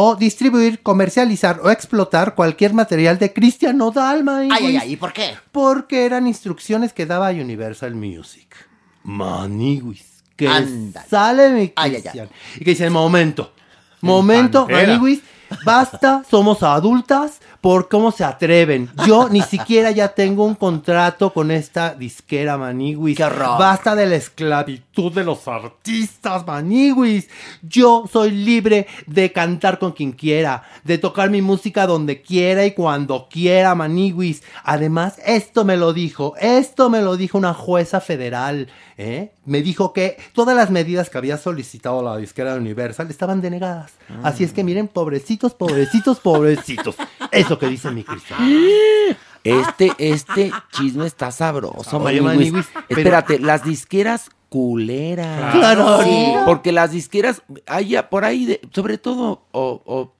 o 0.00 0.14
distribuir, 0.14 0.80
comercializar 0.80 1.58
o 1.60 1.70
explotar 1.70 2.36
cualquier 2.36 2.72
material 2.72 3.18
de 3.18 3.32
Cristian 3.32 3.76
Nodal. 3.78 4.24
Ay, 4.28 4.48
ay, 4.52 4.76
ay, 4.76 4.92
¿y 4.92 4.96
por 4.96 5.12
qué? 5.12 5.34
Porque 5.50 6.06
eran 6.06 6.28
instrucciones 6.28 6.92
que 6.92 7.04
daba 7.04 7.30
Universal 7.30 7.96
Music. 7.96 8.54
Maniwis. 9.02 10.22
Que 10.36 10.46
Ándale. 10.46 11.08
sale 11.08 11.48
mi 11.50 11.60
Ay, 11.60 11.72
ay, 11.74 11.94
ay. 11.96 12.02
Cristian. 12.02 12.28
Y 12.60 12.64
que 12.64 12.70
dice, 12.70 12.88
momento, 12.90 13.52
momento, 14.00 14.68
Pantera. 14.68 14.86
Maniwis, 14.86 15.20
basta, 15.64 16.22
somos 16.30 16.62
adultas, 16.62 17.40
por 17.60 17.88
cómo 17.88 18.12
se 18.12 18.24
atreven. 18.24 18.90
Yo 19.06 19.28
ni 19.30 19.42
siquiera 19.42 19.90
ya 19.90 20.08
tengo 20.08 20.44
un 20.44 20.54
contrato 20.54 21.32
con 21.32 21.50
esta 21.50 21.94
disquera, 21.94 22.56
Maniwis. 22.56 23.18
Basta 23.18 23.94
de 23.94 24.06
la 24.06 24.16
esclavitud 24.16 25.12
de 25.12 25.24
los 25.24 25.46
artistas, 25.48 26.46
Maniwis. 26.46 27.28
Yo 27.62 28.04
soy 28.10 28.30
libre 28.30 28.86
de 29.06 29.32
cantar 29.32 29.78
con 29.78 29.92
quien 29.92 30.12
quiera, 30.12 30.62
de 30.84 30.98
tocar 30.98 31.30
mi 31.30 31.42
música 31.42 31.86
donde 31.86 32.22
quiera 32.22 32.64
y 32.64 32.72
cuando 32.72 33.28
quiera, 33.28 33.74
Maniwis. 33.74 34.42
Además, 34.64 35.18
esto 35.24 35.64
me 35.64 35.76
lo 35.76 35.92
dijo, 35.92 36.34
esto 36.40 36.90
me 36.90 37.02
lo 37.02 37.16
dijo 37.16 37.38
una 37.38 37.54
jueza 37.54 38.00
federal, 38.00 38.68
¿eh? 38.98 39.32
Me 39.46 39.62
dijo 39.62 39.92
que 39.94 40.18
todas 40.34 40.54
las 40.54 40.70
medidas 40.70 41.08
que 41.08 41.16
había 41.16 41.38
solicitado 41.38 42.02
la 42.02 42.16
disquera 42.18 42.54
Universal 42.56 43.08
estaban 43.08 43.40
denegadas. 43.40 43.92
Así 44.22 44.44
es 44.44 44.52
que 44.52 44.62
miren, 44.64 44.88
pobrecitos, 44.88 45.54
pobrecitos, 45.54 46.20
pobrecitos. 46.20 46.96
Eso 47.30 47.58
que 47.58 47.68
dice 47.68 47.90
mi 47.90 48.04
Cristian. 48.04 48.38
Este, 49.44 49.92
este 49.98 50.50
chisme 50.72 51.06
está 51.06 51.30
sabroso, 51.30 51.96
Oye, 51.98 52.20
Maniwis. 52.20 52.52
Maniwis, 52.52 52.66
pero- 52.88 53.00
Espérate, 53.00 53.38
las 53.38 53.64
disqueras 53.64 54.30
culeras. 54.48 55.54
Claro. 55.54 56.02
Sí. 56.02 56.32
Porque 56.44 56.72
las 56.72 56.90
disqueras, 56.90 57.40
hay 57.66 57.96
por 58.10 58.24
ahí, 58.24 58.44
de- 58.46 58.60
sobre 58.74 58.98
todo, 58.98 59.44
o, 59.52 59.80
o, 59.86 60.12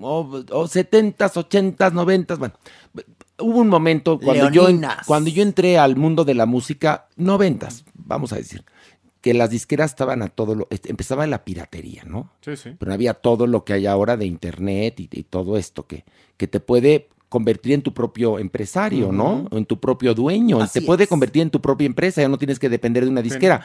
o, 0.00 0.20
o 0.52 0.64
70s, 0.68 1.16
80s, 1.16 1.76
90s, 1.92 2.38
bueno. 2.38 2.54
Hubo 3.38 3.58
un 3.60 3.68
momento 3.68 4.18
cuando 4.20 4.50
yo, 4.50 4.68
cuando 5.06 5.30
yo 5.30 5.42
entré 5.42 5.78
al 5.78 5.96
mundo 5.96 6.24
de 6.24 6.34
la 6.34 6.44
música, 6.46 7.06
90s, 7.18 7.84
vamos 8.10 8.32
a 8.32 8.36
decir, 8.36 8.64
que 9.20 9.34
las 9.34 9.50
disqueras 9.50 9.90
estaban 9.90 10.22
a 10.22 10.28
todo 10.28 10.54
lo, 10.54 10.68
este, 10.70 10.90
empezaba 10.90 11.26
la 11.26 11.44
piratería, 11.44 12.04
¿no? 12.04 12.30
Sí, 12.40 12.56
sí. 12.56 12.70
Pero 12.78 12.92
había 12.92 13.14
todo 13.14 13.46
lo 13.46 13.64
que 13.64 13.74
hay 13.74 13.86
ahora 13.86 14.16
de 14.16 14.26
internet 14.26 15.00
y, 15.00 15.08
y 15.10 15.22
todo 15.24 15.56
esto 15.56 15.86
que, 15.86 16.04
que 16.36 16.46
te 16.46 16.60
puede 16.60 17.08
convertir 17.30 17.74
en 17.74 17.82
tu 17.82 17.94
propio 17.94 18.38
empresario, 18.38 19.12
¿no? 19.12 19.46
O 19.50 19.56
en 19.56 19.64
tu 19.64 19.78
propio 19.78 20.14
dueño. 20.14 20.60
Así 20.60 20.80
te 20.80 20.86
puede 20.86 21.04
es. 21.04 21.08
convertir 21.08 21.42
en 21.42 21.50
tu 21.50 21.60
propia 21.60 21.86
empresa, 21.86 22.20
ya 22.20 22.28
no 22.28 22.38
tienes 22.38 22.58
que 22.58 22.68
depender 22.68 23.04
de 23.04 23.10
una 23.10 23.22
disquera. 23.22 23.64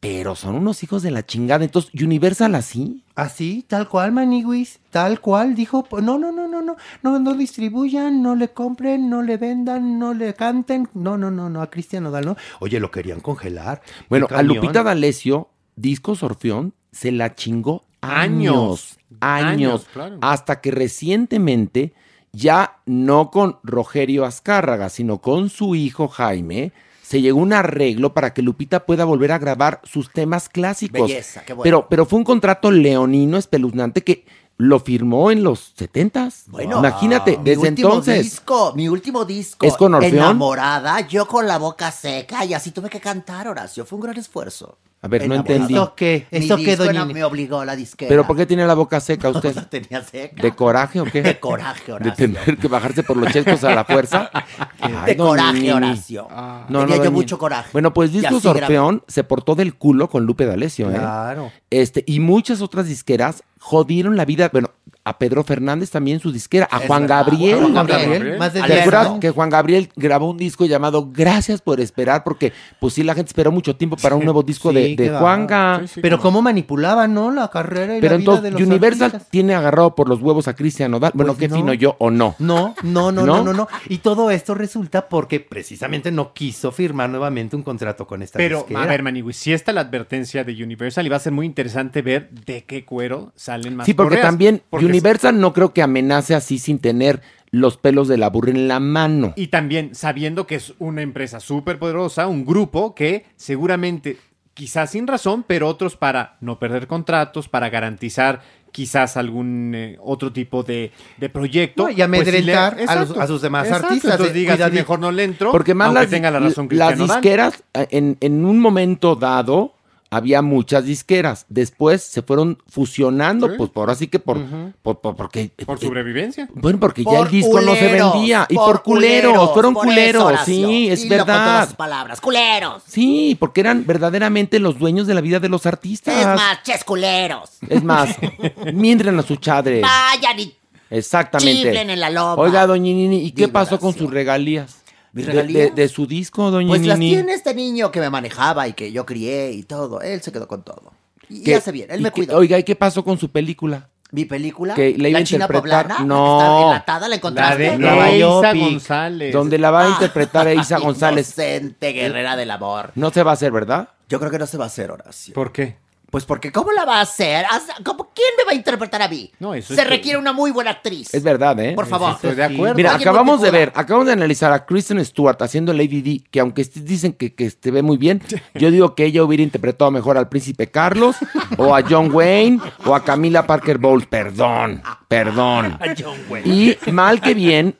Pero 0.00 0.36
son 0.36 0.54
unos 0.54 0.82
hijos 0.84 1.02
de 1.02 1.10
la 1.10 1.26
chingada. 1.26 1.64
Entonces, 1.64 1.90
Universal 2.00 2.54
así. 2.54 3.02
Así, 3.16 3.64
tal 3.66 3.88
cual, 3.88 4.12
Maniwis, 4.12 4.78
tal 4.90 5.20
cual, 5.20 5.56
dijo, 5.56 5.82
pues, 5.82 6.04
no, 6.04 6.18
no, 6.18 6.30
no, 6.30 6.46
no, 6.46 6.62
no, 6.62 6.76
no, 7.02 7.18
no 7.18 7.34
distribuyan, 7.34 8.22
no 8.22 8.36
le 8.36 8.50
compren, 8.50 9.10
no 9.10 9.22
le 9.22 9.36
vendan, 9.38 9.98
no 9.98 10.14
le 10.14 10.34
canten, 10.34 10.88
no, 10.94 11.18
no, 11.18 11.32
no, 11.32 11.50
no, 11.50 11.60
a 11.60 11.68
Cristian 11.68 12.04
Nodal, 12.04 12.26
no. 12.26 12.36
Oye, 12.60 12.78
lo 12.78 12.92
querían 12.92 13.18
congelar. 13.18 13.82
Bueno, 14.08 14.28
a. 14.30 14.42
Lupita 14.44 14.84
D'Alessio, 14.84 15.48
Discos 15.74 16.22
Orfeón, 16.22 16.74
se 16.92 17.10
la 17.10 17.34
chingó 17.34 17.82
Años. 18.00 18.98
años, 18.98 18.98
años, 19.20 19.50
Años, 19.50 19.86
claro. 19.92 20.18
hasta 20.20 20.60
que 20.60 20.70
recientemente, 20.70 21.92
ya 22.30 22.78
no 22.86 23.32
con 23.32 23.58
Rogerio 23.64 24.24
Azcárraga, 24.24 24.90
sino 24.90 25.18
con 25.20 25.48
su 25.48 25.74
hijo 25.74 26.06
Jaime, 26.06 26.72
se 27.08 27.22
llegó 27.22 27.40
a 27.40 27.42
un 27.42 27.54
arreglo 27.54 28.12
para 28.12 28.34
que 28.34 28.42
Lupita 28.42 28.84
pueda 28.84 29.06
volver 29.06 29.32
a 29.32 29.38
grabar 29.38 29.80
sus 29.84 30.12
temas 30.12 30.50
clásicos. 30.50 31.08
Belleza, 31.08 31.42
qué 31.42 31.54
bueno. 31.54 31.62
Pero, 31.62 31.88
pero 31.88 32.04
fue 32.04 32.18
un 32.18 32.24
contrato 32.24 32.70
leonino 32.70 33.38
espeluznante 33.38 34.04
que 34.04 34.26
lo 34.58 34.78
firmó 34.78 35.30
en 35.30 35.42
los 35.42 35.72
setentas. 35.74 36.44
Bueno, 36.48 36.80
imagínate, 36.80 37.38
mi 37.38 37.44
desde 37.44 37.68
último 37.70 37.88
entonces. 37.88 38.22
disco, 38.24 38.74
mi 38.76 38.90
último 38.90 39.24
disco. 39.24 39.64
¿Es 39.64 39.78
con 39.78 39.94
Orfeón? 39.94 40.16
Enamorada, 40.16 41.00
yo 41.00 41.26
con 41.26 41.46
la 41.46 41.56
boca 41.56 41.90
seca 41.90 42.44
y 42.44 42.52
así 42.52 42.72
tuve 42.72 42.90
que 42.90 43.00
cantar, 43.00 43.48
Horacio. 43.48 43.86
Fue 43.86 43.96
un 43.96 44.02
gran 44.02 44.18
esfuerzo. 44.18 44.76
A 45.00 45.06
ver, 45.06 45.28
no 45.28 45.34
Enamorada. 45.34 45.54
entendí. 45.54 45.74
¿Eso 45.74 45.94
qué? 45.94 46.26
¿Eso 46.30 46.56
qué, 46.56 46.76
doña 46.76 47.02
Inés? 47.02 47.14
me 47.14 47.24
obligó 47.24 47.64
la 47.64 47.76
disquera. 47.76 48.08
¿Pero 48.08 48.26
por 48.26 48.36
qué 48.36 48.46
tiene 48.46 48.66
la 48.66 48.74
boca 48.74 48.98
seca 48.98 49.28
usted? 49.34 49.54
La 49.54 49.68
tenía 49.68 50.02
seca. 50.02 50.42
¿De 50.42 50.52
coraje 50.56 51.00
o 51.00 51.04
qué? 51.04 51.22
De 51.22 51.38
coraje, 51.38 51.84
De 51.86 51.92
Horacio. 51.92 52.14
tener 52.34 52.56
que 52.58 52.66
bajarse 52.68 53.02
por 53.04 53.16
los 53.16 53.32
chescos 53.32 53.62
a 53.62 53.74
la 53.76 53.84
fuerza. 53.84 54.28
Ay, 54.80 54.92
de 55.06 55.16
coraje, 55.16 55.52
Nini. 55.54 55.70
Horacio. 55.70 56.26
No, 56.68 56.80
Tenía 56.80 56.96
no, 56.96 57.04
yo 57.04 57.12
mucho 57.12 57.38
coraje. 57.38 57.68
Bueno, 57.72 57.92
pues 57.94 58.12
Discos. 58.12 58.44
Orfeón 58.44 59.02
se 59.06 59.22
portó 59.24 59.54
del 59.54 59.74
culo 59.76 60.08
con 60.08 60.24
Lupe 60.26 60.46
D'Alessio, 60.46 60.90
¿eh? 60.90 60.94
Claro. 60.94 61.52
Este, 61.70 62.02
y 62.06 62.18
muchas 62.20 62.60
otras 62.60 62.86
disqueras 62.86 63.44
jodieron 63.60 64.16
la 64.16 64.24
vida. 64.24 64.48
Bueno, 64.52 64.70
a 65.08 65.18
Pedro 65.18 65.42
Fernández 65.44 65.90
también 65.90 66.20
su 66.20 66.30
disquera, 66.32 66.68
a 66.70 66.78
Juan 66.80 67.06
Gabriel. 67.06 67.58
Juan 67.72 67.86
Gabriel. 67.86 68.38
Más 68.38 68.52
de 68.52 68.60
¿Te 68.60 68.64
Alberto. 68.66 68.96
acuerdas 68.96 69.20
que 69.20 69.30
Juan 69.30 69.50
Gabriel 69.50 69.88
grabó 69.96 70.30
un 70.30 70.36
disco 70.36 70.66
llamado 70.66 71.10
Gracias 71.12 71.60
por 71.62 71.80
esperar? 71.80 72.24
Porque, 72.24 72.52
pues 72.80 72.94
sí, 72.94 73.02
la 73.02 73.14
gente 73.14 73.28
esperó 73.30 73.50
mucho 73.52 73.76
tiempo 73.76 73.96
para 73.96 74.14
un 74.16 74.24
nuevo 74.24 74.42
disco 74.42 74.70
Sí, 74.70 74.94
de, 74.96 74.96
de 75.10 75.18
Juanga. 75.18 75.80
Sí, 75.82 75.88
sí, 75.94 76.00
Pero 76.00 76.18
como- 76.18 76.28
cómo 76.28 76.42
manipulaban, 76.42 77.14
¿no? 77.14 77.30
La 77.30 77.48
carrera 77.48 77.96
y 77.96 78.00
Pero 78.00 78.12
la 78.14 78.18
vida 78.18 78.32
entonces, 78.32 78.42
de 78.44 78.50
los 78.50 78.60
Universal 78.68 79.06
artistas. 79.06 79.30
tiene 79.30 79.54
agarrado 79.54 79.94
por 79.94 80.08
los 80.10 80.20
huevos 80.20 80.46
a 80.46 80.54
Cristian 80.54 80.90
Nodal. 80.90 81.12
Bueno, 81.14 81.32
Pues 81.32 81.38
qué 81.40 81.48
no. 81.48 81.56
fino 81.56 81.72
yo 81.72 81.96
o 81.98 82.10
no. 82.10 82.34
No, 82.38 82.74
no, 82.82 83.10
no, 83.12 83.24
¿No? 83.24 83.42
no, 83.42 83.52
no. 83.54 83.68
Y 83.88 83.98
todo 83.98 84.30
esto 84.30 84.54
resulta 84.54 85.08
porque 85.08 85.40
precisamente 85.40 86.10
no 86.10 86.34
quiso 86.34 86.70
firmar 86.70 87.08
nuevamente 87.08 87.56
un 87.56 87.62
contrato 87.62 88.06
con 88.06 88.22
esta 88.22 88.36
Pero, 88.36 88.58
disquera. 88.58 88.82
a 88.82 88.86
ver, 88.86 89.02
Maniwis, 89.02 89.36
si 89.38 89.52
está 89.54 89.72
la 89.72 89.80
advertencia 89.80 90.44
de 90.44 90.62
Universal 90.62 91.06
y 91.06 91.08
va 91.08 91.16
a 91.16 91.20
ser 91.20 91.32
muy 91.32 91.46
interesante 91.46 92.02
ver 92.02 92.28
de 92.30 92.64
qué 92.64 92.84
cuero 92.84 93.32
salen 93.36 93.74
más 93.76 93.86
Sí, 93.86 93.94
porque 93.94 94.10
correas. 94.16 94.26
también 94.26 94.62
Porque 94.68 94.84
Universal 94.98 95.40
no 95.40 95.52
creo 95.52 95.72
que 95.72 95.82
amenace 95.82 96.34
así 96.34 96.58
sin 96.58 96.78
tener 96.78 97.20
los 97.50 97.76
pelos 97.78 98.08
de 98.08 98.18
la 98.18 98.28
burra 98.28 98.50
en 98.50 98.68
la 98.68 98.78
mano. 98.80 99.32
Y 99.36 99.46
también 99.46 99.94
sabiendo 99.94 100.46
que 100.46 100.56
es 100.56 100.74
una 100.78 101.02
empresa 101.02 101.40
súper 101.40 101.78
poderosa, 101.78 102.26
un 102.26 102.44
grupo 102.44 102.94
que 102.94 103.24
seguramente, 103.36 104.18
quizás 104.54 104.90
sin 104.90 105.06
razón, 105.06 105.44
pero 105.46 105.66
otros 105.68 105.96
para 105.96 106.36
no 106.40 106.58
perder 106.58 106.86
contratos, 106.86 107.48
para 107.48 107.70
garantizar 107.70 108.42
quizás 108.70 109.16
algún 109.16 109.72
eh, 109.74 109.96
otro 110.00 110.30
tipo 110.30 110.62
de, 110.62 110.92
de 111.16 111.28
proyecto. 111.30 111.84
No, 111.84 111.90
y 111.90 112.02
amedrentar 112.02 112.74
pues, 112.76 112.86
le- 112.86 112.92
a 112.92 113.00
los- 113.00 113.16
a 113.18 113.26
sus 113.26 113.40
demás 113.40 113.64
exacto, 113.66 113.86
artistas, 113.86 114.10
Entonces 114.12 114.34
de- 114.34 114.40
digas, 114.40 114.72
mejor 114.72 114.98
no 115.00 115.10
le 115.10 115.24
entro, 115.24 115.50
Porque 115.50 115.72
más 115.74 115.86
aunque 115.88 116.02
las, 116.02 116.10
tenga 116.10 116.30
la 116.30 116.40
razón 116.40 116.68
las 116.72 116.98
disqueras, 116.98 117.64
eh, 117.72 117.86
en, 117.90 118.18
en 118.20 118.44
un 118.44 118.60
momento 118.60 119.16
dado, 119.16 119.72
había 120.10 120.40
muchas 120.42 120.84
disqueras. 120.86 121.44
Después 121.48 122.02
se 122.02 122.22
fueron 122.22 122.62
fusionando, 122.68 123.48
Sí. 123.48 123.54
pues 123.58 123.70
por 123.70 123.90
así 123.90 124.08
que 124.08 124.18
por, 124.18 124.38
Ujú. 124.38 124.72
por, 124.82 125.00
por- 125.00 125.16
porque 125.16 125.50
Por 125.66 125.76
eh, 125.76 125.80
sobrevivencia. 125.86 126.48
bueno, 126.54 126.80
porque 126.80 127.04
ya 127.04 127.18
el 127.20 127.30
disco 127.30 127.60
no 127.60 127.74
se 127.74 127.92
vendía. 127.92 128.46
Y 128.48 128.54
por 128.54 128.66
por 128.78 128.82
culeros, 128.82 129.32
culeros, 129.32 129.52
fueron 129.52 129.72
eso, 129.72 129.80
culeros, 129.82 130.40
sí, 130.44 130.88
es 130.88 131.02
Dilo 131.02 131.16
con 131.18 131.26
todas 131.26 131.40
verdad. 131.44 131.66
sus 131.66 131.76
palabras, 131.76 132.20
culeros. 132.20 132.82
Sí, 132.86 133.36
porque 133.38 133.60
eran 133.60 133.84
verdaderamente 133.86 134.58
los 134.58 134.78
dueños 134.78 135.06
de 135.06 135.14
la 135.14 135.20
vida 135.20 135.40
de 135.40 135.48
los 135.48 135.66
artistas. 135.66 136.14
Es 136.16 136.26
más, 136.26 136.62
ches 136.62 136.84
culeros. 136.84 137.50
Es 137.68 137.82
más, 137.84 138.16
mientren 138.72 139.18
a 139.18 139.22
su 139.22 139.36
chadre. 139.36 139.80
Vayan 139.82 140.40
y 140.40 140.54
Exactamente. 140.90 141.62
chiflen 141.64 141.90
en 141.90 142.00
la 142.00 142.08
loma. 142.10 142.34
Oiga, 142.42 142.66
doña 142.66 142.84
Nini, 142.84 143.24
¿y 143.24 143.32
qué 143.32 143.48
pasó 143.48 143.78
con 143.78 143.92
sus 143.94 144.10
regalías? 144.10 144.76
¿Mis 145.12 145.26
De- 145.26 145.32
regalías? 145.32 145.74
De, 145.74 145.82
de 145.82 145.88
su 145.88 146.06
disco, 146.06 146.50
doña 146.50 146.68
Pues 146.68 146.84
las 146.86 146.98
Nini. 146.98 147.12
tiene 147.14 147.32
este 147.34 147.54
niño 147.54 147.90
que 147.90 148.00
me 148.00 148.10
manejaba 148.10 148.68
y 148.68 148.72
que 148.74 148.92
yo 148.92 149.06
crié 149.06 149.52
y 149.52 149.62
todo. 149.62 150.00
Él 150.00 150.20
se 150.22 150.32
quedó 150.32 150.46
con 150.48 150.62
todo. 150.62 150.92
Y, 151.28 151.40
y 151.40 151.44
¿Qué- 151.44 151.54
hace 151.56 151.72
bien, 151.72 151.90
él 151.90 152.00
me 152.00 152.10
cuidó. 152.10 152.36
Oiga, 152.38 152.58
¿y 152.58 152.62
qué 152.64 152.76
pasó 152.76 153.04
con 153.04 153.18
su 153.18 153.30
película? 153.30 153.88
¿Mi 154.10 154.24
película? 154.24 154.74
que 154.74 154.96
le 154.96 155.10
iba 155.10 155.18
¿La 155.18 155.22
a 155.22 155.26
China 155.26 155.44
interpretar- 155.46 155.82
Poblana? 155.86 156.04
No. 156.06 156.38
¿La 156.40 156.46
que 156.46 156.54
está 156.54 156.62
enlatada? 156.64 157.00
¿La 157.00 157.08
La 157.08 157.16
encontraste? 157.16 157.62
de 157.62 157.78
La 157.78 158.10
Isa. 158.16 158.54
González. 158.54 159.32
Donde 159.34 159.58
la 159.58 159.70
va 159.70 159.82
a 159.82 159.86
Ah, 159.86 159.90
interpretar 159.90 160.46
a 160.46 160.54
Isa 160.54 160.78
González. 160.80 161.26
Inocente 161.36 161.92
guerrera 161.92 162.34
del 162.36 162.50
amor. 162.50 162.92
No 162.94 163.10
se 163.10 163.22
va 163.22 163.32
a 163.32 163.34
hacer, 163.34 163.52
¿verdad? 163.52 163.90
Yo 164.08 164.18
creo 164.18 164.30
que 164.30 164.38
no 164.38 164.46
se 164.46 164.56
va 164.56 164.64
a 164.64 164.68
hacer, 164.68 164.90
Horacio. 164.90 165.34
¿Por 165.34 165.52
qué? 165.52 165.76
Pues 166.10 166.24
porque 166.24 166.50
¿cómo 166.50 166.72
la 166.72 166.86
va 166.86 166.98
a 166.98 167.00
hacer? 167.02 167.44
¿Cómo- 167.84 168.08
¿Quién 168.14 168.28
me 168.38 168.44
va 168.44 168.52
a 168.52 168.54
interpretar 168.54 169.02
a 169.02 169.08
mí? 169.08 169.30
No, 169.38 169.52
eso 169.54 169.74
Se 169.74 169.74
es 169.74 169.86
que- 169.86 169.94
requiere 169.94 170.18
una 170.18 170.32
muy 170.32 170.50
buena 170.50 170.70
actriz. 170.70 171.12
Es 171.12 171.22
verdad, 171.22 171.58
¿eh? 171.60 171.74
Por 171.74 171.86
favor. 171.86 172.12
Estoy 172.14 172.34
de 172.34 172.44
acuerdo. 172.44 172.74
Mira, 172.76 172.94
acabamos 172.94 173.42
de 173.42 173.50
ver, 173.50 173.72
acabamos 173.74 174.06
de 174.06 174.14
analizar 174.14 174.50
a 174.52 174.64
Kristen 174.64 175.04
Stewart 175.04 175.36
haciendo 175.42 175.72
Lady 175.74 176.00
D, 176.00 176.22
que 176.30 176.40
aunque 176.40 176.64
dicen 176.64 177.12
que, 177.12 177.34
que 177.34 177.50
se 177.50 177.70
ve 177.70 177.82
muy 177.82 177.98
bien, 177.98 178.22
yo 178.54 178.70
digo 178.70 178.94
que 178.94 179.04
ella 179.04 179.22
hubiera 179.22 179.42
interpretado 179.42 179.90
mejor 179.90 180.16
al 180.16 180.28
príncipe 180.30 180.68
Carlos, 180.70 181.16
o 181.58 181.74
a 181.76 181.82
John 181.88 182.10
Wayne, 182.12 182.58
o 182.86 182.94
a 182.94 183.04
Camila 183.04 183.46
Parker 183.46 183.76
Bowles. 183.78 184.06
Perdón, 184.06 184.82
perdón. 185.08 185.78
Y 186.44 186.74
mal 186.90 187.20
que 187.20 187.34
bien, 187.34 187.76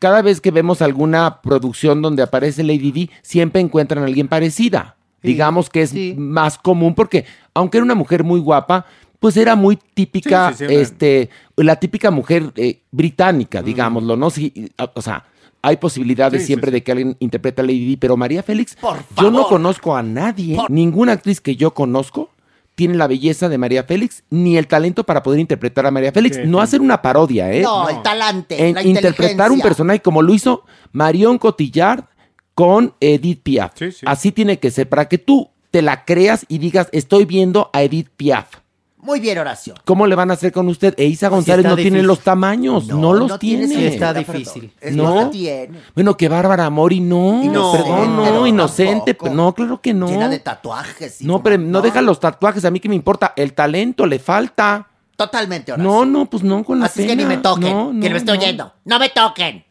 cada 0.00 0.22
vez 0.22 0.40
que 0.40 0.50
vemos 0.50 0.82
alguna 0.82 1.40
producción 1.40 2.02
donde 2.02 2.22
aparece 2.24 2.62
Lady 2.64 2.90
D, 2.90 3.10
siempre 3.22 3.60
encuentran 3.60 4.02
a 4.02 4.06
alguien 4.06 4.26
parecida. 4.28 4.93
Digamos 5.24 5.68
que 5.70 5.82
es 5.82 5.90
sí. 5.90 6.14
más 6.16 6.58
común 6.58 6.94
porque, 6.94 7.24
aunque 7.54 7.78
era 7.78 7.84
una 7.84 7.94
mujer 7.94 8.22
muy 8.24 8.40
guapa, 8.40 8.86
pues 9.18 9.36
era 9.36 9.56
muy 9.56 9.78
típica, 9.94 10.52
Sí, 10.52 10.64
este, 10.68 11.30
la 11.56 11.76
típica 11.76 12.10
mujer 12.10 12.52
eh, 12.56 12.80
británica, 12.90 13.62
digámoslo, 13.62 14.16
¿no? 14.16 14.28
Sí, 14.30 14.70
a- 14.76 14.90
o 14.94 15.00
sea, 15.02 15.24
hay 15.62 15.78
posibilidades 15.78 16.42
Sí, 16.42 16.48
siempre 16.48 16.70
sí. 16.70 16.74
de 16.74 16.82
que 16.82 16.92
alguien 16.92 17.16
interprete 17.20 17.62
a 17.62 17.64
Lady 17.64 17.86
Di, 17.86 17.96
pero 17.96 18.16
María 18.18 18.42
Félix, 18.42 18.76
Por 18.76 18.98
yo 19.18 19.30
no 19.30 19.46
conozco 19.46 19.96
a 19.96 20.02
nadie, 20.02 20.58
ninguna 20.68 21.12
actriz 21.12 21.40
que 21.40 21.56
yo 21.56 21.72
conozco 21.72 22.28
tiene 22.74 22.96
la 22.96 23.06
belleza 23.06 23.48
de 23.48 23.56
María 23.56 23.84
Félix 23.84 24.24
ni 24.30 24.56
el 24.58 24.66
talento 24.66 25.04
para 25.04 25.22
poder 25.22 25.38
interpretar 25.40 25.86
a 25.86 25.90
María 25.92 26.10
Félix. 26.12 26.44
No 26.44 26.60
hacer 26.60 26.80
una 26.80 27.00
parodia, 27.00 27.50
¿eh? 27.52 27.62
No, 27.62 27.88
el 27.88 28.02
talante, 28.02 28.68
en 28.68 28.74
la 28.74 28.82
interpretar 28.82 29.52
un 29.52 29.60
personaje 29.60 30.00
como 30.00 30.20
lo 30.22 30.34
hizo 30.34 30.64
Marion 30.92 31.38
Cotillard 31.38 32.04
con 32.54 32.94
Edith 33.00 33.42
Piaf. 33.42 33.72
Sí, 33.76 33.92
sí. 33.92 34.06
Así 34.06 34.32
tiene 34.32 34.58
que 34.58 34.70
ser, 34.70 34.88
para 34.88 35.08
que 35.08 35.18
tú 35.18 35.50
te 35.70 35.82
la 35.82 36.04
creas 36.04 36.46
y 36.48 36.58
digas, 36.58 36.88
estoy 36.92 37.24
viendo 37.24 37.70
a 37.72 37.82
Edith 37.82 38.08
Piaf. 38.16 38.46
Muy 38.98 39.20
bien, 39.20 39.36
Horacio. 39.36 39.74
¿Cómo 39.84 40.06
le 40.06 40.14
van 40.14 40.30
a 40.30 40.34
hacer 40.34 40.50
con 40.50 40.66
usted? 40.68 40.94
E 40.96 41.04
Isa 41.04 41.28
Pues 41.28 41.44
sí 41.44 41.50
González 41.50 41.66
no 41.70 41.76
tiene 41.76 42.02
los 42.02 42.20
tamaños, 42.20 42.86
no, 42.86 43.12
los 43.12 43.38
tiene. 43.38 43.86
está 43.86 44.14
difícil. 44.14 44.72
Es- 44.80 44.96
No. 44.96 45.28
Tiene. 45.28 45.78
Bueno, 45.94 46.16
que 46.16 46.26
Bárbara 46.26 46.70
Mori 46.70 47.00
no. 47.00 47.42
Inocente, 47.44 47.84
Perdón, 47.90 48.16
no, 48.16 48.46
inocente. 48.46 49.12
tampoco. 49.12 49.34
No, 49.34 49.54
claro 49.54 49.80
que 49.82 49.92
no. 49.92 50.08
Llena 50.08 50.30
de 50.30 50.38
tatuajes. 50.38 51.20
y 51.20 51.26
No, 51.26 51.42
pero 51.42 51.58
no 51.58 51.82
deja 51.82 52.00
los 52.00 52.18
tatuajes. 52.18 52.64
A 52.64 52.70
mí 52.70 52.80
que 52.80 52.88
me 52.88 52.94
importa. 52.94 53.34
El 53.36 53.52
talento 53.52 54.06
le 54.06 54.18
falta. 54.18 54.88
Totalmente, 55.16 55.72
Horacio. 55.72 55.90
No, 55.90 56.06
no, 56.06 56.24
pues 56.30 56.42
no 56.42 56.64
con 56.64 56.80
la 56.80 56.86
Así 56.86 57.02
es 57.02 57.08
que 57.08 57.14
ni 57.16 57.26
me 57.26 57.36
toquen, 57.36 57.70
No, 57.70 57.88
que 58.00 58.08
no, 58.08 58.12
me 58.12 58.16
estoy 58.16 58.38
no. 58.38 58.42
oyendo. 58.42 58.72
¡No 58.86 58.98
me 58.98 59.10
toquen! 59.10 59.64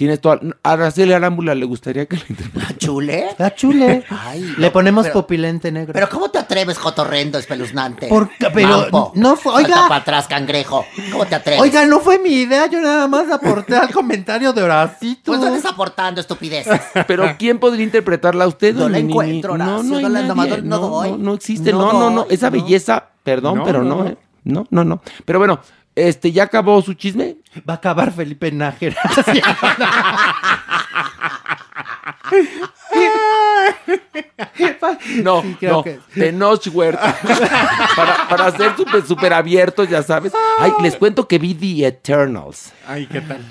Tienes 0.00 0.18
toda. 0.18 0.40
A 0.62 0.72
Araceli 0.72 1.12
Arámbula 1.12 1.54
le 1.54 1.66
gustaría 1.66 2.06
que 2.06 2.16
le 2.16 2.22
interprete. 2.30 2.66
¿La 2.72 2.78
chule? 2.78 3.26
La 3.36 3.54
chule. 3.54 4.02
Ay, 4.08 4.54
Le 4.56 4.68
no, 4.68 4.72
ponemos 4.72 5.02
pero- 5.04 5.12
popilente 5.12 5.70
negro. 5.70 5.92
Pero 5.92 6.08
¿cómo 6.08 6.30
te 6.30 6.38
atreves, 6.38 6.78
jotorrendo, 6.78 7.36
espeluznante? 7.36 8.06
Por- 8.08 8.30
pero 8.54 8.66
Mampo. 8.78 9.12
no 9.14 9.36
fue- 9.36 9.52
oiga. 9.56 9.88
Para 9.88 9.96
atrás, 9.96 10.26
cangrejo. 10.26 10.86
¿Cómo 11.12 11.26
te 11.26 11.34
atreves? 11.34 11.60
Oiga, 11.60 11.84
no 11.84 12.00
fue 12.00 12.18
mi 12.18 12.30
idea, 12.30 12.64
yo 12.66 12.80
nada 12.80 13.08
más 13.08 13.30
aporté 13.30 13.76
al 13.76 13.90
comentario 13.92 14.54
de 14.54 14.62
Horacito. 14.62 15.32
Pues 15.32 15.40
no 15.40 15.54
estás 15.54 15.70
aportando 15.70 16.18
estupideces. 16.22 16.80
Pero 17.06 17.36
¿quién 17.38 17.58
podría 17.58 17.84
interpretarla 17.84 18.44
a 18.44 18.48
usted? 18.48 18.74
No 18.74 18.88
la 18.88 18.96
encuentro, 18.96 19.52
Horacio, 19.52 19.82
no 19.82 19.96
hay 19.98 20.02
no 20.04 20.08
la- 20.08 20.22
nadie. 20.22 20.62
no- 20.62 20.78
no 20.78 20.78
doy. 20.88 21.10
no, 21.10 21.18
no 21.18 21.34
existe. 21.34 21.72
No 21.72 21.92
No, 21.92 22.08
no, 22.08 22.26
Esa 22.30 22.48
no. 22.48 22.52
belleza, 22.52 23.04
perdón, 23.22 23.58
No, 23.58 23.64
pero 23.64 23.82
no. 23.84 24.06
¿eh? 24.06 24.16
No, 24.44 24.66
no, 24.70 24.82
no. 24.82 25.02
Pero 25.26 25.38
bueno, 25.38 25.60
este, 25.94 26.32
¿ya 26.32 26.44
acabó 26.44 26.80
su 26.80 26.94
chisme? 26.94 27.36
Va 27.68 27.74
a 27.74 27.76
acabar 27.76 28.12
Felipe 28.12 28.50
Nájera. 28.52 28.96
No, 35.22 35.42
Sí, 35.42 35.56
no, 35.62 35.82
que- 35.82 35.98
Tenoch 36.14 36.66
Huerta. 36.72 37.16
para, 37.96 38.28
para 38.28 38.50
ser 38.56 38.76
súper 38.76 39.04
super 39.06 39.32
abiertos, 39.32 39.88
ya 39.88 40.02
sabes. 40.02 40.32
Ay, 40.58 40.72
les 40.82 40.96
cuento 40.96 41.26
que 41.28 41.38
vi 41.38 41.54
The 41.54 41.86
Eternals. 41.86 42.72
Ay, 42.86 43.06
¿qué 43.06 43.20
tal? 43.20 43.44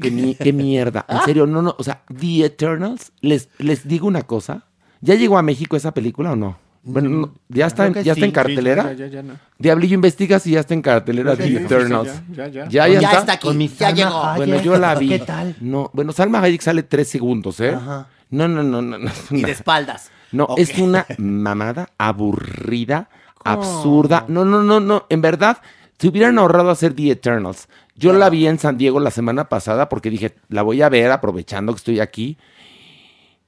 Qué, 0.00 0.10
mi- 0.10 0.34
qué 0.34 0.52
mierda. 0.52 1.04
En 1.08 1.20
serio, 1.22 1.46
no, 1.46 1.62
no. 1.62 1.74
O 1.78 1.84
sea, 1.84 2.02
The 2.18 2.44
Eternals, 2.44 3.12
les, 3.20 3.48
les 3.58 3.86
digo 3.86 4.06
una 4.06 4.22
cosa. 4.22 4.64
¿Ya 5.00 5.14
llegó 5.14 5.38
a 5.38 5.42
México 5.42 5.76
esa 5.76 5.92
película 5.92 6.32
o 6.32 6.36
no? 6.36 6.58
Bueno, 6.90 7.08
no, 7.10 7.34
ya 7.48 7.66
está, 7.66 7.86
en- 7.86 7.94
ya 7.94 8.12
está 8.12 8.24
en 8.24 8.30
cartelera. 8.32 8.82
Sí, 8.84 8.88
ya, 8.96 9.06
ya, 9.06 9.12
ya, 9.12 9.22
no. 9.22 9.34
Diablillo 9.58 9.94
investiga 9.94 10.38
si 10.38 10.52
ya 10.52 10.60
está 10.60 10.72
en 10.74 10.82
cartelera 10.82 11.36
The 11.36 11.56
Eternals. 11.56 12.08
ya, 12.32 12.46
ya, 12.46 12.48
ya. 12.48 12.68
Ya, 12.68 12.88
ya, 12.88 13.00
ya 13.00 13.08
está. 13.08 13.18
está 13.20 13.32
aquí, 13.34 13.46
Con 13.48 13.58
mi 13.58 13.68
ya 13.68 13.74
Salma 13.76 13.94
llegó. 13.96 14.24
Hayek. 14.24 14.36
Bueno, 14.48 14.62
yo 14.62 14.78
la 14.78 14.94
vi. 14.94 15.08
¿Qué 15.08 15.18
tal? 15.18 15.56
No, 15.60 15.90
bueno, 15.92 16.12
Salma 16.12 16.40
Hayek 16.40 16.60
sale 16.62 16.82
tres 16.82 17.08
segundos, 17.08 17.60
¿eh? 17.60 17.74
Ajá. 17.74 18.08
No, 18.30 18.48
no, 18.48 18.62
no, 18.62 18.80
no. 18.82 18.98
no, 18.98 19.10
Y 19.30 19.42
de 19.42 19.50
espaldas. 19.52 20.10
No, 20.32 20.48
es 20.56 20.78
una 20.78 21.06
mamada 21.18 21.88
aburrida, 21.98 23.08
absurda. 23.44 24.24
No, 24.28 24.44
no, 24.44 24.62
no, 24.62 24.80
no. 24.80 25.04
En 25.08 25.20
verdad, 25.20 25.58
se 25.98 26.08
hubieran 26.08 26.38
ahorrado 26.38 26.70
hacer 26.70 26.94
The 26.94 27.10
Eternals. 27.10 27.68
Yo 27.96 28.12
la 28.12 28.30
vi 28.30 28.46
en 28.46 28.58
San 28.58 28.78
Diego 28.78 29.00
la 29.00 29.10
semana 29.10 29.48
pasada 29.48 29.88
porque 29.88 30.08
dije, 30.10 30.36
la 30.48 30.62
voy 30.62 30.82
a 30.82 30.88
ver 30.88 31.10
aprovechando 31.10 31.72
que 31.72 31.78
estoy 31.78 32.00
aquí. 32.00 32.38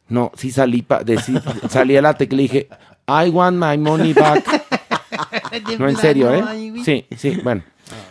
No, 0.08 0.32
sí 0.34 0.50
salí, 0.50 0.82
pa- 0.82 1.04
de, 1.04 1.18
sí, 1.20 1.34
salí 1.70 1.96
a 1.96 2.02
la 2.02 2.14
tecla 2.14 2.40
y 2.40 2.48
dije, 2.48 2.68
I 3.10 3.28
want 3.30 3.56
my 3.56 3.76
money 3.76 4.12
back. 4.12 4.44
No, 5.78 5.88
en 5.88 5.96
serio, 5.96 6.32
¿eh? 6.32 6.42
Sí, 6.84 7.06
sí, 7.16 7.40
bueno. 7.42 7.62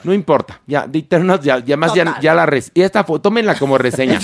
No 0.04 0.14
importa, 0.14 0.60
ya, 0.68 0.86
The 0.92 1.00
Eternals, 1.00 1.44
ya, 1.44 1.60
ya 1.60 1.78
más, 1.78 1.94
ya, 1.94 2.34
la 2.36 2.46
res. 2.46 2.70
Y 2.74 2.82
esta 2.82 3.04
foto, 3.06 3.22
tómenla 3.22 3.56
como 3.56 3.78
reseña. 3.78 4.20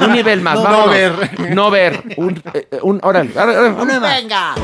Un 0.00 0.12
nivel 0.12 0.40
más, 0.40 0.56
No, 0.56 0.70
no 0.70 0.88
ver. 0.88 1.52
No 1.54 1.70
ver. 1.70 2.02
Un, 2.16 2.42
eh, 2.54 2.68
un, 2.82 3.00
órale, 3.02 3.30
órale, 3.34 3.58
órale, 3.58 3.74
vámonos. 3.74 4.00
Venga. 4.00 4.54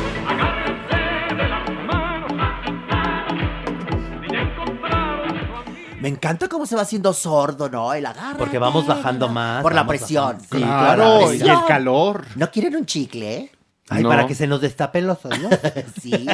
Me 6.00 6.08
encanta 6.08 6.48
cómo 6.48 6.64
se 6.64 6.74
va 6.76 6.82
haciendo 6.82 7.12
sordo, 7.12 7.68
¿no? 7.68 7.92
El 7.92 8.06
agarra. 8.06 8.38
Porque 8.38 8.58
vamos 8.58 8.86
bajando 8.86 9.28
más. 9.28 9.62
Por 9.62 9.74
la 9.74 9.86
presión. 9.86 10.38
bajando. 10.38 10.44
Sí, 10.50 10.62
Claro, 10.62 11.18
claro. 11.18 11.34
y 11.34 11.40
el 11.50 11.64
calor. 11.68 12.24
¿No 12.36 12.50
quieren 12.50 12.76
un 12.76 12.86
chicle? 12.86 13.50
Ay, 13.92 14.02
No. 14.04 14.08
para 14.08 14.26
que 14.26 14.34
se 14.36 14.46
nos 14.46 14.60
destapen 14.60 15.06
los 15.06 15.24
oídos. 15.24 15.52
Sí. 16.00 16.26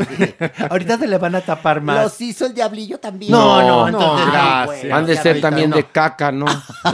Ahorita 0.70 0.96
se 0.98 1.06
le 1.08 1.18
van 1.18 1.34
a 1.34 1.40
tapar 1.40 1.80
más. 1.80 2.02
Los 2.04 2.20
hizo 2.20 2.46
el 2.46 2.54
diablillo 2.54 2.98
también. 2.98 3.32
No, 3.32 3.60
no, 3.62 3.90
No, 3.90 3.98
entonces 3.98 4.26
gracias. 4.32 4.66
bueno, 4.82 4.96
Han 4.96 5.06
de 5.06 5.16
ser 5.16 5.40
también 5.40 5.70
no. 5.70 5.76
de 5.76 5.84
caca, 5.86 6.30
¿no? 6.32 6.46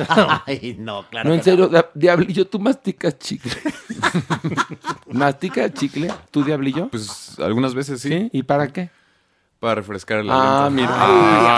Ay, 0.46 0.76
no, 0.78 1.05
claro. 1.09 1.28
no, 1.28 1.34
en 1.34 1.40
que 1.40 1.44
serio, 1.44 1.70
diablillo, 1.94 2.46
tú 2.46 2.59
masticas 2.59 3.18
chicle. 3.18 3.53
¿Masticas 5.09 5.72
chicle? 5.74 6.12
¿Tú, 6.30 6.44
diablillo? 6.44 6.88
Pues 6.88 7.38
algunas 7.38 7.74
veces 7.74 8.01
sí, 8.01 8.09
¿Sí? 8.09 8.30
¿Y 8.32 8.42
para 8.42 8.68
qué? 8.68 8.90
para 9.59 9.74
refrescar 9.74 10.20
el 10.20 10.28
Ah, 10.30 10.70
mira. 10.72 10.88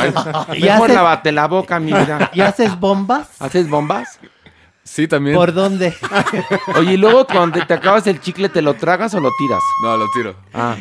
Ay, 0.01 0.13
¿Y 0.59 0.63
mejor 0.63 0.91
haces- 0.91 0.95
lávate 0.97 1.31
la 1.31 1.47
boca, 1.47 1.79
mi 1.79 1.93
vida. 1.93 2.31
¿Y 2.35 2.41
haces 2.41 2.79
bombas? 2.81 3.29
¿Haces 3.41 3.69
bombas? 3.71 4.19
Sí, 4.85 5.07
también. 5.07 5.37
¿Por 5.37 5.53
dónde? 5.55 5.95
Oye, 6.77 6.95
y 6.95 6.97
luego 6.97 7.27
cuando 7.27 7.65
te 7.65 7.73
acabas 7.75 8.07
el 8.09 8.21
chicle, 8.21 8.49
¿te 8.49 8.61
lo 8.63 8.75
tragas 8.75 9.15
o 9.15 9.21
lo 9.21 9.31
tiras? 9.39 9.63
No, 9.83 9.97
lo 9.97 10.07
tiro. 10.11 10.35
Ah. 10.53 10.77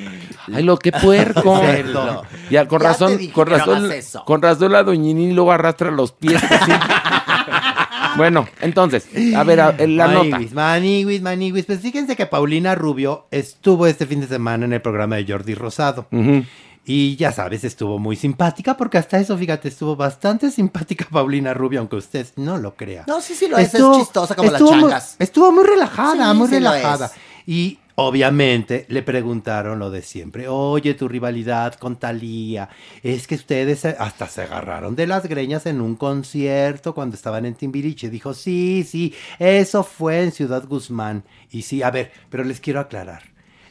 Ay, 0.54 0.64
lo 0.64 0.78
que 0.78 0.91
puerco. 0.91 1.60
Cerdo. 1.62 2.24
Ya, 2.49 2.68
con 2.68 2.80
Ya 2.82 2.88
te 2.88 2.91
razón, 2.93 3.18
dije 3.18 3.32
con 3.34 3.45
que 3.45 3.52
no 3.52 3.58
razón, 3.60 3.86
hagas 3.86 3.91
eso. 3.97 4.26
con 4.26 4.41
razón 4.41 4.72
la 4.72 4.84
doñini 4.84 5.32
luego 5.34 5.52
arrastra 5.52 5.91
los 5.91 6.12
pies. 6.14 6.41
así. 6.43 6.72
bueno, 8.18 8.47
entonces, 8.62 9.08
a 9.36 9.43
ver, 9.43 9.62
a- 9.62 9.76
la 9.78 10.08
nota. 10.08 10.30
Maniguis, 10.30 10.54
maniguis, 10.54 11.22
maniguis. 11.22 11.66
Pues 11.66 11.80
fíjense 11.80 12.16
que 12.16 12.26
Paulina 12.26 12.76
Rubio 12.76 13.28
estuvo 13.32 13.86
este 13.88 14.06
fin 14.08 14.22
de 14.22 14.28
semana 14.28 14.66
en 14.66 14.74
el 14.74 14.82
programa 14.82 15.16
de 15.18 15.26
Jordi 15.32 15.54
Rosado. 15.56 16.08
Ujú. 16.12 16.43
Y 16.84 17.16
ya 17.16 17.32
sabes, 17.32 17.64
estuvo 17.64 18.00
muy 18.00 18.16
simpática, 18.16 18.76
porque 18.76 18.98
hasta 18.98 19.20
eso, 19.20 19.38
fíjate, 19.38 19.68
estuvo 19.68 19.96
bastante 19.96 20.50
simpática 20.50 21.06
Paulina 21.12 21.54
Rubio, 21.54 21.80
aunque 21.80 21.96
usted 21.98 22.28
no 22.38 22.58
lo 22.58 22.76
crea. 22.76 23.04
No, 23.08 23.22
sí, 23.22 23.36
sí 23.36 23.48
lo 23.48 23.58
es, 23.58 23.74
es 23.74 23.84
chistosa 23.98 24.36
como 24.36 24.50
las 24.52 24.60
estuvo 24.62 24.76
muy- 24.76 24.90
changas. 24.90 25.16
estuvo 25.20 25.52
muy 25.52 25.64
relajada, 25.64 26.32
Sí, 26.32 26.38
muy 26.38 26.48
sí 26.48 26.54
relajada. 26.56 27.12
Y 27.46 27.78
obviamente 27.96 28.86
le 28.90 29.04
preguntaron 29.04 29.78
lo 29.78 29.92
de 29.92 30.02
siempre. 30.02 30.48
Oye, 30.48 30.96
tu 30.96 31.08
rivalidad 31.08 31.76
con 31.76 31.98
Talía. 31.98 32.70
Es 33.04 33.28
que 33.28 33.36
ustedes 33.36 33.86
hasta 33.86 34.28
se 34.28 34.42
agarraron 34.44 34.96
de 34.96 35.06
las 35.08 35.28
greñas 35.28 35.66
en 35.68 35.82
un 35.82 35.96
concierto 35.96 36.96
cuando 36.96 37.16
estaban 37.16 37.46
en 37.46 37.54
Timbiriche. 37.56 38.10
Dijo, 38.10 38.34
sí, 38.34 38.84
sí, 38.90 39.14
eso 39.38 39.84
fue 39.84 40.24
en 40.24 40.32
Ciudad 40.32 40.66
Guzmán. 40.68 41.24
Y 41.52 41.62
sí, 41.62 41.84
a 41.84 41.92
ver, 41.92 42.12
pero 42.30 42.44
les 42.44 42.60
quiero 42.60 42.80
aclarar. 42.80 43.24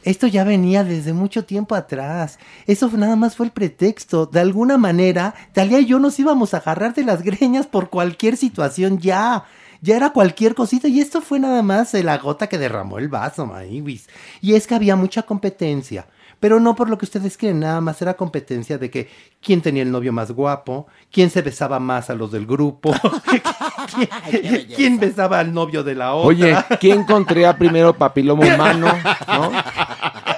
Esto 0.03 0.27
ya 0.27 0.45
venía 0.45 0.83
desde 0.83 1.13
mucho 1.13 1.45
tiempo 1.45 1.75
atrás. 1.75 2.39
Eso 2.67 2.91
nada 2.97 3.17
más 3.17 3.37
fue 3.37 3.47
el 3.47 3.53
pretexto. 3.53 4.27
De 4.27 4.41
alguna 4.41 4.79
manera, 4.79 5.35
Talía 5.53 5.81
y 5.81 5.87
yo 5.87 5.99
nos 5.99 6.19
íbamos 6.19 6.55
a 6.55 6.59
agarrar 6.59 6.95
de 6.95 7.05
las 7.05 7.23
greñas 7.23 7.67
por 7.67 7.91
cualquier 7.91 8.37
situación 8.37 8.99
ya. 8.99 9.45
Ya 9.83 9.97
era 9.97 10.11
cualquier 10.11 10.55
cosita 10.55 10.89
y 10.89 11.01
esto 11.01 11.23
fue 11.23 11.39
nada 11.39 11.63
más 11.63 11.95
la 11.95 12.19
gota 12.19 12.49
que 12.49 12.59
derramó 12.59 12.99
el 12.99 13.09
vaso, 13.09 13.47
Maíbis. 13.47 14.09
Y 14.41 14.55
es 14.55 14.67
que 14.67 14.75
había 14.75 14.97
mucha 14.97 15.23
competencia. 15.23 16.07
Pero 16.41 16.59
no 16.59 16.75
por 16.75 16.89
lo 16.89 16.97
que 16.97 17.05
ustedes 17.05 17.37
creen, 17.37 17.61
nada 17.61 17.83
más 17.83 18.01
era 18.01 18.15
competencia 18.15 18.79
de 18.79 18.91
que 18.91 19.11
quién 19.43 19.61
tenía 19.61 19.83
el 19.83 19.93
novio 19.93 20.11
más 20.11 20.33
guapo, 20.33 20.87
quién 21.13 21.29
se 21.29 21.43
besaba 21.43 21.79
más 21.79 22.09
a 22.09 22.15
los 22.15 22.33
del 22.33 22.47
grupo, 22.47 22.95
quién, 24.31 24.67
quién 24.75 24.99
besaba 24.99 25.39
al 25.39 25.53
novio 25.53 25.85
de 25.85 25.95
la 25.95 26.15
otra. 26.15 26.29
Oye, 26.29 26.57
¿quién 26.81 27.05
contraía 27.05 27.57
primero 27.59 27.95
papiloma 27.95 28.55
humano? 28.55 28.87
¿no? 29.29 29.53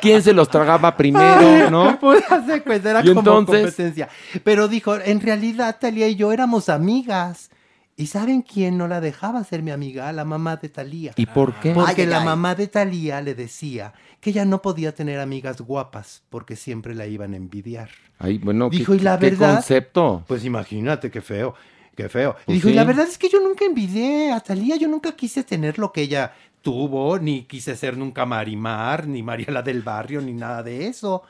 ¿Quién 0.02 0.22
se 0.22 0.32
los 0.34 0.48
tragaba 0.50 0.94
primero? 0.96 1.70
¿no? 1.70 1.98
Pues 2.00 2.22
hace 2.30 2.60
cuenta, 2.62 2.90
era 2.90 3.00
Y 3.00 3.08
como 3.08 3.20
entonces- 3.20 3.62
competencia. 3.62 4.08
Pero 4.44 4.68
dijo, 4.68 4.96
en 4.96 5.20
realidad 5.20 5.78
Talía 5.80 6.08
y 6.08 6.16
yo 6.16 6.32
éramos 6.32 6.68
amigas. 6.68 7.50
¿Y 7.94 8.06
saben 8.06 8.40
quién 8.42 8.78
no 8.78 8.88
la 8.88 9.00
dejaba 9.02 9.44
ser 9.44 9.62
mi 9.62 9.70
amiga? 9.70 10.10
La 10.12 10.24
mamá 10.24 10.56
de 10.56 10.68
Talía. 10.70 11.12
¿Y 11.14 11.26
por 11.26 11.54
qué? 11.60 11.72
Porque 11.72 12.02
Ay, 12.02 12.06
ay, 12.06 12.06
la 12.06 12.18
ay. 12.20 12.24
mamá 12.24 12.54
de 12.54 12.66
Talía 12.66 13.20
le 13.20 13.34
decía 13.34 13.92
que 14.18 14.30
ella 14.30 14.44
no 14.46 14.62
podía 14.62 14.94
tener 14.94 15.20
amigas 15.20 15.60
guapas 15.60 16.22
porque 16.30 16.56
siempre 16.56 16.94
la 16.94 17.06
iban 17.06 17.34
a 17.34 17.36
envidiar. 17.36 17.90
Ay, 18.18 18.38
bueno, 18.38 18.70
¿qué- 18.70 18.78
Dijo, 18.78 18.94
y 18.94 18.98
la 19.00 19.18
qué 19.18 19.30
verdad- 19.30 19.54
concepto? 19.56 20.24
Pues 20.26 20.44
imagínate 20.44 21.10
qué 21.10 21.20
feo, 21.20 21.54
qué 21.94 22.08
feo. 22.08 22.34
Y 22.40 22.44
Pues 22.46 22.56
dijo, 22.56 22.68
y 22.70 22.72
la 22.74 22.84
verdad 22.84 23.06
es 23.06 23.18
que 23.18 23.28
yo 23.28 23.40
nunca 23.40 23.66
envidié 23.66 24.32
a 24.32 24.40
Talía, 24.40 24.76
yo 24.76 24.88
nunca 24.88 25.12
quise 25.12 25.44
tener 25.44 25.78
lo 25.78 25.92
que 25.92 26.00
ella 26.02 26.32
tuvo, 26.62 27.18
ni 27.18 27.42
quise 27.42 27.76
ser 27.76 27.96
nunca 27.96 28.24
Marimar, 28.24 29.06
ni 29.06 29.22
Mariela 29.22 29.62
del 29.62 29.82
Barrio, 29.82 30.20
ni 30.20 30.32
nada 30.32 30.62
de 30.62 30.86
eso. 30.86 31.22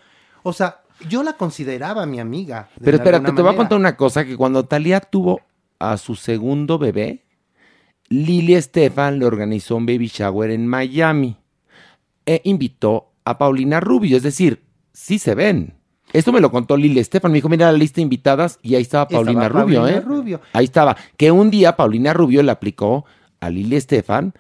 O 0.43 0.53
sea, 0.53 0.83
yo 1.09 1.23
la 1.23 1.33
consideraba 1.35 2.07
mi 2.07 2.21
amiga. 2.21 2.69
Pero 2.83 2.97
espérate, 2.97 3.27
alguna 3.27 3.35
te 3.35 3.43
voy 3.43 3.53
a 3.53 3.57
contar 3.57 3.79
una 3.79 3.97
cosa, 3.97 4.25
que 4.25 4.37
cuando 4.37 4.65
Talía 4.65 5.01
tuvo 5.01 5.41
a 5.79 5.97
su 5.97 6.15
segundo 6.15 6.79
bebé, 6.79 7.25
Lili 8.09 8.55
Estefan 8.55 9.19
le 9.19 9.25
organizó 9.25 9.77
un 9.77 9.87
baby 9.87 10.07
shower 10.07 10.51
en 10.51 10.67
Miami 10.67 11.37
e 12.27 12.41
invitó 12.45 13.13
a 13.25 13.39
Paulina 13.39 13.81
Rubio, 13.81 14.17
es 14.17 14.23
decir, 14.23 14.63
sí 14.93 15.19
se 15.19 15.35
ven. 15.35 15.75
Esto 16.13 16.31
me 16.31 16.41
lo 16.41 16.51
contó 16.51 16.77
Lili 16.77 17.01
Estefan, 17.01 17.33
me 17.33 17.39
dijo, 17.39 17.49
mira 17.49 17.73
la 17.73 17.79
lista 17.79 17.97
de 17.97 18.03
invitadas 18.03 18.59
y 18.63 18.75
ahí 18.75 18.83
estaba 18.83 19.05
Estaba 19.05 19.25
Paulina 19.25 19.49
Rubio, 19.49 19.81
Paulina 19.81 19.99
¿eh? 19.99 20.01
Rubio. 20.03 20.41
Ahí 20.53 20.67
estaba. 20.67 20.97
Que 21.17 21.31
un 21.31 21.51
día 21.51 21.75
Paulina 21.75 22.13
Rubio 22.13 22.43
le 22.43 22.53
aplicó 22.53 23.07
a 23.41 23.49
Lili 23.49 23.77
Estefan 23.77 24.35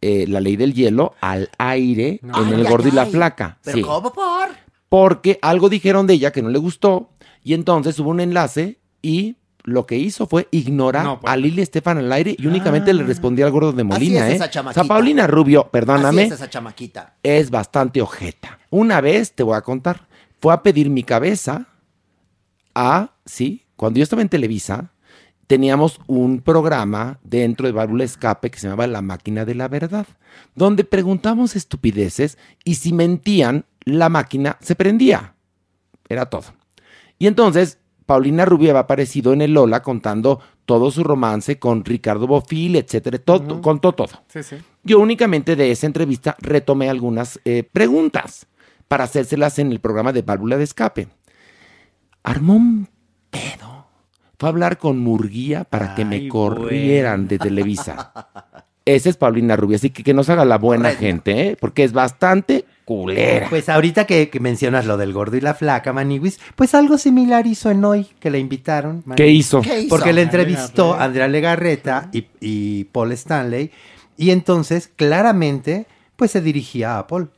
eh, 0.00 0.26
la 0.28 0.40
ley 0.40 0.56
del 0.56 0.74
hielo 0.74 1.14
al 1.20 1.50
aire 1.58 2.20
en 2.22 2.30
Ay, 2.32 2.52
el 2.52 2.66
ay, 2.66 2.70
gordo 2.70 2.88
y 2.88 2.92
la 2.92 3.06
flaca. 3.06 3.58
¿Pero 3.64 3.76
Sí 3.78 3.82
cómo 3.82 4.12
por? 4.12 4.48
porque 4.88 5.38
algo 5.42 5.68
dijeron 5.68 6.06
de 6.06 6.14
ella 6.14 6.32
que 6.32 6.40
no 6.42 6.48
le 6.48 6.58
gustó 6.58 7.10
y 7.44 7.52
entonces 7.54 7.98
hubo 7.98 8.10
un 8.10 8.20
enlace 8.20 8.78
y 9.02 9.36
lo 9.64 9.84
que 9.84 9.96
hizo 9.98 10.26
fue 10.26 10.48
ignorar 10.50 11.04
No, 11.04 11.20
pues. 11.20 11.30
a 11.30 11.36
Lili 11.36 11.60
Estefan 11.60 11.98
al 11.98 12.10
aire 12.10 12.34
y 12.38 12.46
únicamente 12.46 12.94
le 12.94 13.02
respondía 13.02 13.44
al 13.44 13.52
gordo 13.52 13.72
de 13.72 13.84
Molina, 13.84 14.26
es 14.26 14.32
¿eh? 14.32 14.36
esa 14.36 14.44
o 14.44 14.46
sea, 14.46 14.50
chamaquita. 14.50 14.84
Paulina 14.84 15.26
Rubio, 15.26 15.60
Así 15.62 15.70
perdóname, 15.72 16.22
es 16.22 16.28
es, 16.28 16.34
esa 16.36 16.48
chamaquita. 16.48 17.16
bastante 17.50 18.00
ojeta. 18.00 18.58
Una 18.70 19.02
vez, 19.02 19.32
te 19.32 19.42
voy 19.42 19.56
a 19.56 19.60
contar, 19.60 20.06
fue 20.40 20.54
a 20.54 20.62
pedir 20.62 20.88
mi 20.88 21.02
cabeza 21.02 21.66
a, 22.74 23.10
sí, 23.26 23.66
cuando 23.76 23.98
yo 23.98 24.04
estaba 24.04 24.22
en 24.22 24.28
Televisa, 24.30 24.92
teníamos 25.48 26.00
un 26.06 26.40
programa 26.40 27.18
dentro 27.24 27.66
de 27.66 27.72
Válvula 27.72 28.04
Escape 28.04 28.50
que 28.50 28.58
se 28.60 28.68
llamaba 28.68 28.86
La 28.86 29.02
Máquina 29.02 29.44
de 29.44 29.54
la 29.54 29.66
Verdad, 29.66 30.06
donde 30.54 30.84
preguntamos 30.84 31.56
estupideces 31.56 32.38
y 32.64 32.76
si 32.76 32.92
mentían, 32.92 33.64
la 33.80 34.10
máquina 34.10 34.58
se 34.60 34.76
prendía. 34.76 35.34
Era 36.08 36.26
todo. 36.26 36.44
Y 37.18 37.26
entonces, 37.26 37.78
Paulina 38.04 38.44
Rubio 38.44 38.70
había 38.70 38.80
aparecido 38.80 39.32
en 39.32 39.40
el 39.40 39.54
Lola 39.54 39.82
contando 39.82 40.40
todo 40.66 40.90
su 40.90 41.02
romance 41.02 41.58
con 41.58 41.82
Ricardo 41.82 42.26
Bofil, 42.26 42.76
etcétera, 42.76 43.18
todo, 43.18 43.62
contó 43.62 43.92
todo. 43.92 44.22
Sí, 44.28 44.42
sí. 44.42 44.56
Yo 44.84 45.00
únicamente 45.00 45.56
de 45.56 45.70
esa 45.70 45.86
entrevista 45.86 46.36
retomé 46.40 46.90
algunas 46.90 47.40
eh, 47.46 47.62
preguntas 47.64 48.46
para 48.86 49.04
hacérselas 49.04 49.58
en 49.58 49.72
el 49.72 49.80
programa 49.80 50.12
de 50.12 50.22
Válvula 50.22 50.58
de 50.58 50.64
Escape. 50.64 51.08
Armó 52.22 52.54
un 52.56 52.88
pedo. 53.30 53.77
Fue 54.38 54.48
a 54.48 54.50
hablar 54.50 54.78
con 54.78 54.98
Murguía 55.00 55.64
para 55.64 55.94
que 55.94 56.04
me 56.04 56.28
corrieran 56.28 57.26
de 57.26 57.38
Televisa. 57.38 58.12
Esa 58.84 59.10
es 59.10 59.16
Paulina 59.18 59.54
Rubio, 59.54 59.76
así 59.76 59.90
que 59.90 60.02
que 60.02 60.14
nos 60.14 60.30
haga 60.30 60.46
la 60.46 60.56
buena 60.56 60.92
gente, 60.92 61.48
¿eh? 61.48 61.56
porque 61.60 61.84
es 61.84 61.92
bastante 61.92 62.64
culera. 62.86 63.48
Pues 63.50 63.68
ahorita 63.68 64.06
que, 64.06 64.30
que 64.30 64.40
mencionas 64.40 64.86
lo 64.86 64.96
del 64.96 65.12
gordo 65.12 65.36
y 65.36 65.42
la 65.42 65.52
flaca, 65.52 65.92
Maniwis, 65.92 66.40
pues 66.56 66.74
algo 66.74 66.96
similar 66.96 67.46
hizo 67.46 67.70
en 67.70 67.84
hoy, 67.84 68.06
que 68.18 68.30
la 68.30 68.38
invitaron. 68.38 69.02
¿Qué 69.02 69.08
Maniwis. 69.08 69.40
hizo? 69.40 69.60
¿Qué 69.60 69.80
hizo? 69.80 69.88
Porque 69.90 70.14
le 70.14 70.22
entrevistó 70.22 70.94
a 70.94 71.04
Andrea 71.04 71.28
Legarreta 71.28 72.08
y, 72.12 72.28
y 72.40 72.84
Paul 72.84 73.12
Stanley, 73.12 73.72
y 74.16 74.30
entonces 74.30 74.88
claramente, 74.88 75.86
pues 76.16 76.30
se 76.30 76.40
dirigía 76.40 76.98
a 76.98 77.06
Paul. 77.06 77.30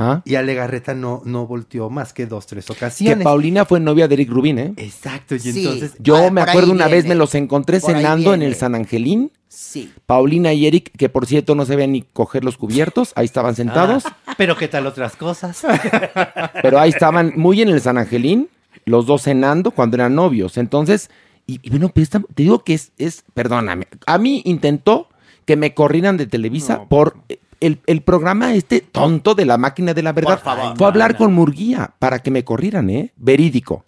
¿Ah? 0.00 0.22
Y 0.24 0.36
a 0.36 0.42
Legarreta 0.42 0.94
no, 0.94 1.22
no 1.24 1.46
volteó 1.48 1.90
más 1.90 2.12
que 2.12 2.26
dos, 2.26 2.46
tres 2.46 2.66
Que 2.66 2.72
ocasiones. 2.72 3.24
Paulina 3.24 3.64
fue 3.64 3.80
novia 3.80 4.06
de 4.06 4.14
Eric 4.14 4.30
Rubin, 4.30 4.58
¿eh? 4.60 4.72
Exacto, 4.76 5.34
y 5.34 5.40
Sí. 5.40 5.58
entonces... 5.58 5.94
Yo 5.98 6.16
Ah, 6.28 6.30
me 6.30 6.40
acuerdo 6.40 6.70
una 6.70 6.86
vez 6.86 7.04
me 7.06 7.16
los 7.16 7.34
encontré 7.34 7.80
Por 7.80 7.90
cenando 7.92 8.32
en 8.32 8.42
el 8.42 8.54
San 8.54 8.76
Angelín. 8.76 9.32
Sí. 9.48 9.92
Paulina 10.06 10.52
y 10.52 10.66
Eric, 10.68 10.92
que 10.96 11.08
por 11.08 11.26
cierto 11.26 11.56
no 11.56 11.64
se 11.66 11.74
veían 11.74 11.90
ni 11.92 12.02
coger 12.02 12.44
los 12.44 12.56
cubiertos, 12.56 13.12
ahí 13.16 13.24
estaban 13.24 13.56
sentados, 13.56 14.04
Ah, 14.26 14.34
pero 14.36 14.56
qué 14.56 14.68
tal 14.68 14.86
otras 14.86 15.16
cosas. 15.16 15.62
pero 16.62 16.78
ahí 16.78 16.90
estaban 16.90 17.32
muy 17.36 17.60
en 17.62 17.68
el 17.68 17.80
San 17.80 17.98
Angelín, 17.98 18.48
los 18.84 19.06
dos 19.06 19.22
cenando 19.22 19.72
cuando 19.72 19.96
eran 19.96 20.14
novios. 20.14 20.58
Entonces, 20.58 21.10
y, 21.46 21.58
y 21.62 21.70
bueno, 21.70 21.90
esta- 21.96 22.20
te 22.20 22.42
digo 22.44 22.62
que 22.62 22.74
es, 22.74 22.92
es, 22.98 23.24
perdóname, 23.34 23.88
a 24.06 24.18
mí 24.18 24.42
intentó 24.44 25.08
que 25.44 25.56
me 25.56 25.74
corrieran 25.74 26.16
de 26.18 26.26
Televisa 26.26 26.76
No, 26.76 26.88
por 26.88 27.16
el, 27.60 27.80
el 27.86 28.02
programa 28.02 28.54
este 28.54 28.80
tonto 28.80 29.34
de 29.34 29.44
la 29.44 29.58
máquina 29.58 29.94
de 29.94 30.02
la 30.02 30.12
verdad. 30.12 30.40
Favor. 30.40 30.76
Fue 30.76 30.86
a 30.86 30.90
hablar 30.90 31.16
con 31.16 31.32
Murguía 31.32 31.94
para 31.98 32.20
que 32.20 32.30
me 32.30 32.44
corrieran, 32.44 32.90
¿eh? 32.90 33.12
Verídico. 33.16 33.84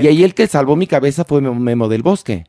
y 0.00 0.06
ahí 0.06 0.24
el 0.24 0.34
que 0.34 0.46
salvó 0.46 0.76
mi 0.76 0.86
cabeza 0.86 1.24
fue 1.24 1.40
Memo 1.40 1.88
del 1.88 2.02
Bosque. 2.02 2.46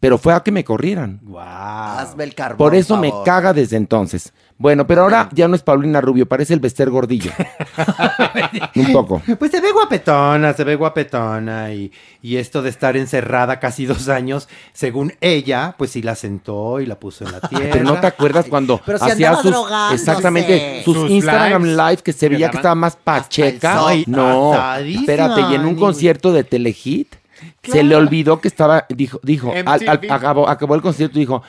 Pero 0.00 0.18
fue 0.18 0.34
a 0.34 0.40
que 0.40 0.50
me 0.52 0.64
corrieran. 0.64 1.20
Guau. 1.22 1.98
Hazme 1.98 2.24
el 2.24 2.34
carbón. 2.34 2.58
Por 2.58 2.74
eso 2.74 2.96
me 2.96 3.10
favor. 3.10 3.24
caga 3.24 3.52
desde 3.52 3.76
entonces. 3.76 4.32
Bueno, 4.58 4.86
pero 4.86 5.02
ahora 5.02 5.28
ya 5.32 5.48
no 5.48 5.56
es 5.56 5.62
Paulina 5.62 6.00
Rubio, 6.00 6.26
parece 6.26 6.54
el 6.54 6.60
Bester 6.60 6.88
Gordillo. 6.88 7.32
Un 8.76 8.92
poco. 8.92 9.20
Pues 9.38 9.50
se 9.50 9.60
ve 9.60 9.72
guapetona, 9.72 10.52
se 10.52 10.62
ve 10.64 10.76
guapetona 10.76 11.72
y, 11.72 11.90
y 12.20 12.36
esto 12.36 12.62
de 12.62 12.70
estar 12.70 12.96
encerrada 12.96 13.58
casi 13.58 13.86
dos 13.86 14.08
años, 14.08 14.48
según 14.72 15.14
ella, 15.20 15.74
pues 15.78 15.90
sí 15.90 16.02
la 16.02 16.14
sentó 16.14 16.80
y 16.80 16.86
la 16.86 16.94
puso 16.98 17.24
en 17.24 17.32
la 17.32 17.40
tierra. 17.48 17.68
Pero 17.72 17.84
no 17.84 18.00
te 18.00 18.06
acuerdas 18.06 18.46
cuando 18.48 18.80
Pero 18.84 18.98
si 18.98 19.10
hacía 19.10 19.34
sus 19.36 19.50
drogándose. 19.50 19.94
exactamente 19.96 20.82
sus, 20.84 20.94
Sus 20.96 21.10
Instagram 21.10 21.64
lives. 21.64 21.76
live 21.76 22.02
que 22.04 22.12
se 22.12 22.28
veía 22.28 22.50
que 22.50 22.56
estaba 22.58 22.74
más 22.76 22.94
pacheca. 22.96 23.78
hasta 23.80 23.92
el 23.94 24.04
sol. 24.04 24.14
no, 24.14 24.54
espérate, 24.78 25.40
y 25.50 25.54
en 25.56 25.64
un 25.66 25.74
concierto 25.74 26.32
de 26.32 26.44
Telehit 26.44 27.14
se 27.62 27.82
le 27.82 27.96
olvidó 27.96 28.40
que 28.40 28.48
estaba 28.48 28.86
dijo 28.88 29.20
dijo 29.22 29.52
al- 29.66 30.00
acabó 30.10 30.48
acabó 30.48 30.74
el 30.74 30.82
concierto 30.82 31.18
y 31.18 31.20
dijo 31.22 31.42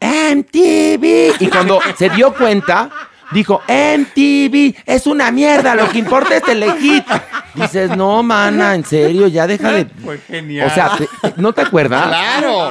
MTV 0.00 1.34
y 1.40 1.46
cuando 1.48 1.80
se 1.96 2.08
dio 2.10 2.32
cuenta 2.34 2.90
Dijo, 3.32 3.60
MTV 3.68 4.74
es 4.86 5.06
una 5.06 5.30
mierda, 5.30 5.74
lo 5.74 5.88
que 5.90 5.98
importa 5.98 6.36
es 6.36 6.42
Telehit. 6.42 7.04
Dices, 7.54 7.96
no, 7.96 8.22
mana, 8.22 8.74
en 8.74 8.84
serio, 8.84 9.26
ya 9.26 9.46
deja 9.46 9.70
de... 9.72 9.84
Fue 9.86 10.18
genial. 10.18 10.68
O 10.68 10.70
sea, 10.74 10.92
te- 10.96 11.08
¿no 11.36 11.52
te 11.52 11.60
acuerdas? 11.62 12.06
Claro. 12.06 12.70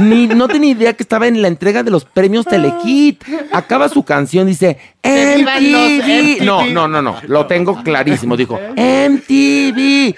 Ni, 0.00 0.26
no 0.28 0.46
tenía 0.46 0.70
idea 0.72 0.92
que 0.92 1.02
estaba 1.02 1.26
en 1.26 1.40
la 1.42 1.48
entrega 1.48 1.82
de 1.82 1.90
los 1.90 2.04
premios 2.04 2.44
Telehit. 2.44 3.24
Acaba 3.52 3.88
su 3.88 4.04
canción, 4.04 4.46
dice 4.46 4.78
¡Que 5.02 5.36
vivan 5.36 5.72
los 5.72 5.80
MTV. 5.90 6.36
MTV! 6.40 6.44
No, 6.44 6.66
no, 6.66 6.86
no, 6.88 7.02
no, 7.02 7.16
lo 7.26 7.46
tengo 7.46 7.82
clarísimo. 7.82 8.36
Dijo 8.36 8.60
MTV. 8.76 10.14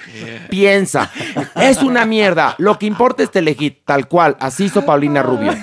Piensa, 0.51 1.11
es 1.57 1.83
una 1.83 2.05
mierda. 2.05 2.55
Lo 2.59 2.79
que 2.79 2.87
importa 2.87 3.23
es 3.23 3.31
Telehit, 3.31 3.79
tal 3.85 4.09
cual. 4.09 4.37
Así 4.41 4.65
hizo 4.65 4.85
Paulina 4.85 5.23
Rubio. 5.23 5.55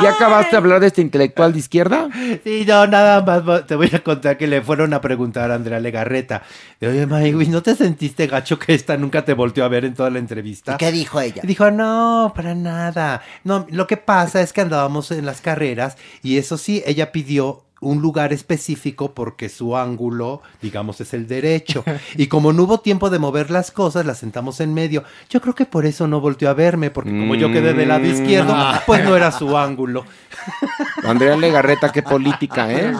¿Ya 0.00 0.10
acabaste 0.10 0.52
de 0.52 0.56
hablar 0.56 0.80
de 0.80 0.86
este 0.86 1.02
intelectual 1.02 1.52
de 1.52 1.58
izquierda? 1.58 2.08
Sí, 2.44 2.64
no, 2.66 2.86
nada 2.86 3.22
más 3.22 3.66
te 3.66 3.74
voy 3.74 3.90
a 3.92 4.02
contar 4.02 4.38
que 4.38 4.46
le 4.46 4.62
fueron 4.62 4.94
a 4.94 5.00
preguntar 5.00 5.50
a 5.50 5.54
Andrea 5.54 5.80
Legarreta. 5.80 6.42
De, 6.80 6.88
Oye, 6.88 7.06
Maywis, 7.06 7.48
¿no 7.48 7.62
te 7.62 7.74
sentiste 7.74 8.26
gacho 8.26 8.58
que 8.58 8.74
esta 8.74 8.96
nunca 8.96 9.24
te 9.24 9.34
volteó 9.34 9.64
a 9.64 9.68
ver 9.68 9.84
en 9.84 9.94
toda 9.94 10.10
la 10.10 10.18
entrevista? 10.18 10.74
¿Y 10.74 10.76
qué 10.76 10.92
dijo 10.92 11.20
ella? 11.20 11.42
Dijo, 11.44 11.70
no, 11.70 12.32
para 12.34 12.54
nada. 12.54 13.22
No, 13.44 13.66
lo 13.70 13.86
que 13.86 13.96
pasa 13.96 14.40
es 14.40 14.52
que 14.52 14.60
andábamos 14.60 15.10
en 15.10 15.26
las 15.26 15.40
carreras 15.40 15.96
y 16.22 16.38
eso 16.38 16.56
sí, 16.56 16.82
ella 16.86 17.12
pidió 17.12 17.64
un 17.82 18.00
lugar 18.00 18.32
específico 18.32 19.12
porque 19.12 19.48
su 19.48 19.76
ángulo, 19.76 20.40
digamos, 20.62 21.00
es 21.00 21.12
el 21.12 21.26
derecho. 21.26 21.84
Y 22.16 22.28
como 22.28 22.52
no 22.52 22.62
hubo 22.62 22.80
tiempo 22.80 23.10
de 23.10 23.18
mover 23.18 23.50
las 23.50 23.70
cosas, 23.70 24.06
las 24.06 24.18
sentamos 24.18 24.60
en 24.60 24.72
medio. 24.72 25.04
Yo 25.28 25.40
creo 25.40 25.54
que 25.54 25.66
por 25.66 25.84
eso 25.84 26.06
no 26.06 26.20
volteó 26.20 26.48
a 26.48 26.54
verme, 26.54 26.90
porque 26.90 27.10
como 27.10 27.34
yo 27.34 27.52
quedé 27.52 27.74
del 27.74 27.88
lado 27.88 28.06
izquierdo, 28.06 28.54
pues 28.86 29.04
no 29.04 29.16
era 29.16 29.32
su 29.32 29.56
ángulo. 29.58 30.04
Andrea 31.04 31.36
Legarreta, 31.36 31.90
qué 31.90 32.02
política, 32.02 32.70
¿eh? 32.72 32.94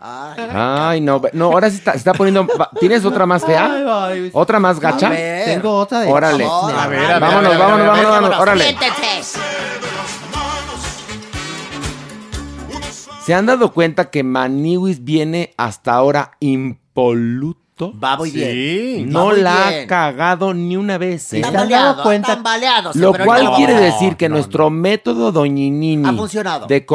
Ay, 0.00 1.00
no, 1.00 1.22
no, 1.32 1.46
ahora 1.46 1.70
sí 1.70 1.76
está, 1.76 1.92
se 1.92 1.98
está 1.98 2.12
poniendo. 2.12 2.46
¿Tienes 2.80 3.04
otra 3.04 3.26
más 3.26 3.44
fea? 3.44 4.10
¿Otra 4.32 4.58
más 4.58 4.80
gacha? 4.80 5.06
A 5.06 5.10
ver. 5.10 5.44
Tengo 5.44 5.76
otra 5.76 6.00
de 6.00 6.10
Órale. 6.10 6.44
A 6.44 6.86
ver, 6.88 6.98
a 7.00 7.18
ver, 7.18 7.20
Vámonos, 7.20 7.46
a 7.46 7.48
ver, 7.50 7.58
vámonos, 7.58 7.58
a 7.58 7.58
ver, 7.58 7.58
vámonos, 7.58 7.88
a 7.88 7.94
ver, 7.94 8.06
vámonos, 8.06 8.40
órale. 8.40 8.64
Siéntense. 8.64 9.38
¿Se 13.26 13.34
han 13.34 13.46
dado 13.46 13.72
cuenta 13.72 14.08
que 14.10 14.22
Maniwis 14.22 15.02
viene 15.02 15.52
hasta 15.56 15.94
ahora 15.94 16.32
impoluto? 16.38 17.92
Va 17.98 18.16
muy 18.16 18.30
bien. 18.30 18.50
Sí. 18.52 19.04
Va 19.06 19.10
No 19.12 19.26
muy 19.30 19.40
la 19.42 19.66
ha 19.66 19.70
bien. 19.70 19.88
cagado 19.88 20.54
ni 20.54 20.76
una 20.76 20.96
vez. 20.96 21.32
¿eh? 21.34 21.42
¿Se 21.42 21.44
han 21.44 21.68
dado 21.68 22.02
cuenta? 22.04 22.40
Lo 22.94 23.12
cual 23.12 23.44
no. 23.46 23.56
quiere 23.56 23.74
decir 23.74 24.16
que 24.16 24.28
nuestro 24.28 24.70
método 24.70 25.32
doñinini 25.32 26.08
Ha 26.08 26.12
funcionado. 26.12 26.66
de 26.68 26.86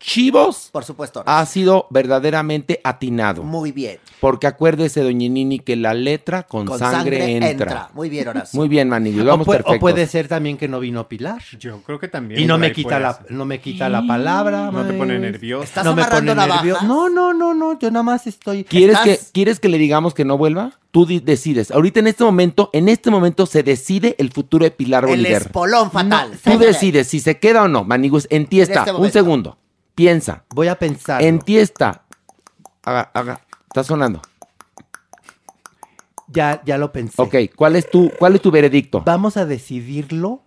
correctivos 0.00 0.70
Por 0.72 0.84
supuesto. 0.84 1.22
ha 1.26 1.44
sido 1.46 1.86
verdaderamente 1.90 2.80
atinado. 2.84 3.42
Muy 3.42 3.72
bien. 3.72 3.98
Porque 4.20 4.46
acuérdese, 4.46 5.02
doñinini, 5.02 5.58
que 5.60 5.76
la 5.76 5.94
letra 5.94 6.42
con, 6.44 6.66
Con 6.66 6.78
sangre, 6.78 7.36
entra. 7.36 7.90
Muy 7.94 8.08
bien, 8.08 8.28
Horacio. 8.28 8.58
Muy 8.58 8.68
bien, 8.68 8.88
Maniwis, 8.88 9.22
O, 9.22 9.24
vamos 9.24 9.48
o 9.48 9.50
perfectos. 9.50 9.78
puede 9.78 10.06
ser 10.06 10.28
también 10.28 10.56
que 10.56 10.68
no 10.68 10.80
vino 10.80 11.08
Pilar. 11.08 11.42
Yo 11.58 11.82
creo 11.82 11.98
que 11.98 12.08
también. 12.08 12.40
Y 12.40 12.46
no 12.46 12.58
me 12.58 12.72
quita 12.72 12.98
la, 12.98 13.14
ser. 13.14 13.30
no 13.30 13.44
me 13.44 13.60
quita 13.60 13.88
la 13.88 14.06
palabra. 14.06 14.70
No 14.70 14.84
te 14.86 14.92
pone 14.94 15.14
Maywis. 15.18 15.32
nervioso. 15.32 15.64
¿Estás 15.64 15.84
no 15.84 15.94
me 15.94 16.02
amarrando 16.02 16.34
pone 16.34 16.46
nervioso. 16.54 16.84
No, 16.84 17.08
no, 17.08 17.32
no, 17.32 17.54
no. 17.54 17.78
Yo 17.78 17.90
nada 17.90 18.02
más 18.02 18.26
estoy. 18.26 18.64
¿Quieres 18.64 18.98
que. 19.00 19.18
¿Quieres 19.32 19.60
que 19.60 19.68
le 19.68 19.78
digamos 19.78 20.14
que 20.14 20.24
no 20.24 20.36
vuelva? 20.36 20.72
Tú 20.90 21.06
decides. 21.06 21.70
Ahorita 21.70 22.00
en 22.00 22.08
este 22.08 22.24
momento, 22.24 22.68
en 22.72 22.88
este 22.88 23.10
momento 23.10 23.46
se 23.46 23.62
decide 23.62 24.16
el 24.18 24.30
futuro 24.32 24.64
de 24.64 24.70
Pilar 24.72 25.04
El 25.04 25.10
Bolívar. 25.10 25.42
espolón 25.42 25.90
fatal. 25.90 26.32
Tú 26.42 26.58
decides 26.58 27.06
si 27.06 27.20
se 27.20 27.38
queda 27.38 27.62
o 27.62 27.68
no. 27.68 27.84
Manigus, 27.84 28.26
en 28.30 28.46
ti 28.46 28.56
En 28.58 28.62
está. 28.64 28.80
este 28.80 28.92
un 28.92 29.10
segundo. 29.12 29.56
Piensa. 30.00 30.44
Voy 30.54 30.68
a 30.68 30.78
pensar. 30.78 31.22
En 31.22 31.40
ti 31.40 31.58
está. 31.58 32.06
Haga, 32.84 33.10
haga. 33.12 33.40
Está 33.66 33.84
sonando. 33.84 34.22
Ya, 36.28 36.62
ya 36.64 36.78
lo 36.78 36.90
pensé. 36.90 37.20
Ok, 37.20 37.34
¿cuál 37.54 37.76
es 37.76 37.90
tu, 37.90 38.10
cuál 38.18 38.34
es 38.34 38.40
tu 38.40 38.50
veredicto? 38.50 39.02
Vamos 39.04 39.36
a 39.36 39.44
decidirlo 39.44 40.40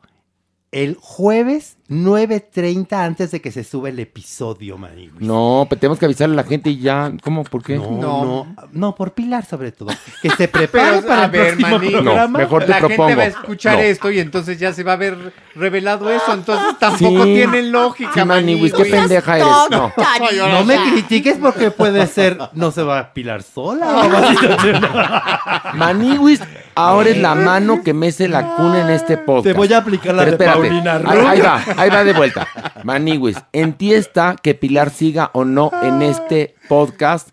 el 0.74 0.98
jueves 1.00 1.78
9.30 1.90 2.88
antes 2.94 3.30
de 3.32 3.40
que 3.42 3.52
se 3.52 3.64
sube 3.64 3.90
el 3.90 4.00
episodio, 4.00 4.78
Maywis. 4.78 5.12
No, 5.20 5.68
pero 5.70 5.80
tenemos 5.80 6.00
que 6.00 6.06
avisarle 6.06 6.34
a 6.34 6.38
la 6.38 6.44
gente 6.44 6.72
y 6.72 6.80
ya. 6.80 7.12
¿Cómo? 7.24 7.44
¿Por 7.44 7.62
qué? 7.62 7.76
No, 7.78 7.92
No. 7.92 8.26
no, 8.26 8.56
no, 8.72 8.96
por 8.96 9.14
Pilar 9.14 9.46
sobre 9.46 9.72
todo. 9.72 9.92
Que 10.22 10.30
se 10.32 10.48
prepare 10.50 11.02
Pero, 11.02 11.08
para 11.08 11.22
a 11.22 11.26
el 11.26 11.32
ver, 11.32 11.48
próximo 11.58 11.78
Maní, 11.78 11.90
programa. 11.92 12.26
No, 12.26 12.38
mejor 12.40 12.64
te 12.64 12.70
la 12.70 12.80
propongo. 12.80 13.04
gente 13.10 13.16
va 13.16 13.24
a 13.24 13.28
escuchar 13.28 13.76
No. 13.76 13.82
esto 13.82 14.10
y 14.12 14.20
entonces 14.20 14.58
ya 14.60 14.74
se 14.74 14.84
va 14.84 14.94
a 14.94 14.96
ver 14.96 15.34
revelado 15.56 16.10
eso. 16.10 16.34
Entonces 16.34 16.80
tampoco 16.80 17.24
Sí. 17.26 17.34
tiene 17.36 17.62
lógica, 17.64 18.12
Sí, 18.14 18.72
qué 18.76 18.86
pendeja 18.86 19.36
eres. 19.38 19.48
No. 19.70 19.94
No 20.50 20.66
me 20.66 20.76
critiques 20.92 21.38
porque 21.40 21.70
puede 21.70 22.08
ser, 22.08 22.40
no 22.54 22.72
se 22.72 22.82
va 22.82 23.00
a 23.00 23.14
Pilar 23.14 23.44
sola. 23.44 23.94
Maniwis 25.76 26.42
ahora 26.76 27.10
es 27.10 27.18
la 27.18 27.36
mano 27.36 27.84
que 27.84 27.94
mece 27.94 28.28
la 28.28 28.56
cuna 28.56 28.82
en 28.82 28.90
este 28.90 29.18
podcast. 29.18 29.46
Te 29.46 29.54
voy 29.54 29.72
a 29.74 29.78
aplicar 29.78 30.16
la 30.16 30.24
Pero 30.24 30.32
de 30.38 30.38
Paulina 30.70 30.96
ahí, 30.96 31.02
Rubio. 31.04 31.28
ahí 31.30 31.42
va, 31.42 31.64
ahí 31.78 31.90
va 31.90 32.04
de 32.04 32.14
vuelta. 32.14 32.48
Maniwis, 32.84 33.38
en 33.52 33.74
ti 33.74 33.94
está 33.94 34.36
que 34.42 34.56
Pilar 34.56 34.90
siga 34.90 35.32
o 35.34 35.46
no 35.46 35.72
en 35.82 36.02
este 36.02 36.56
podcast. 36.68 37.30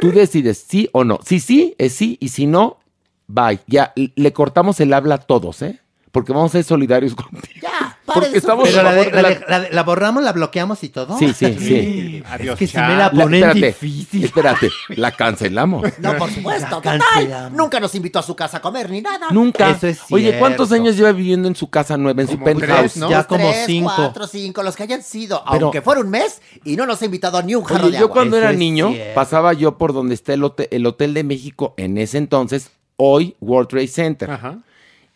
Tú 0.00 0.12
decides 0.12 0.64
sí 0.66 0.88
o 0.92 1.04
no. 1.04 1.18
Si 1.24 1.40
sí, 1.40 1.74
es 1.78 1.92
sí, 1.92 2.16
y 2.20 2.28
si 2.28 2.46
no, 2.46 2.78
bye. 3.26 3.60
Ya, 3.66 3.92
le 3.94 4.32
cortamos 4.32 4.80
el 4.80 4.92
habla 4.94 5.16
a 5.16 5.18
todos, 5.18 5.60
¿eh? 5.62 5.80
Porque 6.12 6.32
vamos 6.32 6.50
a 6.50 6.52
ser 6.52 6.64
solidarios 6.64 7.14
contigo. 7.16 7.44
Ya, 7.62 7.96
Porque 8.04 8.38
estamos- 8.38 8.68
Pero 8.68 8.82
la, 8.82 8.92
de- 8.92 9.10
la 9.12 9.22
de- 9.28 9.44
la 9.48 9.60
de- 9.60 9.70
la 9.70 9.82
borramos, 9.84 10.24
la 10.24 10.32
bloqueamos 10.32 10.82
y 10.82 10.88
todo. 10.88 11.16
Sí, 11.18 11.32
sí, 11.32 11.54
sí. 11.58 12.22
Adiós, 12.26 12.54
Es 12.54 12.58
que 12.58 12.66
si 12.66 12.76
me 12.78 12.88
la 12.88 12.96
La- 12.96 13.10
ponen 13.12 13.34
espérate, 13.44 13.66
difícil. 13.66 14.24
espérate, 14.24 14.70
la 14.96 15.12
cancelamos. 15.12 15.84
No, 16.00 16.16
por 16.16 16.28
supuesto. 16.30 16.64
La 16.64 16.70
Total. 16.70 16.98
cancelamos. 17.00 17.52
Nunca 17.56 17.78
nos 17.78 17.94
invitó 17.94 18.18
a 18.18 18.22
su 18.24 18.34
casa 18.34 18.56
a 18.56 18.60
comer 18.60 18.90
ni 18.90 19.00
nada. 19.00 19.28
Nunca. 19.30 19.70
Eso 19.70 19.86
es 19.86 20.00
Oye, 20.10 20.36
¿cuántos 20.40 20.72
años 20.72 20.96
lleva 20.96 21.12
viviendo 21.12 21.46
en 21.46 21.54
su 21.54 21.70
casa 21.70 21.96
nueva, 21.96 22.22
en 22.22 22.26
su 22.28 22.34
Como 22.34 22.44
penthouse? 22.46 22.80
tres, 22.80 22.96
¿no? 22.96 23.08
Ya 23.10 23.18
Dos, 23.18 23.26
como 23.26 23.48
tres, 23.50 23.66
cinco. 23.66 23.92
cuatro, 23.94 24.26
cinco, 24.26 24.62
los 24.64 24.74
que 24.74 24.82
hayan 24.82 25.02
sido. 25.04 25.44
Pero- 25.50 25.66
aunque 25.66 25.80
fuera 25.80 26.00
un 26.00 26.10
mes 26.10 26.42
y 26.64 26.74
no 26.76 26.86
nos 26.86 27.00
ha 27.02 27.04
invitado 27.04 27.40
ni 27.44 27.54
un 27.54 27.62
jarro 27.62 27.84
Oye, 27.84 27.92
de 27.92 27.98
yo 27.98 28.04
agua. 28.06 28.14
cuando 28.14 28.36
Eso 28.36 28.46
era 28.48 28.52
niño, 28.56 28.90
cierto. 28.90 29.14
pasaba 29.14 29.52
yo 29.52 29.78
por 29.78 29.92
donde 29.92 30.14
está 30.14 30.32
el 30.34 30.42
hotel, 30.42 30.66
el 30.72 30.84
hotel 30.86 31.14
de 31.14 31.22
México 31.22 31.74
en 31.76 31.96
ese 31.98 32.18
entonces, 32.18 32.72
hoy 32.96 33.36
World 33.40 33.68
Trade 33.68 33.86
Center. 33.88 34.30
Ajá. 34.32 34.58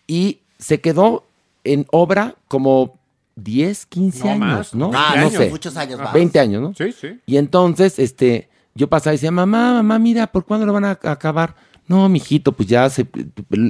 Y 0.07 0.39
se 0.65 0.81
quedó 0.81 1.25
en 1.63 1.87
obra 1.93 2.37
como 2.49 2.99
10, 3.37 3.87
15 3.87 4.25
No 4.25 4.31
años, 4.31 4.39
más, 4.41 4.75
¿no? 4.75 4.91
Ah, 4.95 5.13
no 5.17 5.23
años, 5.27 5.33
sé. 5.35 5.51
muchos 5.51 5.77
años 5.77 6.01
más. 6.01 6.13
20 6.15 6.39
años, 6.41 6.63
¿no? 6.63 6.73
Sí, 6.75 6.93
sí. 6.99 7.21
Y 7.27 7.37
entonces, 7.37 7.99
este, 7.99 8.49
yo 8.75 8.89
pasaba 8.89 9.13
y 9.13 9.17
decía, 9.17 9.31
mamá, 9.31 9.75
mamá, 9.75 9.99
mira, 9.99 10.27
¿por 10.29 10.45
cuándo 10.47 10.65
lo 10.65 10.73
van 10.73 10.85
a 10.87 10.91
acabar? 11.03 11.55
No, 11.87 12.09
mijito, 12.09 12.53
pues 12.53 12.67
ya 12.67 12.89
se, 12.89 13.07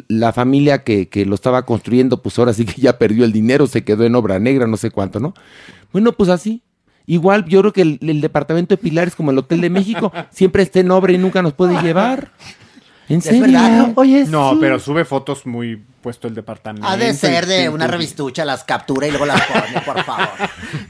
la 0.06 0.32
familia 0.32 0.84
que, 0.84 1.08
que 1.08 1.26
lo 1.26 1.34
estaba 1.34 1.66
construyendo, 1.66 2.22
pues 2.22 2.38
ahora 2.38 2.52
sí 2.52 2.64
que 2.64 2.80
ya 2.80 2.96
perdió 2.96 3.24
el 3.24 3.32
dinero, 3.32 3.66
se 3.66 3.82
quedó 3.82 4.04
en 4.04 4.14
obra 4.14 4.38
negra, 4.38 4.68
no 4.68 4.76
sé 4.76 4.92
cuánto, 4.92 5.18
¿no? 5.18 5.34
Bueno, 5.92 6.12
pues 6.12 6.30
así. 6.30 6.62
Igual 7.06 7.44
yo 7.46 7.60
creo 7.60 7.72
que 7.72 7.82
el, 7.82 7.98
el 8.02 8.20
departamento 8.20 8.74
de 8.76 8.80
Pilar 8.82 9.08
es 9.08 9.16
como 9.16 9.30
el 9.32 9.38
Hotel 9.38 9.60
de 9.60 9.68
México, 9.68 10.12
siempre 10.30 10.62
está 10.62 10.78
en 10.80 10.90
obra 10.92 11.12
y 11.12 11.18
nunca 11.18 11.42
nos 11.42 11.54
puede 11.54 11.80
llevar. 11.82 12.30
¿En 13.08 13.18
Es 13.18 13.24
serio? 13.24 13.42
verdad. 13.42 13.92
Oye, 13.96 14.24
No, 14.26 14.52
sí. 14.52 14.58
pero 14.60 14.78
sube 14.78 15.04
fotos 15.04 15.44
muy 15.44 15.82
puesto 16.04 16.28
el 16.28 16.34
departamento. 16.34 16.86
Ha 16.86 16.98
de 16.98 17.14
ser 17.14 17.46
de 17.46 17.70
una 17.70 17.86
revistucha, 17.86 18.44
las 18.44 18.62
captura 18.62 19.06
y 19.06 19.10
luego 19.10 19.24
las 19.24 19.40
pone, 19.40 19.80
por 19.86 20.04
favor. 20.04 20.28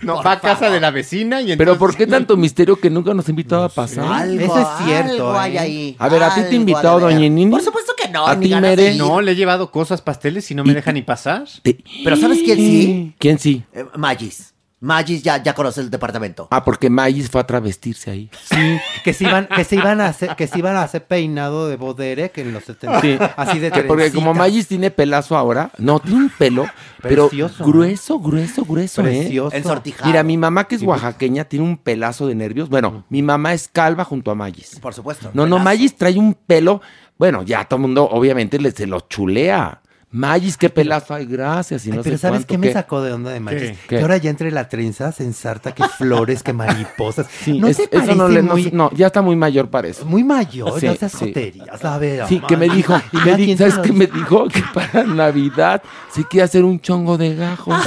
No, 0.02 0.16
Por 0.16 0.26
va 0.26 0.32
a 0.32 0.40
casa 0.40 0.56
favor. 0.56 0.72
de 0.74 0.80
la 0.80 0.90
vecina 0.90 1.36
y 1.40 1.52
entonces... 1.52 1.58
Pero 1.58 1.78
¿por 1.78 1.96
qué 1.96 2.06
tanto 2.08 2.36
misterio 2.36 2.74
que 2.80 2.90
nunca 2.90 3.14
nos 3.14 3.28
ha 3.28 3.30
invitado 3.30 3.62
a 3.62 3.68
pasar? 3.68 4.04
Algo, 4.12 4.40
Eso 4.44 4.58
es 4.58 4.84
cierto, 4.84 5.12
algo 5.28 5.38
hay 5.38 5.54
¿eh? 5.56 5.58
ahí. 5.60 5.96
A 6.00 6.08
ver, 6.08 6.22
¿a 6.24 6.34
ti 6.34 6.40
te 6.42 6.56
ha 6.56 6.58
de 6.82 6.82
Doña. 7.00 7.18
Nini? 7.20 7.46
Por 7.46 7.62
supuesto 7.62 7.92
que 7.96 8.08
no. 8.08 8.26
¿A 8.26 8.38
ti, 8.38 8.52
Mere? 8.54 8.94
No, 8.96 9.20
le 9.20 9.32
he 9.32 9.36
llevado 9.36 9.70
cosas, 9.70 10.02
pasteles 10.02 10.50
y 10.50 10.56
no 10.56 10.64
me 10.64 10.72
Y- 10.72 10.74
deja 10.74 10.90
ni 10.92 11.02
pasar. 11.02 11.44
Te- 11.62 11.78
Pero 12.02 12.16
¿sabes 12.16 12.40
quién 12.44 12.58
sí? 12.58 13.14
¿Quién 13.18 13.38
sí? 13.38 13.62
Eh, 13.72 13.84
Magis. 13.96 14.53
Magis 14.84 15.22
ya, 15.22 15.42
ya 15.42 15.54
conoce 15.54 15.80
el 15.80 15.88
departamento. 15.88 16.46
Ah, 16.50 16.62
porque 16.62 16.90
Magis 16.90 17.30
fue 17.30 17.40
a 17.40 17.46
travestirse 17.46 18.10
ahí. 18.10 18.30
Sí, 18.42 18.78
que 19.02 19.14
se 19.14 19.24
iban, 19.24 19.46
que 19.46 19.64
se 19.64 19.76
iban 19.76 20.02
a 20.02 20.08
hacer, 20.08 20.36
que 20.36 20.46
se 20.46 20.58
iban 20.58 20.76
a 20.76 20.82
hacer 20.82 21.06
peinado 21.06 21.68
de 21.68 21.76
Boderek 21.76 22.36
en 22.36 22.52
los 22.52 22.64
70. 22.64 23.00
Sí. 23.00 23.18
Así 23.36 23.58
de 23.60 23.70
Que 23.70 23.84
porque 23.84 24.12
como. 24.12 24.34
Magis 24.34 24.68
tiene 24.68 24.90
pelazo 24.90 25.38
ahora, 25.38 25.70
no, 25.78 26.00
tiene 26.00 26.18
un 26.18 26.28
pelo, 26.28 26.66
pero 27.00 27.30
grueso, 27.30 28.18
grueso, 28.18 28.64
grueso, 28.66 29.00
¿eh? 29.00 29.04
Precioso. 29.04 29.56
Ensortijado. 29.56 30.06
Mira, 30.06 30.22
mi 30.22 30.36
mamá 30.36 30.64
que 30.64 30.74
es 30.74 30.82
oaxaqueña 30.82 31.44
tiene 31.44 31.64
un 31.64 31.78
pelazo 31.78 32.26
de 32.26 32.34
nervios. 32.34 32.68
Bueno, 32.68 33.04
mi 33.08 33.22
mamá 33.22 33.54
es 33.54 33.68
calva 33.68 34.04
junto 34.04 34.30
a 34.30 34.34
Magis. 34.34 34.78
Por 34.80 34.92
supuesto. 34.92 35.30
No, 35.32 35.46
no. 35.46 35.58
Magis 35.58 35.96
trae 35.96 36.18
un 36.18 36.34
pelo. 36.34 36.82
Bueno, 37.16 37.42
ya 37.42 37.64
todo 37.64 37.78
el 37.78 37.82
mundo 37.82 38.06
obviamente 38.10 38.58
le, 38.58 38.70
se 38.70 38.86
lo 38.86 39.00
chulea. 39.00 39.80
Magis, 40.14 40.56
qué 40.56 40.70
pelazo. 40.70 41.12
Ay, 41.12 41.26
gracias. 41.26 41.84
Y 41.86 41.90
Ay, 41.90 41.96
no 41.96 42.02
pero 42.04 42.14
sé 42.16 42.20
¿sabes 42.22 42.36
cuánto, 42.46 42.46
qué 42.52 42.58
me 42.58 42.72
sacó 42.72 43.02
de 43.02 43.12
onda 43.12 43.30
de. 43.32 43.40
Magis? 43.40 43.60
¿Qué? 43.60 43.76
Que 43.88 44.00
ahora 44.00 44.16
ya 44.16 44.30
entre 44.30 44.50
la 44.52 44.68
trenza 44.68 45.10
se 45.10 45.24
ensarta 45.24 45.72
que 45.74 45.82
flores, 45.98 46.42
que 46.44 46.52
mariposas. 46.52 47.26
Sí, 47.42 47.58
¿No 47.58 47.66
es- 47.66 47.80
eso 47.90 48.14
no 48.14 48.28
le. 48.28 48.42
no- 48.42 48.52
muy, 48.52 48.70
no, 48.72 48.90
ya 48.94 49.08
está 49.08 49.22
muy 49.22 49.34
mayor 49.34 49.68
para 49.70 49.88
eso. 49.88 50.04
muy 50.04 50.22
mayor? 50.22 50.78
Sí, 50.78 50.86
no 50.86 50.94
seas 50.94 51.10
sí. 51.12 51.18
joterías, 51.18 51.84
a 51.84 51.98
ver, 51.98 52.26
Sí, 52.28 52.40
que 52.46 52.56
me 52.56 52.68
dijo, 52.68 52.94
Y 53.12 53.16
me 53.18 53.36
di- 53.36 53.56
¿sabes 53.56 53.78
qué 53.78 53.92
me 53.92 54.06
dijo? 54.06 54.46
Que 54.48 54.62
para 54.72 55.02
Navidad 55.04 55.82
se 56.12 56.24
quiere 56.24 56.44
hacer 56.44 56.64
un 56.64 56.80
chongo 56.80 57.18
de 57.18 57.34
gajos. 57.34 57.74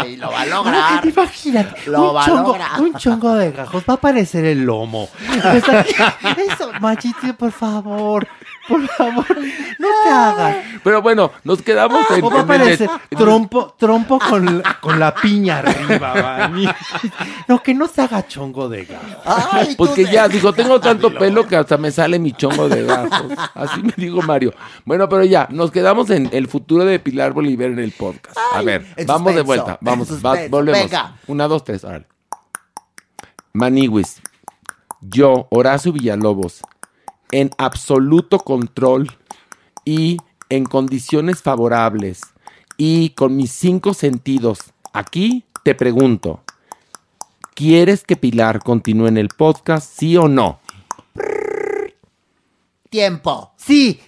Ay, 0.00 0.16
lo 0.16 0.30
va 0.30 0.40
a 0.42 0.46
lograr. 0.46 1.06
Imagínate, 1.06 1.90
Lo 1.90 2.10
un, 2.10 2.16
va 2.16 2.22
a 2.22 2.26
chongo, 2.26 2.42
lograr. 2.48 2.80
un 2.80 2.94
chongo 2.94 3.34
de 3.34 3.52
gajos 3.52 3.82
va 3.88 3.94
a 3.94 3.96
aparecer 3.96 4.44
el 4.44 4.64
lomo. 4.64 5.08
Eso, 6.50 6.70
Machito, 6.80 7.34
por 7.36 7.52
favor, 7.52 8.26
por 8.68 8.86
favor, 8.88 9.26
no 9.78 9.88
te 10.04 10.10
hagas. 10.10 10.56
Pero 10.82 11.02
bueno, 11.02 11.32
nos 11.44 11.60
quedamos 11.62 12.08
en. 12.10 12.24
O 12.24 12.30
va 12.30 12.36
a 12.36 12.40
en 12.42 12.50
el- 12.50 12.56
aparecer 12.56 12.90
trompo, 13.10 13.74
trompo 13.78 14.18
con, 14.18 14.58
la- 14.62 14.78
con 14.80 14.98
la 15.00 15.14
piña 15.14 15.58
arriba, 15.58 16.12
Vani. 16.14 16.66
No, 17.48 17.62
que 17.62 17.74
no 17.74 17.86
se 17.88 18.02
haga 18.02 18.26
chongo 18.26 18.68
de 18.68 18.84
gajos. 18.84 19.74
Porque 19.76 20.04
ya, 20.04 20.28
digo, 20.28 20.52
tengo 20.52 20.80
tanto 20.80 21.12
pelo 21.12 21.46
que 21.46 21.56
hasta 21.56 21.76
me 21.76 21.90
sale 21.90 22.18
mi 22.18 22.32
chongo 22.32 22.68
de 22.68 22.84
gajos. 22.84 23.32
Así 23.54 23.82
me 23.82 23.92
dijo 23.96 24.22
Mario. 24.22 24.54
Bueno, 24.84 25.08
pero 25.08 25.24
ya, 25.24 25.46
nos 25.50 25.70
quedamos 25.70 26.10
en 26.10 26.28
el 26.32 26.46
futuro 26.48 26.84
de 26.84 26.98
Pilar 26.98 27.32
Bolívar 27.32 27.68
en 27.70 27.78
el 27.80 27.92
podcast. 27.92 28.36
A 28.54 28.62
ver, 28.62 28.84
vamos 29.06 29.34
de 29.34 29.42
vuelta. 29.42 29.78
Vamos, 29.90 30.24
va- 30.24 30.48
volvemos. 30.48 30.80
venga. 30.82 31.16
Una, 31.26 31.46
dos, 31.48 31.64
tres, 31.64 31.84
órale. 31.84 32.06
Maniwis, 33.52 34.20
yo, 35.00 35.48
Horacio 35.50 35.92
Villalobos, 35.92 36.62
en 37.32 37.50
absoluto 37.58 38.38
control 38.38 39.10
y 39.84 40.18
en 40.48 40.64
condiciones 40.64 41.42
favorables 41.42 42.20
y 42.76 43.10
con 43.10 43.36
mis 43.36 43.52
cinco 43.52 43.92
sentidos, 43.94 44.58
aquí 44.92 45.44
te 45.64 45.74
pregunto, 45.74 46.42
¿quieres 47.54 48.04
que 48.04 48.16
Pilar 48.16 48.60
continúe 48.62 49.06
en 49.08 49.18
el 49.18 49.28
podcast, 49.28 49.90
sí 49.98 50.16
o 50.16 50.28
no? 50.28 50.60
Tiempo. 52.88 53.52
Sí. 53.56 54.00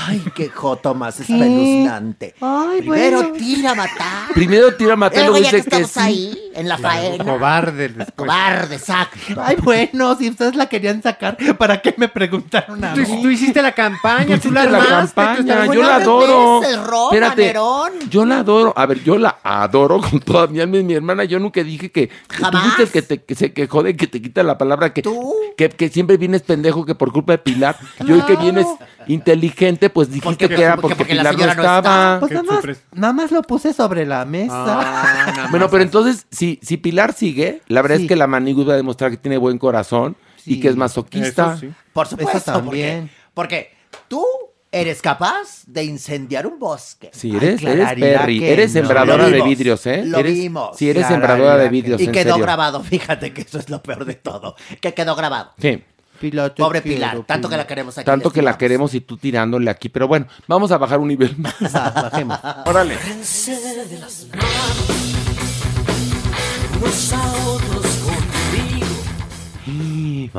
Ay, 0.00 0.22
qué 0.34 0.48
joto 0.48 0.94
más 0.94 1.16
¿Qué? 1.16 1.22
espeluznante. 1.22 2.34
Ay, 2.40 2.78
Primero 2.82 3.18
bueno. 3.18 3.32
tira 3.36 3.70
a 3.72 3.74
matar. 3.74 4.32
Primero 4.32 4.74
tira 4.76 4.92
a 4.92 4.96
matar, 4.96 5.18
Luego 5.26 5.38
luego 5.38 5.44
ya 5.50 5.56
dice 5.56 5.68
que 5.70 5.76
estamos 5.82 5.90
sí. 5.90 5.98
ahí, 6.00 6.50
en 6.54 6.68
la 6.68 6.78
faena. 6.78 7.24
Cobarde 7.24 7.88
después. 7.88 8.14
Cobarde, 8.14 8.76
exacto. 8.76 9.18
Ay, 9.42 9.56
bueno, 9.56 10.14
si 10.16 10.28
ustedes 10.30 10.54
la 10.54 10.66
querían 10.68 11.02
sacar, 11.02 11.36
¿para 11.58 11.82
qué 11.82 11.94
me 11.96 12.08
preguntaron 12.08 12.84
a 12.84 12.94
Tú, 12.94 13.00
mí? 13.00 13.22
tú 13.22 13.28
hiciste 13.30 13.60
la 13.60 13.72
campaña, 13.72 14.38
tú 14.38 14.52
la 14.52 14.60
Hiciste 14.64 14.70
la 14.70 14.78
armaste, 14.84 15.20
tú 15.20 15.46
campaña, 15.48 15.66
yo 15.74 15.82
la 15.82 15.96
adoro. 15.96 16.60
veces, 16.60 16.86
Roma, 16.86 17.08
Espérate, 17.14 17.42
Nerón. 17.46 17.92
yo 18.08 18.24
la 18.24 18.38
adoro. 18.38 18.72
A 18.76 18.86
ver, 18.86 19.02
yo 19.02 19.18
la 19.18 19.38
adoro 19.42 20.00
con 20.10 20.20
toda 20.20 20.46
mi 20.46 20.60
alma 20.60 20.76
y 20.78 20.84
mi 20.84 20.94
hermana. 20.94 21.24
Yo 21.24 21.40
nunca 21.40 21.62
dije 21.64 21.90
que, 21.90 22.08
que 22.08 22.14
tú 22.36 22.42
Jamás. 22.44 22.62
fuiste 22.62 22.82
el 22.84 22.90
que, 22.90 23.02
te, 23.02 23.22
que 23.24 23.34
se 23.34 23.52
quejó 23.52 23.82
de 23.82 23.96
que 23.96 24.06
te 24.06 24.22
quita 24.22 24.44
la 24.44 24.56
palabra 24.56 24.92
que, 24.94 25.02
¿Tú? 25.02 25.34
que, 25.56 25.68
que 25.70 25.88
siempre 25.88 26.16
vienes 26.16 26.42
pendejo 26.42 26.84
que 26.86 26.94
por 26.94 27.12
culpa 27.12 27.32
de 27.32 27.38
Pilar. 27.38 27.76
Yo 28.06 28.14
el 28.14 28.24
que 28.24 28.36
vienes 28.36 28.66
inteligente, 29.08 29.87
pues 29.88 30.08
dijiste 30.08 30.28
Porque- 30.46 30.48
que 30.56 30.62
era 30.62 30.76
porque- 30.76 30.94
porque, 30.96 30.96
porque 30.96 31.14
la 31.14 31.30
Pilar 31.30 31.56
no 31.56 31.62
estaba. 31.62 32.20
Pues 32.20 32.32
nada 32.32 32.42
más, 32.44 32.54
sorpresa. 32.56 32.80
nada 32.92 33.12
más 33.12 33.30
lo 33.30 33.42
puse 33.42 33.72
sobre 33.72 34.06
la 34.06 34.24
mesa. 34.24 34.54
Ah, 34.54 35.48
Bueno, 35.50 35.68
pero 35.70 35.82
entonces, 35.82 36.26
si, 36.30 36.58
si 36.62 36.76
Pilar 36.76 37.12
sigue, 37.12 37.62
la 37.68 37.82
verdad 37.82 37.96
Sí. 37.96 38.02
es 38.02 38.08
que 38.08 38.16
la 38.16 38.26
Manigus 38.26 38.68
va 38.68 38.74
a 38.74 38.76
demostrar 38.76 39.10
que 39.10 39.16
tiene 39.16 39.36
buen 39.38 39.58
corazón 39.58 40.16
y 40.46 40.54
Sí. 40.54 40.60
que 40.60 40.68
es 40.68 40.76
masoquista. 40.76 41.52
Eso 41.52 41.58
sí. 41.60 41.70
Por 41.92 42.06
supuesto, 42.06 42.36
Eso 42.38 42.52
también. 42.52 43.10
Porque, 43.34 43.70
porque 43.72 43.98
tú 44.08 44.24
eres 44.70 45.00
capaz 45.00 45.62
de 45.66 45.84
incendiar 45.84 46.46
un 46.46 46.58
bosque. 46.58 47.10
Sí, 47.14 47.34
eres, 47.34 47.62
eres 47.62 47.88
Perry, 47.94 48.44
eres 48.44 48.72
sembradora 48.72 49.28
de 49.30 49.40
vidrios, 49.42 49.86
¿eh? 49.86 50.02
lo 50.04 50.18
eres, 50.18 50.34
vimos. 50.34 50.76
Sí, 50.76 50.90
eres 50.90 51.06
sembradora 51.06 51.56
de 51.56 51.68
vidrios, 51.70 52.00
Y 52.00 52.04
en 52.04 52.12
quedó 52.12 52.32
serio. 52.34 52.44
grabado, 52.44 52.82
fíjate 52.82 53.32
que 53.32 53.40
eso 53.42 53.58
es 53.58 53.70
lo 53.70 53.82
peor 53.82 54.04
de 54.04 54.14
todo. 54.14 54.56
Que 54.82 54.92
quedó 54.92 55.16
grabado. 55.16 55.52
Sí. 55.58 55.82
Pilar, 56.18 56.54
Pobre 56.54 56.82
quiero, 56.82 56.96
Pilar, 56.96 57.24
tanto 57.26 57.48
que 57.48 57.56
la 57.56 57.66
queremos 57.66 57.96
aquí. 57.98 58.04
Tanto 58.06 58.30
que 58.30 58.42
la 58.42 58.58
queremos 58.58 58.94
y 58.94 59.00
tú 59.00 59.16
tirándole 59.16 59.70
aquí. 59.70 59.88
Pero 59.88 60.08
bueno, 60.08 60.26
vamos 60.46 60.70
a 60.70 60.78
bajar 60.78 60.98
un 61.00 61.08
nivel 61.08 61.36
más. 61.38 61.54
Bajemos. 61.72 62.38
Órale. 62.66 62.96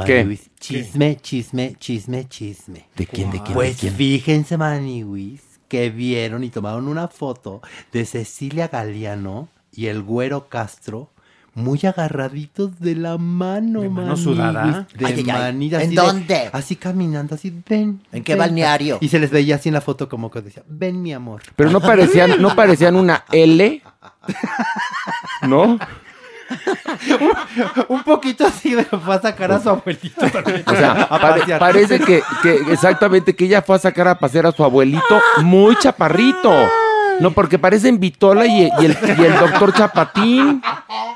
¿Qué? 0.05 0.23
Maniwis, 0.23 0.49
Chisme, 0.59 1.17
chisme, 1.21 1.75
chisme, 1.79 2.27
chisme. 2.27 2.85
¿De 2.95 3.05
quién, 3.07 3.31
de 3.31 3.41
quién, 3.41 3.53
Pues 3.53 3.75
de 3.75 3.79
quién? 3.81 3.95
fíjense, 3.95 4.57
Maniwis, 4.57 5.41
que 5.67 5.89
vieron 5.89 6.43
y 6.43 6.49
tomaron 6.49 6.87
una 6.87 7.07
foto 7.07 7.61
de 7.91 8.05
Cecilia 8.05 8.67
Galeano 8.67 9.47
y 9.71 9.87
el 9.87 10.01
güero 10.03 10.47
Castro 10.49 11.09
muy 11.55 11.79
agarraditos 11.83 12.79
de 12.79 12.95
la 12.95 13.17
mano, 13.17 13.81
¿De 13.81 13.89
mano 13.89 14.07
Maniwis, 14.07 14.23
sudada? 14.23 14.87
De 14.95 15.05
Ay, 15.05 15.13
ay, 15.17 15.19
ay. 15.19 15.25
manita, 15.25 15.75
¿En 15.77 15.87
así 15.87 15.95
de- 15.95 16.01
dónde? 16.01 16.49
así 16.53 16.75
caminando, 16.75 17.35
así, 17.35 17.53
ven. 17.67 18.01
¿En 18.11 18.23
qué 18.23 18.33
ven. 18.33 18.39
balneario? 18.39 18.97
Y 19.01 19.09
se 19.09 19.19
les 19.19 19.29
veía 19.31 19.55
así 19.55 19.69
en 19.69 19.73
la 19.75 19.81
foto 19.81 20.07
como 20.09 20.29
que 20.31 20.41
decía, 20.41 20.63
ven 20.67 21.01
mi 21.01 21.13
amor. 21.13 21.41
Pero 21.55 21.69
no 21.71 21.81
parecían, 21.81 22.41
no 22.41 22.55
parecían 22.55 22.95
una 22.95 23.25
L. 23.31 23.81
¿No? 25.43 25.77
Un 27.89 28.03
poquito 28.03 28.45
así 28.47 28.73
de 28.73 28.83
fue 28.83 29.15
a 29.15 29.21
sacar 29.21 29.51
a 29.51 29.59
su 29.61 29.69
abuelito 29.69 30.25
también. 30.31 30.63
O 30.65 30.71
sea, 30.75 31.07
pare- 31.07 31.59
parece 31.59 31.99
que, 31.99 32.23
que 32.41 32.53
exactamente 32.71 33.35
que 33.35 33.45
ella 33.45 33.61
fue 33.61 33.75
a 33.75 33.79
sacar 33.79 34.07
a 34.07 34.17
pasear 34.17 34.47
a 34.47 34.51
su 34.51 34.63
abuelito 34.63 35.21
muy 35.43 35.75
chaparrito. 35.77 36.51
No, 37.19 37.31
porque 37.31 37.59
parecen 37.59 37.99
Vitola 37.99 38.45
y, 38.45 38.69
y 38.79 38.85
el, 38.85 38.97
y 39.17 39.23
el 39.23 39.39
doctor 39.39 39.73
Chapatín. 39.73 40.61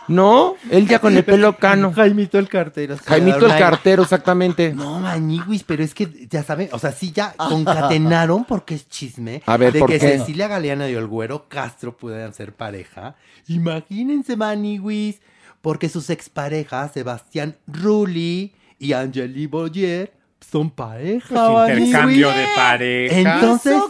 ¿No? 0.07 0.55
Él 0.69 0.87
ya 0.87 0.99
con 0.99 1.15
el 1.15 1.23
pelo 1.23 1.57
cano. 1.57 1.93
Jaimito 1.93 2.37
el 2.37 2.49
cartero. 2.49 2.97
Jaimito 3.05 3.45
el 3.45 3.57
cartero, 3.57 4.03
exactamente. 4.03 4.73
No, 4.73 4.99
mañiguis, 4.99 5.63
pero 5.63 5.83
es 5.83 5.93
que 5.93 6.27
ya 6.29 6.43
saben, 6.43 6.69
o 6.71 6.79
sea, 6.79 6.91
sí 6.91 7.11
ya 7.11 7.33
concatenaron 7.33 8.43
porque 8.43 8.75
es 8.75 8.87
chisme. 8.89 9.41
A 9.45 9.55
ver, 9.57 9.71
de 9.73 9.79
¿por 9.79 9.89
que 9.89 9.99
qué? 9.99 10.17
Cecilia 10.17 10.47
Galeano 10.47 10.87
y 10.89 10.93
el 10.93 11.07
güero 11.07 11.47
Castro 11.47 11.95
pudieran 11.95 12.33
ser 12.33 12.53
pareja. 12.53 13.15
Imagínense, 13.47 14.35
maniguis, 14.35 15.21
porque 15.61 15.87
sus 15.87 16.09
exparejas, 16.09 16.91
Sebastián 16.91 17.55
Rulli 17.67 18.53
y 18.79 18.93
Angeli 18.93 19.47
Boyer, 19.47 20.13
son 20.49 20.69
pareja. 20.69 21.27
Pues 21.65 21.79
intercambio 21.79 22.29
de 22.29 22.45
parejas. 22.55 23.17
Entonces, 23.17 23.81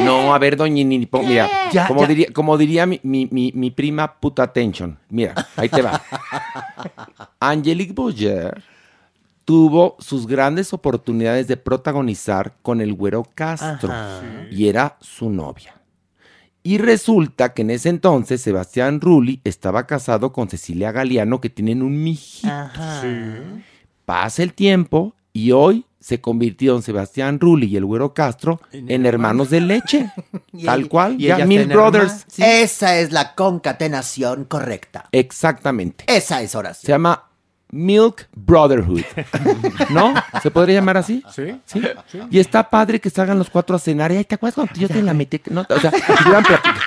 No, 0.00 0.34
a 0.34 0.38
ver, 0.38 0.56
doña 0.56 0.84
Nini, 0.84 1.08
mira, 1.24 1.48
Ya, 1.72 1.86
como, 1.88 2.02
ya. 2.02 2.06
Diría, 2.06 2.26
como 2.32 2.58
diría 2.58 2.86
mi, 2.86 3.00
mi, 3.02 3.26
mi, 3.30 3.52
mi 3.54 3.70
prima 3.70 4.14
puta 4.20 4.42
attention. 4.44 4.98
Mira, 5.08 5.34
ahí 5.56 5.68
te 5.68 5.82
va. 5.82 6.02
Angelique 7.40 7.92
Boyer 7.92 8.62
tuvo 9.44 9.96
sus 10.00 10.26
grandes 10.26 10.72
oportunidades 10.72 11.46
de 11.46 11.56
protagonizar 11.56 12.54
con 12.62 12.80
el 12.80 12.92
güero 12.92 13.24
Castro 13.34 13.92
Ajá. 13.92 14.20
y 14.50 14.68
era 14.68 14.96
su 15.00 15.30
novia. 15.30 15.74
Y 16.64 16.78
resulta 16.78 17.54
que 17.54 17.62
en 17.62 17.70
ese 17.70 17.88
entonces 17.88 18.40
Sebastián 18.40 19.00
Rulli 19.00 19.40
estaba 19.44 19.86
casado 19.86 20.32
con 20.32 20.48
Cecilia 20.50 20.90
Galeano 20.90 21.40
que 21.40 21.48
tienen 21.48 21.80
un 21.80 22.02
mijito. 22.02 22.52
Ajá. 22.52 23.02
Pasa 24.04 24.42
el 24.42 24.52
tiempo 24.52 25.14
y 25.36 25.52
hoy 25.52 25.84
se 26.00 26.22
convirtieron 26.22 26.82
Sebastián 26.82 27.38
Rulli 27.38 27.66
y 27.66 27.76
el 27.76 27.84
Güero 27.84 28.14
Castro 28.14 28.58
en, 28.72 29.04
hermanos 29.04 29.50
de 29.50 29.60
leche. 29.60 30.10
Tal 30.64 30.88
cual, 30.88 31.16
y 31.20 31.26
ya 31.26 31.44
Mil 31.44 31.66
Brothers. 31.66 32.24
Sí. 32.26 32.42
Esa 32.42 32.98
es 32.98 33.12
la 33.12 33.34
concatenación 33.34 34.44
correcta. 34.46 35.10
Exactamente. 35.12 36.06
Esa 36.08 36.40
es 36.40 36.52
Se 36.52 36.58
oración. 36.58 36.88
llama 36.88 37.24
Milk 37.70 38.28
Brotherhood. 38.34 39.02
¿No? 39.90 40.14
¿Se 40.42 40.50
podría 40.50 40.76
llamar 40.76 40.96
así? 40.96 41.22
Sí. 41.34 41.60
¿Sí? 41.66 41.82
Y 42.30 42.38
está 42.38 42.70
padre 42.70 42.98
que 42.98 43.10
salgan 43.10 43.38
los 43.38 43.50
cuatro 43.50 43.76
a 43.76 43.78
cenar. 43.78 44.10
Y, 44.10 44.16
ay, 44.16 44.24
¿te 44.24 44.36
acuerdas 44.36 44.54
cuando 44.54 44.72
yo 44.74 44.88
te 44.88 45.02
la 45.02 45.12
metí? 45.12 45.38
No, 45.50 45.66
o 45.68 45.80
sea, 45.80 45.92
duran 46.24 46.44
platicando. 46.44 46.80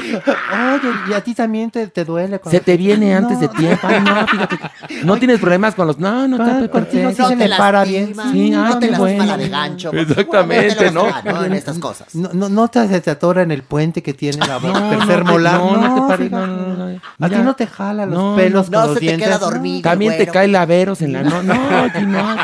Oye, 0.00 0.92
y 1.08 1.12
a 1.12 1.20
ti 1.22 1.34
también 1.34 1.70
te, 1.70 1.86
te 1.88 2.04
duele. 2.04 2.38
cuando 2.38 2.58
Se 2.58 2.64
te 2.64 2.76
viene 2.76 3.14
antes 3.14 3.40
de 3.40 3.46
No, 3.46 3.52
tiempo. 3.52 3.86
Ay, 3.86 4.00
no, 4.00 4.26
fíjate. 4.26 4.58
No 5.04 5.16
tienes 5.16 5.40
problemas 5.40 5.74
con 5.74 5.86
los. 5.86 5.98
No, 5.98 6.26
no, 6.28 6.36
Ah, 6.42 6.58
está 6.60 6.68
contigo 6.68 7.10
sí 7.10 7.22
se 7.24 7.36
me 7.36 7.48
para 7.50 7.84
bien. 7.84 8.14
Sí, 8.32 8.50
no 8.50 8.64
ay, 8.66 8.74
te 8.74 8.86
qué 8.86 8.92
lastima 8.92 8.98
bueno. 8.98 9.24
la 9.24 9.36
de 9.36 9.48
gancho. 9.48 9.92
Exactamente, 9.92 10.90
¿no? 10.90 11.04
te 11.04 11.46
En 11.46 11.52
estas 11.52 11.78
cosas. 11.78 12.14
No, 12.14 12.30
no, 12.32 12.48
no 12.48 12.68
te, 12.68 13.00
te 13.00 13.10
atora 13.10 13.42
en 13.42 13.50
el 13.50 13.62
puente 13.62 14.02
que 14.02 14.14
tiene 14.14 14.38
la 14.46 14.58
No, 14.58 14.90
tercer 14.90 15.20
no 15.20 15.24
te- 15.26 15.32
molar. 15.32 15.60
no, 15.60 15.76
no 15.76 15.94
te 15.94 16.00
pares, 16.08 16.30
no, 16.30 16.46
no, 16.46 16.56
no, 16.56 16.74
no. 16.88 17.00
A 17.20 17.28
ti 17.28 17.36
no 17.36 17.54
te 17.54 17.66
jala 17.66 18.06
los 18.06 18.14
No, 18.14 18.36
pelos 18.36 18.70
no 18.70 18.78
con 18.78 18.86
los 18.88 18.94
se 18.94 19.00
te 19.00 19.06
dientes. 19.06 19.28
queda 19.28 19.38
dormido. 19.38 19.82
También 19.82 20.16
te 20.16 20.26
cae 20.26 20.48
laveros 20.48 21.00
en 21.02 21.12
la 21.12 21.22
no. 21.22 21.42
No, 21.42 21.54
aquí 21.84 22.04
no, 22.06 22.36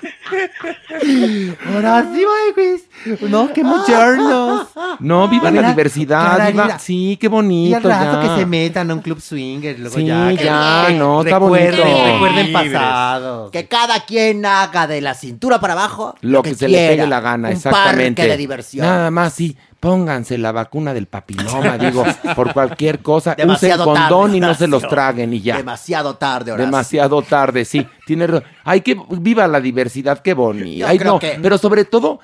que 0.00 1.56
bueno. 1.64 1.76
Ahora 1.76 2.06
sí, 2.12 2.24
güey. 2.24 3.30
No, 3.30 3.52
qué 3.52 3.64
modernos. 3.64 4.68
No, 5.00 5.28
viva 5.28 5.44
la 5.44 5.50
Mira, 5.50 5.68
diversidad, 5.70 6.50
viva. 6.50 6.78
Sí, 6.78 7.16
qué 7.20 7.26
Y 7.26 7.30
bonito. 7.30 7.76
al 7.76 7.82
rato 7.84 8.22
ya. 8.22 8.34
que 8.34 8.40
se 8.40 8.46
metan 8.46 8.90
a 8.90 8.94
un 8.94 9.00
club 9.00 9.20
swinger. 9.20 9.78
Luego 9.78 9.96
Sí, 9.96 10.04
ya, 10.06 10.28
que- 10.28 10.44
ya, 10.44 10.84
que 10.88 10.94
no, 10.94 11.22
está 11.22 11.38
recuerden, 11.38 11.80
bonito. 11.88 12.12
Recuerden 12.12 12.52
pasados. 12.52 13.50
Que 13.50 13.66
cada 13.68 14.00
quien 14.04 14.44
haga 14.46 14.86
de 14.86 15.00
la 15.00 15.14
cintura 15.14 15.60
para 15.60 15.72
abajo 15.74 16.14
Lo 16.20 16.42
que, 16.42 16.54
se 16.54 16.68
le 16.68 16.76
quiera. 16.78 16.92
pegue 16.92 17.06
la 17.06 17.20
gana, 17.20 17.48
Un 17.48 17.54
exactamente. 17.54 18.22
parque 18.22 18.30
de 18.32 18.36
diversión. 18.36 18.86
Nada 18.86 19.10
más, 19.10 19.32
sí. 19.32 19.56
Pónganse 19.80 20.36
la 20.36 20.52
vacuna 20.52 20.92
del 20.92 21.06
papiloma, 21.06 21.78
digo, 21.78 22.04
por 22.36 22.52
cualquier 22.52 23.00
cosa. 23.00 23.34
Demasiado 23.38 23.84
Usen 23.84 23.94
condón 23.94 24.24
tarde, 24.26 24.36
y 24.36 24.40
no 24.40 24.54
se 24.54 24.68
los 24.68 24.86
traguen 24.86 25.32
y 25.32 25.40
ya. 25.40 25.56
Demasiado 25.56 26.16
tarde, 26.16 26.52
Horacio. 26.52 26.66
Demasiado 26.66 27.22
tarde, 27.22 27.64
sí. 27.64 27.86
Tiene 28.06 28.28
Hay 28.64 28.82
que 28.82 28.96
viva 29.18 29.48
la 29.48 29.60
diversidad, 29.60 30.18
qué 30.20 30.34
bonito. 30.34 30.80
Yo 30.80 30.86
Ay, 30.86 30.98
creo 30.98 31.12
no, 31.14 31.18
que- 31.18 31.38
pero 31.42 31.56
sobre 31.56 31.86
todo 31.86 32.20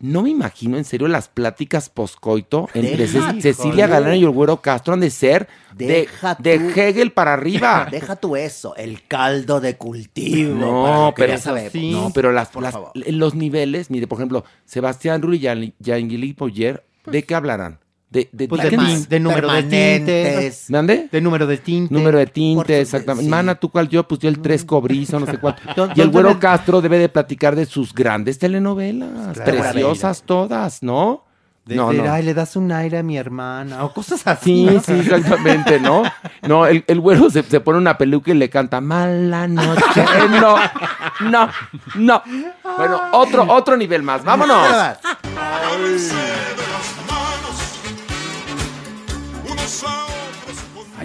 no 0.00 0.22
me 0.22 0.30
imagino 0.30 0.78
en 0.78 0.84
serio 0.84 1.06
las 1.06 1.28
pláticas 1.28 1.88
poscoito 1.88 2.68
entre 2.72 3.06
Deja, 3.06 3.34
Cecilia. 3.40 3.86
Galán 3.86 4.16
y 4.16 4.22
el 4.22 4.30
güero 4.30 4.60
Castro 4.62 4.94
han 4.94 5.00
de 5.00 5.10
ser 5.10 5.48
de, 5.74 6.08
de. 6.38 6.54
Hegel 6.88 7.12
para 7.12 7.34
arriba. 7.34 7.86
Deja 7.90 8.16
tú 8.16 8.34
eso, 8.36 8.74
el 8.76 9.06
caldo 9.06 9.60
de 9.60 9.76
cultivo. 9.76 10.54
No, 10.54 11.12
pero 11.16 11.32
ya 11.34 11.38
sabemos. 11.38 11.74
no, 11.74 12.10
pero 12.14 12.32
las, 12.32 12.48
Por 12.48 12.62
las- 12.62 12.72
favor. 12.72 12.92
los 12.94 13.34
niveles, 13.34 13.90
mire, 13.90 14.06
por 14.06 14.18
ejemplo, 14.18 14.44
Sebastián 14.64 15.20
Rulli 15.20 15.46
y 15.46 16.32
Poyer, 16.32 16.84
¿de 17.06 17.22
qué 17.24 17.34
hablarán? 17.34 17.78
De, 18.10 18.28
de, 18.30 18.46
Pues 18.46 18.62
de, 18.62 18.68
¿qué 18.68 18.76
tin- 18.76 18.86
dices? 18.86 19.08
de 19.08 19.20
número 19.20 19.50
de 19.50 19.62
tintes. 19.62 20.68
¿Mande? 20.70 21.08
De 21.10 21.20
número 21.22 21.46
de 21.46 21.56
tinte. 21.56 21.94
Número 21.94 22.18
de 22.18 22.26
Por 22.26 22.32
tinte, 22.34 22.74
su- 22.76 22.82
exactamente. 22.82 23.24
sí. 23.24 23.30
Mana, 23.30 23.54
¿tú 23.54 23.70
cuál 23.70 23.88
yo? 23.88 24.06
Pues 24.06 24.20
yo 24.20 24.28
el 24.28 24.38
tres 24.40 24.66
cobrizo, 24.66 25.18
no 25.18 25.24
sé 25.24 25.38
cuál. 25.38 25.56
Don- 25.74 25.92
y 25.96 26.00
el 26.02 26.10
güero 26.10 26.38
Castro 26.38 26.82
debe 26.82 26.98
de 26.98 27.08
platicar 27.08 27.56
de 27.56 27.64
sus 27.64 27.94
grandes 27.94 28.38
telenovelas, 28.38 29.32
Claro. 29.38 29.50
preciosas 29.50 30.24
todas, 30.24 30.82
¿no? 30.82 31.24
De, 31.64 31.76
no, 31.76 31.90
de, 31.90 31.98
no. 32.02 32.12
Ay, 32.12 32.24
le 32.24 32.34
das 32.34 32.54
un 32.56 32.70
aire 32.72 32.98
a 32.98 33.02
mi 33.02 33.16
hermana. 33.16 33.82
O 33.84 33.94
cosas 33.94 34.26
así. 34.26 34.66
Sí, 34.68 34.74
¿no? 34.74 34.80
sí, 34.82 34.92
exactamente, 34.92 35.78
¿no? 35.80 36.02
No, 36.46 36.66
el, 36.66 36.84
el 36.88 37.00
güero 37.00 37.30
se, 37.30 37.42
se 37.44 37.60
pone 37.60 37.78
una 37.78 37.96
peluca 37.96 38.32
y 38.32 38.34
le 38.34 38.50
canta 38.50 38.80
Mala 38.82 39.46
noche. 39.48 40.04
No, 40.40 40.56
no, 41.30 41.50
no. 41.94 42.22
Bueno, 42.76 43.00
otro, 43.12 43.44
otro 43.48 43.76
nivel 43.78 44.02
más. 44.02 44.22
Vámonos. 44.24 44.66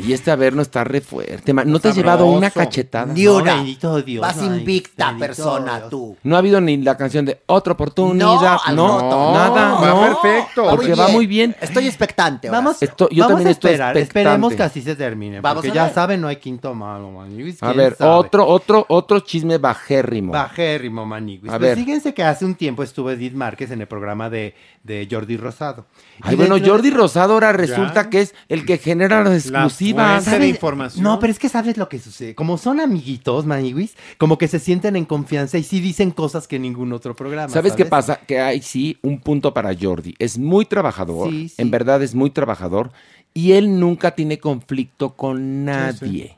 Ahí 0.07 0.13
este 0.13 0.31
Averno 0.31 0.61
está 0.61 0.83
re 0.85 1.01
fuerte. 1.01 1.53
ma- 1.53 1.65
¿No 1.65 1.79
te 1.79 1.89
has 1.89 1.95
llevado 1.95 2.25
una 2.27 2.49
cachetada? 2.49 3.11
Ni 3.13 3.23
No, 3.25 3.37
una. 3.37 3.55
bendito 3.55 4.01
Dios, 4.01 4.21
Vas 4.21 4.41
invicta, 4.41 5.07
bendito 5.07 5.25
persona, 5.27 5.77
Dios. 5.79 5.89
tú. 5.89 6.15
No 6.23 6.35
ha 6.35 6.39
habido 6.39 6.61
ni 6.61 6.77
la 6.77 6.95
canción 6.95 7.25
de 7.25 7.41
otra 7.47 7.73
oportunidad. 7.73 8.57
No, 8.73 8.99
No, 9.01 9.33
nada. 9.33 9.71
va 9.73 9.87
no. 9.87 10.21
perfecto. 10.21 10.63
Va 10.65 10.71
Porque 10.71 10.93
va 10.95 11.07
muy 11.09 11.27
bien. 11.27 11.55
Estoy 11.59 11.87
expectante. 11.87 12.47
ahora 12.47 12.59
Vamos, 12.59 12.77
sí. 12.77 12.85
Esto- 12.85 13.09
yo 13.09 13.23
vamos 13.23 13.29
también 13.31 13.47
a 13.47 13.51
estoy 13.51 13.71
esperar. 13.71 13.97
expectante. 13.97 14.19
Esperemos 14.29 14.53
que 14.55 14.63
así 14.63 14.81
se 14.81 14.95
termine. 14.95 15.41
Vamos 15.41 15.63
porque 15.63 15.75
ya 15.75 15.89
saben, 15.89 16.21
no 16.21 16.27
hay 16.29 16.37
quinto 16.37 16.73
malo, 16.73 17.11
maniguis. 17.11 17.61
A 17.61 17.67
¿quién 17.67 17.77
ver, 17.77 17.95
sabe? 17.97 18.11
otro, 18.11 18.47
otro, 18.47 18.85
otro 18.87 19.19
chisme 19.19 19.57
bajérrimo. 19.57 20.31
Bajérrimo, 20.31 21.05
maniguis. 21.05 21.51
A 21.51 21.57
Pues 21.57 21.61
ver. 21.75 21.77
fíjense 21.77 22.13
que 22.13 22.23
hace 22.23 22.45
un 22.45 22.55
tiempo 22.55 22.83
estuvo 22.83 23.11
Edith 23.11 23.33
Márquez 23.33 23.71
en 23.71 23.81
el 23.81 23.87
programa 23.87 24.29
de, 24.29 24.55
de 24.83 25.07
Jordi 25.11 25.35
Rosado. 25.37 25.85
Ay, 26.21 26.33
Y 26.33 26.37
bueno, 26.37 26.55
Jordi 26.63 26.91
Rosado 26.91 27.33
ahora 27.33 27.51
resulta 27.51 28.09
que 28.09 28.21
es 28.21 28.35
el 28.47 28.65
que 28.65 28.77
genera 28.77 29.23
las 29.23 29.33
exclusivas. 29.33 29.96
Fuente 29.97 30.39
de 30.39 30.47
información. 30.47 31.03
No, 31.03 31.19
pero 31.19 31.31
es 31.31 31.39
que 31.39 31.49
sabes 31.49 31.77
lo 31.77 31.89
que 31.89 31.99
sucede. 31.99 32.35
Como 32.35 32.57
son 32.57 32.79
amiguitos, 32.79 33.45
maniguis, 33.45 33.95
como 34.17 34.37
que 34.37 34.47
se 34.47 34.59
sienten 34.59 34.95
en 34.95 35.05
confianza 35.05 35.57
y 35.57 35.63
sí 35.63 35.79
dicen 35.79 36.11
cosas 36.11 36.47
que 36.47 36.57
en 36.57 36.63
ningún 36.63 36.93
otro 36.93 37.15
programa. 37.15 37.49
¿Sabes 37.49 37.73
qué 37.73 37.85
pasa? 37.85 38.19
Que 38.27 38.39
hay 38.39 38.61
sí 38.61 38.97
un 39.01 39.19
punto 39.19 39.53
para 39.53 39.75
Jordi. 39.79 40.15
Es 40.19 40.37
muy 40.37 40.65
trabajador, 40.65 41.29
Sí, 41.29 41.49
sí. 41.49 41.55
en 41.61 41.71
verdad 41.71 42.01
es 42.03 42.15
muy 42.15 42.29
trabajador, 42.29 42.91
y 43.33 43.51
él 43.53 43.79
nunca 43.79 44.11
tiene 44.15 44.39
conflicto 44.39 45.15
con 45.15 45.65
nadie. 45.65 46.37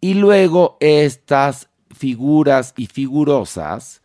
Y 0.00 0.14
luego 0.14 0.76
estas 0.80 1.68
figuras 1.94 2.72
y 2.76 2.86
figurosas 2.86 4.02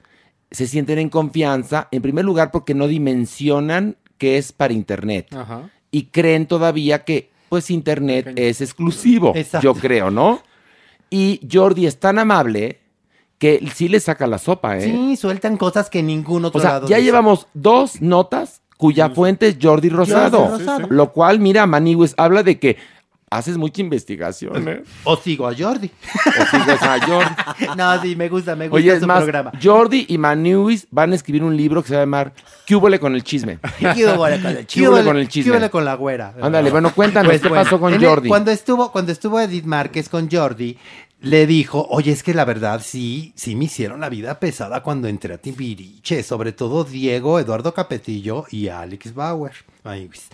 se 0.51 0.67
sienten 0.67 0.99
en 0.99 1.09
confianza, 1.09 1.87
en 1.91 2.01
primer 2.01 2.25
lugar 2.25 2.51
porque 2.51 2.73
no 2.73 2.87
dimensionan 2.87 3.97
que 4.17 4.37
es 4.37 4.51
para 4.51 4.73
Internet. 4.73 5.33
Ajá. 5.33 5.69
Y 5.91 6.05
creen 6.05 6.47
todavía 6.47 7.03
que, 7.05 7.29
pues, 7.53 7.69
Internet 7.69 8.33
es 8.35 8.61
exclusivo, 8.61 9.31
Exacto. 9.35 9.63
yo 9.63 9.75
creo, 9.79 10.09
¿no? 10.09 10.41
Y 11.11 11.39
Jordi 11.51 11.85
es 11.85 11.99
tan 11.99 12.17
amable 12.17 12.79
que 13.37 13.63
sí 13.75 13.87
le 13.89 13.99
saca 13.99 14.25
la 14.25 14.39
sopa, 14.39 14.79
¿eh? 14.79 14.81
Sí, 14.81 15.15
sueltan 15.17 15.57
cosas 15.57 15.87
que 15.91 16.01
ningún 16.01 16.45
otro 16.45 16.57
O 16.57 16.61
sea, 16.61 16.71
lado 16.71 16.87
ya 16.87 16.95
dice. 16.97 17.05
llevamos 17.05 17.45
dos 17.53 18.01
notas 18.01 18.63
cuya 18.77 19.11
fuente 19.11 19.49
es 19.49 19.57
Jordi 19.61 19.89
Rosado. 19.89 20.47
Rosado. 20.57 20.87
Lo 20.89 21.11
cual, 21.11 21.39
mira, 21.39 21.67
Maniwis 21.67 22.15
habla 22.17 22.41
de 22.41 22.57
que 22.57 22.77
haces 23.37 23.57
mucha 23.57 23.81
investigación, 23.81 24.67
¿eh? 24.67 24.83
O 25.03 25.15
sigo 25.17 25.47
a 25.47 25.53
Jordi. 25.57 25.89
O 26.25 26.45
sigues 26.57 26.81
a 26.81 26.99
Jordi. 27.05 27.67
no, 27.77 28.01
sí, 28.01 28.15
me 28.15 28.29
gusta, 28.29 28.55
me 28.55 28.67
gusta 28.69 28.75
Oye, 28.77 28.93
es 28.93 28.99
su 29.01 29.07
más, 29.07 29.19
programa. 29.23 29.51
Jordi 29.61 30.05
y 30.09 30.17
Maniwis 30.17 30.87
van 30.91 31.11
a 31.11 31.15
escribir 31.15 31.43
un 31.43 31.55
libro 31.55 31.81
que 31.81 31.89
se 31.89 31.95
va 31.95 32.01
a 32.01 32.03
llamar 32.03 32.33
¿Qué 32.65 32.75
húbole 32.75 32.99
con 32.99 33.15
el 33.15 33.23
chisme? 33.23 33.59
¿Qué 33.79 34.05
hubo 34.07 34.17
con 34.17 34.31
el 34.33 34.41
¿Qué 34.57 34.65
chivo? 34.65 34.89
húbole 34.91 35.03
con 35.03 35.17
el 35.17 35.25
¿Qué 35.27 35.31
chisme? 35.31 35.69
con 35.69 35.85
la 35.85 35.95
güera? 35.95 36.33
Ándale, 36.41 36.69
bueno, 36.71 36.91
cuéntanos, 36.95 37.29
Pues 37.31 37.41
¿qué 37.41 37.49
bueno, 37.49 37.63
pasó 37.63 37.79
con 37.79 37.93
el- 37.93 38.03
Jordi? 38.05 38.29
cuando 38.29 38.51
estuvo, 38.51 38.91
cuando 38.91 39.11
estuvo 39.11 39.39
Edith 39.39 39.65
Márquez 39.65 40.09
con 40.09 40.29
Jordi, 40.29 40.77
le 41.21 41.47
dijo, 41.47 41.87
oye, 41.89 42.11
es 42.11 42.21
que 42.21 42.33
la 42.33 42.43
verdad 42.43 42.81
sí, 42.83 43.31
sí 43.37 43.55
me 43.55 43.65
hicieron 43.65 44.01
la 44.01 44.09
vida 44.09 44.39
pesada 44.39 44.83
cuando 44.83 45.07
entré 45.07 45.33
a 45.33 45.37
Timbiriche, 45.37 46.21
sobre 46.21 46.51
todo 46.51 46.83
Diego, 46.83 47.39
Eduardo 47.39 47.73
Capetillo 47.73 48.45
y 48.51 48.67
Alex 48.67 49.13
Bauer. 49.13 49.53
Ay, 49.85 50.07
pues, 50.07 50.27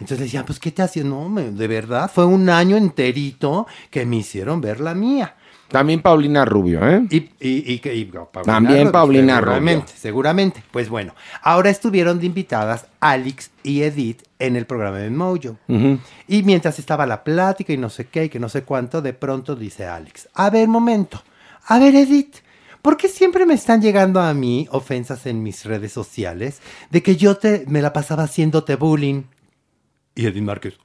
Entonces 0.00 0.18
le 0.18 0.24
decía, 0.24 0.44
pues, 0.44 0.58
¿qué 0.58 0.70
te 0.70 0.82
hacía? 0.82 1.04
No, 1.04 1.28
me- 1.28 1.50
de 1.50 1.66
verdad, 1.68 2.10
fue 2.12 2.24
un 2.26 2.48
año 2.50 2.76
enterito 2.76 3.66
que 3.90 4.04
me 4.06 4.16
hicieron 4.16 4.60
ver 4.60 4.80
la 4.80 4.94
mía. 4.94 5.34
También 5.68 6.00
Paulina 6.00 6.44
Rubio, 6.44 6.86
¿eh? 6.88 7.02
Y, 7.10 7.16
y, 7.16 7.72
y, 7.72 7.78
que- 7.80 7.92
y 7.94 8.04
Paulina 8.04 8.42
También 8.44 8.92
Paulina 8.92 9.34
seguramente, 9.36 9.86
Rubio. 9.86 10.00
seguramente. 10.00 10.62
Pues 10.70 10.88
bueno, 10.88 11.12
ahora 11.42 11.70
estuvieron 11.70 12.20
de 12.20 12.26
invitadas 12.26 12.86
Alex 13.00 13.50
y 13.64 13.82
Edith 13.82 14.22
en 14.38 14.54
el 14.54 14.66
programa 14.66 14.98
de 14.98 15.10
Mojo. 15.10 15.56
Y 16.28 16.42
mientras 16.44 16.78
estaba 16.78 17.04
la 17.06 17.24
plática 17.24 17.72
y 17.72 17.78
no 17.78 17.90
sé 17.90 18.06
qué 18.06 18.26
y 18.26 18.28
que 18.28 18.38
no 18.38 18.48
sé 18.48 18.62
cuánto, 18.62 19.02
de 19.02 19.12
pronto 19.12 19.56
dice 19.56 19.86
Alex, 19.86 20.28
a 20.34 20.50
ver, 20.50 20.68
momento, 20.68 21.20
a 21.66 21.80
ver, 21.80 21.96
Edith, 21.96 22.36
¿por 22.80 22.96
qué 22.96 23.08
siempre 23.08 23.44
me 23.44 23.54
están 23.54 23.82
llegando 23.82 24.20
a 24.20 24.32
mí 24.34 24.68
ofensas 24.70 25.26
en 25.26 25.42
mis 25.42 25.64
redes 25.64 25.90
sociales 25.90 26.60
de 26.90 27.02
que 27.02 27.16
yo 27.16 27.38
te, 27.38 27.64
me 27.66 27.82
la 27.82 27.92
pasaba 27.92 28.22
haciéndote 28.24 28.76
bullying? 28.76 29.22
Y 30.16 30.26
Edith 30.26 30.42
Márquez, 30.42 30.78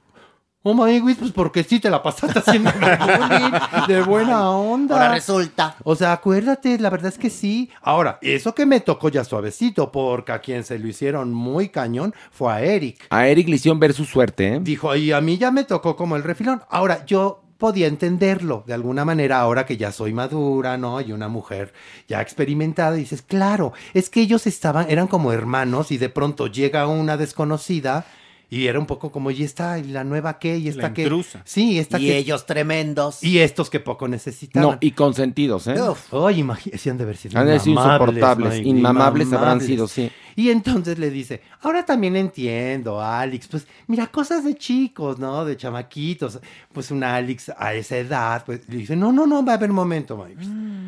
oh 0.62 0.74
my 0.74 1.00
God, 1.00 1.16
pues 1.18 1.32
porque 1.32 1.64
sí 1.64 1.80
te 1.80 1.88
la 1.88 2.02
pasaste 2.02 2.38
haciendo 2.38 2.70
bullying, 2.72 3.52
de 3.88 4.02
buena 4.02 4.50
onda. 4.50 4.94
Ahora 4.94 5.14
resulta. 5.14 5.74
O 5.84 5.96
sea, 5.96 6.12
acuérdate, 6.12 6.78
la 6.78 6.90
verdad 6.90 7.10
es 7.10 7.18
que 7.18 7.30
sí. 7.30 7.70
Ahora, 7.80 8.18
eso 8.20 8.54
que 8.54 8.66
me 8.66 8.80
tocó 8.80 9.08
ya 9.08 9.24
suavecito, 9.24 9.90
porque 9.90 10.32
a 10.32 10.40
quien 10.40 10.64
se 10.64 10.78
lo 10.78 10.86
hicieron 10.86 11.32
muy 11.32 11.70
cañón 11.70 12.14
fue 12.30 12.52
a 12.52 12.60
Eric. 12.60 13.06
A 13.08 13.26
Eric 13.26 13.48
le 13.48 13.56
hicieron 13.56 13.80
ver 13.80 13.94
su 13.94 14.04
suerte, 14.04 14.56
¿eh? 14.56 14.60
Dijo, 14.62 14.94
y 14.94 15.12
a 15.12 15.22
mí 15.22 15.38
ya 15.38 15.50
me 15.50 15.64
tocó 15.64 15.96
como 15.96 16.16
el 16.16 16.24
refilón. 16.24 16.60
Ahora, 16.68 17.06
yo 17.06 17.42
podía 17.56 17.86
entenderlo 17.86 18.64
de 18.66 18.74
alguna 18.74 19.06
manera 19.06 19.40
ahora 19.40 19.64
que 19.64 19.78
ya 19.78 19.92
soy 19.92 20.12
madura, 20.12 20.76
¿no? 20.76 21.00
Y 21.00 21.12
una 21.12 21.28
mujer 21.28 21.72
ya 22.06 22.20
experimentada, 22.20 22.96
y 22.96 23.00
dices, 23.00 23.22
claro, 23.22 23.72
es 23.94 24.10
que 24.10 24.20
ellos 24.20 24.46
estaban, 24.46 24.90
eran 24.90 25.06
como 25.06 25.32
hermanos 25.32 25.90
y 25.90 25.96
de 25.96 26.10
pronto 26.10 26.48
llega 26.48 26.86
una 26.86 27.16
desconocida 27.16 28.04
y 28.52 28.66
era 28.66 28.78
un 28.78 28.84
poco 28.84 29.10
como, 29.10 29.30
¿y 29.30 29.44
esta, 29.44 29.78
y 29.78 29.84
la 29.84 30.04
nueva 30.04 30.38
qué? 30.38 30.58
¿Y 30.58 30.68
esta 30.68 30.82
La 30.82 30.92
qué? 30.92 31.04
intrusa. 31.04 31.40
Sí, 31.46 31.78
esta 31.78 31.98
Y 31.98 32.04
que... 32.08 32.18
ellos 32.18 32.44
tremendos. 32.44 33.24
Y 33.24 33.38
estos 33.38 33.70
que 33.70 33.80
poco 33.80 34.08
necesitaban. 34.08 34.72
No, 34.72 34.78
y 34.78 34.90
consentidos, 34.90 35.68
¿eh? 35.68 35.80
Uf. 35.80 36.12
Oye, 36.12 36.40
imagínate, 36.40 36.90
han 36.90 36.98
de 36.98 37.04
haber 37.04 37.16
sido 37.16 37.40
Han 37.40 37.46
de 37.46 37.58
ser 37.58 37.68
inmamables, 37.68 37.98
insoportables, 38.16 38.54
Mike, 38.58 38.68
inmamables 38.68 39.26
habrán 39.28 39.40
inmamables. 39.40 39.66
sido, 39.66 39.88
sí. 39.88 40.10
Y 40.36 40.50
entonces 40.50 40.98
le 40.98 41.10
dice, 41.10 41.42
ahora 41.60 41.84
también 41.84 42.16
entiendo, 42.16 43.00
Alex, 43.00 43.48
pues 43.48 43.66
mira, 43.86 44.06
cosas 44.06 44.44
de 44.44 44.54
chicos, 44.54 45.18
¿no? 45.18 45.44
De 45.44 45.56
chamaquitos. 45.56 46.40
Pues 46.72 46.90
una 46.90 47.16
Alex 47.16 47.52
a 47.56 47.74
esa 47.74 47.96
edad, 47.96 48.44
pues 48.44 48.68
le 48.68 48.78
dice, 48.78 48.96
no, 48.96 49.12
no, 49.12 49.26
no, 49.26 49.44
va 49.44 49.52
a 49.52 49.56
haber 49.56 49.70
momento, 49.70 50.16
Mike. 50.16 50.44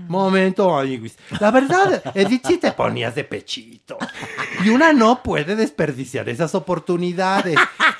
Momento, 0.09 0.81
Mike. 0.83 1.13
La 1.41 1.51
verdad, 1.51 2.03
Edith, 2.15 2.47
sí 2.47 2.59
te 2.59 2.73
ponías 2.73 3.15
de 3.15 3.25
pechito. 3.25 3.99
Y 4.65 4.69
una 4.69 4.93
no 4.93 5.23
puede 5.23 5.57
desperdiciar 5.57 6.29
esas 6.29 6.55
oportunidades. 6.55 7.59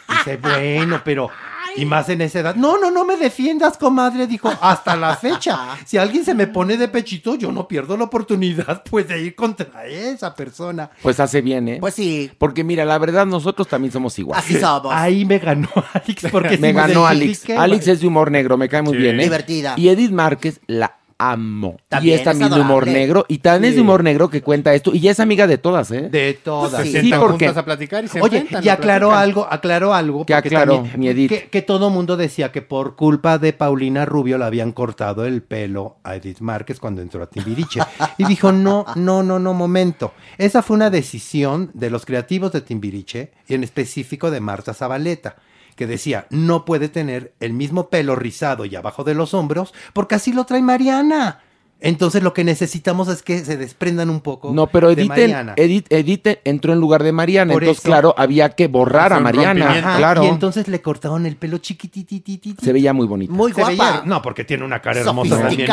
Dice, 0.09 0.37
bueno, 0.37 1.01
pero... 1.05 1.31
Y 1.77 1.85
más 1.85 2.09
en 2.09 2.21
esa 2.21 2.41
edad. 2.41 2.55
No, 2.55 2.79
no, 2.79 2.91
no 2.91 3.05
me 3.05 3.17
defiendas, 3.17 3.77
comadre. 3.79 4.27
Dijo, 4.27 4.53
hasta 4.61 4.97
la 4.97 5.17
fecha. 5.17 5.77
Si 5.87 5.99
alguien 5.99 6.25
se 6.25 6.35
me 6.35 6.47
pone 6.47 6.77
de 6.77 6.89
pechito, 6.89 7.35
yo 7.35 7.53
no 7.53 7.69
pierdo 7.69 7.97
la 7.97 8.05
oportunidad, 8.05 8.83
pues, 8.91 9.09
de 9.09 9.21
ir 9.23 9.35
contra 9.35 9.85
esa 9.87 10.35
persona. 10.35 10.91
Pues 11.03 11.21
hace 11.21 11.41
bien, 11.43 11.69
¿eh? 11.69 11.77
Pues 11.81 11.95
sí, 11.95 12.31
Porque 12.39 12.65
mira, 12.65 12.85
la 12.85 12.99
verdad, 12.99 13.27
nosotros 13.27 13.69
también 13.69 13.93
somos 13.93 14.19
iguales. 14.19 14.45
así 14.45 14.59
somos. 14.59 14.93
Ahí 14.93 15.25
me 15.25 15.39
ganó 15.39 15.69
Alex 15.93 16.27
porque 16.31 16.59
me 16.59 16.73
ganó 16.73 17.07
Alex. 17.07 17.25
identifiqué, 17.25 17.57
Alex 17.57 17.85
güey. 17.85 17.95
es 17.95 18.01
de 18.01 18.07
humor 18.07 18.31
negro, 18.31 18.57
me 18.57 18.69
cae 18.69 18.83
muy 18.83 18.95
Sí. 18.95 18.99
bien, 19.03 19.21
¿eh? 19.21 19.25
Divertida. 19.25 19.75
Y 19.77 19.89
Edith 19.89 20.11
Márquez 20.13 20.61
la 20.67 20.97
amo. 21.19 21.77
También 21.89 22.17
y 22.17 22.19
es 22.19 22.25
también 22.25 22.49
es 22.51 22.55
de 22.55 22.61
humor 22.61 22.87
negro. 22.87 23.25
Y 23.29 23.39
también 23.39 23.71
es 23.71 23.77
de 23.77 23.83
humor 23.83 24.03
negro 24.05 24.29
que 24.31 24.43
cuenta 24.43 24.75
esto. 24.75 24.95
Y 24.95 25.01
ya 25.01 25.11
es 25.11 25.21
amiga 25.21 25.47
de 25.47 25.59
todas, 25.59 25.91
¿eh? 25.91 26.09
de 26.11 26.35
todas. 26.35 26.83
Se 26.89 27.01
Sí. 27.03 27.11
porque- 27.19 27.47
juntas 27.47 27.57
a 27.57 27.65
platicar 27.65 28.05
y 28.05 28.09
se 28.09 28.21
Oye, 28.21 28.47
y 28.63 28.69
aclaró 28.69 29.13
algo, 29.13 29.47
aclaró 29.51 29.95
algo. 29.95 30.25
¿Qué 30.27 30.35
porque 30.35 30.49
aclaró, 30.49 30.75
también- 30.77 31.01
mi 31.01 31.09
Edith? 31.09 31.29
Que, 31.31 31.49
que 31.49 31.63
todo 31.63 31.91
mundo 31.91 32.17
decía 32.17 32.53
que 32.53 32.63
por 32.63 32.97
culpa 32.97 33.39
de 33.39 33.53
Paulina 33.53 34.05
Rubio 34.05 34.39
le 34.39 34.45
habían 34.45 34.73
cortado 34.73 35.25
el 35.25 35.43
pelo 35.43 35.97
a 36.05 36.17
Edith 36.17 36.41
Márquez 36.41 36.81
cuando 36.81 37.03
entró 37.03 37.23
a 37.23 37.27
Timbiriche. 37.27 37.81
Y 38.19 38.25
dijo, 38.27 38.53
no, 38.53 38.85
no, 38.97 39.23
no, 39.23 39.39
no, 39.39 39.55
momento. 39.55 40.13
Esa 40.39 40.63
fue 40.63 40.77
una 40.77 40.91
decisión 40.91 41.71
de 41.75 41.91
los 41.91 42.05
creativos 42.07 42.53
de 42.53 42.61
Timbiriche 42.61 43.33
y 43.49 43.55
en 43.55 43.65
específico 43.65 44.31
de 44.31 44.41
Marta 44.41 44.75
Zabaleta 44.75 45.37
que 45.77 45.87
decía, 45.87 46.27
no 46.31 46.65
puede 46.65 46.89
tener 46.89 47.35
el 47.41 47.53
mismo 47.53 47.89
pelo 47.89 48.17
rizado 48.17 48.65
y 48.65 48.75
abajo 48.77 49.05
de 49.05 49.15
los 49.15 49.35
hombros 49.35 49.75
porque 49.93 50.15
así 50.15 50.33
lo 50.33 50.45
trae 50.45 50.63
Mariana. 50.63 51.41
Entonces 51.81 52.23
lo 52.23 52.33
que 52.33 52.45
necesitamos 52.45 53.09
es 53.09 53.23
que 53.23 53.45
se 53.45 53.59
desprendan 53.59 54.09
un 54.09 54.21
poco 54.21 54.53
No, 54.55 54.69
pero 54.69 54.87
de 54.89 54.95
Edith, 54.95 55.09
Mariana. 55.09 55.53
Edith, 55.57 55.87
Edith 55.91 56.27
entró 56.45 56.73
en 56.73 56.79
lugar 56.81 57.03
de 57.03 57.13
Mariana. 57.13 57.53
Por 57.53 57.63
entonces, 57.63 57.85
eso- 57.85 57.89
claro, 57.91 58.15
había 58.17 58.49
que 58.51 58.69
borrar 58.69 59.13
a 59.13 59.21
Mariana. 59.21 59.71
Ajá, 59.71 59.97
Claro. 59.99 60.25
Y 60.25 60.29
entonces 60.29 60.67
le 60.69 60.81
cortaron 60.81 61.27
el 61.27 61.37
pelo 61.37 61.59
chiquitititititi. 61.59 62.65
Se 62.65 62.73
veía 62.73 62.95
muy 62.95 63.07
bonita. 63.07 63.31
Muy 63.35 63.53
Se 63.53 63.61
guapa. 63.61 63.71
veía- 63.71 64.03
no, 64.07 64.23
porque 64.23 64.45
tiene 64.45 64.65
una 64.65 64.81
cara 64.81 65.01
hermosa 65.01 65.39
también. 65.41 65.69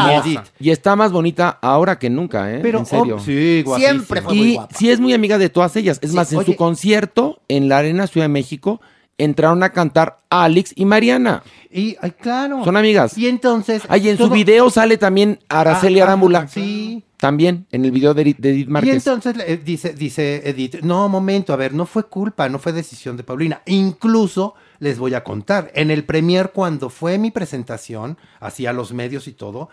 Y 0.60 0.70
está 0.72 0.98
más 0.98 1.14
bonita 1.14 1.60
ahora 1.62 1.98
que 1.98 2.10
nunca, 2.10 2.52
¿eh? 2.52 2.60
Pero, 2.62 2.80
en 2.80 2.86
serio. 2.86 3.16
oh, 3.16 3.20
sí, 3.20 3.62
guapísima. 3.64 3.92
Siempre 3.92 4.22
fue 4.22 4.34
muy 4.34 4.48
y 4.56 4.60
sí 4.76 4.90
es 4.90 5.00
muy 5.00 5.14
amiga 5.14 5.38
de 5.38 5.48
todas 5.50 5.74
ellas. 5.78 6.00
Es 6.02 6.10
Sí, 6.10 6.16
más, 6.16 6.30
en 6.34 6.40
oye. 6.40 6.46
su 6.52 6.56
concierto 6.58 7.40
en 7.48 7.70
la 7.70 7.78
Arena 7.78 8.08
Ciudad 8.08 8.26
de 8.26 8.30
México 8.30 8.82
entraron 9.24 9.64
a 9.64 9.70
cantar 9.72 10.20
Alex 10.30 10.74
y 10.76 10.86
Mariana. 10.86 11.44
Y, 11.70 11.96
ay, 12.02 12.12
claro. 12.12 12.64
Son 12.64 12.76
amigas. 12.78 13.18
Y 13.18 13.28
entonces... 13.28 13.84
Ay, 13.88 14.10
en 14.10 14.18
su 14.18 14.30
video 14.30 14.70
sale 14.70 14.98
también 14.98 15.40
Araceli 15.50 16.00
Ah, 16.00 16.04
ah, 16.04 16.08
Arámbula. 16.08 16.48
Sí. 16.48 17.04
También, 17.18 17.68
en 17.72 17.86
el 17.86 17.92
video 17.92 18.14
de, 18.16 18.24
Edith- 18.24 18.38
de 18.40 18.50
Edith 18.50 18.68
Y 18.68 18.72
Márquez. 18.72 18.96
entonces 18.96 19.36
eh, 19.46 19.62
dice, 19.64 19.94
dice 19.94 20.42
Edith, 20.44 20.82
no, 20.82 21.08
momento, 21.08 21.54
a 21.54 21.56
ver, 21.56 21.72
no 21.74 21.86
fue 21.86 22.06
culpa, 22.08 22.50
no 22.50 22.58
fue 22.58 22.74
decisión 22.74 23.16
de 23.16 23.24
Paulina. 23.24 23.62
Incluso 23.68 24.56
les 24.80 24.98
voy 24.98 25.14
a 25.14 25.24
contar, 25.24 25.72
en 25.76 25.92
el 25.92 26.04
premier 26.04 26.50
cuando 26.52 26.90
fue 26.90 27.20
mi 27.20 27.30
presentación, 27.30 28.18
hacia 28.40 28.74
los 28.74 28.92
medios 28.92 29.28
y 29.28 29.34
todo, 29.34 29.70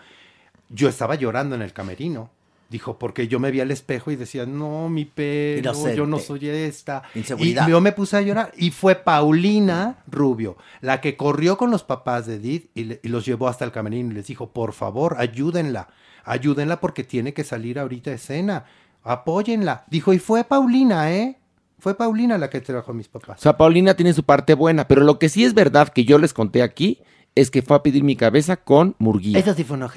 yo 0.69 0.87
estaba 0.87 1.15
llorando 1.15 1.55
en 1.55 1.63
el 1.63 1.73
camerino. 1.73 2.29
Dijo, 2.69 2.99
porque 2.99 3.27
yo 3.27 3.39
me 3.39 3.49
vi 3.49 3.61
al 3.61 3.71
espejo 3.71 4.11
y 4.11 4.15
decía, 4.15 4.45
no, 4.45 4.89
mi 4.89 5.03
pelo, 5.05 5.57
Inocente. 5.59 5.95
yo 5.97 6.05
no 6.05 6.19
soy 6.19 6.47
esta. 6.49 7.01
Inseguridad. 7.15 7.67
Y 7.67 7.71
yo 7.71 7.81
me 7.81 7.91
puse 7.93 8.15
a 8.17 8.21
llorar. 8.21 8.51
Y 8.57 8.69
fue 8.69 8.93
Paulina 8.95 10.03
Rubio, 10.07 10.55
la 10.81 11.01
que 11.01 11.17
corrió 11.17 11.57
con 11.57 11.71
los 11.71 11.83
papás 11.83 12.27
de 12.27 12.35
Edith 12.35 12.69
y, 12.75 12.83
le- 12.83 12.99
y 13.01 13.07
los 13.07 13.25
llevó 13.25 13.47
hasta 13.47 13.65
el 13.65 13.71
camerino 13.71 14.11
y 14.11 14.13
les 14.13 14.27
dijo, 14.27 14.51
por 14.51 14.73
favor, 14.73 15.15
ayúdenla, 15.17 15.87
ayúdenla 16.25 16.79
porque 16.79 17.03
tiene 17.03 17.33
que 17.33 17.43
salir 17.43 17.79
ahorita 17.79 18.11
a 18.11 18.13
escena, 18.13 18.65
apóyenla. 19.03 19.85
Dijo, 19.89 20.13
y 20.13 20.19
fue 20.19 20.43
Paulina, 20.43 21.11
¿eh? 21.11 21.37
Fue 21.79 21.95
Paulina 21.95 22.37
la 22.37 22.49
que 22.49 22.61
trajo 22.61 22.91
a 22.91 22.93
mis 22.93 23.07
O 23.07 23.11
papás. 23.19 23.39
sea, 23.41 23.57
Paulina 23.57 23.93
tiene 23.95 24.13
su 24.13 24.23
parte 24.23 24.53
buena, 24.53 24.87
pero 24.87 25.01
lo 25.03 25.17
que 25.17 25.29
sí 25.29 25.43
es 25.45 25.53
verdad 25.53 25.89
que 25.89 26.03
yo 26.05 26.17
les 26.17 26.33
conté 26.33 26.61
aquí 26.61 26.99
es 27.35 27.49
que 27.49 27.61
fue 27.61 27.77
a 27.77 27.83
pedir 27.83 28.03
mi 28.03 28.15
cabeza 28.15 28.57
con 28.57 28.95
Murguía. 28.99 29.39
Eso 29.39 29.53
sí 29.53 29.63
fue 29.63 29.77
una. 29.77 29.87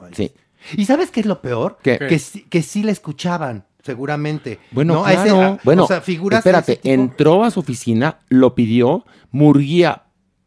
¿vale? 0.00 0.14
Sí. 0.14 0.32
¿Y 0.76 0.84
sabes 0.84 1.10
qué 1.10 1.20
es 1.20 1.26
lo 1.26 1.40
peor? 1.42 1.78
¿Qué? 1.82 1.98
Que, 1.98 2.18
sí- 2.18 2.46
que 2.48 2.62
sí 2.62 2.82
la 2.82 2.92
escuchaban, 2.92 3.64
seguramente. 3.82 4.58
Bueno, 4.70 4.94
¿no? 4.94 5.04
A 5.04 5.12
ese- 5.12 5.30
a- 5.30 5.58
bueno, 5.64 5.84
o 5.84 5.86
sea, 5.86 6.00
figuras 6.00 6.38
espérate, 6.38 6.80
entró 6.84 7.44
a 7.44 7.50
su 7.50 7.60
oficina, 7.60 8.18
lo 8.28 8.54
pidió, 8.54 9.04
Murguía 9.30 10.02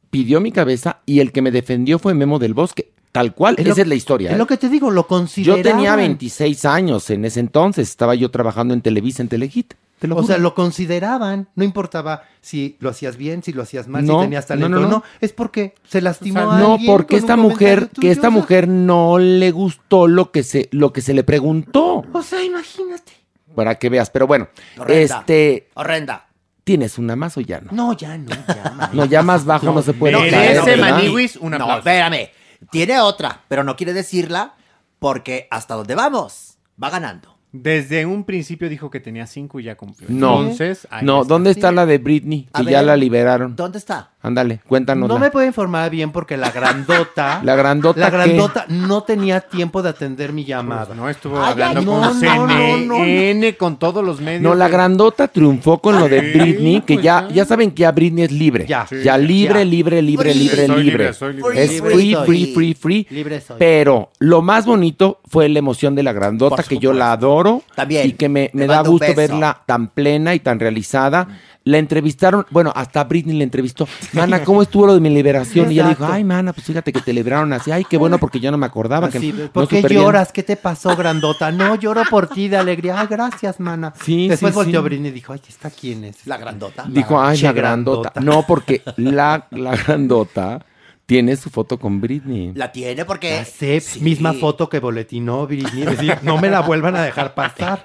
pidió 0.09 0.39
mi 0.39 0.51
cabeza 0.51 0.99
y 1.05 1.19
el 1.19 1.31
que 1.31 1.41
me 1.41 1.51
defendió 1.51 1.99
fue 1.99 2.13
Memo 2.13 2.39
del 2.39 2.53
Bosque. 2.53 2.91
Tal 3.11 3.33
cual, 3.33 3.55
Es 3.57 3.65
lo- 3.65 3.71
esa 3.73 3.81
es 3.83 3.87
la 3.87 3.95
historia. 3.95 4.29
Es 4.29 4.35
¿eh? 4.35 4.37
lo 4.37 4.45
que 4.47 4.57
te 4.57 4.67
digo, 4.67 4.91
lo 4.91 5.03
Yo 5.03 5.07
consideraban. 5.07 5.63
tenía 5.63 5.95
26 5.95 6.65
años 6.65 7.09
en 7.09 7.23
ese 7.23 7.39
entonces, 7.39 7.89
estaba 7.89 8.13
yo 8.13 8.29
trabajando 8.29 8.73
en 8.73 8.81
Televisa, 8.81 9.21
en 9.23 9.29
Telehit. 9.29 9.73
Te 10.05 10.09
lo 10.09 10.15
O 10.17 10.23
sea, 10.23 10.37
lo 10.37 10.53
consideraban. 10.53 11.49
No 11.55 11.63
importaba 11.63 12.23
si 12.41 12.77
lo 12.79 12.89
hacías 12.89 13.17
bien, 13.17 13.43
si 13.43 13.53
lo 13.53 13.63
hacías 13.63 13.87
mal, 13.87 14.05
No, 14.05 14.19
si 14.19 14.25
tenías 14.25 14.45
talento 14.47 14.69
no, 14.69 14.79
no, 14.79 14.87
o 14.87 14.89
no. 14.89 14.97
no. 14.97 15.03
Es 15.21 15.33
porque 15.33 15.75
se 15.87 16.01
lastimó 16.01 16.41
O 16.41 16.51
a 16.51 16.59
No, 16.59 16.73
alguien 16.73 16.91
porque 16.91 17.15
con 17.15 17.19
esta 17.19 17.35
mujer, 17.35 17.87
tuyo, 17.87 18.01
que 18.01 18.11
esta 18.11 18.27
o 18.27 18.31
sea, 18.31 18.39
mujer 18.41 18.67
no 18.67 19.17
le 19.19 19.51
gustó 19.51 20.07
lo 20.07 20.31
que 20.31 20.43
se, 20.43 20.69
lo 20.71 20.93
que 20.93 21.01
se 21.01 21.13
le 21.13 21.23
preguntó. 21.23 22.03
O 22.13 22.21
sea, 22.21 22.43
imagínate. 22.43 23.11
Para 23.55 23.75
que 23.75 23.89
veas, 23.89 24.09
pero 24.09 24.27
bueno, 24.27 24.49
Horrenda. 24.77 25.19
este, 25.19 25.69
Horrenda. 25.75 26.27
¿tienes 26.65 26.97
una 26.97 27.15
más 27.15 27.37
o 27.37 27.41
ya 27.41 27.61
no? 27.61 27.71
No, 27.71 27.93
ya 27.93 28.17
no, 28.17 28.31
ya. 28.47 28.71
man. 28.75 28.89
No, 28.91 29.05
ya 29.05 29.21
más 29.21 29.45
bajo 29.45 29.67
no, 29.67 29.81
se 29.81 29.93
puede 29.93 30.13
caer, 30.31 30.57
ese. 30.57 30.77
Maniwis, 30.77 31.35
un 31.37 31.51
No, 31.51 31.77
espérame. 31.77 32.29
Tiene 32.71 32.99
otra, 32.99 33.43
pero 33.47 33.63
no 33.63 33.75
quiere 33.75 33.93
decirla 33.93 34.55
porque 34.99 35.47
hasta 35.51 35.75
donde 35.75 35.93
vamos 35.95 36.57
va 36.81 36.89
ganando. 36.89 37.34
Desde 37.61 38.05
un 38.05 38.25
principio 38.25 38.67
dijo 38.67 38.89
que 38.89 38.99
tenía 38.99 39.25
cinco 39.27 39.59
y 39.59 39.63
ya 39.63 39.75
cumplió. 39.75 40.09
No, 40.09 40.41
Entonces, 40.41 40.87
ahí 40.91 41.05
no, 41.05 41.21
está. 41.21 41.33
¿dónde 41.33 41.51
está 41.51 41.71
la 41.71 41.85
de 41.85 41.97
Britney? 41.99 42.49
A 42.51 42.59
Que 42.63 42.71
ya 42.71 42.79
ver. 42.79 42.87
la 42.87 42.97
liberaron. 42.97 43.55
¿Dónde 43.55 43.77
está? 43.77 44.11
Ándale, 44.25 44.59
cuéntanos. 44.67 45.07
No 45.07 45.19
me 45.19 45.29
puedo 45.29 45.45
informar 45.45 45.89
bien 45.91 46.11
porque 46.11 46.35
la 46.37 46.49
grandota. 46.51 47.41
La 47.43 47.55
grandota, 47.55 47.99
La 47.99 48.09
¿qué? 48.09 48.17
grandota 48.17 48.65
no 48.69 49.03
tenía 49.03 49.39
tiempo 49.41 49.83
de 49.83 49.89
atender 49.89 50.33
mi 50.33 50.45
llamada. 50.45 50.85
Pues 50.87 50.97
no 50.97 51.09
estuvo 51.09 51.39
Ay, 51.41 51.51
hablando 51.51 51.79
ay, 51.79 51.85
con 51.85 52.01
no, 52.01 52.13
no, 52.13 52.19
CNN, 52.19 52.85
no, 52.87 53.51
no, 53.51 53.57
con 53.57 53.77
todos 53.77 54.03
los 54.03 54.19
medios. 54.21 54.41
No, 54.41 54.55
la 54.55 54.67
grandota 54.67 55.27
triunfó 55.27 55.79
con 55.79 55.99
lo 55.99 56.09
de 56.09 56.21
Sí, 56.21 56.39
Britney, 56.39 56.81
que 56.81 56.95
pues 56.95 57.03
ya, 57.05 57.27
ya. 57.29 57.45
saben 57.45 57.71
que 57.71 57.81
ya 57.81 57.91
Britney 57.91 58.23
es 58.25 58.31
libre. 58.31 58.65
Ya. 58.67 58.81
ya, 58.83 58.87
Sí, 58.87 59.03
ya. 59.03 59.17
libre, 59.17 59.59
Ya. 59.59 59.65
libre, 59.65 60.01
libre, 60.01 60.31
Free. 60.31 60.39
libre, 60.39 60.65
Soy 60.67 60.83
libre. 60.83 60.97
libre, 60.97 61.13
soy 61.13 61.33
libre. 61.33 61.63
Es 61.63 61.71
Libre 61.71 61.91
free, 61.93 62.13
soy. 62.13 62.25
free, 62.25 62.53
free, 62.53 62.73
free. 62.73 63.07
Libre 63.11 63.41
soy. 63.41 63.55
Pero 63.59 64.09
lo 64.19 64.41
más 64.41 64.65
bonito 64.65 65.19
fue 65.29 65.47
la 65.49 65.59
emoción 65.59 65.93
de 65.95 66.03
la 66.03 66.13
grandota, 66.13 66.55
Por 66.55 66.65
que 66.65 66.79
yo 66.79 66.93
la 66.93 67.11
adoro. 67.11 67.61
También. 67.75 68.07
Y 68.07 68.13
que 68.13 68.29
me, 68.29 68.49
me 68.53 68.65
da 68.65 68.81
gusto 68.81 69.13
verla 69.15 69.61
tan 69.65 69.89
plena 69.89 70.33
y 70.33 70.39
tan 70.39 70.59
realizada. 70.59 71.27
La 71.67 71.79
entrevistaron, 71.79 72.45
bueno, 72.51 72.71
hasta 72.75 73.03
Britney 73.05 73.35
la 73.37 73.43
entrevistó. 73.43 73.87
Mana, 74.13 74.43
¿cómo 74.43 74.61
estuvo 74.61 74.85
lo 74.85 74.93
de 74.93 74.99
mi 74.99 75.09
liberación? 75.09 75.71
Y 75.71 75.79
ella 75.79 75.89
dijo, 75.89 76.05
ay, 76.05 76.23
mana, 76.23 76.53
pues 76.53 76.67
fíjate 76.67 76.93
que 76.93 77.01
te 77.01 77.11
libraron 77.11 77.51
así. 77.53 77.71
Ay, 77.71 77.83
qué 77.89 77.97
bueno, 77.97 78.19
porque 78.19 78.39
yo 78.39 78.51
no 78.51 78.57
me 78.59 78.67
acordaba. 78.67 79.09
que 79.09 79.19
no 79.19 79.47
¿Por 79.51 79.67
qué 79.67 79.77
supe 79.77 79.89
bien". 79.89 80.01
lloras? 80.03 80.31
¿Qué 80.31 80.43
te 80.43 80.57
pasó, 80.57 80.95
grandota? 80.95 81.51
No, 81.51 81.73
lloro 81.73 82.03
por 82.07 82.27
ti 82.27 82.49
de 82.49 82.57
alegría. 82.57 82.99
Ay, 82.99 83.07
gracias, 83.09 83.59
mana. 83.59 83.93
Sí, 83.99 84.27
Después 84.27 84.53
sí, 84.53 84.55
volteó 84.57 84.81
sí. 84.81 84.85
Britney 84.85 85.09
y 85.09 85.13
dijo, 85.15 85.33
ay, 85.33 85.41
¿esta 85.49 85.71
quién 85.71 86.03
es? 86.03 86.27
La 86.27 86.37
grandota. 86.37 86.85
Dijo, 86.87 87.19
ay, 87.19 87.39
la 87.41 87.51
grandota. 87.51 88.11
grandota. 88.13 88.21
No, 88.21 88.45
porque 88.45 88.83
la, 88.97 89.47
la 89.49 89.75
grandota 89.75 90.63
tiene 91.07 91.35
su 91.35 91.49
foto 91.49 91.79
con 91.79 91.99
Britney. 91.99 92.51
La 92.53 92.71
tiene 92.71 93.05
porque. 93.05 93.43
Sé, 93.43 93.79
Sí. 93.79 94.01
misma 94.01 94.33
foto 94.33 94.69
que 94.69 94.79
boletinó 94.79 95.47
Britney. 95.47 95.83
Decir, 95.85 96.19
no 96.21 96.37
me 96.39 96.49
la 96.51 96.61
vuelvan 96.61 96.95
a 96.95 97.01
dejar 97.01 97.33
pasar. 97.33 97.83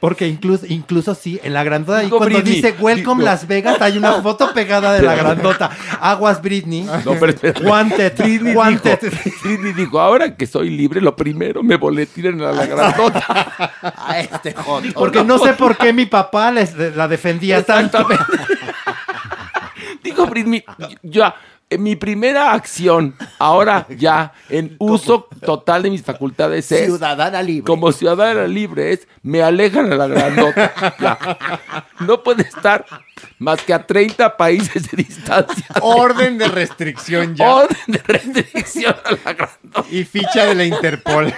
Porque 0.00 0.28
incluso, 0.28 0.66
incluso 0.68 1.14
sí, 1.14 1.40
en 1.42 1.52
la 1.54 1.64
grandota, 1.64 2.02
y 2.02 2.06
Dijo 2.06 2.18
cuando 2.18 2.36
Britney, 2.38 2.54
dice 2.56 2.74
Welcome 2.78 3.24
Las 3.24 3.46
Vegas, 3.46 3.80
hay 3.80 3.98
una 3.98 4.20
foto 4.22 4.52
pegada 4.52 4.92
de 4.92 5.02
la 5.02 5.14
grandota. 5.14 5.70
Aguas 6.00 6.40
Britney. 6.42 6.86
No, 7.04 7.14
pero. 7.20 7.34
Wanted. 7.62 8.16
Britney 8.16 8.54
wanted. 8.54 8.98
dijo, 9.00 9.36
Britney 9.44 9.72
dijo, 9.72 10.00
ahora 10.00 10.36
que 10.36 10.46
soy 10.46 10.70
libre, 10.70 11.00
lo 11.00 11.14
primero 11.14 11.62
me 11.62 11.76
boletiren 11.76 12.40
a 12.42 12.52
la 12.52 12.66
grandota. 12.66 13.72
A 13.96 14.20
este 14.20 14.52
joto. 14.54 14.88
Porque 14.94 15.22
no 15.24 15.38
sé 15.38 15.52
por 15.54 15.76
qué 15.76 15.92
mi 15.92 16.06
papá 16.06 16.50
les- 16.50 16.74
la 16.96 17.06
defendía 17.08 17.62
tanto. 17.64 18.06
Dijo 20.02 20.26
Britney, 20.26 20.64
ya, 21.02 21.34
mi 21.70 21.96
primera 21.96 22.52
acción, 22.52 23.14
ahora 23.38 23.86
ya, 23.96 24.32
en 24.48 24.76
uso 24.78 25.28
total 25.44 25.82
de 25.82 25.90
mis 25.90 26.02
facultades 26.02 26.70
es, 26.70 26.86
Ciudadana 26.86 27.42
libre. 27.42 27.64
como 27.64 27.90
ciudadana 27.90 28.46
libre, 28.46 28.92
es, 28.92 29.08
me 29.22 29.42
alejan 29.42 29.92
a 29.92 29.96
la 29.96 30.06
grandota. 30.06 30.72
Ya. 31.00 31.18
No 32.00 32.22
puede 32.22 32.42
estar 32.42 32.84
más 33.38 33.62
que 33.62 33.72
a 33.74 33.86
30 33.86 34.36
países 34.36 34.90
de 34.90 34.96
distancia. 35.02 35.66
Orden 35.82 36.38
de 36.38 36.48
restricción 36.48 37.34
ya. 37.34 37.54
Orden 37.54 37.78
de 37.86 37.98
restricción 37.98 38.94
a 39.04 39.10
la 39.10 39.32
grandota. 39.32 39.84
Y 39.90 40.04
ficha 40.04 40.46
de 40.46 40.54
la 40.54 40.64
Interpol. 40.64 41.34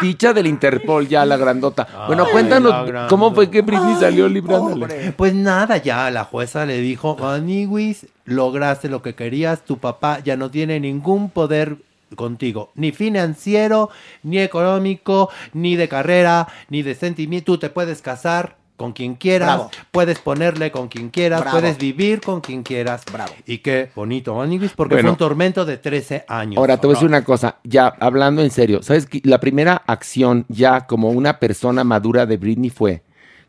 Ficha 0.00 0.32
del 0.32 0.46
Interpol 0.46 1.08
ya, 1.08 1.24
la 1.24 1.36
grandota. 1.36 1.86
bueno, 2.06 2.24
la 2.24 2.30
cuéntanos, 2.30 2.72
grandota. 2.72 3.08
¿cómo 3.08 3.34
fue 3.34 3.50
que 3.50 3.62
Britney 3.62 3.96
salió 4.00 4.28
librándole? 4.28 4.86
Pobre. 4.86 5.12
Pues 5.12 5.34
nada, 5.34 5.76
ya 5.78 6.10
la 6.10 6.24
jueza 6.24 6.66
le 6.66 6.80
dijo, 6.80 7.16
Maniwis, 7.16 8.06
lograste 8.24 8.88
lo 8.88 9.02
que 9.02 9.14
querías, 9.14 9.64
tu 9.64 9.78
papá 9.78 10.20
ya 10.20 10.36
no 10.36 10.50
tiene 10.50 10.80
ningún 10.80 11.30
poder 11.30 11.76
contigo, 12.16 12.70
ni 12.74 12.92
financiero, 12.92 13.90
ni 14.22 14.38
económico, 14.38 15.30
ni 15.52 15.76
de 15.76 15.88
carrera, 15.88 16.48
ni 16.68 16.82
de 16.82 16.94
sentimiento. 16.94 17.52
Tú 17.52 17.58
te 17.58 17.70
puedes 17.70 18.02
casar 18.02 18.56
con 18.80 18.92
quien 18.94 19.14
quieras, 19.16 19.48
Bravo. 19.48 19.70
puedes 19.90 20.18
ponerle 20.20 20.70
con 20.70 20.88
quien 20.88 21.10
quieras, 21.10 21.42
Bravo. 21.42 21.58
puedes 21.58 21.76
vivir 21.76 22.22
con 22.22 22.40
quien 22.40 22.62
quieras. 22.62 23.02
Bravo. 23.12 23.30
Y 23.44 23.58
qué 23.58 23.90
bonito, 23.94 24.34
porque 24.74 24.94
Bueno. 24.94 25.08
fue 25.08 25.10
un 25.12 25.16
tormento 25.18 25.66
de 25.66 25.76
13 25.76 26.24
años. 26.26 26.56
Ahora 26.56 26.78
te 26.78 26.86
voy 26.86 26.94
a 26.94 26.96
decir 26.96 27.06
una 27.08 27.22
cosa, 27.22 27.56
ya 27.62 27.88
hablando 28.00 28.40
en 28.40 28.50
serio, 28.50 28.82
¿sabes 28.82 29.04
qué? 29.04 29.20
La 29.24 29.38
primera 29.38 29.82
acción 29.86 30.46
ya 30.48 30.86
como 30.86 31.10
una 31.10 31.38
persona 31.38 31.84
madura 31.84 32.24
de 32.24 32.38
Britney 32.38 32.70
fue 32.70 33.02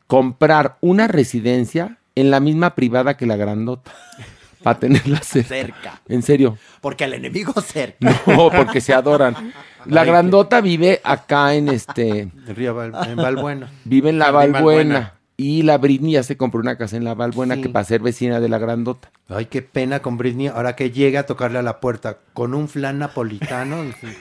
comprar 0.05 0.75
una 0.81 1.07
residencia 1.07 1.95
en 2.15 2.29
la 2.29 2.41
misma 2.41 2.75
privada 2.75 3.15
que 3.15 3.25
la 3.25 3.37
grandota 3.37 3.93
para 4.63 4.79
tenerla 4.79 5.21
cerca. 5.21 5.47
Cerca. 5.47 6.01
En 6.09 6.23
serio. 6.23 6.57
Porque 6.81 7.05
al 7.05 7.13
enemigo 7.13 7.53
cerca. 7.61 8.15
No, 8.27 8.49
porque 8.51 8.81
se 8.81 8.93
adoran. 8.93 9.53
La 9.87 10.03
grandota 10.05 10.61
vive 10.61 11.01
acá 11.03 11.55
en 11.55 11.67
este, 11.69 12.19
En 12.19 12.31
Río 12.55 12.75
Val- 12.75 12.93
en 13.09 13.15
Valbuena. 13.15 13.71
vive 13.83 14.11
en 14.11 14.19
la 14.19 14.29
Valbuena. 14.29 15.13
Y 15.43 15.63
la 15.63 15.77
Britney 15.79 16.13
ya 16.13 16.23
se 16.23 16.37
compró 16.37 16.59
una 16.59 16.77
casa 16.77 16.97
en 16.97 17.03
la 17.03 17.15
Valbuena 17.15 17.55
Sí. 17.55 17.61
que 17.63 17.69
para 17.69 17.83
ser 17.85 18.01
vecina 18.01 18.39
de 18.39 18.47
la 18.49 18.59
grandota. 18.59 19.09
Ay, 19.27 19.45
qué 19.47 19.61
pena 19.63 19.99
con 20.01 20.17
Britney. 20.17 20.47
Ahora 20.47 20.75
que 20.75 20.91
llega 20.91 21.21
a 21.21 21.23
tocarle 21.23 21.57
a 21.57 21.63
la 21.63 21.79
puerta 21.79 22.17
con 22.33 22.53
un 22.53 22.67
flan 22.67 22.99
napolitano. 22.99 23.83
dice, 23.83 24.15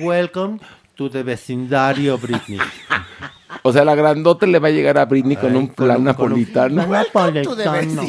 Welcome 0.00 0.60
to 0.94 1.10
the 1.10 1.22
vecindario, 1.24 2.18
Britney. 2.18 2.58
O 3.62 3.72
sea, 3.74 3.84
la 3.84 3.94
grandota 3.94 4.46
le 4.46 4.58
va 4.58 4.68
a 4.68 4.70
llegar 4.70 4.96
a 4.96 5.04
Britney 5.04 5.36
con 5.36 5.54
un 5.54 5.68
plan 5.68 5.96
con 5.96 6.04
napolitano. 6.04 6.86
Napolitano. 6.86 8.02
Es 8.02 8.06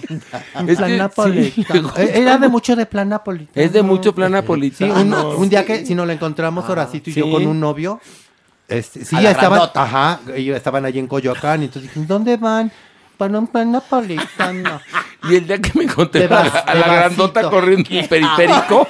plan 0.54 0.66
que 0.68 0.76
sí, 0.76 0.98
napolitano. 0.98 1.82
luego- 1.82 1.98
Eh, 1.98 2.12
Era 2.22 2.38
de 2.38 2.48
mucho 2.48 2.76
de 2.76 2.86
plan 2.86 3.10
napolitano. 3.10 3.52
Es 3.66 3.74
de 3.74 3.82
mucho 3.82 4.14
plan 4.16 4.30
Sí, 4.30 4.34
napolitano. 4.34 5.30
un, 5.32 5.36
un 5.42 5.50
día 5.50 5.66
que 5.66 5.86
si 5.86 5.94
nos 5.94 6.08
lo 6.08 6.14
encontramos 6.14 6.70
Horacito 6.70 7.10
y 7.10 7.14
yo 7.14 7.30
con 7.30 7.46
un 7.48 7.60
novio, 7.60 8.00
Este, 8.72 9.04
sí, 9.04 9.18
ya 9.22 9.32
estaban, 9.32 9.60
grandota. 9.60 9.84
ajá, 9.84 10.20
ellos 10.34 10.56
estaban 10.56 10.86
allí 10.86 11.00
en 11.00 11.08
Coyoacán, 11.08 11.62
y 11.62 11.66
entonces 11.66 11.94
dije, 11.94 12.08
¿dónde 12.08 12.38
van? 12.38 12.72
Para 13.18 13.38
un 13.38 13.48
pan 13.48 13.72
napolitano. 13.72 14.82
Y 15.30 15.36
el 15.36 15.46
día 15.46 15.62
que 15.62 15.72
me 15.78 15.84
encontré 15.84 16.26
a 16.26 16.74
la, 16.74 16.74
grandota 16.74 17.48
corriendo 17.48 17.88
en 17.92 17.98
el 17.98 18.08
periférico, 18.10 18.88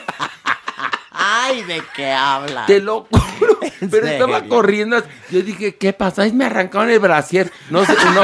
Ay, 1.11 1.61
¿de 1.63 1.83
qué 1.93 2.09
habla? 2.09 2.65
te 2.65 2.79
lo 2.79 3.05
juro. 3.11 3.59
Pero 3.91 4.07
estaba 4.07 4.41
corriendo. 4.43 5.03
Yo 5.29 5.41
dije, 5.41 5.75
¿qué 5.75 5.91
pasa? 5.91 6.21
Ay, 6.21 6.31
me 6.31 6.45
arrancaron 6.45 6.89
el 6.89 6.99
brasier. 6.99 7.51
No 7.69 7.83
sé, 7.85 7.93
no. 8.15 8.21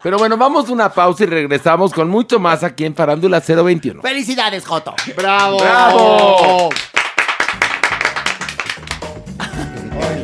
Pero 0.00 0.16
bueno, 0.16 0.36
vamos 0.36 0.68
a 0.68 0.72
una 0.72 0.90
pausa 0.90 1.24
y 1.24 1.26
regresamos 1.26 1.92
con 1.92 2.08
mucho 2.08 2.38
más 2.38 2.62
aquí 2.62 2.84
en 2.84 2.94
Farándula 2.94 3.40
021. 3.40 4.00
¡Felicidades, 4.00 4.64
Joto! 4.64 4.94
¡Bravo! 5.16 5.58
¡Bravo! 5.58 6.70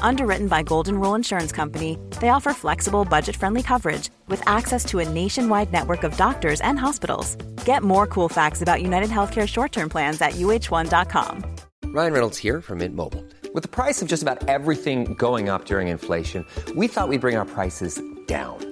Underwritten 0.00 0.48
by 0.48 0.62
Golden 0.62 0.98
Rule 0.98 1.14
Insurance 1.14 1.52
Company, 1.52 1.98
they 2.20 2.28
offer 2.28 2.52
flexible, 2.52 3.04
budget 3.04 3.36
friendly 3.36 3.62
coverage 3.62 4.10
with 4.28 4.46
access 4.46 4.84
to 4.86 4.98
a 4.98 5.08
nationwide 5.08 5.72
network 5.72 6.02
of 6.04 6.16
doctors 6.16 6.60
and 6.60 6.78
hospitals. 6.78 7.36
Get 7.64 7.82
more 7.82 8.06
cool 8.06 8.28
facts 8.28 8.62
about 8.62 8.82
United 8.82 9.10
Healthcare 9.10 9.48
short 9.48 9.72
term 9.72 9.88
plans 9.88 10.20
at 10.20 10.32
uh1.com. 10.32 11.44
Ryan 11.86 12.12
Reynolds 12.12 12.38
here 12.38 12.60
from 12.60 12.78
Mint 12.78 12.94
Mobile. 12.94 13.24
With 13.54 13.62
the 13.62 13.68
price 13.68 14.00
of 14.00 14.08
just 14.08 14.22
about 14.22 14.48
everything 14.48 15.14
going 15.14 15.50
up 15.50 15.66
during 15.66 15.88
inflation, 15.88 16.46
we 16.74 16.88
thought 16.88 17.08
we'd 17.08 17.20
bring 17.20 17.36
our 17.36 17.44
prices 17.44 18.00
down. 18.26 18.71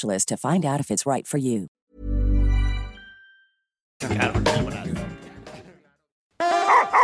to 0.00 0.36
find 0.36 0.64
out 0.64 0.80
if 0.80 0.90
it's 0.90 1.06
right 1.06 1.26
for 1.26 1.38
you. 1.38 1.68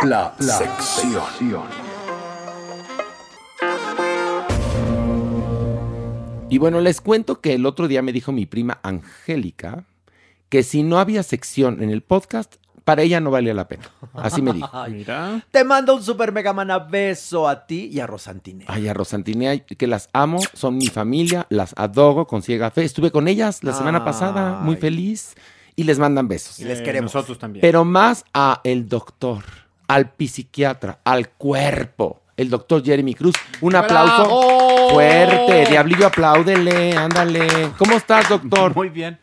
La, 0.03 0.35
sección. 0.37 1.63
Y 6.49 6.57
bueno, 6.59 6.81
les 6.81 7.01
cuento 7.01 7.41
que 7.41 7.53
el 7.53 7.65
otro 7.65 7.87
día 7.87 8.01
me 8.01 8.11
dijo 8.11 8.31
mi 8.31 8.45
prima 8.45 8.79
Angélica 8.83 9.85
que 10.49 10.61
si 10.61 10.83
no 10.83 10.99
había 10.99 11.23
sección 11.23 11.81
en 11.81 11.89
el 11.89 12.03
podcast, 12.03 12.57
para 12.83 13.01
ella 13.01 13.19
no 13.19 13.31
valía 13.31 13.53
la 13.53 13.67
pena. 13.67 13.83
Así 14.13 14.41
me 14.41 14.53
dijo. 14.53 14.69
Te 15.51 15.63
mando 15.63 15.95
un 15.95 16.03
super 16.03 16.31
mega 16.31 16.53
mana 16.53 16.79
beso 16.79 17.47
a 17.47 17.65
ti 17.65 17.89
y 17.91 17.99
a 17.99 18.07
Rosantine. 18.07 18.65
Ay, 18.67 18.87
a 18.87 18.93
Rosantinea, 18.93 19.57
que 19.59 19.87
las 19.87 20.09
amo, 20.13 20.39
son 20.53 20.77
mi 20.77 20.87
familia, 20.87 21.45
las 21.49 21.73
adoro 21.77 22.27
con 22.27 22.41
ciega 22.41 22.71
fe. 22.71 22.83
Estuve 22.83 23.11
con 23.11 23.27
ellas 23.27 23.63
la 23.63 23.73
semana 23.73 24.03
pasada, 24.03 24.59
muy 24.59 24.75
feliz, 24.75 25.35
y 25.75 25.83
les 25.83 25.99
mandan 25.99 26.27
besos. 26.27 26.59
Y 26.59 26.65
les 26.65 26.81
queremos. 26.81 27.13
Nosotros 27.13 27.39
también. 27.39 27.61
Pero 27.61 27.85
más 27.85 28.25
a 28.33 28.61
el 28.63 28.87
doctor, 28.87 29.43
al 29.87 30.11
psiquiatra, 30.17 30.99
al 31.03 31.29
cuerpo, 31.29 32.21
el 32.37 32.49
doctor 32.49 32.83
Jeremy 32.83 33.13
Cruz. 33.13 33.35
Un 33.61 33.75
aplauso 33.75 34.25
¡Bravo! 34.25 34.89
fuerte. 34.91 35.65
Diablillo, 35.69 36.07
apláudele, 36.07 36.95
ándale. 36.95 37.71
¿Cómo 37.77 37.95
estás, 37.95 38.29
doctor? 38.29 38.75
Muy 38.75 38.89
bien. 38.89 39.19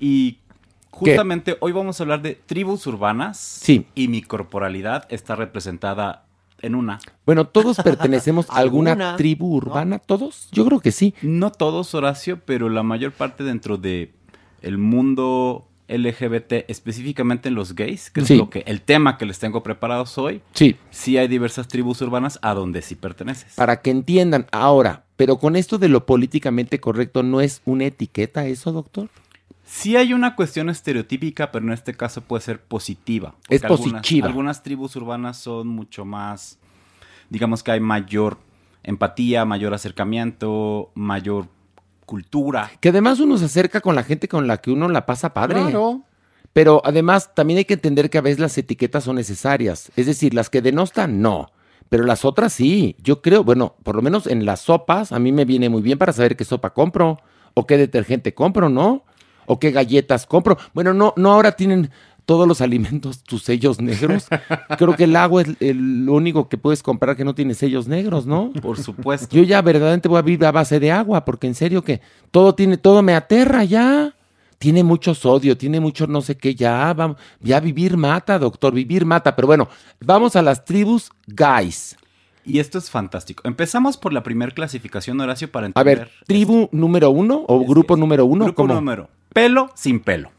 Y 0.00 0.38
justamente 0.92 1.56
hoy 1.60 1.72
vamos 1.72 1.98
a 1.98 2.04
hablar 2.04 2.22
de 2.22 2.34
tribus 2.34 2.86
urbanas. 2.86 3.38
Sí. 3.38 3.86
Y 3.94 4.08
mi 4.08 4.22
corporalidad 4.22 5.06
está 5.08 5.34
representada 5.34 6.24
en 6.60 6.74
una. 6.76 7.00
Bueno, 7.26 7.46
¿todos 7.46 7.78
pertenecemos 7.78 8.48
a 8.48 8.54
alguna 8.58 8.92
Alguna, 8.92 9.16
tribu 9.16 9.56
urbana? 9.56 9.98
¿Todos? 9.98 10.48
Yo 10.52 10.64
creo 10.64 10.80
que 10.80 10.92
sí. 10.92 11.14
No 11.22 11.50
todos, 11.50 11.94
Horacio, 11.94 12.40
pero 12.44 12.68
la 12.68 12.82
mayor 12.84 13.12
parte 13.12 13.42
dentro 13.42 13.78
de 13.78 14.12
el 14.60 14.78
mundo 14.78 15.66
LGBT, 15.88 16.64
específicamente 16.68 17.48
en 17.48 17.54
los 17.56 17.74
gays, 17.74 18.10
que 18.10 18.24
Sí. 18.24 18.34
es 18.34 18.38
lo 18.38 18.48
que 18.48 18.60
el 18.66 18.80
tema 18.80 19.18
que 19.18 19.26
les 19.26 19.38
tengo 19.40 19.62
preparados 19.62 20.16
hoy. 20.18 20.40
Sí. 20.54 20.76
Sí 20.90 21.18
hay 21.18 21.26
diversas 21.28 21.66
tribus 21.68 22.00
urbanas 22.00 22.38
a 22.42 22.54
donde 22.54 22.80
sí 22.82 22.94
perteneces. 22.94 23.54
Para 23.56 23.80
que 23.82 23.90
entiendan. 23.90 24.46
Ahora, 24.52 25.04
pero 25.16 25.38
con 25.38 25.56
esto 25.56 25.78
de 25.78 25.88
lo 25.88 26.06
políticamente 26.06 26.80
correcto, 26.80 27.22
¿no 27.22 27.40
es 27.40 27.60
una 27.64 27.84
etiqueta 27.86 28.46
eso, 28.46 28.72
doctor? 28.72 29.08
Sí 29.74 29.96
hay 29.96 30.12
una 30.12 30.36
cuestión 30.36 30.68
estereotípica, 30.68 31.50
pero 31.50 31.64
en 31.64 31.72
este 31.72 31.94
caso 31.94 32.20
puede 32.20 32.42
ser 32.42 32.60
positiva. 32.60 33.36
Es 33.48 33.64
algunas- 33.64 33.92
positiva. 34.02 34.26
Algunas 34.28 34.62
tribus 34.62 34.94
urbanas 34.96 35.38
son 35.38 35.66
mucho 35.66 36.04
más, 36.04 36.58
digamos 37.30 37.62
que 37.62 37.70
hay 37.70 37.80
mayor 37.80 38.36
empatía, 38.82 39.46
mayor 39.46 39.72
acercamiento, 39.72 40.90
mayor 40.94 41.48
cultura. 42.04 42.70
Que 42.80 42.90
además 42.90 43.18
uno 43.20 43.38
se 43.38 43.46
acerca 43.46 43.80
con 43.80 43.94
la 43.94 44.02
gente 44.04 44.28
con 44.28 44.46
la 44.46 44.58
que 44.58 44.70
uno 44.70 44.90
la 44.90 45.06
pasa 45.06 45.32
padre. 45.32 45.62
Claro. 45.62 46.02
Pero 46.52 46.82
además 46.84 47.34
también 47.34 47.56
hay 47.56 47.64
que 47.64 47.72
entender 47.72 48.10
que 48.10 48.18
a 48.18 48.20
veces 48.20 48.40
las 48.40 48.58
etiquetas 48.58 49.04
son 49.04 49.16
necesarias. 49.16 49.90
Es 49.96 50.04
decir, 50.04 50.34
las 50.34 50.50
que 50.50 50.60
denostan, 50.60 51.22
no. 51.22 51.50
Pero 51.88 52.04
las 52.04 52.26
otras 52.26 52.52
sí. 52.52 52.94
Yo 53.02 53.22
creo, 53.22 53.42
bueno, 53.42 53.76
por 53.84 53.96
lo 53.96 54.02
menos 54.02 54.26
en 54.26 54.44
las 54.44 54.60
sopas, 54.60 55.12
a 55.12 55.18
mí 55.18 55.32
me 55.32 55.46
viene 55.46 55.70
muy 55.70 55.80
bien 55.80 55.96
para 55.96 56.12
saber 56.12 56.36
qué 56.36 56.44
sopa 56.44 56.74
compro, 56.74 57.20
o 57.54 57.66
qué 57.66 57.76
detergente 57.78 58.34
compro, 58.34 58.68
¿no? 58.68 59.04
O 59.46 59.58
qué 59.58 59.70
galletas 59.70 60.26
compro. 60.26 60.56
Bueno, 60.74 60.94
no, 60.94 61.12
no 61.16 61.32
ahora 61.32 61.52
tienen 61.52 61.90
todos 62.24 62.46
los 62.46 62.60
alimentos 62.60 63.22
tus 63.24 63.42
sellos 63.42 63.80
negros. 63.80 64.26
Creo 64.78 64.94
que 64.94 65.04
el 65.04 65.16
agua 65.16 65.42
es 65.42 65.48
el 65.60 66.08
único 66.08 66.48
que 66.48 66.56
puedes 66.56 66.82
comprar 66.82 67.16
que 67.16 67.24
no 67.24 67.34
tiene 67.34 67.54
sellos 67.54 67.88
negros, 67.88 68.26
¿no? 68.26 68.52
Por 68.62 68.78
supuesto. 68.80 69.34
Yo 69.34 69.42
ya 69.42 69.60
verdaderamente 69.62 70.08
voy 70.08 70.18
a 70.18 70.22
vivir 70.22 70.44
a 70.46 70.52
base 70.52 70.78
de 70.78 70.92
agua, 70.92 71.24
porque 71.24 71.48
en 71.48 71.54
serio 71.54 71.82
que 71.82 72.00
todo 72.30 72.54
tiene, 72.54 72.76
todo 72.76 73.02
me 73.02 73.14
aterra 73.14 73.64
ya. 73.64 74.14
Tiene 74.58 74.84
mucho 74.84 75.12
sodio, 75.16 75.56
tiene 75.58 75.80
mucho 75.80 76.06
no 76.06 76.20
sé 76.20 76.36
qué, 76.36 76.54
ya, 76.54 76.92
vamos, 76.94 77.16
ya 77.40 77.58
vivir 77.58 77.96
mata, 77.96 78.38
doctor, 78.38 78.72
vivir 78.72 79.04
mata. 79.04 79.34
Pero 79.34 79.46
bueno, 79.48 79.68
vamos 80.00 80.36
a 80.36 80.42
las 80.42 80.64
tribus 80.64 81.10
guys. 81.26 81.96
Y 82.44 82.60
esto 82.60 82.78
es 82.78 82.88
fantástico. 82.88 83.42
Empezamos 83.44 83.96
por 83.96 84.12
la 84.12 84.22
primera 84.22 84.52
clasificación, 84.52 85.20
Horacio, 85.20 85.50
para 85.50 85.66
A 85.66 85.68
entender. 85.68 85.98
ver, 85.98 86.10
tribu 86.28 86.68
número 86.70 87.10
uno 87.10 87.44
o 87.48 87.64
grupo 87.64 87.96
número 87.96 88.24
uno. 88.24 88.44
Grupo 88.44 88.62
¿Cómo? 88.62 88.74
número. 88.74 89.08
Pelo 89.32 89.70
sin 89.74 90.00
pelo. 90.00 90.30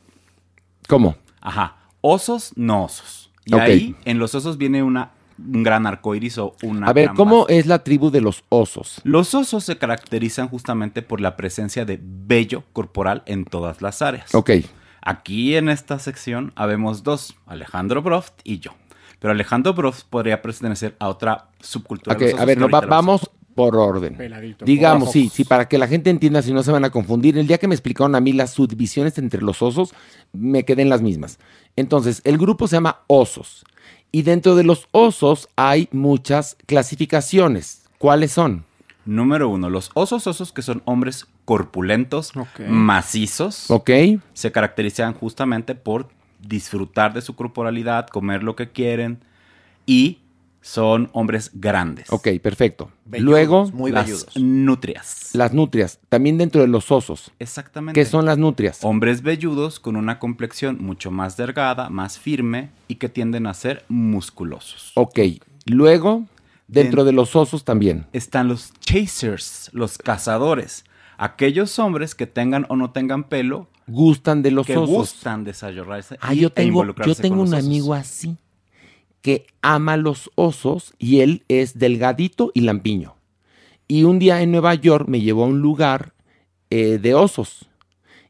¿Cómo? 0.87 1.15
Ajá. 1.41 1.77
Osos, 2.01 2.51
no 2.55 2.85
osos. 2.85 3.31
Y 3.45 3.55
ahí, 3.55 3.95
en 4.05 4.19
los 4.19 4.35
osos 4.35 4.57
viene 4.57 4.83
una 4.83 5.11
un 5.37 5.63
gran 5.63 5.87
arco 5.87 6.13
iris 6.15 6.37
o 6.37 6.55
una. 6.61 6.87
A 6.87 6.93
ver, 6.93 7.05
gran 7.05 7.15
¿cómo 7.15 7.41
base. 7.41 7.57
es 7.57 7.65
la 7.65 7.83
tribu 7.83 8.11
de 8.11 8.21
los 8.21 8.43
osos? 8.49 9.01
Los 9.03 9.33
osos 9.33 9.63
se 9.63 9.77
caracterizan 9.77 10.47
justamente 10.47 11.01
por 11.01 11.19
la 11.19 11.35
presencia 11.35 11.85
de 11.85 11.99
vello 12.01 12.63
corporal 12.71 13.23
en 13.25 13.43
todas 13.45 13.81
las 13.81 14.01
áreas. 14.01 14.33
Ok. 14.35 14.51
Aquí 15.01 15.55
en 15.55 15.69
esta 15.69 15.99
sección 15.99 16.53
habemos 16.55 17.03
dos, 17.03 17.35
Alejandro 17.47 18.01
Broft 18.01 18.33
y 18.43 18.59
yo. 18.59 18.71
Pero 19.19 19.31
Alejandro 19.31 19.73
Broft 19.73 20.03
podría 20.09 20.41
pertenecer 20.41 20.95
a 20.99 21.09
otra 21.09 21.47
subcultura. 21.59 22.15
Ok, 22.15 22.21
de 22.21 22.25
los 22.31 22.33
a 22.33 22.35
osos 22.35 22.45
ver, 22.47 22.57
que 22.57 22.61
no, 22.61 22.69
va- 22.69 22.81
vamos 22.81 23.29
por 23.55 23.75
orden. 23.75 24.15
Peladito, 24.15 24.65
Digamos, 24.65 25.05
por 25.05 25.13
sí, 25.13 25.29
sí, 25.33 25.43
para 25.43 25.67
que 25.67 25.77
la 25.77 25.87
gente 25.87 26.09
entienda, 26.09 26.41
si 26.41 26.53
no 26.53 26.63
se 26.63 26.71
van 26.71 26.85
a 26.85 26.89
confundir. 26.89 27.37
El 27.37 27.47
día 27.47 27.57
que 27.57 27.67
me 27.67 27.75
explicaron 27.75 28.15
a 28.15 28.19
mí 28.19 28.33
las 28.33 28.51
subdivisiones 28.51 29.17
entre 29.17 29.41
los 29.41 29.61
osos, 29.61 29.93
me 30.31 30.65
quedé 30.65 30.81
en 30.81 30.89
las 30.89 31.01
mismas. 31.01 31.39
Entonces, 31.75 32.21
el 32.23 32.37
grupo 32.37 32.67
se 32.67 32.75
llama 32.75 33.01
osos. 33.07 33.65
Y 34.11 34.21
dentro 34.21 34.55
de 34.55 34.63
los 34.63 34.87
osos 34.91 35.49
hay 35.55 35.89
muchas 35.91 36.57
clasificaciones. 36.65 37.85
¿Cuáles 37.97 38.31
son? 38.31 38.65
Número 39.05 39.49
uno, 39.49 39.69
los 39.69 39.91
osos 39.95 40.27
osos 40.27 40.53
que 40.53 40.61
son 40.61 40.81
hombres 40.85 41.25
corpulentos, 41.45 42.31
macizos. 42.69 43.69
Ok. 43.69 43.89
Se 44.33 44.51
caracterizan 44.51 45.13
justamente 45.13 45.75
por 45.75 46.09
disfrutar 46.39 47.13
de 47.13 47.21
su 47.21 47.35
corporalidad, 47.35 48.07
comer 48.07 48.43
lo 48.43 48.55
que 48.55 48.69
quieren 48.69 49.19
y 49.85 50.19
son 50.65 51.09
hombres 51.11 51.51
grandes. 51.53 52.09
Ok, 52.09 52.29
perfecto. 52.41 52.89
Luego, 53.11 53.69
muy 53.73 53.91
Las 53.91 54.35
nutrias. 54.37 55.31
Las 55.33 55.53
nutrias, 55.53 55.99
también 56.07 56.37
dentro 56.37 56.61
de 56.61 56.69
los 56.69 56.89
osos. 56.89 57.31
Exactamente. 57.37 57.99
¿Qué 57.99 58.05
son 58.05 58.25
las 58.25 58.37
nutrias? 58.37 58.79
Hombres 58.81 59.21
velludos 59.23 59.81
con 59.81 59.97
una 59.97 60.19
complexión 60.19 60.77
mucho 60.81 61.11
más 61.11 61.35
delgada, 61.35 61.89
más 61.89 62.17
firme 62.17 62.69
y 62.87 62.95
que 62.95 63.09
tienden 63.09 63.45
a 63.45 63.53
ser 63.53 63.83
musculosos. 63.89 64.91
Ok. 64.95 65.19
Luego, 65.65 66.25
dentro 66.69 67.03
Den- 67.03 67.13
de 67.13 67.15
los 67.17 67.35
osos 67.35 67.65
también. 67.65 68.05
Están 68.13 68.47
los 68.47 68.71
chasers, 68.79 69.69
los 69.73 69.97
cazadores. 69.97 70.85
Aquellos 71.17 71.77
hombres 71.77 72.15
que 72.15 72.25
tengan 72.25 72.65
o 72.69 72.75
no 72.77 72.91
tengan 72.91 73.25
pelo, 73.25 73.67
Gustan 73.85 74.41
de 74.43 74.51
los 74.51 74.65
que 74.65 74.77
osos. 74.77 74.89
gustan 74.89 75.43
desarrollarse 75.43 76.17
Ah, 76.21 76.33
y- 76.33 76.39
yo 76.39 76.47
e 76.47 76.51
tengo, 76.51 76.69
involucrarse 76.69 77.09
yo 77.09 77.15
tengo 77.21 77.35
con 77.35 77.45
un 77.47 77.51
los 77.51 77.59
osos. 77.59 77.67
amigo 77.67 77.93
así 77.93 78.37
que 79.23 79.47
ama 79.61 79.97
los 79.97 80.29
osos 80.35 80.93
y 80.99 81.21
él 81.21 81.45
es 81.47 81.79
delgadito 81.79 82.51
y 82.53 82.61
lampiño. 82.61 83.15
Y 83.87 84.03
un 84.03 84.19
día 84.19 84.41
en 84.41 84.51
Nueva 84.51 84.75
York 84.75 85.07
me 85.07 85.21
llevó 85.21 85.45
a 85.45 85.47
un 85.47 85.61
lugar 85.61 86.13
eh, 86.69 86.99
de 86.99 87.15
osos. 87.15 87.69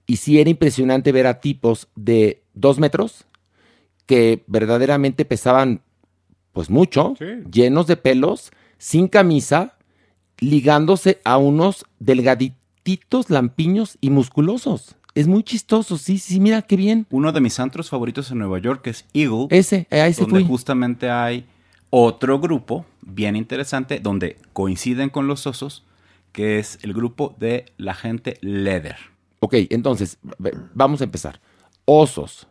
Y 0.06 0.18
sí 0.18 0.40
era 0.40 0.52
impresionante 0.52 1.12
ver 1.12 1.26
a 1.26 1.42
tipos 1.42 1.90
de 1.96 2.44
dos 2.54 2.78
metros 2.78 3.26
que 4.06 4.44
verdaderamente 4.48 5.26
pesaban 5.26 5.82
pues 6.52 6.70
mucho, 6.70 7.16
llenos 7.52 7.88
de 7.88 7.98
pelos, 7.98 8.52
sin 8.78 9.08
camisa, 9.08 9.76
ligándose 10.38 11.20
a 11.24 11.38
unos 11.38 11.86
delgadititos, 11.98 13.32
lampiños 13.32 13.98
y 14.00 14.12
musculosos. 14.12 14.96
Es 15.16 15.28
muy 15.28 15.44
chistoso, 15.44 15.98
sí, 15.98 16.18
sí, 16.18 16.40
mira 16.40 16.64
qué 16.64 16.76
bien. 16.76 17.06
Uno 17.12 17.32
de 17.32 17.40
mis 17.40 17.60
antros 17.60 17.90
favoritos 17.90 18.32
en 18.32 18.40
Nueva 18.40 18.58
York 18.58 18.88
es 18.88 19.06
Eagle. 19.14 19.48
Ese, 19.52 19.88
a 19.92 20.08
ese 20.08 20.22
donde 20.22 20.40
fui. 20.40 20.48
justamente 20.48 21.10
hay 21.12 21.46
otro 21.92 22.40
grupo 22.40 22.86
bien 23.02 23.36
interesante 23.36 24.00
donde 24.00 24.38
coinciden 24.54 25.10
con 25.10 25.28
los 25.28 25.46
osos, 25.46 25.84
que 26.32 26.58
es 26.58 26.80
el 26.82 26.94
grupo 26.94 27.36
de 27.38 27.66
la 27.78 27.94
gente 27.94 28.40
leather. 28.42 28.96
Ok, 29.40 29.54
entonces, 29.70 30.18
vamos 30.74 31.02
a 31.02 31.04
empezar. 31.04 31.40
Osos. 31.86 32.48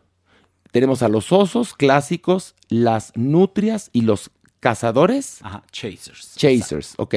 Tenemos 0.71 1.03
a 1.03 1.09
los 1.09 1.31
osos 1.33 1.73
clásicos, 1.73 2.55
las 2.69 3.11
nutrias 3.15 3.89
y 3.91 4.01
los 4.01 4.31
cazadores. 4.61 5.39
Ajá, 5.41 5.63
chasers. 5.71 6.35
Chasers, 6.37 6.93
ok. 6.97 7.15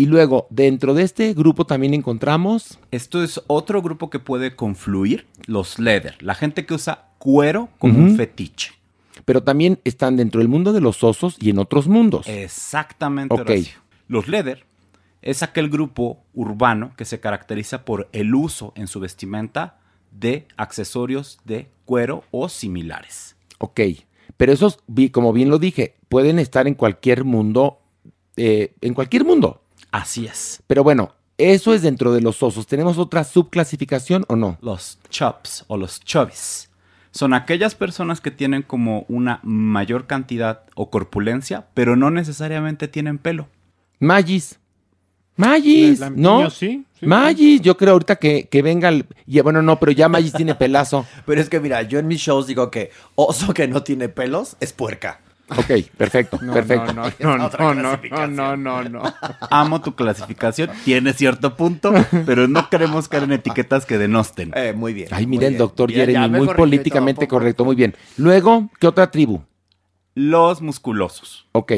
Y 0.00 0.06
luego, 0.06 0.46
dentro 0.48 0.94
de 0.94 1.02
este 1.02 1.34
grupo 1.34 1.66
también 1.66 1.92
encontramos... 1.92 2.78
Esto 2.90 3.22
es 3.22 3.42
otro 3.48 3.82
grupo 3.82 4.08
que 4.08 4.18
puede 4.18 4.56
confluir, 4.56 5.26
los 5.44 5.78
leather, 5.78 6.16
la 6.22 6.34
gente 6.34 6.64
que 6.64 6.72
usa 6.72 7.10
cuero 7.18 7.68
como 7.78 7.98
un 7.98 8.16
fetiche. 8.16 8.72
Pero 9.26 9.42
también 9.42 9.78
están 9.84 10.16
dentro 10.16 10.38
del 10.38 10.48
mundo 10.48 10.72
de 10.72 10.80
los 10.80 11.04
osos 11.04 11.36
y 11.38 11.50
en 11.50 11.58
otros 11.58 11.86
mundos. 11.86 12.26
Exactamente, 12.28 13.34
Ok. 13.34 13.40
Horacio. 13.40 13.78
Los 14.08 14.26
leather 14.26 14.64
es 15.20 15.42
aquel 15.42 15.68
grupo 15.68 16.24
urbano 16.32 16.94
que 16.96 17.04
se 17.04 17.20
caracteriza 17.20 17.84
por 17.84 18.08
el 18.12 18.34
uso 18.34 18.72
en 18.76 18.86
su 18.86 19.00
vestimenta 19.00 19.80
de 20.18 20.46
accesorios 20.56 21.40
de 21.44 21.68
cuero 21.84 22.24
o 22.30 22.48
similares. 22.48 23.36
Ok, 23.58 23.80
pero 24.38 24.50
esos, 24.50 24.78
como 25.12 25.34
bien 25.34 25.50
lo 25.50 25.58
dije, 25.58 25.96
pueden 26.08 26.38
estar 26.38 26.66
en 26.66 26.72
cualquier 26.72 27.24
mundo, 27.24 27.82
eh, 28.38 28.72
en 28.80 28.94
cualquier 28.94 29.26
mundo. 29.26 29.60
Así 29.90 30.26
es. 30.26 30.62
Pero 30.66 30.82
bueno, 30.84 31.14
eso 31.38 31.74
es 31.74 31.82
dentro 31.82 32.12
de 32.12 32.20
los 32.20 32.42
osos. 32.42 32.66
¿Tenemos 32.66 32.98
otra 32.98 33.24
subclasificación 33.24 34.24
o 34.28 34.36
no? 34.36 34.58
Los 34.60 34.98
chops 35.10 35.64
o 35.68 35.76
los 35.76 36.00
chubbies 36.00 36.70
son 37.12 37.34
aquellas 37.34 37.74
personas 37.74 38.20
que 38.20 38.30
tienen 38.30 38.62
como 38.62 39.04
una 39.08 39.40
mayor 39.42 40.06
cantidad 40.06 40.62
o 40.74 40.90
corpulencia, 40.90 41.66
pero 41.74 41.96
no 41.96 42.10
necesariamente 42.10 42.88
tienen 42.88 43.18
pelo. 43.18 43.48
Magis. 43.98 44.58
Magis, 45.36 46.00
¿no? 46.16 46.50
sí, 46.50 46.84
sí, 46.98 47.06
Magis, 47.06 47.62
yo 47.62 47.76
creo 47.76 47.94
ahorita 47.94 48.16
que, 48.16 48.46
que 48.50 48.60
venga 48.60 48.90
el... 48.90 49.06
y 49.26 49.40
bueno, 49.40 49.62
no, 49.62 49.80
pero 49.80 49.90
ya 49.92 50.08
Magis 50.08 50.34
tiene 50.34 50.54
pelazo. 50.54 51.06
Pero 51.26 51.40
es 51.40 51.48
que 51.48 51.60
mira, 51.60 51.80
yo 51.82 51.98
en 51.98 52.06
mis 52.06 52.20
shows 52.20 52.46
digo 52.46 52.70
que 52.70 52.90
oso 53.14 53.54
que 53.54 53.66
no 53.66 53.82
tiene 53.82 54.10
pelos 54.10 54.56
es 54.60 54.74
puerca. 54.74 55.20
Ok, 55.56 55.88
perfecto, 55.96 56.38
perfecto. 56.38 56.92
No, 56.92 57.06
Es 57.08 57.20
no, 57.20 57.36
no, 57.36 57.48
no, 57.58 57.74
no, 57.74 57.80
clasificación. 57.82 58.36
no, 58.36 58.56
no, 58.56 58.82
no. 58.84 59.02
Amo 59.50 59.80
tu 59.80 59.94
clasificación, 59.94 60.70
tiene 60.84 61.12
cierto 61.12 61.56
punto, 61.56 61.92
pero 62.26 62.46
no 62.48 62.68
queremos 62.70 63.08
caer 63.08 63.24
en 63.24 63.32
etiquetas 63.32 63.84
que 63.86 63.98
denosten. 63.98 64.52
Eh, 64.54 64.72
muy 64.74 64.92
bien. 64.94 65.08
Ay, 65.10 65.26
muy 65.26 65.38
mira 65.38 65.46
el 65.48 65.54
bien. 65.54 65.58
doctor 65.58 65.90
Jeremy, 65.90 66.28
muy 66.28 66.48
políticamente 66.48 67.26
correcto, 67.28 67.64
muy 67.64 67.76
bien. 67.76 67.94
Luego, 68.16 68.70
¿qué 68.78 68.86
otra 68.86 69.10
tribu? 69.10 69.42
Los 70.14 70.60
musculosos. 70.62 71.46
Ok, 71.52 71.72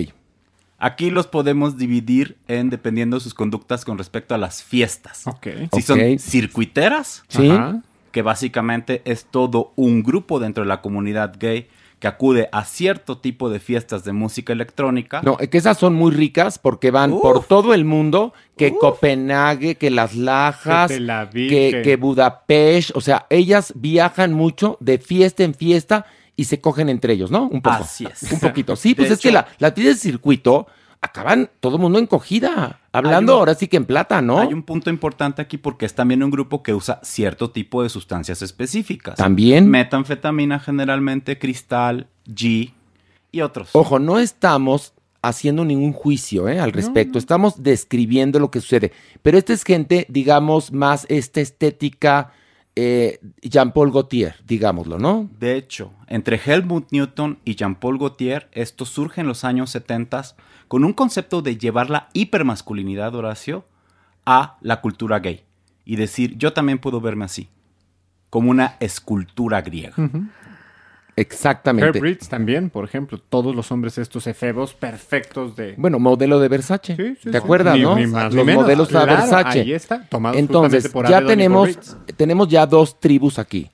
Aquí 0.85 1.11
los 1.13 1.29
podemos 1.29 1.77
dividir 1.79 2.39
en 2.49 2.69
dependiendo 2.69 3.17
de 3.17 3.21
sus 3.23 3.35
conductas 3.35 3.85
con 3.85 3.99
respecto 3.99 4.35
a 4.35 4.39
las 4.39 4.65
fiestas. 4.65 5.29
Ok. 5.29 5.47
Si 5.73 5.81
son 5.81 6.19
circuiteras, 6.19 7.23
sí. 7.29 7.51
Ajá. 7.51 7.83
que 8.11 8.21
básicamente 8.23 9.01
es 9.05 9.25
todo 9.25 9.73
un 9.77 10.03
grupo 10.03 10.41
dentro 10.41 10.65
de 10.65 10.69
la 10.69 10.81
comunidad 10.81 11.37
gay 11.39 11.69
que 12.03 12.09
acude 12.09 12.49
a 12.51 12.65
cierto 12.65 13.19
tipo 13.19 13.49
de 13.49 13.61
fiestas 13.61 14.03
de 14.03 14.13
música 14.13 14.53
electrónica. 14.53 15.23
No, 15.23 15.37
que 15.37 15.57
esas 15.57 15.79
son 15.79 15.95
muy 15.95 16.11
ricas 16.11 16.59
porque 16.59 16.91
van 16.91 17.13
Uf. 17.13 17.23
por 17.23 17.45
todo 17.45 17.75
el 17.75 17.85
mundo, 17.85 18.35
que 18.57 18.77
Copenhague, 18.77 19.77
que 19.77 19.89
Las 19.89 20.17
Lajas, 20.17 20.91
Que 20.91 21.97
Budapest, 22.01 22.91
o 22.97 23.01
sea, 23.01 23.27
ellas 23.31 23.73
viajan 23.77 24.33
mucho 24.33 24.79
de 24.81 24.99
fiesta 24.99 25.45
en 25.45 25.55
fiesta 25.55 26.07
y 26.35 26.47
se 26.47 26.61
cogen 26.61 26.89
entre 26.89 27.13
ellos, 27.13 27.31
¿no? 27.31 27.45
Un 27.45 27.63
poco. 27.63 27.77
Así 27.77 28.05
es. 28.05 28.33
Un 28.33 28.41
poquito. 28.41 28.75
Sí, 28.75 28.95
pues 28.97 29.09
De 29.09 29.15
es 29.15 29.21
que 29.21 29.31
la, 29.31 29.47
las 29.61 29.73
fiestas 29.73 30.03
de 30.03 30.11
circuito 30.11 30.67
acaban 31.03 31.51
todo 31.61 31.77
el 31.77 31.83
mundo 31.83 31.99
encogida. 31.99 32.81
Hablando 32.93 33.35
un- 33.35 33.39
ahora 33.41 33.55
sí 33.55 33.67
que 33.67 33.77
en 33.77 33.85
plata, 33.85 34.23
¿no? 34.23 34.39
Hay 34.39 34.55
un 34.55 34.63
punto 34.63 34.89
importante 34.89 35.43
aquí 35.43 35.59
porque 35.59 35.85
es 35.85 35.95
también 35.95 36.23
un 36.23 36.31
grupo 36.31 36.63
que 36.63 36.73
usa 36.73 37.01
cierto 37.03 37.51
tipo 37.51 37.83
de 37.83 37.89
sustancias 37.89 38.41
específicas. 38.41 39.17
También. 39.17 39.69
Metanfetamina 39.69 40.61
generalmente, 40.61 41.39
cristal, 41.39 42.07
G 42.27 42.73
y 43.33 43.41
otros. 43.41 43.71
Ojo, 43.73 43.99
no 43.99 44.19
estamos 44.21 44.95
haciendo 45.23 45.65
ningún 45.65 45.93
juicio 45.93 46.49
¿eh? 46.49 46.59
al 46.59 46.73
respecto, 46.73 47.19
estamos 47.19 47.63
describiendo 47.63 48.39
lo 48.39 48.51
que 48.51 48.61
sucede. 48.61 48.93
Pero 49.23 49.39
esta 49.39 49.53
es 49.53 49.63
gente, 49.65 50.07
digamos, 50.09 50.73
más 50.73 51.07
esta 51.09 51.41
estética 51.41 52.33
eh, 52.75 53.21
Jean-Paul 53.43 53.93
Gaultier, 53.93 54.35
digámoslo, 54.47 54.99
¿no? 54.99 55.29
De 55.39 55.57
hecho, 55.57 55.93
entre 56.09 56.41
Helmut 56.45 56.87
Newton 56.91 57.39
y 57.45 57.55
Jean-Paul 57.55 57.99
Gaultier, 57.99 58.49
esto 58.53 58.85
surge 58.85 59.21
en 59.21 59.27
los 59.27 59.45
años 59.45 59.71
70 59.71 60.23
con 60.73 60.85
un 60.85 60.95
concepto 60.95 61.43
de 61.43 61.59
llevar 61.59 61.91
la 61.91 62.09
hipermasculinidad, 62.15 63.15
Horacio, 63.15 63.67
a 64.25 64.57
la 64.63 64.81
cultura 64.81 65.19
gay. 65.19 65.43
Y 65.85 65.97
decir, 65.97 66.39
yo 66.39 66.55
también 66.55 66.79
puedo 66.79 66.99
verme 66.99 67.27
así, 67.27 67.51
como 68.31 68.51
una 68.51 68.77
escultura 68.81 69.61
griega. 69.61 69.93
Exactamente. 71.15 71.99
Herb 71.99 72.03
Ritz 72.03 72.27
también, 72.27 72.71
por 72.71 72.87
ejemplo. 72.87 73.19
Todos 73.19 73.55
los 73.55 73.71
hombres 73.71 73.99
estos 73.99 74.27
efebos 74.27 74.73
perfectos 74.73 75.57
de... 75.57 75.75
Bueno, 75.77 75.99
modelo 75.99 76.41
de 76.41 76.49
Versace. 76.49 76.97
Sí, 76.97 77.17
sí, 77.17 77.25
¿Te 77.25 77.33
sí. 77.33 77.37
acuerdas, 77.37 77.77
Ni- 77.77 77.83
no? 77.83 77.95
ni 77.95 78.07
más 78.07 78.31
ni 78.31 78.37
Los 78.37 78.47
menos. 78.47 78.63
modelos 78.63 78.89
Claro, 78.89 79.13
Versace. 79.13 79.61
ahí 79.61 79.73
está, 79.75 80.09
tomados 80.09 80.39
Entonces, 80.39 80.89
por 80.89 81.07
ya 81.07 81.23
tenemos, 81.23 81.99
tenemos 82.17 82.49
ya 82.49 82.65
dos 82.67 82.99
tribus 82.99 83.39
aquí. 83.39 83.71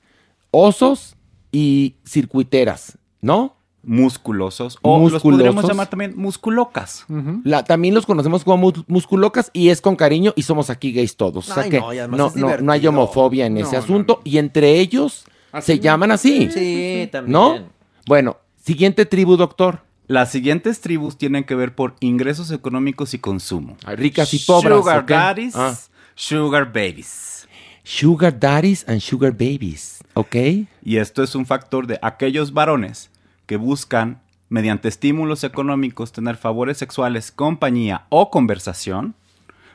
Osos 0.51 1.15
y 1.53 1.95
circuiteras, 2.05 2.99
¿no? 3.21 3.55
Musculosos. 3.83 4.79
O 4.83 4.99
los 5.01 5.13
Musculosos. 5.15 5.23
podríamos 5.39 5.65
llamar 5.69 5.89
también 5.89 6.13
musculocas. 6.17 7.07
La- 7.45 7.65
también 7.65 7.95
los 7.95 8.07
conocemos 8.07 8.45
como 8.45 8.57
mus- 8.71 8.85
musculocas 8.87 9.51
y 9.53 9.69
es 9.71 9.81
con 9.81 9.97
cariño 9.97 10.33
y 10.37 10.43
somos 10.43 10.69
aquí 10.71 10.93
gays 10.93 11.17
todos. 11.17 11.49
O 11.51 11.55
sea 11.55 11.63
Ay, 11.65 11.71
que 11.71 11.81
no, 11.81 12.09
no, 12.09 12.27
es 12.29 12.37
no, 12.37 12.57
no 12.59 12.73
hay 12.73 12.87
homofobia 12.87 13.47
en 13.47 13.57
ese 13.57 13.73
No, 13.73 13.73
no, 13.73 13.79
asunto 13.79 14.21
y 14.25 14.39
entre 14.39 14.79
ellos 14.79 15.25
Así 15.53 15.73
se 15.75 15.79
llaman 15.81 16.11
así. 16.11 16.51
Sí, 16.53 17.09
también. 17.11 17.33
¿No? 17.33 17.59
Bueno, 18.07 18.37
siguiente 18.63 19.07
tribu, 19.07 19.37
doctor. 19.37 19.81
Las 20.07 20.31
siguientes 20.33 20.81
tribus 20.81 21.17
tienen 21.19 21.45
que 21.45 21.55
ver 21.55 21.75
por 21.75 21.95
ingresos 22.01 22.51
económicos 22.51 23.13
y 23.15 23.19
consumo. 23.19 23.77
ricas 23.87 24.33
y 24.35 24.39
pobres, 24.39 24.73
Sugar 24.79 25.07
daddies, 25.07 25.55
Ah. 25.57 25.77
sugar 26.15 26.67
babies. 26.73 27.47
Sugar 27.85 28.39
daddies 28.39 28.85
and 28.89 29.01
sugar 29.01 29.33
babies. 29.33 29.99
¿Ok? 30.15 30.35
Y 30.83 30.97
esto 30.97 31.23
es 31.23 31.35
un 31.35 31.47
factor 31.47 31.87
de 31.87 31.99
aquellos 32.03 32.53
varones 32.53 33.11
que 33.49 33.57
buscan, 33.57 34.21
mediante 34.51 34.89
estímulos 34.89 35.43
económicos, 35.43 36.13
tener 36.13 36.37
favores 36.37 36.77
sexuales, 36.77 37.33
compañía 37.33 38.05
o 38.11 38.31
conversación, 38.31 39.15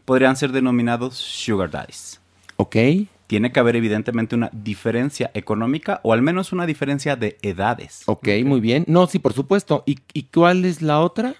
podrían 0.05 0.37
ser 0.37 0.51
denominados 0.51 1.15
sugar 1.15 1.71
daddies. 1.71 2.21
¿Ok? 2.55 2.75
Tiene 3.25 3.51
que 3.51 3.59
haber 3.59 3.75
evidentemente 3.75 4.35
una 4.35 4.51
diferencia 4.53 5.31
económica 5.33 5.99
o 6.03 6.13
al 6.13 6.21
menos 6.21 6.53
una 6.53 6.67
diferencia 6.67 7.15
de 7.15 7.37
edades. 7.41 8.03
Ok, 8.05 8.27
muy 8.45 8.61
bien. 8.61 8.85
No, 8.87 9.07
sí, 9.07 9.17
por 9.17 9.33
supuesto. 9.33 9.83
¿Y, 9.87 9.97
y 10.13 10.23
cuál 10.23 10.65
es 10.65 10.83
la 10.83 10.99
otra? 10.99 11.33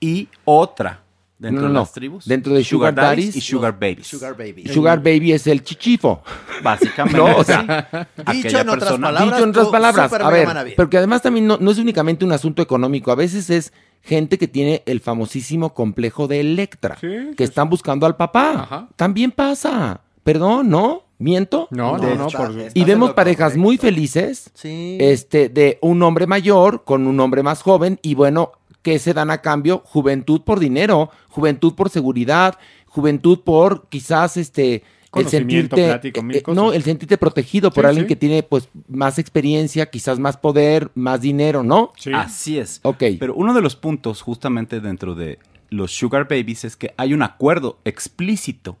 Y 0.00 0.28
otra 0.44 1.05
dentro 1.38 1.62
No, 1.62 1.68
no, 1.68 1.74
de 1.74 1.80
las 1.80 1.92
tribus. 1.92 2.24
Dentro 2.26 2.54
de 2.54 2.64
sugar 2.64 2.94
daddies 2.94 3.36
y 3.36 3.40
sugar 3.40 3.72
babies. 3.78 4.06
Sugar 4.06 4.36
baby. 4.36 4.66
Sugar 4.68 4.98
baby 5.02 5.32
es 5.32 5.46
el 5.46 5.62
chichifo. 5.62 6.22
Básicamente. 6.62 7.18
No, 7.18 7.36
o 7.36 7.44
sí. 7.44 7.52
sea, 7.52 7.88
Aquella 8.24 8.60
en 8.62 8.68
otras 8.68 8.84
persona- 8.84 9.06
palabras, 9.08 9.34
Dicho 9.34 9.44
en 9.44 9.50
otras 9.50 9.68
palabras, 9.68 10.12
a 10.12 10.30
ver, 10.30 10.74
porque 10.76 10.98
además 10.98 11.22
también 11.22 11.46
no, 11.46 11.56
no 11.60 11.70
es 11.70 11.78
únicamente 11.78 12.24
un 12.24 12.32
asunto 12.32 12.62
económico, 12.62 13.10
a 13.12 13.14
veces 13.14 13.50
es 13.50 13.72
gente 14.02 14.38
que 14.38 14.48
tiene 14.48 14.82
el 14.86 15.00
famosísimo 15.00 15.74
complejo 15.74 16.28
de 16.28 16.40
Electra, 16.40 16.96
que 17.00 17.34
están 17.44 17.68
buscando 17.68 18.06
al 18.06 18.16
papá. 18.16 18.88
También 18.96 19.30
pasa. 19.32 20.00
Perdón, 20.24 20.68
¿no? 20.70 21.02
¿Miento? 21.18 21.66
No, 21.70 21.96
no, 21.96 22.14
no, 22.14 22.26
por- 22.28 22.52
Y 22.74 22.84
vemos 22.84 23.12
parejas 23.14 23.56
muy 23.56 23.78
felices, 23.78 24.50
Sí. 24.54 24.98
este, 25.00 25.48
de 25.48 25.78
un 25.80 26.02
hombre 26.02 26.26
mayor 26.26 26.84
con 26.84 27.06
un 27.06 27.18
hombre 27.20 27.42
más 27.42 27.62
joven, 27.62 27.98
y 28.02 28.14
bueno, 28.14 28.52
¿qué 28.86 29.00
se 29.00 29.12
dan 29.12 29.32
a 29.32 29.38
cambio? 29.42 29.82
Juventud 29.84 30.42
por 30.42 30.60
dinero, 30.60 31.10
juventud 31.28 31.74
por 31.74 31.90
seguridad, 31.90 32.56
juventud 32.86 33.40
por 33.40 33.88
quizás 33.88 34.36
este 34.36 34.74
el 34.76 35.10
Conocimiento, 35.10 35.74
sentirte 35.74 36.22
mil 36.22 36.36
eh, 36.36 36.42
cosas. 36.42 36.56
no, 36.56 36.72
el 36.72 36.84
sentirte 36.84 37.18
protegido 37.18 37.72
por 37.72 37.82
Sí, 37.82 37.88
alguien 37.88 38.04
sí. 38.04 38.08
que 38.08 38.14
tiene 38.14 38.44
pues 38.44 38.68
más 38.86 39.18
experiencia, 39.18 39.86
quizás 39.86 40.20
más 40.20 40.36
poder, 40.36 40.92
más 40.94 41.20
dinero, 41.20 41.64
¿no? 41.64 41.92
Así 42.14 42.58
es. 42.60 42.78
Ok. 42.84 43.02
Pero 43.18 43.34
uno 43.34 43.54
de 43.54 43.60
los 43.60 43.74
puntos 43.74 44.22
justamente 44.22 44.80
dentro 44.80 45.16
de 45.16 45.40
los 45.68 45.90
sugar 45.90 46.28
babies 46.28 46.64
es 46.64 46.76
que 46.76 46.94
hay 46.96 47.12
un 47.12 47.22
acuerdo 47.22 47.80
explícito 47.84 48.76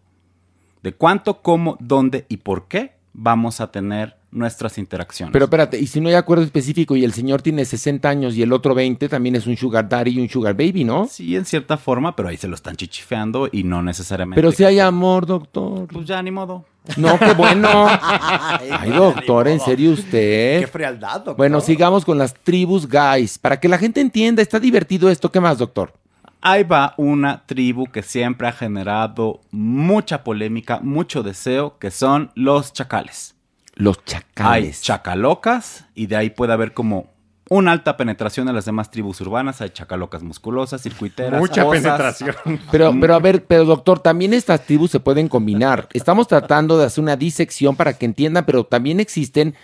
de 0.84 0.92
cuánto, 0.92 1.42
cómo, 1.42 1.78
dónde 1.80 2.26
y 2.28 2.36
por 2.36 2.68
qué 2.68 2.92
vamos 3.12 3.60
a 3.60 3.72
tener 3.72 4.18
nuestras 4.36 4.78
interacciones. 4.78 5.32
Pero 5.32 5.46
espérate, 5.46 5.78
y 5.78 5.86
si 5.86 6.00
no 6.00 6.08
hay 6.08 6.14
acuerdo 6.14 6.44
específico 6.44 6.94
y 6.94 7.04
el 7.04 7.12
señor 7.12 7.42
tiene 7.42 7.64
60 7.64 8.08
años 8.08 8.36
y 8.36 8.42
el 8.42 8.52
otro 8.52 8.74
20, 8.74 9.08
también 9.08 9.34
es 9.34 9.46
un 9.46 9.56
sugar 9.56 9.88
daddy 9.88 10.10
y 10.10 10.20
un 10.20 10.28
sugar 10.28 10.54
baby, 10.54 10.84
¿no? 10.84 11.06
Sí, 11.10 11.34
en 11.34 11.44
cierta 11.44 11.76
forma, 11.76 12.14
pero 12.14 12.28
ahí 12.28 12.36
se 12.36 12.46
lo 12.46 12.54
están 12.54 12.76
chichifeando 12.76 13.48
y 13.50 13.64
no 13.64 13.82
necesariamente. 13.82 14.40
Pero 14.40 14.52
si 14.52 14.64
hay 14.64 14.78
amor, 14.78 15.26
doctor. 15.26 15.88
Pues 15.88 16.06
ya, 16.06 16.22
ni 16.22 16.30
modo. 16.30 16.64
No, 16.96 17.18
qué 17.18 17.32
bueno. 17.32 17.86
Ay, 18.00 18.90
doctor, 18.90 19.48
en 19.48 19.58
serio 19.60 19.92
usted. 19.92 20.60
Qué 20.60 20.66
frialdad, 20.66 21.16
doctor. 21.16 21.36
Bueno, 21.36 21.60
sigamos 21.60 22.04
con 22.04 22.18
las 22.18 22.34
tribus 22.34 22.86
guys. 22.88 23.38
Para 23.38 23.58
que 23.58 23.68
la 23.68 23.78
gente 23.78 24.00
entienda, 24.00 24.42
está 24.42 24.60
divertido 24.60 25.10
esto. 25.10 25.32
¿Qué 25.32 25.40
más, 25.40 25.58
doctor? 25.58 25.92
Ahí 26.40 26.62
va 26.62 26.94
una 26.96 27.44
tribu 27.46 27.86
que 27.86 28.02
siempre 28.02 28.46
ha 28.46 28.52
generado 28.52 29.40
mucha 29.50 30.22
polémica, 30.22 30.78
mucho 30.80 31.22
deseo, 31.22 31.78
que 31.78 31.90
son 31.90 32.30
los 32.34 32.72
chacales. 32.72 33.35
Los 33.76 33.98
Hay 33.98 34.02
chacales. 34.04 34.82
chacalocas 34.82 35.84
y 35.94 36.06
de 36.06 36.16
ahí 36.16 36.30
puede 36.30 36.52
haber 36.52 36.72
como 36.74 37.14
una 37.48 37.70
alta 37.70 37.96
penetración 37.96 38.46
de 38.48 38.52
las 38.52 38.64
demás 38.64 38.90
tribus 38.90 39.20
urbanas. 39.20 39.60
Hay 39.60 39.70
chacalocas 39.70 40.22
musculosas, 40.22 40.82
circuiteras, 40.82 41.38
Mucha 41.40 41.64
osas. 41.64 41.82
penetración. 41.82 42.34
Pero, 42.72 42.92
pero 43.00 43.14
a 43.14 43.20
ver, 43.20 43.44
pero 43.44 43.64
doctor, 43.64 44.00
también 44.00 44.34
estas 44.34 44.64
tribus 44.66 44.90
se 44.90 44.98
pueden 44.98 45.28
combinar. 45.28 45.88
Estamos 45.92 46.26
tratando 46.26 46.76
de 46.76 46.86
hacer 46.86 47.02
una 47.04 47.16
disección 47.16 47.76
para 47.76 47.92
que 47.92 48.06
entiendan, 48.06 48.44
pero 48.46 48.64
también 48.64 48.98
existen 48.98 49.54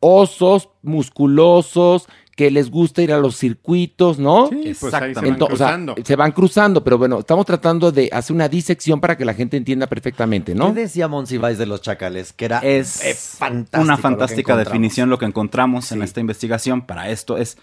osos 0.00 0.68
musculosos 0.82 2.08
que 2.40 2.50
les 2.50 2.70
gusta 2.70 3.02
ir 3.02 3.12
a 3.12 3.18
los 3.18 3.36
circuitos, 3.36 4.18
¿no? 4.18 4.46
Sí, 4.46 4.72
pues 4.80 4.94
ahí 4.94 5.14
se 5.14 5.20
van 5.20 5.36
Ento- 5.36 5.44
o 5.52 5.56
sea, 5.58 5.74
cruzando. 5.74 5.94
se 6.02 6.16
van 6.16 6.32
cruzando, 6.32 6.82
pero 6.82 6.96
bueno, 6.96 7.18
estamos 7.18 7.44
tratando 7.44 7.92
de 7.92 8.08
hacer 8.10 8.34
una 8.34 8.48
disección 8.48 8.98
para 8.98 9.14
que 9.18 9.26
la 9.26 9.34
gente 9.34 9.58
entienda 9.58 9.86
perfectamente, 9.86 10.54
¿no? 10.54 10.72
¿Qué 10.72 10.80
decía 10.80 11.06
Monsiváis 11.06 11.58
de 11.58 11.66
los 11.66 11.82
chacales? 11.82 12.32
Que 12.32 12.46
era 12.46 12.60
Es 12.60 13.04
eh, 13.04 13.14
fantástico 13.14 13.82
una 13.82 13.92
lo 13.92 13.96
que 13.98 14.02
fantástica 14.02 14.56
definición 14.56 15.10
lo 15.10 15.18
que 15.18 15.26
encontramos 15.26 15.92
en 15.92 16.00
esta 16.00 16.20
investigación 16.20 16.80
para 16.80 17.10
esto. 17.10 17.36
Es, 17.36 17.58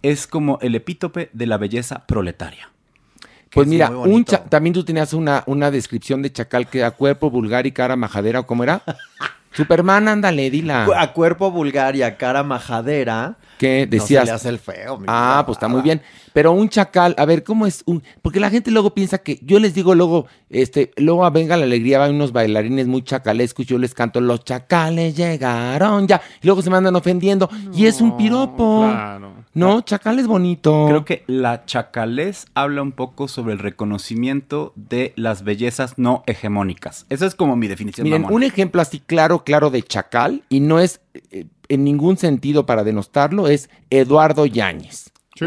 es 0.00 0.28
como 0.28 0.60
el 0.62 0.76
epítope 0.76 1.30
de 1.32 1.46
la 1.48 1.56
belleza 1.56 2.06
proletaria. 2.06 2.70
Pues 3.52 3.66
es 3.66 3.68
mira, 3.72 3.90
un 3.90 4.24
también 4.24 4.74
tú 4.74 4.84
tenías 4.84 5.12
una, 5.12 5.42
una 5.46 5.72
descripción 5.72 6.22
de 6.22 6.30
chacal 6.30 6.68
que 6.68 6.84
a 6.84 6.92
cuerpo 6.92 7.30
vulgar 7.30 7.66
y 7.66 7.72
cara 7.72 7.96
majadera, 7.96 8.38
¿o 8.38 8.46
cómo 8.46 8.62
era? 8.62 8.80
Superman, 9.54 10.06
ándale, 10.06 10.50
dila. 10.50 10.86
A 10.96 11.12
cuerpo 11.12 11.50
vulgar 11.50 11.96
y 11.96 12.02
a 12.02 12.16
cara 12.16 12.44
majadera. 12.44 13.38
¿Qué 13.60 13.84
No 13.84 13.90
decías? 13.90 14.22
se 14.22 14.30
le 14.30 14.32
hace 14.32 14.48
el 14.48 14.58
feo. 14.58 14.96
mi 14.96 15.04
Ah, 15.06 15.42
pues 15.44 15.56
está 15.56 15.68
muy 15.68 15.82
bien. 15.82 16.00
Pero 16.32 16.52
un 16.52 16.70
chacal, 16.70 17.14
a 17.18 17.26
ver, 17.26 17.44
¿cómo 17.44 17.66
es 17.66 17.82
un...? 17.84 18.02
Porque 18.22 18.40
la 18.40 18.48
gente 18.48 18.70
luego 18.70 18.94
piensa 18.94 19.18
que... 19.18 19.38
Yo 19.42 19.58
les 19.58 19.74
digo 19.74 19.94
luego, 19.94 20.26
este, 20.48 20.92
luego 20.96 21.26
a 21.26 21.30
Venga 21.30 21.58
la 21.58 21.64
Alegría 21.64 21.98
van 21.98 22.14
unos 22.14 22.32
bailarines 22.32 22.86
muy 22.86 23.02
chacalescos 23.02 23.66
yo 23.66 23.76
les 23.76 23.92
canto, 23.92 24.22
los 24.22 24.44
chacales 24.44 25.14
llegaron 25.14 26.08
ya. 26.08 26.22
Y 26.42 26.46
luego 26.46 26.62
se 26.62 26.70
me 26.70 26.78
andan 26.78 26.96
ofendiendo. 26.96 27.50
y 27.74 27.84
es 27.84 28.00
un 28.00 28.16
piropo. 28.16 28.86
Claro. 28.88 29.29
No, 29.52 29.80
chacal 29.80 30.18
es 30.20 30.28
bonito. 30.28 30.86
Creo 30.88 31.04
que 31.04 31.24
la 31.26 31.64
chacalés 31.64 32.46
habla 32.54 32.82
un 32.82 32.92
poco 32.92 33.26
sobre 33.26 33.52
el 33.52 33.58
reconocimiento 33.58 34.72
de 34.76 35.12
las 35.16 35.42
bellezas 35.42 35.94
no 35.98 36.22
hegemónicas. 36.26 37.04
Esa 37.08 37.26
es 37.26 37.34
como 37.34 37.56
mi 37.56 37.66
definición. 37.66 38.04
Miren, 38.04 38.22
mamona. 38.22 38.36
un 38.36 38.42
ejemplo 38.44 38.80
así 38.80 39.00
claro, 39.00 39.42
claro 39.42 39.70
de 39.70 39.82
chacal, 39.82 40.44
y 40.48 40.60
no 40.60 40.78
es 40.78 41.00
eh, 41.32 41.46
en 41.68 41.82
ningún 41.84 42.16
sentido 42.16 42.64
para 42.64 42.84
denostarlo, 42.84 43.48
es 43.48 43.70
Eduardo 43.90 44.46
Yáñez. 44.46 45.10
Sí. 45.34 45.46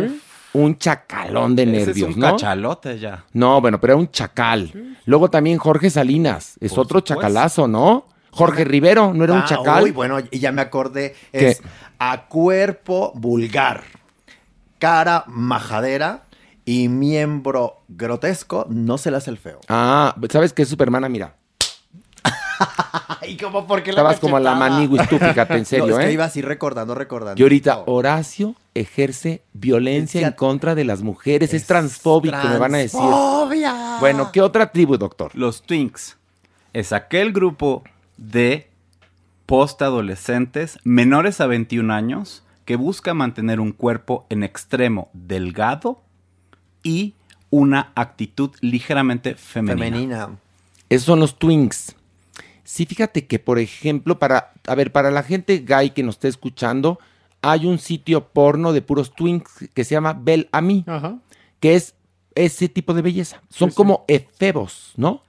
Un 0.53 0.77
chacalón 0.77 1.55
de 1.55 1.63
Ese 1.63 1.71
nervios, 1.71 2.09
es 2.09 2.15
un 2.15 2.21
¿no? 2.21 2.31
cachalote 2.31 2.99
ya. 2.99 3.25
No, 3.33 3.59
bueno, 3.61 3.79
pero 3.79 3.93
era 3.93 3.99
un 3.99 4.11
chacal. 4.11 4.97
Luego 5.05 5.29
también 5.29 5.57
Jorge 5.57 5.89
Salinas, 5.89 6.57
es 6.59 6.71
Por 6.73 6.81
otro 6.85 6.99
supuesto. 6.99 7.15
chacalazo, 7.15 7.67
¿no? 7.67 8.05
Jorge 8.33 8.65
Rivero, 8.65 9.13
¿no 9.13 9.23
era 9.23 9.33
un 9.33 9.39
Ah, 9.39 9.45
chacal? 9.45 9.83
Uy, 9.83 9.91
bueno, 9.91 10.17
y 10.31 10.39
ya 10.39 10.51
me 10.51 10.61
acordé. 10.61 11.15
¿Qué? 11.31 11.49
Es 11.49 11.61
a 11.99 12.25
cuerpo 12.25 13.11
vulgar, 13.15 13.83
cara 14.79 15.23
majadera 15.27 16.23
y 16.65 16.89
miembro 16.89 17.83
grotesco, 17.87 18.65
no 18.69 18.97
se 18.97 19.11
le 19.11 19.17
hace 19.17 19.29
el 19.29 19.37
feo. 19.37 19.59
Ah, 19.69 20.15
¿sabes 20.29 20.53
qué, 20.53 20.65
Supermana? 20.65 21.09
Mira, 21.09 21.35
Ay, 23.21 23.37
como 23.37 23.65
porque 23.67 23.89
estabas 23.91 24.19
como 24.19 24.39
la 24.39 24.55
manigüis 24.55 25.07
tú, 25.09 25.17
fíjate, 25.17 25.55
en 25.55 25.65
serio, 25.65 25.87
no, 25.87 25.99
es 25.99 26.05
que 26.05 26.09
¿eh? 26.11 26.13
iba 26.13 26.25
así 26.25 26.41
recordando, 26.41 26.95
recordando. 26.95 27.39
Y 27.39 27.43
ahorita, 27.43 27.83
Horacio 27.85 28.55
ejerce 28.73 29.43
violencia 29.53 30.25
en 30.25 30.33
contra 30.33 30.75
de 30.75 30.83
las 30.83 31.01
mujeres, 31.01 31.53
es, 31.53 31.65
transfóbico, 31.65 32.37
me 32.49 32.57
van 32.57 32.75
a 32.75 32.79
decir. 32.79 32.99
Transfobia. 32.99 33.97
Bueno, 33.99 34.31
¿qué 34.31 34.41
otra 34.41 34.71
tribu, 34.71 34.97
doctor? 34.97 35.31
Los 35.35 35.63
Twinks 35.63 36.17
es 36.73 36.91
aquel 36.91 37.31
grupo 37.33 37.83
de 38.17 38.69
postadolescentes 39.45 40.79
menores 40.83 41.41
a 41.41 41.47
21 41.47 41.93
años 41.93 42.43
que 42.65 42.75
busca 42.75 43.13
mantener 43.13 43.59
un 43.59 43.71
cuerpo 43.71 44.25
en 44.29 44.43
extremo 44.43 45.09
delgado 45.13 46.01
y 46.81 47.15
una 47.49 47.91
actitud 47.95 48.51
ligeramente 48.61 49.35
femenina. 49.35 49.85
femenina. 49.85 50.29
Esos 50.89 51.05
son 51.05 51.19
los 51.19 51.37
twinks. 51.37 51.95
Sí, 52.63 52.85
fíjate 52.85 53.27
que, 53.27 53.39
por 53.39 53.59
ejemplo, 53.59 54.17
para, 54.17 54.53
a 54.67 54.75
ver, 54.75 54.91
para 54.91 55.11
la 55.11 55.23
gente 55.23 55.59
gay 55.59 55.91
que 55.91 56.03
nos 56.03 56.15
esté 56.15 56.29
escuchando, 56.29 56.99
hay 57.41 57.65
un 57.65 57.77
sitio 57.77 58.29
porno 58.29 58.71
de 58.73 58.81
puros 58.81 59.13
twinks 59.13 59.69
que 59.73 59.83
se 59.83 59.95
llama 59.95 60.13
Bel 60.13 60.47
Ami, 60.51 60.85
Ajá. 60.87 61.19
que 61.59 61.75
es 61.75 61.95
ese 62.35 62.69
tipo 62.69 62.93
de 62.93 63.01
belleza. 63.01 63.41
Son 63.49 63.69
sí. 63.69 63.75
como 63.75 64.05
efebos, 64.07 64.93
¿no? 64.95 65.23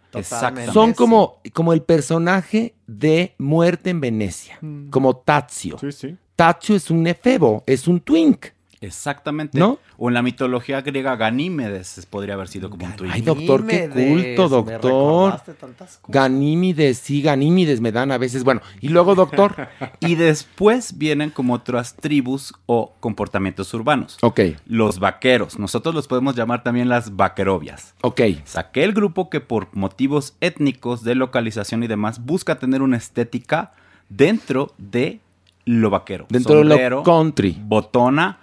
Son 0.72 0.92
como, 0.92 1.40
como 1.52 1.72
el 1.72 1.82
personaje 1.82 2.74
de 2.86 3.34
Muerte 3.38 3.90
en 3.90 4.00
Venecia, 4.00 4.58
como 4.90 5.16
Tazio. 5.16 5.78
Sí, 5.78 5.92
sí. 5.92 6.16
Tazio 6.36 6.76
es 6.76 6.90
un 6.90 7.06
efebo, 7.06 7.62
es 7.66 7.86
un 7.86 8.00
twink. 8.00 8.46
Exactamente. 8.84 9.58
¿No? 9.58 9.78
O 9.98 10.08
en 10.08 10.14
la 10.14 10.22
mitología 10.22 10.80
griega 10.82 11.16
Ganímedes 11.16 12.06
podría 12.10 12.34
haber 12.34 12.48
sido 12.48 12.70
como 12.70 12.86
un 12.86 12.92
twink. 12.96 13.12
Ay, 13.12 13.20
doctor, 13.22 13.66
qué 13.66 13.88
Ganímedes, 13.88 14.36
culto, 14.38 14.64
me 14.64 14.72
doctor. 14.72 15.40
cosas. 15.72 16.00
Ganímides, 16.08 16.98
sí, 16.98 17.22
ganímides 17.22 17.80
me 17.80 17.92
dan 17.92 18.10
a 18.12 18.18
veces. 18.18 18.44
Bueno, 18.44 18.60
y 18.80 18.88
luego, 18.88 19.14
doctor. 19.14 19.68
Y 20.00 20.16
después 20.16 20.98
vienen 20.98 21.30
como 21.30 21.54
otras 21.54 21.94
tribus 21.96 22.52
o 22.66 22.94
comportamientos 23.00 23.72
urbanos. 23.74 24.18
ok, 24.22 24.40
Los 24.66 24.98
vaqueros. 24.98 25.58
Nosotros 25.58 25.94
los 25.94 26.06
podemos 26.08 26.36
llamar 26.36 26.62
también 26.62 26.88
las 26.88 27.16
vaquerobias. 27.16 27.94
ok. 28.02 28.20
Es 28.20 28.56
aquel 28.56 28.92
grupo 28.92 29.30
que 29.30 29.40
por 29.40 29.68
motivos 29.74 30.34
étnicos, 30.40 31.02
de 31.04 31.14
localización 31.14 31.82
y 31.82 31.86
demás 31.86 32.24
busca 32.24 32.58
tener 32.58 32.82
una 32.82 32.96
estética 32.96 33.72
dentro 34.08 34.72
de 34.78 35.20
lo 35.64 35.90
vaquero. 35.90 36.26
Dentro 36.28 36.56
de 36.58 36.64
lo 36.64 36.70
Sombrero, 36.74 37.02
country. 37.02 37.56
Botona, 37.64 38.38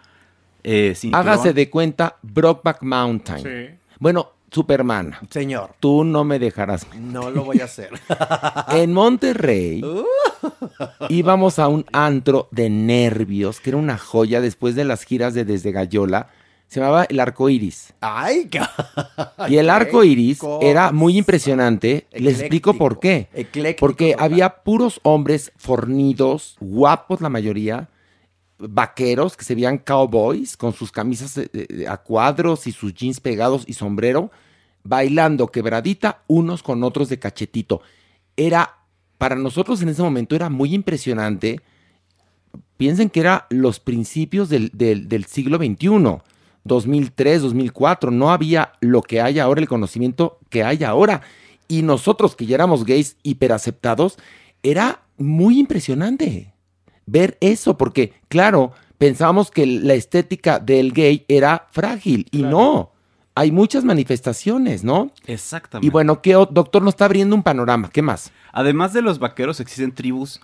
eh, 0.63 0.93
cinturón. 0.95 1.27
Hágase 1.27 1.53
de 1.53 1.69
cuenta 1.69 2.17
Brokeback 2.21 2.81
Mountain. 2.83 3.43
Sí. 3.43 3.75
Bueno, 3.99 4.31
Superman. 4.51 5.15
Señor. 5.29 5.71
Tú 5.79 6.03
no 6.03 6.23
me 6.23 6.38
dejarás. 6.39 6.85
No 6.99 7.29
lo 7.31 7.43
voy 7.45 7.61
a 7.61 7.65
hacer. 7.65 7.89
En 8.69 8.91
Monterrey 8.93 9.81
Uh. 9.83 10.03
íbamos 11.09 11.59
a 11.59 11.67
un 11.67 11.85
antro 11.93 12.47
de 12.51 12.69
nervios, 12.69 13.59
que 13.59 13.69
era 13.69 13.77
una 13.77 13.97
joya 13.97 14.41
después 14.41 14.75
de 14.75 14.83
las 14.85 15.03
giras 15.03 15.33
de 15.33 15.45
Desde 15.45 15.71
Gallola. 15.71 16.27
Se 16.67 16.79
llamaba 16.79 17.03
El 17.03 17.19
Arco 17.19 17.49
Iris. 17.49 17.93
Ay, 18.01 18.47
qué- 18.51 18.61
Y 19.49 19.57
el 19.57 19.69
arco 19.69 20.05
iris 20.05 20.39
cosa. 20.39 20.65
era 20.65 20.91
muy 20.93 21.17
impresionante. 21.17 22.07
Les 22.13 22.39
explico 22.39 22.73
por 22.75 22.99
qué. 23.01 23.27
Ecléctico, 23.33 23.85
Porque 23.85 24.11
total. 24.13 24.25
había 24.31 24.49
puros 24.63 24.99
hombres 25.03 25.51
fornidos, 25.57 26.55
guapos 26.61 27.19
la 27.19 27.27
mayoría, 27.27 27.89
vaqueros 28.69 29.35
que 29.38 29.43
se 29.45 29.55
veían 29.55 29.77
cowboys 29.77 30.55
con 30.57 30.73
sus 30.73 30.91
camisas 30.91 31.39
a 31.88 31.97
cuadros 31.97 32.67
y 32.67 32.71
sus 32.71 32.93
jeans 32.93 33.19
pegados 33.19 33.63
y 33.67 33.73
sombrero, 33.73 34.31
bailando 34.83 35.47
quebradita 35.47 36.23
unos 36.27 36.63
con 36.63 36.83
otros 36.83 37.09
de 37.09 37.19
cachetito. 37.19 37.81
Era, 38.38 38.77
para 39.17 39.35
nosotros 39.35 39.81
en 39.81 39.89
ese 39.89 40.01
momento 40.01 40.35
era 40.35 40.49
muy 40.49 40.73
impresionante. 40.73 41.59
Piensen 42.77 43.09
que 43.09 43.19
era 43.19 43.45
los 43.49 43.79
principios 43.79 44.49
del, 44.49 44.71
del- 44.73 45.07
del 45.07 45.25
siglo 45.25 45.57
XXI. 45.57 46.21
2003, 46.63 47.41
2004, 47.41 48.11
no 48.11 48.31
había 48.31 48.73
lo 48.81 49.01
que 49.01 49.19
hay 49.21 49.39
ahora, 49.39 49.61
el 49.61 49.67
conocimiento 49.67 50.39
que 50.49 50.63
hay 50.63 50.83
ahora. 50.83 51.21
Y 51.67 51.81
nosotros 51.83 52.35
que 52.35 52.45
ya 52.45 52.55
éramos 52.55 52.85
gays 52.85 53.17
hiperaceptados, 53.23 54.17
era 54.63 55.01
muy 55.17 55.59
impresionante 55.59 56.53
ver 57.06 57.38
eso, 57.41 57.78
porque 57.78 58.14
claro, 58.28 58.73
pensábamos 58.98 59.52
que 59.52 59.65
la 59.65 59.94
estética 59.94 60.60
del 60.60 60.94
gay 60.94 61.26
era 61.28 61.68
frágil 61.72 62.28
y 62.32 62.44
no. 62.44 62.91
Hay 63.34 63.52
muchas 63.52 63.86
manifestaciones, 63.86 64.84
¿no? 64.84 65.11
Exactamente. 65.26 65.88
Y 65.88 65.90
bueno, 65.90 66.22
¿qué 66.22 66.34
doctor 66.34 66.82
nos 66.82 66.94
está 66.94 67.06
abriendo 67.06 67.36
un 67.36 67.44
panorama? 67.44 67.90
¿Qué 67.90 68.02
más? 68.02 68.32
Además 68.52 68.91
de 68.91 69.02
los 69.02 69.19
vaqueros, 69.19 69.60
existen 69.61 69.94
tribus 69.94 70.41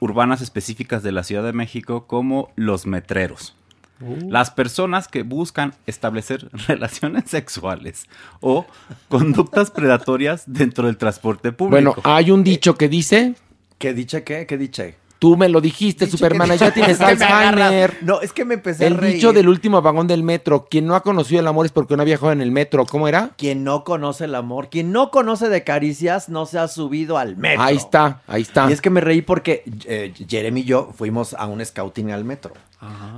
urbanas 0.00 0.40
específicas 0.40 1.02
de 1.02 1.12
la 1.12 1.22
Ciudad 1.22 1.44
de 1.44 1.52
México 1.52 2.06
como 2.06 2.50
los 2.56 2.86
metreros. 2.86 3.54
Uh. 4.00 4.30
Las 4.30 4.50
personas 4.50 5.06
que 5.06 5.22
buscan 5.22 5.74
establecer 5.86 6.48
relaciones 6.66 7.24
sexuales 7.28 8.06
o 8.40 8.64
conductas 9.08 9.70
predatorias 9.70 10.44
dentro 10.46 10.86
del 10.86 10.96
transporte 10.96 11.52
público. 11.52 11.70
Bueno, 11.70 11.94
hay 12.04 12.30
un 12.30 12.42
dicho 12.42 12.74
que 12.76 12.88
dice, 12.88 13.34
¿Qué 13.80 13.94
diche 13.94 14.24
qué? 14.24 14.46
¿Qué 14.46 14.58
diche? 14.58 14.96
Tú 15.20 15.36
me 15.36 15.48
lo 15.48 15.60
dijiste, 15.60 16.06
Dicho 16.06 16.16
Superman, 16.16 16.50
ya 16.58 16.72
tienes 16.72 16.98
Es 17.00 17.18
que. 17.18 17.24
Alzheimer. 17.24 17.98
No, 18.02 18.20
es 18.20 18.32
que 18.32 18.44
me 18.44 18.54
empecé 18.54 18.82
a 18.84 18.86
El 18.88 18.96
reír. 18.96 19.14
dicho 19.14 19.32
del 19.32 19.48
último 19.48 19.80
vagón 19.80 20.08
del 20.08 20.24
metro, 20.24 20.66
quien 20.68 20.86
no 20.86 20.96
ha 20.96 21.02
conocido 21.04 21.40
el 21.40 21.46
amor 21.46 21.66
es 21.66 21.70
porque 21.72 21.94
no 21.94 22.02
ha 22.02 22.04
viajado 22.04 22.32
en 22.32 22.40
el 22.40 22.50
metro, 22.50 22.84
¿cómo 22.86 23.06
era? 23.06 23.30
Quien 23.36 23.62
no 23.62 23.84
conoce 23.84 24.24
el 24.24 24.34
amor, 24.34 24.68
quien 24.70 24.90
no 24.90 25.12
conoce 25.12 25.48
de 25.48 25.62
caricias, 25.62 26.28
no 26.28 26.46
se 26.46 26.58
ha 26.58 26.66
subido 26.66 27.18
al 27.18 27.36
metro. 27.36 27.62
Ahí 27.62 27.76
está, 27.76 28.22
ahí 28.26 28.42
está. 28.42 28.68
Y 28.68 28.72
es 28.72 28.80
que 28.80 28.90
me 28.90 29.00
reí 29.00 29.22
porque 29.22 29.62
eh, 29.84 30.12
Jeremy 30.28 30.62
y 30.62 30.64
yo 30.64 30.90
fuimos 30.96 31.34
a 31.34 31.46
un 31.46 31.64
scouting 31.64 32.10
al 32.10 32.24
metro. 32.24 32.52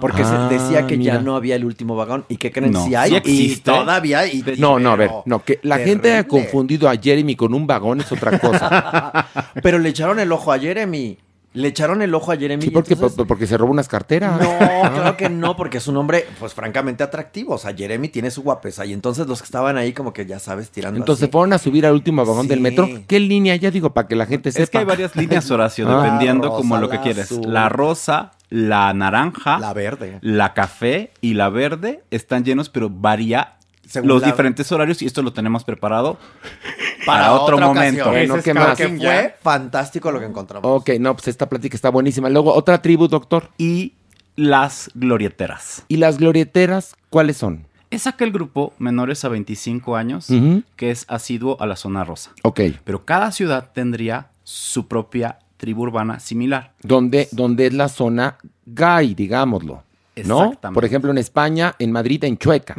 Porque 0.01 0.23
Ah, 0.25 0.49
se 0.51 0.55
decía 0.59 0.89
que 0.89 0.97
mira. 0.97 1.15
ya 1.15 1.21
no 1.21 1.37
había 1.37 1.55
el 1.55 1.65
último 1.65 1.95
vagón. 1.95 2.25
¿Y 2.29 2.37
qué 2.37 2.51
creen? 2.51 2.73
No, 2.73 2.85
si 2.85 2.97
hay. 2.97 3.13
sí 3.25 3.53
y 3.53 3.57
todavía 3.59 4.19
hay. 4.19 4.45
No, 4.59 4.81
no, 4.81 4.91
a 4.91 4.97
ver, 4.97 5.11
no, 5.25 5.45
que 5.45 5.61
la 5.63 5.79
gente 5.79 6.11
haya 6.13 6.27
confundido 6.27 6.89
a 6.91 6.97
Jeremy 6.97 7.37
con 7.37 7.55
un 7.55 7.65
vagón 7.65 8.01
es 8.01 8.11
otra 8.11 8.41
cosa. 8.41 9.29
Pero 9.63 9.79
le 9.79 9.91
echaron 9.91 10.19
el 10.19 10.33
ojo 10.33 10.53
a 10.53 10.59
Jeremy. 10.59 11.17
Le 11.55 11.69
echaron 11.69 12.01
el 12.01 12.15
ojo 12.15 12.33
a 12.33 12.37
Jeremy. 12.37 12.63
Sí, 12.63 12.69
y 12.69 12.71
porque, 12.71 12.95
entonces- 12.95 13.17
por- 13.17 13.27
porque 13.27 13.47
se 13.47 13.59
robó 13.59 13.73
unas 13.73 13.87
carteras. 13.89 14.41
No, 14.41 14.59
claro 14.59 15.17
que 15.19 15.29
no, 15.29 15.55
porque 15.57 15.79
es 15.79 15.87
un 15.87 15.97
hombre, 15.99 16.27
pues 16.41 16.55
francamente 16.55 17.03
atractivo. 17.05 17.55
O 17.55 17.59
sea, 17.59 17.75
Jeremy 17.75 18.09
tiene 18.09 18.31
su 18.31 18.43
guapesa. 18.43 18.87
Y 18.87 18.93
entonces 18.95 19.27
los 19.27 19.41
que 19.41 19.45
estaban 19.47 19.77
ahí, 19.77 19.93
como 19.93 20.13
que 20.13 20.25
ya 20.25 20.39
sabes, 20.39 20.71
tirando. 20.71 20.99
Entonces 20.99 21.25
así. 21.25 21.33
fueron 21.33 21.53
a 21.53 21.59
subir 21.59 21.85
al 21.85 21.93
último 21.93 22.25
vagón 22.25 22.49
del 22.49 22.61
metro. 22.61 22.89
¿Qué 23.07 23.21
línea? 23.21 23.55
Ya 23.57 23.71
digo, 23.71 23.91
para 23.93 24.09
que 24.09 24.17
la 24.17 24.25
gente 24.27 24.51
sepa. 24.51 24.63
es 24.65 24.71
que 24.71 24.79
hay 24.79 24.85
varias 24.85 25.15
líneas, 25.15 25.51
Horacio, 25.51 25.87
Ah. 25.91 26.03
dependiendo 26.05 26.51
como 26.53 26.79
lo 26.79 26.89
que 26.89 27.01
quieres. 27.01 27.31
azul. 27.31 27.53
La 27.53 27.69
rosa, 27.69 28.33
la 28.49 28.93
naranja, 28.95 29.59
La 29.59 29.73
verde. 29.75 30.19
la 30.23 30.55
café 30.55 31.11
y 31.21 31.35
la 31.35 31.49
verde 31.51 32.03
están 32.11 32.45
llenos, 32.45 32.69
pero 32.71 32.89
varía 32.91 33.57
Según 33.93 34.09
los 34.09 34.23
la- 34.23 34.29
diferentes 34.29 34.73
horarios 34.73 35.03
y 35.03 35.07
esto 35.07 35.23
lo 35.23 35.35
tenemos 35.35 35.65
preparado 35.65 36.17
para, 37.07 37.25
Para 37.25 37.33
otro 37.35 37.59
momento. 37.59 38.09
Bueno, 38.11 38.37
¿qué 38.43 38.51
es 38.51 38.57
más? 38.57 38.77
Que 38.79 38.89
fue 38.89 39.35
fantástico 39.43 40.11
lo 40.11 40.19
que 40.19 40.25
encontramos. 40.27 40.69
Ok, 40.81 40.91
no, 40.99 41.15
pues 41.15 41.29
esta 41.29 41.47
plática 41.47 41.77
está 41.77 41.91
buenísima. 41.91 42.31
Luego, 42.31 42.55
otra 42.55 42.81
tribu, 42.81 43.07
doctor. 43.07 43.51
Y 43.59 43.93
las 44.35 44.91
glorieteras. 44.95 45.85
¿Y 45.89 45.99
las 45.99 46.17
glorieteras 46.17 46.95
cuáles 47.11 47.37
son? 47.37 47.67
Es 47.91 48.07
aquel 48.07 48.33
grupo 48.33 48.73
menores 48.79 49.23
a 49.27 49.29
25 49.29 49.95
años 49.97 50.29
que 50.77 50.91
es 50.91 51.05
asiduo 51.09 51.59
a 51.61 51.67
la 51.67 51.77
zona 51.77 52.03
rosa. 52.05 52.31
Ok. 52.43 52.61
Pero 52.85 53.05
cada 53.05 53.31
ciudad 53.31 53.73
tendría 53.75 54.29
su 54.45 54.89
propia 54.89 55.39
tribu 55.59 55.83
urbana 55.83 56.19
similar. 56.19 56.73
Donde, 56.83 57.29
donde 57.33 57.67
es 57.67 57.75
la 57.75 57.91
zona 57.91 58.39
gay, 58.65 59.15
digámoslo. 59.15 59.83
¿No? 60.27 60.45
Exactamente. 60.45 60.75
Por 60.75 60.85
ejemplo, 60.85 61.11
en 61.11 61.17
España, 61.19 61.75
en 61.79 61.91
Madrid, 61.91 62.23
en 62.25 62.37
Chueca. 62.37 62.77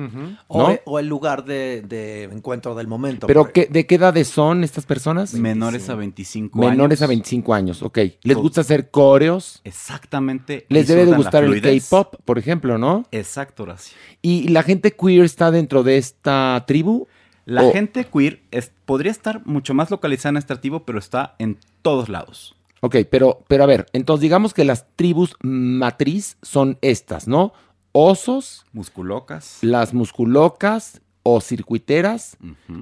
O, 0.48 0.70
¿No? 0.70 0.78
o 0.86 1.00
el 1.00 1.08
lugar 1.08 1.46
de, 1.46 1.82
de 1.82 2.26
encuentro 2.26 2.76
del 2.76 2.88
momento. 2.88 3.26
¿Pero 3.26 3.52
qué, 3.52 3.68
de 3.72 3.88
qué 3.88 3.96
edades 3.96 4.28
son 4.28 4.64
estas 4.64 4.86
personas? 4.86 5.34
Menores 5.34 5.90
a 5.90 5.96
25 5.96 6.60
años. 6.62 6.72
Menores 6.72 7.02
a 7.02 7.08
25 7.08 7.54
años, 7.54 7.82
ok. 7.82 7.98
¿Les 8.22 8.38
gusta 8.38 8.62
hacer 8.62 8.92
coreos? 8.92 9.62
Exactamente. 9.64 10.66
Les 10.70 10.88
debe 10.88 11.06
de 11.06 11.16
gustar 11.16 11.44
el. 11.44 11.62
K-pop, 11.62 12.16
por 12.26 12.38
ejemplo, 12.38 12.78
¿no? 12.78 13.06
Exacto, 13.12 13.64
Horacio. 13.64 13.98
¿Y 14.22 14.50
la 14.50 14.64
gente 14.64 14.92
queer 14.92 15.24
está 15.24 15.50
dentro 15.52 15.84
de 15.84 15.98
esta 15.98 16.64
tribu? 16.68 17.08
La 17.46 17.64
O- 17.64 17.72
gente 17.72 18.06
queer 18.06 18.42
es- 18.52 18.72
podría 18.86 19.12
estar 19.12 19.46
mucho 19.46 19.74
más 19.74 19.92
localizada 19.92 20.30
en 20.32 20.38
este 20.38 20.56
tribu, 20.56 20.84
pero 20.86 21.00
está 21.00 21.36
en 21.40 21.58
todos 21.82 22.10
lados. 22.10 22.56
Ok, 22.86 22.98
pero, 23.10 23.46
pero 23.48 23.64
a 23.64 23.66
ver, 23.66 23.86
entonces 23.94 24.24
digamos 24.24 24.54
que 24.54 24.66
las 24.66 24.86
tribus 24.98 25.38
matriz 25.42 26.36
son 26.42 26.78
estas, 26.82 27.30
¿no? 27.30 27.54
Osos, 27.94 28.66
Musculocas, 28.74 29.60
las 29.62 29.94
musculocas 29.94 31.00
o 31.24 31.40
circuiteras. 31.40 32.36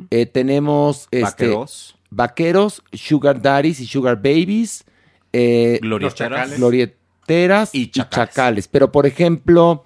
Eh, 0.10 0.26
tenemos 0.26 1.08
este, 1.12 1.24
vaqueros, 1.24 2.00
vaqueros, 2.10 2.84
sugar 2.94 3.44
daddies 3.44 3.80
y 3.80 3.86
sugar 3.86 4.16
babies, 4.16 4.86
eh, 5.34 5.78
glorieteras. 5.84 6.16
chacales. 6.16 6.58
glorieteras 6.58 7.76
Y 7.76 7.92
chacales. 7.92 8.68
Pero, 8.68 8.92
por 8.92 9.06
ejemplo, 9.06 9.84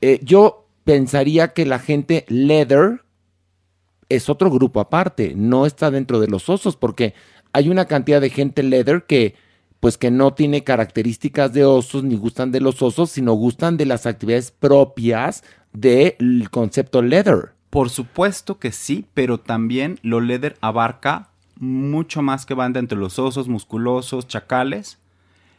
eh, 0.00 0.20
yo 0.22 0.68
pensaría 0.84 1.48
que 1.48 1.66
la 1.66 1.80
gente 1.80 2.24
leather 2.28 3.02
es 4.08 4.28
otro 4.28 4.48
grupo 4.48 4.78
aparte, 4.78 5.32
no 5.34 5.66
está 5.66 5.90
dentro 5.90 6.20
de 6.20 6.28
los 6.28 6.48
osos, 6.48 6.76
porque 6.76 7.14
hay 7.52 7.68
una 7.68 7.86
cantidad 7.86 8.20
de 8.20 8.30
gente 8.30 8.62
leather 8.62 9.06
que, 9.08 9.34
pues, 9.86 9.98
que 9.98 10.10
no 10.10 10.34
tiene 10.34 10.64
características 10.64 11.52
de 11.52 11.64
osos 11.64 12.02
ni 12.02 12.16
gustan 12.16 12.50
de 12.50 12.60
los 12.60 12.82
osos, 12.82 13.08
sino 13.08 13.34
gustan 13.34 13.76
de 13.76 13.86
las 13.86 14.04
actividades 14.04 14.50
propias 14.50 15.44
del 15.72 16.48
concepto 16.50 17.02
leather. 17.02 17.52
Por 17.70 17.88
supuesto 17.88 18.58
que 18.58 18.72
sí, 18.72 19.06
pero 19.14 19.38
también 19.38 20.00
lo 20.02 20.20
leather 20.20 20.56
abarca 20.60 21.28
mucho 21.60 22.20
más 22.20 22.46
que 22.46 22.54
banda 22.54 22.80
entre 22.80 22.98
los 22.98 23.20
osos, 23.20 23.46
musculosos, 23.46 24.26
chacales. 24.26 24.98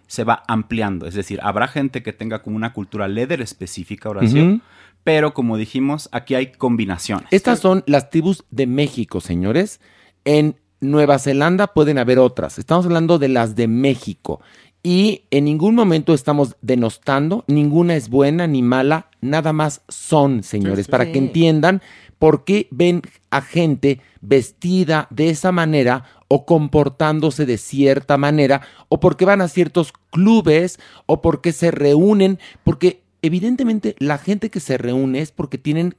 Se 0.07 0.25
va 0.25 0.43
ampliando, 0.49 1.05
es 1.05 1.13
decir, 1.13 1.39
habrá 1.41 1.69
gente 1.69 2.03
que 2.03 2.11
tenga 2.11 2.41
como 2.41 2.57
una 2.57 2.73
cultura 2.73 3.07
leather 3.07 3.39
específica, 3.39 4.09
Horacio, 4.09 4.43
Ujú. 4.43 4.61
pero 5.05 5.33
como 5.33 5.55
dijimos, 5.55 6.09
aquí 6.11 6.35
hay 6.35 6.51
combinaciones. 6.51 7.29
Estas 7.31 7.59
son 7.59 7.81
las 7.87 8.09
tribus 8.09 8.43
de 8.51 8.67
México, 8.67 9.21
señores. 9.21 9.79
En 10.25 10.57
Nueva 10.79 11.19
Zelanda 11.19 11.67
pueden 11.67 11.97
haber 11.97 12.19
otras. 12.19 12.59
Estamos 12.59 12.85
hablando 12.85 13.19
de 13.19 13.29
las 13.29 13.55
de 13.55 13.67
México. 13.67 14.41
Y 14.83 15.23
en 15.31 15.45
ningún 15.45 15.75
momento 15.75 16.13
estamos 16.13 16.55
denostando, 16.61 17.43
ninguna 17.47 17.95
es 17.95 18.09
buena 18.09 18.47
ni 18.47 18.61
mala, 18.61 19.09
nada 19.21 19.51
más 19.51 19.81
son, 19.89 20.43
señores, 20.43 20.85
sí, 20.85 20.91
para 20.91 21.11
que 21.11 21.17
entiendan 21.17 21.81
por 22.19 22.45
qué 22.45 22.67
ven 22.71 23.01
a 23.29 23.41
gente 23.41 23.99
vestida 24.21 25.07
de 25.09 25.29
esa 25.29 25.51
manera 25.51 26.05
o 26.29 26.45
comportándose 26.45 27.45
de 27.45 27.57
cierta 27.57 28.17
manera, 28.17 28.61
o 28.87 28.99
porque 28.99 29.25
van 29.25 29.41
a 29.41 29.47
ciertos 29.47 29.93
clubes, 30.11 30.79
o 31.05 31.21
porque 31.21 31.51
se 31.51 31.71
reúnen, 31.71 32.39
porque 32.63 33.01
evidentemente 33.21 33.95
la 33.99 34.17
gente 34.17 34.49
que 34.49 34.59
se 34.59 34.77
reúne 34.77 35.21
es 35.21 35.31
porque 35.31 35.57
tienen 35.57 35.95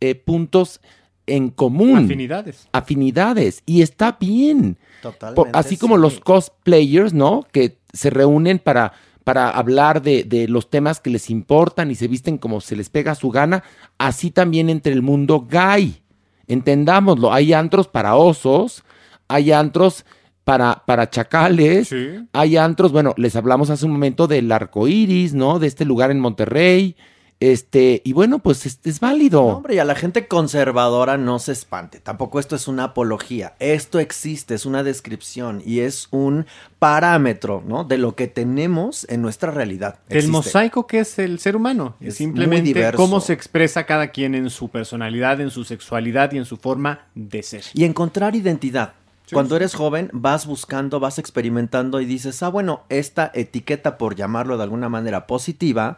eh, 0.00 0.14
puntos 0.14 0.80
en 1.26 1.50
común. 1.50 2.04
Afinidades. 2.06 2.68
Afinidades. 2.72 3.62
Y 3.66 3.82
está 3.82 4.16
bien. 4.20 4.76
Totalmente, 5.02 5.36
Por- 5.50 5.50
así 5.56 5.76
como 5.76 5.96
sí. 5.96 6.02
los 6.02 6.20
cosplayers, 6.20 7.12
¿no? 7.14 7.46
Que 7.52 7.78
se 7.92 8.10
reúnen 8.10 8.58
para, 8.58 8.92
para 9.24 9.50
hablar 9.50 10.02
de, 10.02 10.24
de 10.24 10.48
los 10.48 10.70
temas 10.70 11.00
que 11.00 11.10
les 11.10 11.30
importan 11.30 11.90
y 11.90 11.94
se 11.94 12.08
visten 12.08 12.38
como 12.38 12.60
se 12.60 12.76
les 12.76 12.88
pega 12.90 13.14
su 13.14 13.30
gana. 13.30 13.62
Así 13.98 14.30
también 14.30 14.68
entre 14.70 14.92
el 14.92 15.02
mundo 15.02 15.46
gay. 15.50 16.02
Entendámoslo. 16.48 17.32
Hay 17.32 17.52
antros 17.52 17.88
para 17.88 18.16
osos, 18.16 18.82
hay 19.28 19.52
antros 19.52 20.04
para, 20.44 20.82
para 20.86 21.08
chacales, 21.08 21.88
Sí. 21.88 22.26
hay 22.32 22.56
antros, 22.56 22.90
bueno, 22.92 23.14
les 23.16 23.36
hablamos 23.36 23.70
hace 23.70 23.86
un 23.86 23.92
momento 23.92 24.26
del 24.26 24.50
arco 24.50 24.88
iris, 24.88 25.34
¿no? 25.34 25.58
De 25.60 25.68
este 25.68 25.84
lugar 25.84 26.10
en 26.10 26.18
Monterrey. 26.20 26.96
Este, 27.42 28.02
y 28.04 28.12
bueno, 28.12 28.38
pues 28.38 28.66
es, 28.66 28.78
es 28.84 29.00
válido. 29.00 29.40
No, 29.40 29.56
hombre, 29.56 29.74
y 29.74 29.78
a 29.80 29.84
la 29.84 29.96
gente 29.96 30.28
conservadora 30.28 31.16
no 31.16 31.40
se 31.40 31.50
espante. 31.50 31.98
Tampoco 31.98 32.38
esto 32.38 32.54
es 32.54 32.68
una 32.68 32.84
apología. 32.84 33.54
Esto 33.58 33.98
existe, 33.98 34.54
es 34.54 34.64
una 34.64 34.84
descripción 34.84 35.60
y 35.66 35.80
es 35.80 36.06
un 36.12 36.46
parámetro, 36.78 37.60
¿no? 37.66 37.82
De 37.82 37.98
lo 37.98 38.14
que 38.14 38.28
tenemos 38.28 39.06
en 39.08 39.22
nuestra 39.22 39.50
realidad. 39.50 39.98
El 40.08 40.28
mosaico 40.28 40.86
que 40.86 41.00
es 41.00 41.18
el 41.18 41.40
ser 41.40 41.56
humano. 41.56 41.96
Es 42.00 42.10
Es 42.10 42.14
simplemente 42.18 42.62
muy 42.62 42.74
diverso. 42.74 42.96
cómo 42.96 43.20
se 43.20 43.32
expresa 43.32 43.86
cada 43.86 44.12
quien 44.12 44.36
en 44.36 44.48
su 44.48 44.68
personalidad, 44.68 45.40
en 45.40 45.50
su 45.50 45.64
sexualidad 45.64 46.30
y 46.30 46.38
en 46.38 46.44
su 46.44 46.58
forma 46.58 47.06
de 47.16 47.42
ser. 47.42 47.64
Y 47.74 47.82
encontrar 47.82 48.36
identidad. 48.36 48.94
Cuando 49.32 49.56
eres 49.56 49.74
joven, 49.74 50.10
vas 50.12 50.46
buscando, 50.46 51.00
vas 51.00 51.18
experimentando 51.18 52.00
y 52.00 52.04
dices, 52.04 52.42
ah, 52.42 52.48
bueno, 52.48 52.82
esta 52.88 53.30
etiqueta, 53.34 53.96
por 53.98 54.14
llamarlo 54.16 54.56
de 54.56 54.64
alguna 54.64 54.88
manera 54.88 55.26
positiva, 55.26 55.96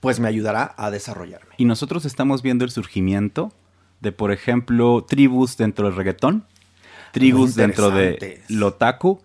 pues 0.00 0.18
me 0.20 0.28
ayudará 0.28 0.74
a 0.76 0.90
desarrollarme. 0.90 1.54
Y 1.58 1.64
nosotros 1.64 2.04
estamos 2.04 2.42
viendo 2.42 2.64
el 2.64 2.70
surgimiento 2.70 3.52
de, 4.00 4.12
por 4.12 4.32
ejemplo, 4.32 5.04
tribus 5.08 5.56
dentro 5.56 5.86
del 5.86 5.94
reggaetón, 5.96 6.44
tribus 7.12 7.54
dentro 7.54 7.90
de 7.90 8.40
l'otaku, 8.48 9.20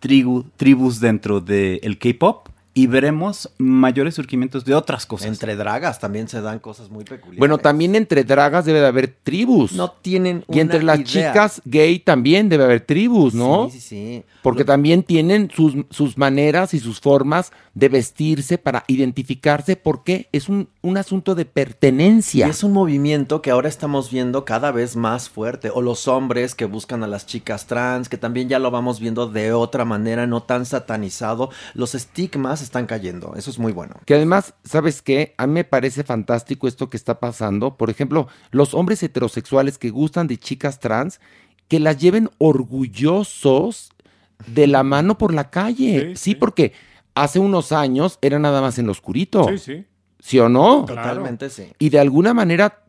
tribu- 0.00 0.44
tribus 0.56 1.00
dentro 1.00 1.40
del 1.40 1.98
K-pop 1.98 2.48
y 2.72 2.86
veremos 2.86 3.50
mayores 3.58 4.14
surgimientos 4.14 4.64
de 4.64 4.74
otras 4.74 5.04
cosas. 5.04 5.26
Entre 5.26 5.56
dragas 5.56 5.98
también 5.98 6.28
se 6.28 6.40
dan 6.40 6.60
cosas 6.60 6.88
muy 6.88 7.04
peculiares. 7.04 7.38
Bueno, 7.38 7.58
también 7.58 7.96
entre 7.96 8.22
dragas 8.22 8.64
debe 8.64 8.80
de 8.80 8.86
haber 8.86 9.08
tribus. 9.08 9.72
No 9.72 9.90
tienen 9.90 10.44
Y 10.48 10.60
entre 10.60 10.82
las 10.82 11.00
idea. 11.00 11.32
chicas 11.32 11.60
gay 11.64 11.98
también 11.98 12.48
debe 12.48 12.64
haber 12.64 12.80
tribus, 12.82 13.34
¿no? 13.34 13.68
Sí, 13.70 13.80
sí, 13.80 13.88
sí. 13.88 14.24
Porque 14.42 14.64
también 14.64 15.02
tienen 15.02 15.50
sus, 15.50 15.74
sus 15.90 16.16
maneras 16.16 16.72
y 16.72 16.78
sus 16.78 17.00
formas 17.00 17.52
de 17.80 17.88
vestirse 17.88 18.58
para 18.58 18.84
identificarse 18.88 19.74
porque 19.74 20.28
es 20.32 20.50
un, 20.50 20.68
un 20.82 20.98
asunto 20.98 21.34
de 21.34 21.46
pertenencia. 21.46 22.46
Y 22.46 22.50
es 22.50 22.62
un 22.62 22.74
movimiento 22.74 23.40
que 23.40 23.50
ahora 23.50 23.70
estamos 23.70 24.10
viendo 24.10 24.44
cada 24.44 24.70
vez 24.70 24.96
más 24.96 25.30
fuerte. 25.30 25.70
O 25.72 25.80
los 25.80 26.06
hombres 26.06 26.54
que 26.54 26.66
buscan 26.66 27.02
a 27.02 27.06
las 27.06 27.24
chicas 27.24 27.66
trans, 27.66 28.10
que 28.10 28.18
también 28.18 28.50
ya 28.50 28.58
lo 28.58 28.70
vamos 28.70 29.00
viendo 29.00 29.28
de 29.28 29.54
otra 29.54 29.86
manera, 29.86 30.26
no 30.26 30.42
tan 30.42 30.66
satanizado. 30.66 31.48
Los 31.72 31.94
estigmas 31.94 32.60
están 32.60 32.84
cayendo. 32.84 33.32
Eso 33.34 33.50
es 33.50 33.58
muy 33.58 33.72
bueno. 33.72 33.94
Que 34.04 34.16
además, 34.16 34.52
¿sabes 34.62 35.00
qué? 35.00 35.34
A 35.38 35.46
mí 35.46 35.54
me 35.54 35.64
parece 35.64 36.04
fantástico 36.04 36.68
esto 36.68 36.90
que 36.90 36.98
está 36.98 37.18
pasando. 37.18 37.78
Por 37.78 37.88
ejemplo, 37.88 38.28
los 38.50 38.74
hombres 38.74 39.02
heterosexuales 39.02 39.78
que 39.78 39.88
gustan 39.88 40.26
de 40.26 40.36
chicas 40.36 40.80
trans, 40.80 41.18
que 41.66 41.80
las 41.80 41.96
lleven 41.96 42.28
orgullosos 42.36 43.88
de 44.46 44.66
la 44.66 44.82
mano 44.82 45.16
por 45.16 45.32
la 45.32 45.48
calle. 45.48 46.14
Sí, 46.16 46.34
porque 46.34 46.74
hace 47.22 47.38
unos 47.38 47.72
años 47.72 48.18
era 48.22 48.38
nada 48.38 48.60
más 48.60 48.78
en 48.78 48.86
lo 48.86 48.92
oscurito. 48.92 49.46
Sí, 49.48 49.58
sí. 49.58 49.86
¿Sí 50.18 50.38
o 50.38 50.48
no? 50.48 50.84
Totalmente 50.86 51.50
sí. 51.50 51.72
Y 51.78 51.88
de 51.88 51.98
alguna 51.98 52.34
manera 52.34 52.82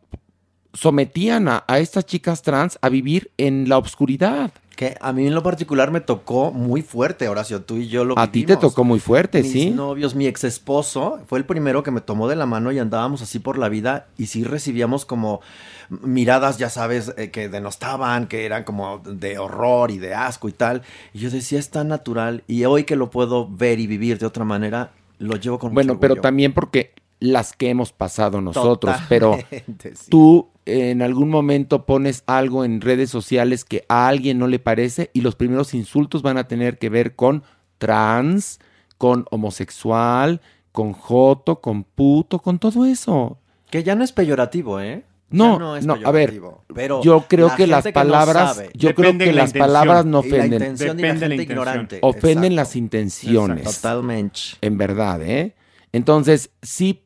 sometían 0.74 1.48
a, 1.48 1.64
a 1.66 1.78
estas 1.78 2.06
chicas 2.06 2.42
trans 2.42 2.78
a 2.82 2.88
vivir 2.88 3.30
en 3.36 3.68
la 3.68 3.78
obscuridad. 3.78 4.50
Que 4.82 4.96
a 5.00 5.12
mí 5.12 5.28
en 5.28 5.34
lo 5.34 5.44
particular 5.44 5.92
me 5.92 6.00
tocó 6.00 6.50
muy 6.50 6.82
fuerte, 6.82 7.28
Horacio. 7.28 7.62
Tú 7.62 7.76
y 7.76 7.86
yo 7.86 8.04
lo 8.04 8.18
A 8.18 8.32
ti 8.32 8.44
te 8.44 8.56
tocó 8.56 8.82
muy 8.82 8.98
fuerte, 8.98 9.42
Mis 9.42 9.52
¿sí? 9.52 9.70
novios, 9.70 10.16
mi 10.16 10.26
ex 10.26 10.42
esposo, 10.42 11.20
fue 11.28 11.38
el 11.38 11.44
primero 11.44 11.84
que 11.84 11.92
me 11.92 12.00
tomó 12.00 12.26
de 12.26 12.34
la 12.34 12.46
mano 12.46 12.72
y 12.72 12.80
andábamos 12.80 13.22
así 13.22 13.38
por 13.38 13.58
la 13.58 13.68
vida 13.68 14.08
y 14.18 14.26
sí 14.26 14.42
recibíamos 14.42 15.04
como 15.04 15.40
miradas, 15.88 16.58
ya 16.58 16.68
sabes, 16.68 17.14
eh, 17.16 17.30
que 17.30 17.48
denostaban, 17.48 18.26
que 18.26 18.44
eran 18.44 18.64
como 18.64 18.98
de 18.98 19.38
horror 19.38 19.92
y 19.92 19.98
de 19.98 20.14
asco 20.14 20.48
y 20.48 20.52
tal. 20.52 20.82
Y 21.12 21.20
yo 21.20 21.30
decía, 21.30 21.60
es 21.60 21.70
tan 21.70 21.86
natural 21.86 22.42
y 22.48 22.64
hoy 22.64 22.82
que 22.82 22.96
lo 22.96 23.08
puedo 23.10 23.48
ver 23.48 23.78
y 23.78 23.86
vivir 23.86 24.18
de 24.18 24.26
otra 24.26 24.44
manera, 24.44 24.90
lo 25.18 25.36
llevo 25.36 25.60
con 25.60 25.74
Bueno, 25.74 25.94
mucho 25.94 26.00
pero 26.00 26.16
también 26.16 26.52
porque 26.52 26.92
las 27.20 27.52
que 27.52 27.70
hemos 27.70 27.92
pasado 27.92 28.40
nosotros, 28.40 28.96
pero 29.08 29.38
sí. 29.50 30.10
tú 30.10 30.48
en 30.66 31.02
algún 31.02 31.28
momento 31.28 31.86
pones 31.86 32.22
algo 32.26 32.64
en 32.64 32.80
redes 32.80 33.10
sociales 33.10 33.64
que 33.64 33.84
a 33.88 34.08
alguien 34.08 34.38
no 34.38 34.46
le 34.46 34.58
parece 34.58 35.10
y 35.12 35.20
los 35.22 35.34
primeros 35.34 35.74
insultos 35.74 36.22
van 36.22 36.38
a 36.38 36.46
tener 36.48 36.78
que 36.78 36.88
ver 36.88 37.14
con 37.16 37.42
trans, 37.78 38.60
con 38.98 39.24
homosexual, 39.30 40.40
con 40.70 40.92
joto, 40.92 41.60
con 41.60 41.84
puto, 41.84 42.38
con 42.38 42.58
todo 42.58 42.84
eso. 42.86 43.38
Que 43.70 43.82
ya 43.82 43.94
no 43.94 44.04
es 44.04 44.12
peyorativo, 44.12 44.80
¿eh? 44.80 45.04
No, 45.30 45.58
no 45.58 45.76
es 45.76 45.86
no, 45.86 45.94
a 45.94 46.10
ver, 46.10 46.28
peyorativo, 46.28 46.64
pero 46.74 47.02
yo 47.02 47.24
creo 47.26 47.48
la 47.48 47.56
que 47.56 47.66
las 47.66 47.84
que 47.84 47.90
no 47.90 47.94
palabras, 47.94 48.54
sabe- 48.56 48.70
yo 48.74 48.94
creo 48.94 49.16
que 49.16 49.26
la 49.26 49.32
las 49.32 49.48
intención. 49.50 49.66
palabras 49.66 50.04
no 50.04 50.18
ofenden. 50.18 50.52
intención 50.52 50.98
y 50.98 51.02
la 51.02 51.08
Depende 51.08 51.20
de 51.20 51.28
la 51.28 51.34
gente 51.36 51.42
intención. 51.42 51.50
ignorante. 51.58 51.98
ofenden 52.02 52.52
Exacto. 52.52 52.56
las 52.56 52.76
intenciones. 52.76 53.64
Totalmente. 53.80 54.40
En 54.60 54.76
verdad, 54.78 55.22
¿eh? 55.22 55.54
Entonces, 55.92 56.50
sí, 56.60 57.02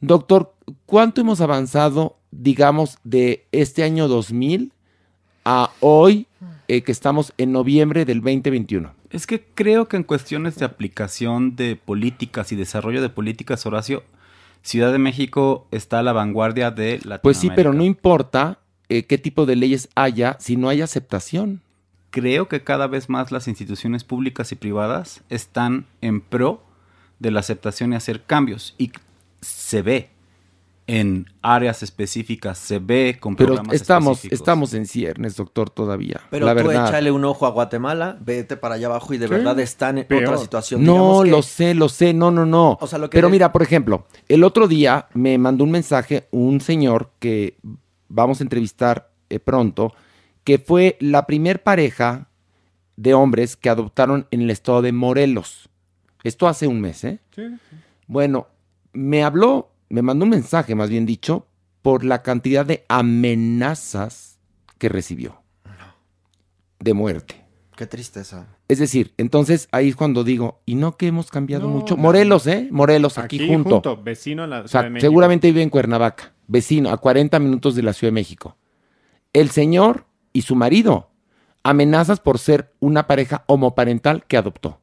doctor, 0.00 0.53
¿cuánto 0.86 1.20
hemos 1.20 1.40
avanzado, 1.40 2.16
digamos, 2.30 2.98
de 3.04 3.46
este 3.52 3.82
año 3.82 4.08
2000 4.08 4.72
a 5.44 5.70
hoy, 5.80 6.26
eh, 6.68 6.82
que 6.82 6.92
estamos 6.92 7.32
en 7.36 7.52
noviembre 7.52 8.04
del 8.04 8.20
2021? 8.20 8.92
Es 9.10 9.26
que 9.26 9.44
creo 9.54 9.86
que 9.86 9.96
en 9.96 10.02
cuestiones 10.02 10.56
de 10.56 10.64
aplicación 10.64 11.56
de 11.56 11.76
políticas 11.76 12.50
y 12.52 12.56
desarrollo 12.56 13.02
de 13.02 13.08
políticas, 13.08 13.64
Horacio, 13.66 14.02
Ciudad 14.62 14.92
de 14.92 14.98
México 14.98 15.66
está 15.70 15.98
a 15.98 16.02
la 16.02 16.14
vanguardia 16.14 16.70
de 16.70 16.92
Latinoamérica. 16.92 17.20
Pues 17.22 17.36
sí, 17.36 17.50
pero 17.54 17.74
no 17.74 17.84
importa 17.84 18.60
eh, 18.88 19.04
qué 19.04 19.18
tipo 19.18 19.44
de 19.44 19.56
leyes 19.56 19.90
haya 19.94 20.38
si 20.40 20.56
no 20.56 20.70
hay 20.70 20.80
aceptación. 20.80 21.60
Creo 22.10 22.48
que 22.48 22.62
cada 22.62 22.86
vez 22.86 23.10
más 23.10 23.30
las 23.30 23.46
instituciones 23.46 24.04
públicas 24.04 24.52
y 24.52 24.54
privadas 24.54 25.22
están 25.28 25.84
en 26.00 26.22
pro 26.22 26.62
de 27.18 27.30
la 27.30 27.40
aceptación 27.40 27.92
y 27.92 27.96
hacer 27.96 28.22
cambios. 28.22 28.74
Y 28.78 28.92
se 29.42 29.82
ve 29.82 30.10
en 30.86 31.26
áreas 31.40 31.82
específicas, 31.82 32.58
se 32.58 32.78
ve 32.78 33.16
con 33.18 33.36
Pero 33.36 33.48
programas 33.54 33.74
estamos, 33.76 34.18
específicos. 34.18 34.38
estamos 34.40 34.74
en 34.74 34.86
ciernes, 34.86 35.34
doctor, 35.36 35.70
todavía. 35.70 36.20
Pero 36.30 36.44
la 36.44 36.52
tú 36.54 36.68
verdad. 36.68 36.88
échale 36.88 37.10
un 37.10 37.24
ojo 37.24 37.46
a 37.46 37.50
Guatemala, 37.50 38.18
vete 38.20 38.58
para 38.58 38.74
allá 38.74 38.88
abajo 38.88 39.14
y 39.14 39.18
de 39.18 39.26
Sí, 39.26 39.32
verdad 39.32 39.58
están 39.60 39.96
en 39.98 40.06
peor. 40.06 40.24
otra 40.24 40.36
situación. 40.38 40.84
No, 40.84 41.22
que- 41.24 41.30
lo 41.30 41.40
sé, 41.42 41.72
lo 41.74 41.88
sé, 41.88 42.12
no, 42.12 42.30
no, 42.30 42.44
no. 42.44 42.76
O 42.82 42.86
sea, 42.86 42.98
lo 42.98 43.08
que 43.08 43.16
Pero 43.16 43.28
de- 43.28 43.32
mira, 43.32 43.50
por 43.50 43.62
ejemplo, 43.62 44.06
el 44.28 44.44
otro 44.44 44.68
día 44.68 45.06
me 45.14 45.38
mandó 45.38 45.64
un 45.64 45.70
mensaje 45.70 46.28
un 46.32 46.60
señor 46.60 47.10
que 47.18 47.56
vamos 48.08 48.40
a 48.40 48.44
entrevistar 48.44 49.10
eh, 49.30 49.40
pronto, 49.40 49.94
que 50.44 50.58
fue 50.58 50.98
la 51.00 51.24
primer 51.26 51.62
pareja 51.62 52.28
de 52.96 53.14
hombres 53.14 53.56
que 53.56 53.70
adoptaron 53.70 54.26
en 54.30 54.42
el 54.42 54.50
estado 54.50 54.82
de 54.82 54.92
Morelos. 54.92 55.70
Esto 56.22 56.46
hace 56.46 56.66
un 56.66 56.80
mes, 56.82 57.04
¿eh? 57.04 57.20
Bueno, 58.06 58.46
me 58.92 59.24
habló, 59.24 59.70
me 59.94 60.02
mandó 60.02 60.24
un 60.24 60.30
mensaje, 60.30 60.74
más 60.74 60.90
bien 60.90 61.06
dicho, 61.06 61.46
por 61.80 62.04
la 62.04 62.22
cantidad 62.22 62.66
de 62.66 62.84
amenazas 62.88 64.40
que 64.78 64.88
recibió 64.88 65.40
de 66.80 66.94
muerte. 66.94 67.44
Qué 67.76 67.86
tristeza. 67.86 68.46
Es 68.66 68.80
decir, 68.80 69.14
entonces 69.18 69.68
ahí 69.70 69.90
es 69.90 69.96
cuando 69.96 70.24
digo, 70.24 70.60
y 70.66 70.74
no 70.74 70.96
que 70.96 71.06
hemos 71.06 71.30
cambiado 71.30 71.68
No, 71.68 71.74
mucho. 71.74 71.96
Morelos, 71.96 72.46
¿eh? 72.48 72.66
Morelos, 72.72 73.18
aquí, 73.18 73.46
junto. 73.48 74.02
vecino 74.02 74.42
a 74.42 74.46
la 74.48 74.56
O 74.60 74.68
Ciudad 74.68 74.70
sea, 74.70 74.82
de 74.82 74.90
México. 74.90 75.06
seguramente 75.08 75.46
vive 75.48 75.62
en 75.62 75.70
Cuernavaca, 75.70 76.32
vecino, 76.48 76.90
a 76.90 76.96
40 76.96 77.38
minutos 77.38 77.76
de 77.76 77.82
la 77.84 77.92
Ciudad 77.92 78.08
de 78.10 78.14
México. 78.14 78.56
El 79.32 79.50
señor 79.50 80.06
y 80.32 80.42
su 80.42 80.56
marido, 80.56 81.10
amenazas 81.62 82.18
por 82.18 82.40
ser 82.40 82.74
una 82.80 83.06
pareja 83.06 83.44
homoparental 83.46 84.24
que 84.26 84.36
adoptó. 84.36 84.80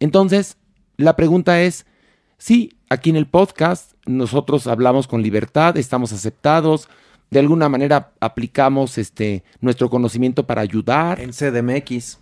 Entonces, 0.00 0.58
la 0.98 1.16
pregunta 1.16 1.62
es, 1.62 1.86
sí, 2.36 2.78
aquí 2.90 3.08
en 3.10 3.16
el 3.16 3.26
podcast 3.26 3.92
nosotros 4.16 4.66
hablamos 4.66 5.06
con 5.08 5.22
libertad, 5.22 5.76
estamos 5.76 6.12
aceptados, 6.12 6.88
de 7.30 7.38
alguna 7.38 7.68
manera 7.68 8.12
aplicamos 8.20 8.98
este 8.98 9.44
nuestro 9.60 9.88
conocimiento 9.88 10.46
para 10.46 10.60
ayudar. 10.62 11.20
En 11.20 11.30
CDMX. 11.32 12.18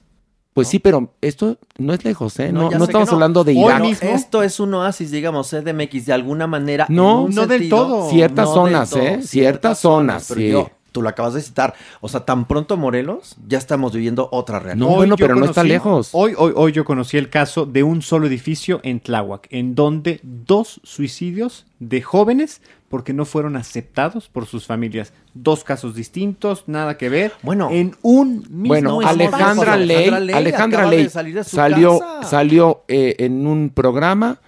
Pues 0.55 0.67
sí, 0.69 0.81
pero 0.81 1.15
esto 1.21 1.57
no 1.79 1.93
es 1.95 2.05
lejos, 2.05 2.37
¿eh? 2.41 2.51
No, 2.53 2.69
no 2.69 2.85
estamos 2.85 3.13
hablando 3.13 3.45
de 3.45 3.53
Irak. 3.53 3.79
Bueno, 3.81 3.97
esto 4.03 4.43
es 4.43 4.59
un 4.59 4.75
oasis, 4.75 5.11
digamos, 5.13 5.49
CDMX, 5.51 6.07
de 6.07 6.13
alguna 6.13 6.49
manera. 6.49 6.85
No, 6.89 7.21
en 7.21 7.25
un 7.27 7.35
no 7.35 7.47
del 7.47 7.61
sentido- 7.61 7.77
todo. 7.87 8.11
Ciertas 8.11 8.47
del 8.47 8.55
zonas, 8.55 8.91
todo, 8.91 9.03
¿eh? 9.03 9.23
Ciertas 9.23 9.79
zonas, 9.79 10.25
pero 10.29 10.41
sí. 10.41 10.51
yo- 10.51 10.71
tú 10.99 11.03
lo 11.03 11.09
acabas 11.11 11.35
de 11.35 11.43
citar. 11.43 11.75
O 12.01 12.09
sea, 12.09 12.25
tan 12.25 12.49
pronto 12.49 12.77
Morelos, 12.77 13.37
ya 13.47 13.57
estamos 13.57 13.93
viviendo 13.93 14.29
otra 14.33 14.59
realidad. 14.59 14.89
No, 14.89 14.97
bueno, 14.97 15.17
pero 15.17 15.37
no 15.37 15.45
está 15.45 15.63
lejos. 15.63 16.11
Hoy, 16.11 16.35
hoy, 16.37 16.53
hoy 16.57 16.73
yo 16.73 16.85
conocí 16.85 17.17
el 17.17 17.31
caso 17.31 17.67
de 17.67 17.85
un 17.85 18.03
solo 18.03 18.27
edificio 18.27 18.81
en 18.83 18.99
Tláhuac, 18.99 19.47
en 19.51 19.77
donde 19.77 20.19
dos 20.25 20.81
suicidios 20.83 21.67
de 21.79 22.03
jóvenes 22.03 22.63
porque 22.89 23.13
no 23.13 23.27
fueron 23.27 23.55
aceptados 23.55 24.29
por 24.29 24.47
sus 24.47 24.67
familias. 24.67 25.13
Dos 25.35 25.63
casos 25.63 25.95
distintos, 25.95 26.65
nada 26.67 26.99
que 26.99 27.09
ver. 27.09 27.33
Bueno, 27.43 27.69
en 27.71 27.95
un 28.03 28.39
mismo 28.51 28.67
Bueno, 28.67 29.01
espacio. 29.01 29.25
Alejandra 29.25 29.77
Ley, 29.77 30.09
Alejandra 30.09 30.87
Ley 30.87 31.09
salió, 31.45 32.01
casa. 32.01 32.23
salió 32.25 32.83
eh, 32.89 33.15
en 33.21 33.47
un 33.47 33.71
programa, 33.71 34.41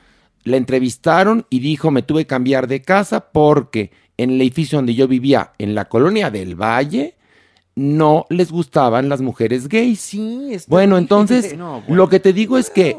la 0.43 0.57
entrevistaron 0.57 1.47
y 1.49 1.61
dijo, 1.61 1.93
me 1.93 2.03
tuve 2.03 2.23
que 2.23 2.29
cambiar 2.29 2.67
de 2.67 2.83
casa 2.83 3.31
porque 3.31 3.93
en 4.23 4.31
el 4.31 4.41
edificio 4.43 4.79
donde 4.79 4.95
yo 4.95 5.09
vivía, 5.09 5.53
en 5.59 5.75
la 5.75 5.87
colonia 5.87 6.31
del 6.31 6.55
Valle, 6.55 7.15
no 7.75 8.27
les 8.29 8.53
gustaban 8.53 9.09
las 9.09 9.23
mujeres 9.23 9.69
gays. 9.69 10.01
Sí, 10.01 10.49
está 10.53 10.71
Bueno, 10.71 10.99
entonces, 10.99 11.57
No, 11.57 11.83
lo 11.89 12.09
que 12.09 12.21
te 12.21 12.33
digo 12.33 12.59
es 12.59 12.69
que 12.69 12.97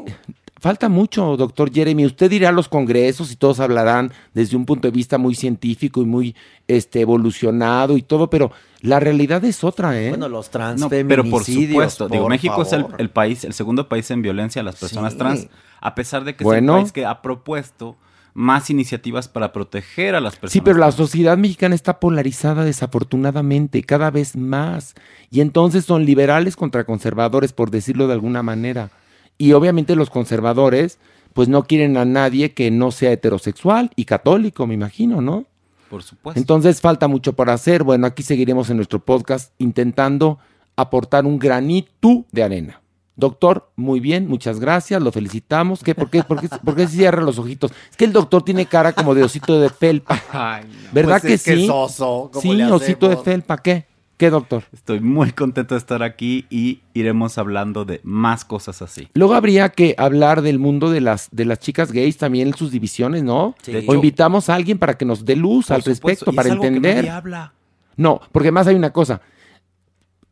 falta 0.58 0.88
mucho, 0.88 1.36
doctor 1.36 1.72
Jeremy. 1.72 2.06
Usted 2.06 2.30
irá 2.32 2.48
a 2.48 2.52
los 2.52 2.68
congresos 2.68 3.30
y 3.30 3.36
todos 3.36 3.60
hablarán 3.60 4.12
desde 4.34 4.56
un 4.56 4.64
punto 4.64 4.88
de 4.88 4.92
vista 4.92 5.18
muy 5.18 5.34
científico 5.34 6.02
y 6.02 6.06
muy 6.06 6.34
este, 6.66 7.00
evolucionado 7.00 7.96
y 7.96 8.02
todo, 8.02 8.28
pero 8.28 8.50
la 8.80 8.98
realidad 8.98 9.44
es 9.44 9.62
otra, 9.62 10.00
¿eh? 10.00 10.08
Bueno, 10.08 10.28
los 10.28 10.50
No, 10.76 10.88
pero 10.88 11.24
por 11.24 11.44
supuesto, 11.44 12.08
digo, 12.08 12.24
por 12.24 12.30
México 12.30 12.62
es 12.62 12.72
el, 12.72 13.10
país, 13.10 13.44
el 13.44 13.52
segundo 13.52 13.88
país 13.88 14.10
en 14.10 14.22
violencia 14.22 14.62
a 14.62 14.64
las 14.64 14.76
personas 14.76 15.12
Sí. 15.12 15.18
trans, 15.18 15.48
a 15.80 15.94
pesar 15.94 16.24
de 16.24 16.34
que 16.34 16.42
Bueno. 16.42 16.74
es 16.74 16.78
el 16.78 16.82
país 16.82 16.92
que 16.92 17.06
ha 17.06 17.22
propuesto 17.22 17.96
más 18.34 18.70
iniciativas 18.70 19.28
para 19.28 19.52
proteger 19.52 20.14
a 20.14 20.20
las 20.20 20.34
personas. 20.34 20.52
Sí, 20.52 20.60
pero 20.60 20.78
la 20.78 20.92
sociedad 20.92 21.36
mexicana 21.36 21.74
está 21.74 22.00
polarizada 22.00 22.64
desafortunadamente, 22.64 23.82
cada 23.82 24.10
vez 24.10 24.36
más. 24.36 24.94
Y 25.30 25.40
entonces 25.40 25.84
son 25.84 26.04
liberales 26.04 26.56
contra 26.56 26.84
conservadores, 26.84 27.52
por 27.52 27.70
decirlo 27.70 28.06
de 28.06 28.14
alguna 28.14 28.42
manera. 28.42 28.90
Y 29.38 29.52
obviamente 29.52 29.96
los 29.96 30.10
conservadores, 30.10 30.98
pues 31.32 31.48
no 31.48 31.64
quieren 31.64 31.96
a 31.96 32.04
nadie 32.04 32.52
que 32.52 32.70
no 32.70 32.90
sea 32.90 33.12
heterosexual 33.12 33.90
y 33.96 34.04
católico, 34.04 34.66
me 34.66 34.74
imagino, 34.74 35.20
¿no? 35.20 35.46
Por 35.90 36.02
supuesto. 36.02 36.40
Entonces 36.40 36.80
falta 36.80 37.08
mucho 37.08 37.34
por 37.34 37.50
hacer. 37.50 37.82
Bueno, 37.82 38.06
aquí 38.06 38.22
seguiremos 38.22 38.70
en 38.70 38.76
nuestro 38.76 39.00
podcast 39.04 39.52
intentando 39.58 40.38
aportar 40.76 41.26
un 41.26 41.38
granito 41.38 42.24
de 42.32 42.42
arena. 42.42 42.81
Doctor, 43.14 43.70
muy 43.76 44.00
bien, 44.00 44.26
muchas 44.26 44.58
gracias, 44.58 45.02
lo 45.02 45.12
felicitamos. 45.12 45.82
¿Qué? 45.82 45.94
¿Por 45.94 46.08
qué, 46.08 46.22
por 46.22 46.40
qué, 46.40 46.48
por 46.48 46.74
qué 46.74 46.86
cierra 46.88 47.22
los 47.22 47.38
ojitos? 47.38 47.70
Es 47.90 47.96
que 47.96 48.06
el 48.06 48.12
doctor 48.12 48.42
tiene 48.42 48.66
cara 48.66 48.92
como 48.94 49.14
de 49.14 49.22
osito 49.22 49.60
de 49.60 49.68
felpa. 49.68 50.18
¿Verdad 50.92 51.20
Pues 51.20 51.22
que 51.22 51.34
es 51.34 51.44
que 51.44 51.56
sí? 51.56 51.64
es 51.64 51.70
oso, 51.70 52.30
¿cómo 52.32 52.40
sí, 52.40 52.54
le 52.54 52.64
osito 52.72 53.08
de 53.08 53.16
felpa. 53.18 53.58
¿Qué? 53.58 53.86
¿Qué, 54.16 54.30
doctor? 54.30 54.62
Estoy 54.72 55.00
muy 55.00 55.32
contento 55.32 55.74
de 55.74 55.78
estar 55.78 56.02
aquí 56.02 56.46
y 56.48 56.80
iremos 56.94 57.38
hablando 57.38 57.84
de 57.84 58.00
más 58.04 58.44
cosas 58.44 58.80
así. 58.80 59.08
Luego 59.14 59.34
habría 59.34 59.70
que 59.70 59.94
hablar 59.98 60.42
del 60.42 60.58
mundo 60.60 60.90
de 60.90 61.00
las, 61.00 61.28
de 61.32 61.44
las 61.44 61.58
chicas 61.58 61.90
gays 61.92 62.18
también 62.18 62.48
en 62.48 62.54
sus 62.54 62.70
divisiones, 62.70 63.24
¿no? 63.24 63.56
Sí. 63.62 63.74
O 63.74 63.78
hecho- 63.78 63.94
invitamos 63.94 64.48
a 64.48 64.54
alguien 64.54 64.78
para 64.78 64.96
que 64.96 65.04
nos 65.04 65.24
dé 65.24 65.34
luz 65.36 65.66
Por 65.66 65.76
al 65.76 65.82
supuesto, 65.82 66.26
respecto, 66.26 66.30
y 66.30 66.36
para 66.36 66.46
es 66.48 66.52
algo 66.52 66.62
que 66.62 66.68
entender. 66.68 66.96
nadie 66.96 67.10
habla. 67.10 67.52
No, 67.96 68.20
porque 68.30 68.52
más 68.52 68.66
hay 68.68 68.76
una 68.76 68.92
cosa. 68.92 69.20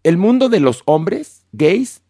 El 0.03 0.17
mundo 0.17 0.49
de 0.49 0.61
los 0.61 0.83
hombres 0.87 1.45
gays, 1.53 2.03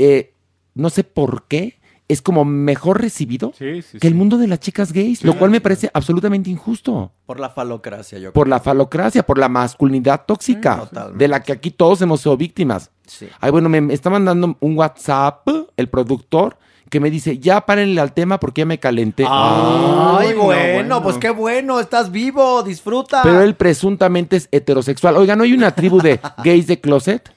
eh, 0.00 0.34
no 0.74 0.88
sé 0.88 1.04
por 1.04 1.44
qué, 1.46 1.78
es 2.08 2.22
como 2.22 2.44
mejor 2.44 3.00
recibido 3.00 3.52
que 3.52 4.08
el 4.08 4.14
mundo 4.14 4.38
de 4.38 4.48
las 4.48 4.58
chicas 4.58 4.92
gays, 4.92 5.22
lo 5.22 5.38
cual 5.38 5.50
me 5.50 5.60
parece 5.60 5.90
absolutamente 5.92 6.50
injusto. 6.50 7.12
Por 7.26 7.38
la 7.38 7.50
falocracia, 7.50 8.18
yo 8.18 8.32
Por 8.32 8.48
la 8.48 8.58
falocracia, 8.58 9.22
por 9.22 9.38
la 9.38 9.48
masculinidad 9.48 10.24
tóxica, 10.26 10.78
totalmente. 10.78 11.18
de 11.18 11.28
la 11.28 11.40
que 11.40 11.52
aquí 11.52 11.70
todos 11.70 12.00
hemos 12.02 12.22
sido 12.22 12.36
víctimas. 12.36 12.90
Sí. 13.06 13.28
Ay, 13.40 13.50
bueno, 13.52 13.68
me, 13.68 13.92
está 13.94 14.10
mandando 14.10 14.56
un 14.58 14.76
WhatsApp 14.76 15.46
el 15.76 15.88
productor 15.88 16.56
que 16.88 16.98
me 16.98 17.10
dice, 17.10 17.38
ya 17.38 17.60
párenle 17.60 18.00
al 18.00 18.12
tema 18.12 18.40
porque 18.40 18.62
ya 18.62 18.66
me 18.66 18.80
calenté. 18.80 19.24
Ay, 19.28 20.30
no, 20.34 20.44
bueno, 20.44 21.02
pues 21.02 21.18
qué 21.18 21.30
bueno, 21.30 21.78
estás 21.78 22.10
vivo, 22.10 22.64
disfruta. 22.64 23.22
Pero 23.22 23.42
él 23.42 23.54
presuntamente 23.54 24.36
es 24.36 24.48
heterosexual. 24.50 25.16
Oiga, 25.16 25.36
¿no 25.36 25.44
hay 25.44 25.52
una 25.52 25.72
tribu 25.72 26.00
de 26.00 26.18
gays 26.42 26.66
de 26.66 26.80
closet? 26.80 27.30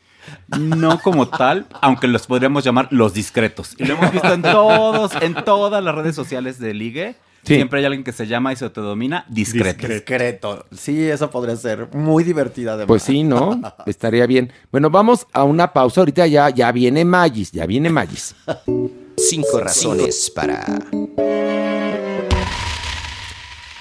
No 0.60 1.00
como 1.00 1.28
tal, 1.28 1.66
aunque 1.82 2.08
los 2.08 2.28
podríamos 2.28 2.64
llamar 2.64 2.88
los 2.92 3.14
discretos. 3.14 3.76
Y 3.78 3.86
lo 3.86 3.96
hemos 3.96 4.12
visto 4.12 4.34
en 4.34 4.42
todos, 4.42 5.12
en 5.22 5.34
todas 5.34 5.84
las 5.84 5.96
redes 5.96 6.16
sociales 6.16 6.60
de 6.60 6.74
Ligue. 6.74 7.16
Sí. 7.44 7.56
Siempre 7.56 7.80
hay 7.80 7.86
alguien 7.86 8.06
que 8.06 8.14
se 8.14 8.26
llama 8.26 8.54
y 8.54 8.56
se 8.56 8.64
autodomina 8.64 9.26
discreto. 9.28 9.86
Discreto. 9.86 10.66
Sí, 10.72 11.04
eso 11.10 11.30
podría 11.30 11.58
ser 11.58 11.90
muy 11.94 12.24
divertida 12.24 12.74
además. 12.74 12.88
Pues 12.88 13.04
sí, 13.04 13.24
¿no? 13.24 13.62
Estaría 13.86 14.26
bien. 14.26 14.54
Bueno, 14.72 14.90
vamos 14.90 15.28
a 15.34 15.44
una 15.44 15.74
pausa. 15.74 16.02
Ahorita 16.02 16.26
ya, 16.28 16.50
ya 16.50 16.72
viene 16.72 17.04
Magis, 17.04 17.52
ya 17.52 17.66
viene 17.66 17.90
Magis. 17.90 18.34
Cinco 19.18 19.60
razones 19.60 20.32
para... 20.34 20.66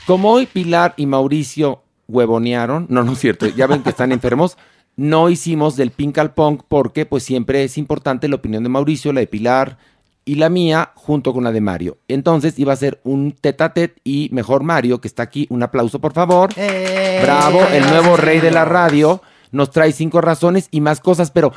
Como 0.06 0.32
hoy 0.32 0.46
Pilar 0.46 0.94
y 0.96 1.06
Mauricio 1.06 1.82
huevonearon, 2.08 2.86
no, 2.90 3.04
no 3.04 3.12
es 3.12 3.18
cierto, 3.20 3.46
ya 3.46 3.66
ven 3.66 3.82
que 3.82 3.90
están 3.90 4.12
enfermos, 4.12 4.58
no 5.02 5.30
hicimos 5.30 5.74
del 5.74 5.90
Pink 5.90 6.16
al 6.18 6.32
Punk 6.32 6.62
porque 6.68 7.06
pues 7.06 7.24
siempre 7.24 7.64
es 7.64 7.76
importante 7.76 8.28
la 8.28 8.36
opinión 8.36 8.62
de 8.62 8.68
Mauricio, 8.68 9.12
la 9.12 9.18
de 9.18 9.26
Pilar 9.26 9.76
y 10.24 10.36
la 10.36 10.48
mía 10.48 10.92
junto 10.94 11.32
con 11.32 11.42
la 11.42 11.50
de 11.50 11.60
Mario. 11.60 11.98
Entonces 12.06 12.56
iba 12.56 12.72
a 12.72 12.76
ser 12.76 13.00
un 13.02 13.32
tete 13.32 13.64
a 13.64 13.72
tete 13.74 14.00
y 14.04 14.28
mejor 14.30 14.62
Mario, 14.62 15.00
que 15.00 15.08
está 15.08 15.24
aquí, 15.24 15.48
un 15.50 15.64
aplauso 15.64 16.00
por 16.00 16.12
favor. 16.12 16.50
Bravo, 17.20 17.64
el 17.72 17.82
nuevo 17.90 18.16
rey 18.16 18.38
de 18.38 18.52
la 18.52 18.64
radio, 18.64 19.20
nos 19.50 19.72
trae 19.72 19.90
cinco 19.90 20.20
razones 20.20 20.68
y 20.70 20.80
más 20.80 21.00
cosas, 21.00 21.32
pero 21.32 21.52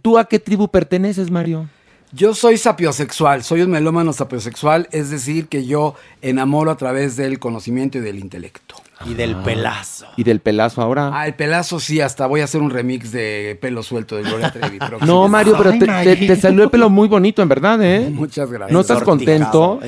¿tú 0.00 0.16
a 0.16 0.26
qué 0.26 0.38
tribu 0.38 0.68
perteneces, 0.68 1.28
Mario? 1.28 1.68
Yo 2.12 2.34
soy 2.34 2.56
sapiosexual, 2.56 3.42
soy 3.42 3.62
un 3.62 3.72
melómano 3.72 4.12
sapiosexual, 4.12 4.86
es 4.92 5.10
decir, 5.10 5.48
que 5.48 5.66
yo 5.66 5.96
enamoro 6.22 6.70
a 6.70 6.76
través 6.76 7.16
del 7.16 7.40
conocimiento 7.40 7.98
y 7.98 8.02
del 8.02 8.20
intelecto. 8.20 8.76
Y 9.04 9.12
del 9.14 9.36
pelazo. 9.36 10.06
Y 10.16 10.24
del 10.24 10.40
pelazo 10.40 10.80
ahora. 10.80 11.10
Ah, 11.12 11.26
el 11.26 11.34
pelazo 11.34 11.78
sí, 11.78 12.00
hasta 12.00 12.26
voy 12.26 12.40
a 12.40 12.44
hacer 12.44 12.62
un 12.62 12.70
remix 12.70 13.12
de 13.12 13.58
pelo 13.60 13.82
suelto 13.82 14.16
de 14.16 14.22
Gloria 14.22 14.50
Trevi. 14.50 14.78
No. 15.06 15.28
Mario, 15.28 15.54
pero 15.58 15.72
te, 15.72 15.86
te- 15.86 16.26
te 16.26 16.36
salió 16.36 16.64
el 16.64 16.70
pelo 16.70 16.88
muy 16.88 17.06
bonito, 17.06 17.42
en 17.42 17.48
verdad, 17.48 17.82
¿eh? 17.82 18.08
Muchas 18.12 18.50
gracias. 18.50 18.72
¿No 18.72 18.80
estás 18.80 19.02
contento? 19.02 19.80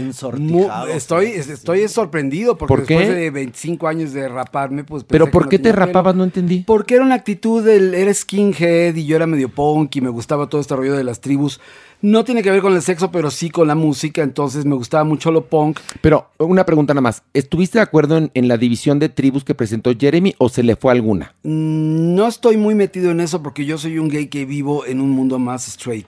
Estoy, 0.92 1.26
estoy 1.28 1.88
sorprendido 1.88 2.56
porque 2.58 2.74
¿Por 2.74 2.86
qué? 2.86 2.98
después 2.98 3.16
de 3.16 3.30
25 3.30 3.88
años 3.88 4.12
de 4.12 4.28
raparme, 4.28 4.84
pues... 4.84 5.04
¿Pero 5.04 5.30
por 5.30 5.44
que 5.48 5.56
qué 5.56 5.58
no 5.58 5.62
te 5.64 5.70
pelo. 5.72 5.86
rapabas? 5.86 6.14
No 6.14 6.24
entendí. 6.24 6.64
Porque 6.66 6.94
era 6.96 7.04
una 7.04 7.14
actitud 7.14 7.64
del... 7.64 7.94
Era 7.94 8.12
skinhead 8.12 8.94
y 8.94 9.06
yo 9.06 9.16
era 9.16 9.26
medio 9.26 9.48
punk 9.48 9.96
y 9.96 10.00
me 10.00 10.10
gustaba 10.10 10.48
todo 10.48 10.60
este 10.60 10.76
rollo 10.76 10.94
de 10.94 11.04
las 11.04 11.20
tribus. 11.20 11.60
No 12.00 12.24
tiene 12.24 12.42
que 12.44 12.50
ver 12.52 12.62
con 12.62 12.74
el 12.74 12.82
sexo, 12.82 13.10
pero 13.10 13.28
sí 13.30 13.50
con 13.50 13.66
la 13.66 13.74
música, 13.74 14.22
entonces 14.22 14.64
me 14.64 14.76
gustaba 14.76 15.02
mucho 15.02 15.32
lo 15.32 15.46
punk. 15.46 15.80
Pero 16.00 16.30
una 16.38 16.64
pregunta 16.64 16.94
nada 16.94 17.02
más. 17.02 17.22
¿Estuviste 17.34 17.78
de 17.78 17.82
acuerdo 17.82 18.16
en, 18.18 18.30
en 18.34 18.46
la 18.46 18.56
división 18.56 19.00
de 19.00 19.08
tribus 19.08 19.42
que 19.42 19.56
presentó 19.56 19.90
Jeremy 19.98 20.34
o 20.38 20.48
se 20.48 20.62
le 20.62 20.76
fue 20.76 20.92
alguna? 20.92 21.34
Mm, 21.42 22.14
No 22.14 22.28
estoy 22.28 22.56
muy 22.56 22.76
metido 22.76 23.10
en 23.10 23.20
eso 23.20 23.42
porque 23.42 23.64
yo 23.64 23.78
soy 23.78 23.98
un 23.98 24.08
gay 24.08 24.28
que 24.28 24.44
vivo 24.44 24.86
en 24.86 25.00
un 25.00 25.10
mundo 25.10 25.40
más 25.40 25.66
straight. 25.66 26.06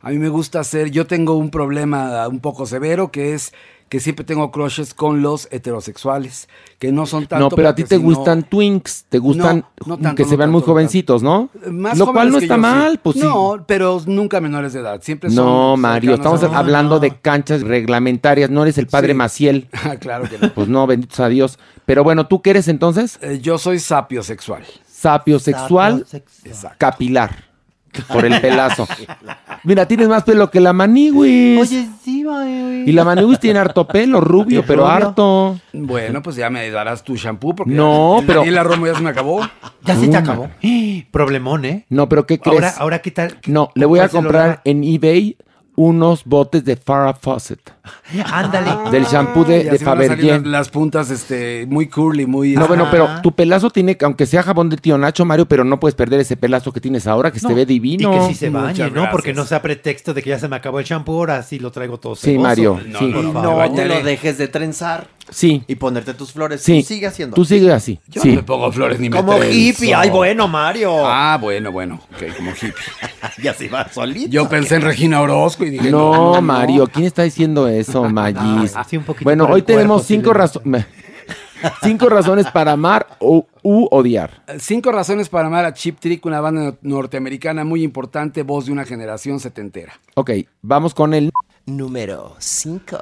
A 0.00 0.10
mí 0.10 0.18
me 0.18 0.28
gusta 0.28 0.60
hacer, 0.60 0.92
yo 0.92 1.08
tengo 1.08 1.34
un 1.36 1.50
problema 1.50 2.28
un 2.28 2.38
poco 2.38 2.64
severo 2.64 3.10
que 3.10 3.34
es 3.34 3.52
que 3.88 4.00
siempre 4.00 4.24
tengo 4.24 4.50
crushes 4.50 4.94
con 4.94 5.22
los 5.22 5.46
heterosexuales, 5.52 6.48
que 6.80 6.90
no 6.90 7.06
son 7.06 7.26
tanto 7.26 7.44
no, 7.50 7.54
pero 7.54 7.68
a 7.68 7.74
ti 7.76 7.84
te 7.84 7.96
si 7.98 8.02
no- 8.02 8.08
gustan 8.08 8.42
twinks, 8.42 9.04
te 9.08 9.18
gustan 9.18 9.64
No, 9.86 9.96
no 9.96 9.98
tanto, 9.98 10.16
que 10.16 10.24
se 10.24 10.32
no 10.32 10.38
vean 10.38 10.50
muy 10.50 10.60
tanto, 10.60 10.72
jovencitos, 10.72 11.22
¿no? 11.22 11.50
Más 11.70 11.96
Lo 11.96 12.12
cual 12.12 12.30
no 12.32 12.38
está 12.38 12.48
yo, 12.48 12.54
sí. 12.56 12.60
mal, 12.60 12.98
pues 13.00 13.14
sí. 13.16 13.22
No, 13.22 13.64
pero 13.66 14.00
nunca 14.06 14.40
menores 14.40 14.72
de 14.72 14.80
edad, 14.80 15.00
siempre 15.02 15.30
son 15.30 15.44
No, 15.44 15.76
Mario, 15.76 16.14
estamos 16.14 16.42
a- 16.42 16.58
hablando 16.58 16.98
de 16.98 17.16
canchas 17.16 17.62
reglamentarias, 17.62 18.50
no 18.50 18.62
eres 18.62 18.76
el 18.78 18.88
padre 18.88 19.12
Sí. 19.12 19.14
Maciel. 19.18 19.68
Ah, 19.84 19.96
claro 19.96 20.28
que 20.28 20.36
no. 20.38 20.52
Pues 20.52 20.66
no, 20.68 20.84
benditos 20.88 21.20
a 21.20 21.28
Dios. 21.28 21.58
Pero 21.84 22.02
bueno, 22.02 22.26
¿tú 22.26 22.42
qué 22.42 22.50
eres 22.50 22.66
entonces? 22.66 23.18
Eh, 23.22 23.38
yo 23.40 23.56
soy 23.58 23.78
sapiosexual. 23.78 24.64
Sapiosexual 24.88 26.04
Exacto. 26.44 26.76
capilar. 26.78 27.45
Por 28.02 28.24
el 28.24 28.40
pelazo. 28.40 28.86
Mira, 29.64 29.86
tienes 29.86 30.08
más 30.08 30.22
pelo 30.24 30.50
que 30.50 30.60
la 30.60 30.72
maniwis. 30.72 31.60
Oye, 31.60 31.88
sí, 32.04 32.22
güey. 32.22 32.88
Y 32.88 32.92
la 32.92 33.04
maniwis 33.04 33.40
tiene 33.40 33.58
harto 33.58 33.86
pelo, 33.86 34.20
rubio, 34.20 34.62
pero 34.66 34.82
rubio. 34.82 34.92
harto. 34.94 35.58
Bueno, 35.72 36.22
pues 36.22 36.36
ya 36.36 36.50
me 36.50 36.70
darás 36.70 37.02
tu 37.02 37.16
shampoo 37.16 37.54
porque 37.54 37.72
No, 37.72 38.18
el 38.20 38.26
pero- 38.26 38.40
Daniela 38.40 38.62
Romo 38.62 38.86
ya 38.86 38.94
se 38.94 39.02
me 39.02 39.10
acabó. 39.10 39.40
Ya 39.82 39.96
se 39.96 40.08
te 40.08 40.16
acabó. 40.16 40.48
Problemón, 41.10 41.64
¿eh? 41.64 41.86
No, 41.88 42.08
pero 42.08 42.26
¿qué 42.26 42.38
crees? 42.38 42.56
Ahora, 42.62 42.74
ahora 42.78 42.98
¿qué 43.00 43.10
tal? 43.10 43.38
No, 43.46 43.70
le 43.74 43.86
voy 43.86 43.98
a 43.98 44.02
¿Cuál 44.02 44.10
se 44.10 44.16
lo 44.16 44.22
comprar 44.22 44.60
en 44.64 44.84
eBay 44.84 45.36
unos 45.74 46.24
botes 46.24 46.64
de 46.64 46.76
Farrah 46.76 47.14
Fawcett. 47.14 47.60
Ándale. 48.32 48.90
Del 48.90 49.04
shampoo 49.04 49.44
de, 49.44 49.64
de 49.64 49.78
Fabergé. 49.78 50.40
Las, 50.44 50.68
puntas 50.68 51.10
este, 51.10 51.66
muy 51.68 51.88
curly, 51.88 52.26
muy... 52.26 52.54
No, 52.54 52.66
bueno, 52.66 52.88
pero 52.90 53.08
tu 53.22 53.32
pelazo 53.32 53.70
tiene, 53.70 53.96
que- 53.96 54.04
aunque 54.04 54.26
sea 54.26 54.42
jabón 54.42 54.68
de 54.68 54.76
tío 54.76 54.98
Nacho, 54.98 55.24
Mario, 55.24 55.46
pero 55.46 55.64
no 55.64 55.78
puedes 55.80 55.94
perder 55.94 56.20
ese 56.20 56.36
pelazo 56.36 56.72
que 56.72 56.80
tienes 56.80 57.06
ahora, 57.06 57.30
que 57.30 57.40
se 57.40 57.48
No, 57.48 57.54
ve 57.54 57.66
divino. 57.66 58.12
Y 58.14 58.18
que 58.18 58.26
sí 58.28 58.34
se 58.34 58.50
bañe, 58.50 58.68
Muchas 58.68 58.92
¿no? 58.92 59.08
Porque 59.10 59.32
no 59.32 59.44
sea 59.44 59.62
pretexto 59.62 60.14
de 60.14 60.22
que 60.22 60.30
ya 60.30 60.38
se 60.38 60.48
me 60.48 60.56
acabó 60.56 60.78
el 60.80 60.84
champú, 60.86 61.12
ahora 61.12 61.42
sí 61.42 61.58
lo 61.58 61.70
traigo 61.70 61.98
todo 61.98 62.14
Sí, 62.16 62.32
ceboso. 62.32 62.42
Mario, 62.42 62.80
No, 62.86 62.98
sí. 62.98 63.12
favor. 63.12 63.68
no 63.70 63.74
te 63.74 63.84
lo 63.86 64.02
dejes 64.02 64.38
de 64.38 64.48
trenzar 64.48 65.08
Sí, 65.28 65.64
y 65.66 65.74
ponerte 65.74 66.14
tus 66.14 66.32
flores. 66.32 66.60
sí. 66.62 66.80
Tú 66.82 66.86
sigue 66.86 67.06
haciendo. 67.08 67.34
Tú 67.34 67.44
sigue 67.44 67.72
así. 67.72 67.98
Yo 68.06 68.22
sí. 68.22 68.28
no 68.30 68.34
me 68.36 68.42
pongo 68.44 68.70
flores 68.70 69.00
ni 69.00 69.10
me 69.10 69.16
Como 69.16 69.42
hippie. 69.42 69.92
Ay, 69.92 70.08
bueno, 70.08 70.46
Mario. 70.46 71.04
Ah, 71.04 71.36
bueno, 71.40 71.72
bueno. 71.72 72.00
Ok, 72.14 72.36
como 72.36 72.52
hippie. 72.52 72.72
ya 73.42 73.52
se 73.52 73.68
va 73.68 73.88
solito. 73.92 74.30
Yo 74.30 74.48
pensé 74.48 74.76
en 74.76 74.82
Regina 74.82 75.20
Orozco 75.20 75.64
y 75.64 75.70
dije... 75.70 75.90
No, 75.90 76.40
Mario, 76.40 76.86
¿quién 76.86 77.06
está 77.06 77.24
diciendo 77.24 77.66
eso, 77.66 77.75
Magis? 78.12 78.74
Un 78.92 79.04
poquito 79.04 79.24
bueno, 79.24 79.44
hoy 79.44 79.62
cuerpo, 79.62 79.66
tenemos 79.66 80.06
cinco 80.06 80.32
razones. 80.32 80.86
cinco 81.82 82.08
razones 82.08 82.46
para 82.50 82.72
amar 82.72 83.06
o 83.18 83.46
u 83.62 83.88
odiar. 83.90 84.42
Cinco 84.58 84.92
razones 84.92 85.28
para 85.28 85.48
amar 85.48 85.64
a 85.64 85.74
Chip 85.74 85.98
Trick, 85.98 86.24
una 86.26 86.40
banda 86.40 86.76
norteamericana 86.82 87.64
muy 87.64 87.82
importante, 87.82 88.42
voz 88.42 88.66
de 88.66 88.72
una 88.72 88.84
generación 88.84 89.40
setentera. 89.40 89.94
Ok, 90.14 90.30
vamos 90.62 90.94
con 90.94 91.14
el. 91.14 91.30
Número 91.66 92.36
5. 92.38 92.96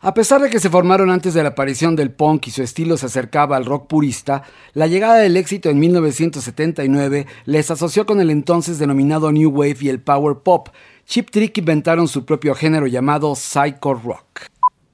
A 0.00 0.14
pesar 0.14 0.40
de 0.40 0.50
que 0.50 0.60
se 0.60 0.70
formaron 0.70 1.10
antes 1.10 1.34
de 1.34 1.42
la 1.42 1.50
aparición 1.50 1.96
del 1.96 2.12
punk 2.12 2.48
y 2.48 2.50
su 2.50 2.62
estilo 2.62 2.96
se 2.96 3.06
acercaba 3.06 3.56
al 3.56 3.64
rock 3.64 3.88
purista, 3.88 4.42
la 4.72 4.86
llegada 4.86 5.16
del 5.16 5.36
éxito 5.36 5.70
en 5.70 5.78
1979 5.78 7.26
les 7.44 7.70
asoció 7.70 8.06
con 8.06 8.20
el 8.20 8.30
entonces 8.30 8.78
denominado 8.78 9.32
New 9.32 9.50
Wave 9.50 9.78
y 9.80 9.88
el 9.88 10.00
Power 10.00 10.36
Pop, 10.44 10.68
Chip 11.06 11.30
Trick 11.30 11.56
inventaron 11.58 12.08
su 12.08 12.24
propio 12.24 12.52
género 12.56 12.88
llamado 12.88 13.36
Psycho 13.36 13.94
Rock. 13.94 14.48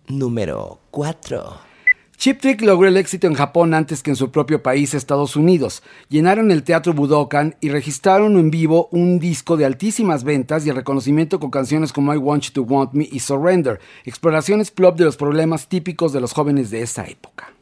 Número 0.08 0.78
4. 0.90 1.56
Chip 2.18 2.38
Trick 2.38 2.60
logró 2.60 2.86
el 2.86 2.98
éxito 2.98 3.26
en 3.26 3.32
Japón 3.32 3.72
antes 3.72 4.02
que 4.02 4.10
en 4.10 4.16
su 4.16 4.30
propio 4.30 4.62
país, 4.62 4.92
Estados 4.92 5.36
Unidos. 5.36 5.82
Llenaron 6.10 6.50
el 6.50 6.64
teatro 6.64 6.92
Budokan 6.92 7.56
y 7.62 7.70
registraron 7.70 8.36
en 8.36 8.50
vivo 8.50 8.90
un 8.92 9.20
disco 9.20 9.56
de 9.56 9.64
altísimas 9.64 10.22
ventas 10.22 10.66
y 10.66 10.68
el 10.68 10.76
reconocimiento 10.76 11.40
con 11.40 11.50
canciones 11.50 11.94
como 11.94 12.12
I 12.12 12.18
Want 12.18 12.44
You 12.44 12.52
to 12.52 12.62
Want 12.62 12.92
Me 12.92 13.08
y 13.10 13.20
Surrender, 13.20 13.80
exploraciones 14.04 14.70
plop 14.70 14.98
de 14.98 15.06
los 15.06 15.16
problemas 15.16 15.66
típicos 15.66 16.12
de 16.12 16.20
los 16.20 16.34
jóvenes 16.34 16.70
de 16.70 16.82
esa 16.82 17.06
época. 17.06 17.54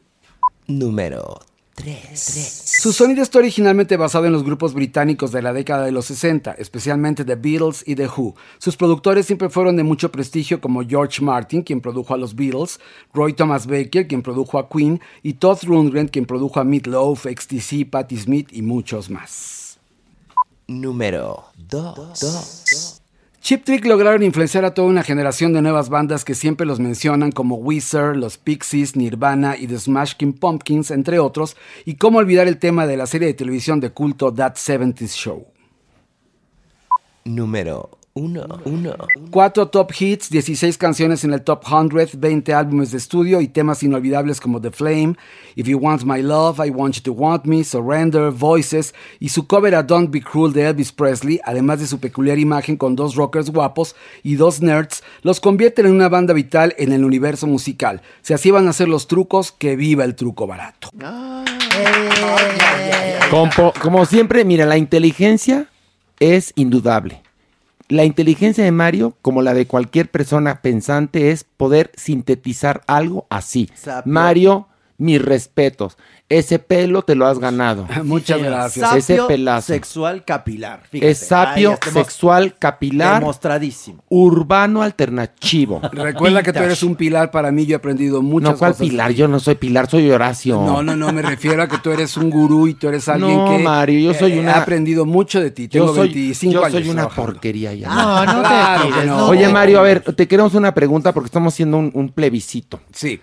Número 0.67 1.39
3. 1.81 2.71
Su 2.81 2.93
sonido 2.93 3.23
está 3.23 3.39
originalmente 3.39 3.97
basado 3.97 4.25
en 4.25 4.33
los 4.33 4.43
grupos 4.43 4.75
británicos 4.75 5.31
de 5.31 5.41
la 5.41 5.51
década 5.51 5.83
de 5.83 5.91
los 5.91 6.05
60, 6.05 6.51
especialmente 6.53 7.25
The 7.25 7.35
Beatles 7.35 7.83
y 7.87 7.95
The 7.95 8.07
Who. 8.07 8.35
Sus 8.59 8.77
productores 8.77 9.25
siempre 9.25 9.49
fueron 9.49 9.77
de 9.77 9.83
mucho 9.83 10.11
prestigio 10.11 10.61
como 10.61 10.83
George 10.87 11.23
Martin, 11.23 11.63
quien 11.63 11.81
produjo 11.81 12.13
a 12.13 12.17
los 12.17 12.35
Beatles, 12.35 12.79
Roy 13.13 13.33
Thomas 13.33 13.65
Baker, 13.65 14.07
quien 14.07 14.21
produjo 14.21 14.59
a 14.59 14.69
Queen, 14.69 15.01
y 15.23 15.33
Todd 15.33 15.63
Rundgren, 15.63 16.07
quien 16.07 16.25
produjo 16.25 16.59
a 16.59 16.63
Meat 16.63 16.85
Loaf, 16.85 17.25
XTC, 17.25 17.89
Patti 17.89 18.17
Smith 18.17 18.49
y 18.51 18.61
muchos 18.61 19.09
más. 19.09 19.79
Número 20.67 21.45
2. 21.57 23.00
Chip 23.41 23.63
Trick 23.65 23.85
lograron 23.85 24.21
influenciar 24.21 24.65
a 24.65 24.75
toda 24.75 24.87
una 24.87 25.01
generación 25.01 25.51
de 25.51 25.63
nuevas 25.63 25.89
bandas 25.89 26.23
que 26.23 26.35
siempre 26.35 26.67
los 26.67 26.79
mencionan 26.79 27.31
como 27.31 27.55
Weezer, 27.55 28.15
los 28.15 28.37
Pixies, 28.37 28.95
Nirvana 28.95 29.57
y 29.57 29.65
The 29.65 29.79
Smashing 29.79 30.33
Pumpkins, 30.33 30.91
entre 30.91 31.17
otros, 31.17 31.57
y 31.83 31.95
cómo 31.95 32.19
olvidar 32.19 32.47
el 32.47 32.59
tema 32.59 32.85
de 32.85 32.97
la 32.97 33.07
serie 33.07 33.27
de 33.27 33.33
televisión 33.33 33.79
de 33.79 33.89
culto 33.89 34.31
That 34.31 34.57
70s 34.57 35.15
Show. 35.15 35.47
Número 37.25 38.00
1. 38.13 38.45
Cuatro 39.29 39.69
top 39.69 39.91
hits, 39.97 40.29
16 40.29 40.77
canciones 40.77 41.23
en 41.23 41.31
el 41.31 41.43
top 41.43 41.63
100, 41.65 42.19
20 42.19 42.53
álbumes 42.53 42.91
de 42.91 42.97
estudio 42.97 43.39
y 43.39 43.47
temas 43.47 43.83
inolvidables 43.83 44.41
como 44.41 44.59
The 44.59 44.71
Flame, 44.71 45.15
If 45.55 45.67
You 45.67 45.79
Want 45.79 46.03
My 46.03 46.21
Love, 46.21 46.59
I 46.59 46.71
Want 46.71 46.95
You 46.95 47.03
to 47.03 47.13
Want 47.13 47.45
Me, 47.45 47.63
Surrender, 47.63 48.31
Voices 48.31 48.93
y 49.19 49.29
su 49.29 49.47
cover 49.47 49.75
a 49.75 49.83
Don't 49.83 50.11
Be 50.11 50.21
Cruel 50.21 50.51
de 50.51 50.67
Elvis 50.67 50.91
Presley, 50.91 51.39
además 51.45 51.79
de 51.79 51.87
su 51.87 51.99
peculiar 51.99 52.37
imagen 52.37 52.75
con 52.75 52.97
dos 52.97 53.15
rockers 53.15 53.49
guapos 53.49 53.95
y 54.23 54.35
dos 54.35 54.61
nerds, 54.61 55.03
los 55.21 55.39
convierten 55.39 55.85
en 55.85 55.93
una 55.93 56.09
banda 56.09 56.33
vital 56.33 56.75
en 56.77 56.91
el 56.91 57.05
universo 57.05 57.47
musical. 57.47 58.01
Si 58.21 58.33
así 58.33 58.51
van 58.51 58.67
a 58.67 58.71
hacer 58.71 58.89
los 58.89 59.07
trucos, 59.07 59.53
que 59.53 59.77
viva 59.77 60.03
el 60.03 60.15
truco 60.15 60.47
barato. 60.47 60.89
Como, 63.29 63.73
como 63.81 64.05
siempre, 64.05 64.43
mira, 64.43 64.65
la 64.65 64.77
inteligencia 64.77 65.69
es 66.19 66.51
indudable. 66.55 67.21
La 67.91 68.05
inteligencia 68.05 68.63
de 68.63 68.71
Mario, 68.71 69.17
como 69.21 69.41
la 69.41 69.53
de 69.53 69.67
cualquier 69.67 70.09
persona 70.09 70.61
pensante, 70.61 71.31
es 71.31 71.43
poder 71.43 71.91
sintetizar 71.97 72.83
algo 72.87 73.27
así. 73.29 73.69
Sapio. 73.75 74.13
Mario, 74.13 74.67
mis 74.97 75.21
respetos. 75.21 75.97
Ese 76.31 76.59
pelo 76.59 77.01
te 77.01 77.13
lo 77.15 77.25
has 77.27 77.39
ganado. 77.39 77.85
Muchas 78.03 78.41
gracias. 78.41 78.95
Ese 78.95 79.15
Sapio 79.17 79.27
pelazo. 79.27 79.67
sexual 79.67 80.23
capilar. 80.23 80.81
Fíjate. 80.89 81.11
Es 81.11 81.17
sapio 81.19 81.77
sexual 81.91 82.55
capilar 82.57 83.19
Demostradísimo. 83.19 84.03
urbano 84.09 84.81
alternativo. 84.81 85.81
Recuerda 85.91 86.41
que 86.41 86.53
tú 86.53 86.59
eres 86.59 86.83
un 86.83 86.95
pilar 86.95 87.31
para 87.31 87.51
mí, 87.51 87.65
yo 87.65 87.73
he 87.73 87.77
aprendido 87.77 88.21
muchas 88.21 88.51
No, 88.51 88.57
¿cuál 88.57 88.71
cosas. 88.71 88.87
pilar? 88.87 89.11
Yo 89.11 89.27
no 89.27 89.39
soy 89.41 89.55
pilar, 89.55 89.89
soy 89.89 90.09
Horacio. 90.09 90.55
No, 90.61 90.81
no, 90.81 90.95
no, 90.95 91.11
me 91.11 91.21
refiero 91.21 91.61
a 91.63 91.67
que 91.67 91.77
tú 91.79 91.89
eres 91.91 92.15
un 92.15 92.29
gurú 92.29 92.67
y 92.67 92.75
tú 92.75 92.87
eres 92.87 93.07
alguien 93.09 93.35
No, 93.37 93.45
que 93.57 93.63
Mario, 93.63 93.99
yo 93.99 94.17
soy 94.17 94.33
eh, 94.33 94.39
una- 94.39 94.51
he 94.51 94.55
aprendido 94.55 95.05
mucho 95.05 95.41
de 95.41 95.51
ti. 95.51 95.67
Tengo 95.67 95.87
Yo 95.87 95.95
soy, 95.95 96.07
25 96.13 96.53
yo 96.53 96.59
años. 96.63 96.71
soy 96.71 96.83
una 96.89 96.93
trabajando. 97.03 97.31
porquería 97.33 97.73
ya. 97.73 97.89
No, 97.89 98.25
no 98.25 98.41
te 98.41 98.47
Claro 98.47 98.89
no. 99.05 99.17
no 99.17 99.25
Oye, 99.27 99.49
Mario, 99.49 99.79
a 99.79 99.83
ver, 99.83 100.01
te 100.01 100.27
queremos 100.27 100.53
una 100.53 100.73
pregunta 100.73 101.13
porque 101.13 101.25
estamos 101.25 101.53
haciendo 101.53 101.77
un, 101.77 101.91
un 101.93 102.09
plebiscito. 102.09 102.79
Sí. 102.93 103.19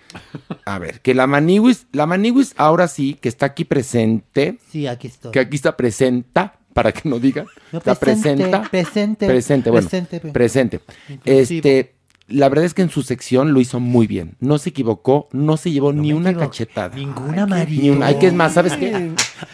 A 0.65 0.77
ver, 0.77 1.01
que 1.01 1.13
la 1.15 1.25
Maniwis, 1.27 1.87
la 1.91 2.05
Maniwis 2.05 2.53
ahora 2.57 2.87
sí, 2.87 2.98
que 3.19 3.29
está 3.29 3.47
aquí 3.47 3.63
presente, 3.65 4.59
Sí, 4.71 4.87
aquí 4.87 5.07
estoy. 5.07 5.31
que 5.31 5.39
aquí 5.39 5.55
está 5.55 5.75
presenta, 5.77 6.55
para 6.73 6.91
que 6.91 7.07
no 7.09 7.19
digan, 7.19 7.45
No, 7.71 7.79
está 7.79 7.95
presente, 7.95 8.43
presenta, 8.43 8.69
presente, 8.69 9.25
presente, 9.27 9.69
bueno, 9.71 9.87
presente, 9.89 10.19
pre- 10.19 10.31
presente. 10.31 10.81
Este, 11.25 11.95
la 12.27 12.47
verdad 12.47 12.65
es 12.65 12.73
que 12.75 12.83
en 12.83 12.91
su 12.91 13.01
sección 13.01 13.53
lo 13.53 13.59
hizo 13.59 13.79
muy 13.79 14.05
bien, 14.05 14.35
no 14.39 14.59
se 14.59 14.69
equivocó, 14.69 15.27
no 15.31 15.57
se 15.57 15.71
llevó 15.71 15.91
ni 15.93 16.13
una 16.13 16.35
cachetada, 16.37 16.95
Ninguna 16.95 17.47
María. 17.47 17.81
ni 17.81 17.89
una. 17.89 18.05
Ay, 18.07 18.15
que 18.19 18.27
es 18.27 18.33
más, 18.33 18.53
¿sabes 18.53 18.73
qué? 18.73 18.93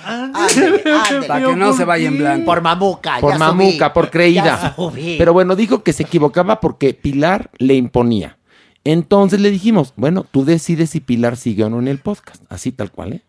Ándale, 0.03 0.83
ándale. 0.85 1.27
Para 1.27 1.47
que 1.47 1.55
no 1.55 1.73
se 1.73 1.85
vaya 1.85 2.07
en 2.09 2.17
blanco. 2.17 2.45
Por 2.45 2.61
mamuca. 2.61 3.19
Por 3.21 3.31
ya 3.33 3.39
mamuca, 3.39 3.85
subí. 3.87 3.93
por 3.93 4.09
creída. 4.11 4.43
Ya 4.43 4.75
subí. 4.75 5.15
Pero 5.17 5.31
bueno, 5.33 5.55
dijo 5.55 5.83
que 5.83 5.93
se 5.93 6.03
equivocaba 6.03 6.59
porque 6.59 6.93
Pilar 6.93 7.49
le 7.57 7.75
imponía. 7.75 8.37
Entonces 8.83 9.39
le 9.39 9.49
dijimos, 9.51 9.93
bueno, 9.95 10.25
tú 10.29 10.45
decides 10.45 10.89
si 10.91 10.99
Pilar 10.99 11.37
sigue 11.37 11.63
o 11.63 11.69
no 11.69 11.79
en 11.79 11.87
el 11.87 11.99
podcast, 11.99 12.43
así 12.49 12.71
tal 12.71 12.91
cual, 12.91 13.13
¿eh? 13.13 13.21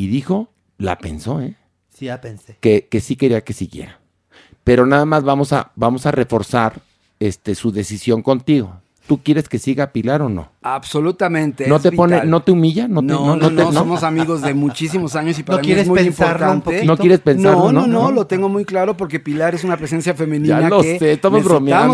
Y 0.00 0.06
dijo, 0.06 0.48
la 0.78 0.96
pensó, 0.96 1.42
¿eh? 1.42 1.56
Sí, 1.90 2.06
ya 2.06 2.22
pensé. 2.22 2.56
Que, 2.58 2.88
que 2.88 3.02
sí 3.02 3.16
quería 3.16 3.44
que 3.44 3.52
siguiera. 3.52 4.00
Pero 4.64 4.86
nada 4.86 5.04
más 5.04 5.24
vamos 5.24 5.52
a, 5.52 5.72
vamos 5.76 6.06
a 6.06 6.10
reforzar 6.10 6.80
este, 7.18 7.54
su 7.54 7.70
decisión 7.70 8.22
contigo. 8.22 8.80
¿Tú 9.06 9.22
quieres 9.22 9.46
que 9.46 9.58
siga 9.58 9.92
Pilar 9.92 10.22
o 10.22 10.30
no? 10.30 10.52
Absolutamente. 10.62 11.66
¿No 11.66 11.76
es 11.76 11.82
te 11.82 11.90
pone, 11.92 12.24
no 12.26 12.42
te 12.42 12.52
humilla? 12.52 12.86
¿No, 12.86 13.00
te, 13.00 13.06
No, 13.06 13.34
no, 13.34 13.48
te- 13.48 13.54
no, 13.54 13.72
somos 13.72 14.02
amigos 14.02 14.42
de 14.42 14.52
muchísimos 14.52 15.16
años 15.16 15.38
y 15.38 15.42
para 15.42 15.56
¿No 15.56 15.60
mí 15.62 15.66
quieres 15.66 15.82
es 15.84 15.88
muy 15.88 15.98
pensarlo 16.00 16.46
un 16.50 16.56
importante. 16.56 16.64
poquito? 16.64 16.84
¿No 16.84 16.96
quieres 16.98 17.20
pensarlo? 17.20 17.58
No, 17.58 17.72
no, 17.72 17.86
no, 17.86 18.02
no, 18.02 18.10
lo 18.10 18.26
tengo 18.26 18.48
muy 18.50 18.66
claro 18.66 18.94
porque 18.94 19.20
Pilar 19.20 19.54
es 19.54 19.64
una 19.64 19.78
presencia 19.78 20.12
femenina 20.14 20.60
Ya 20.60 20.68
lo 20.68 20.82
que 20.82 20.98
sé, 20.98 21.12
estamos 21.12 21.38
necesitamos 21.38 21.44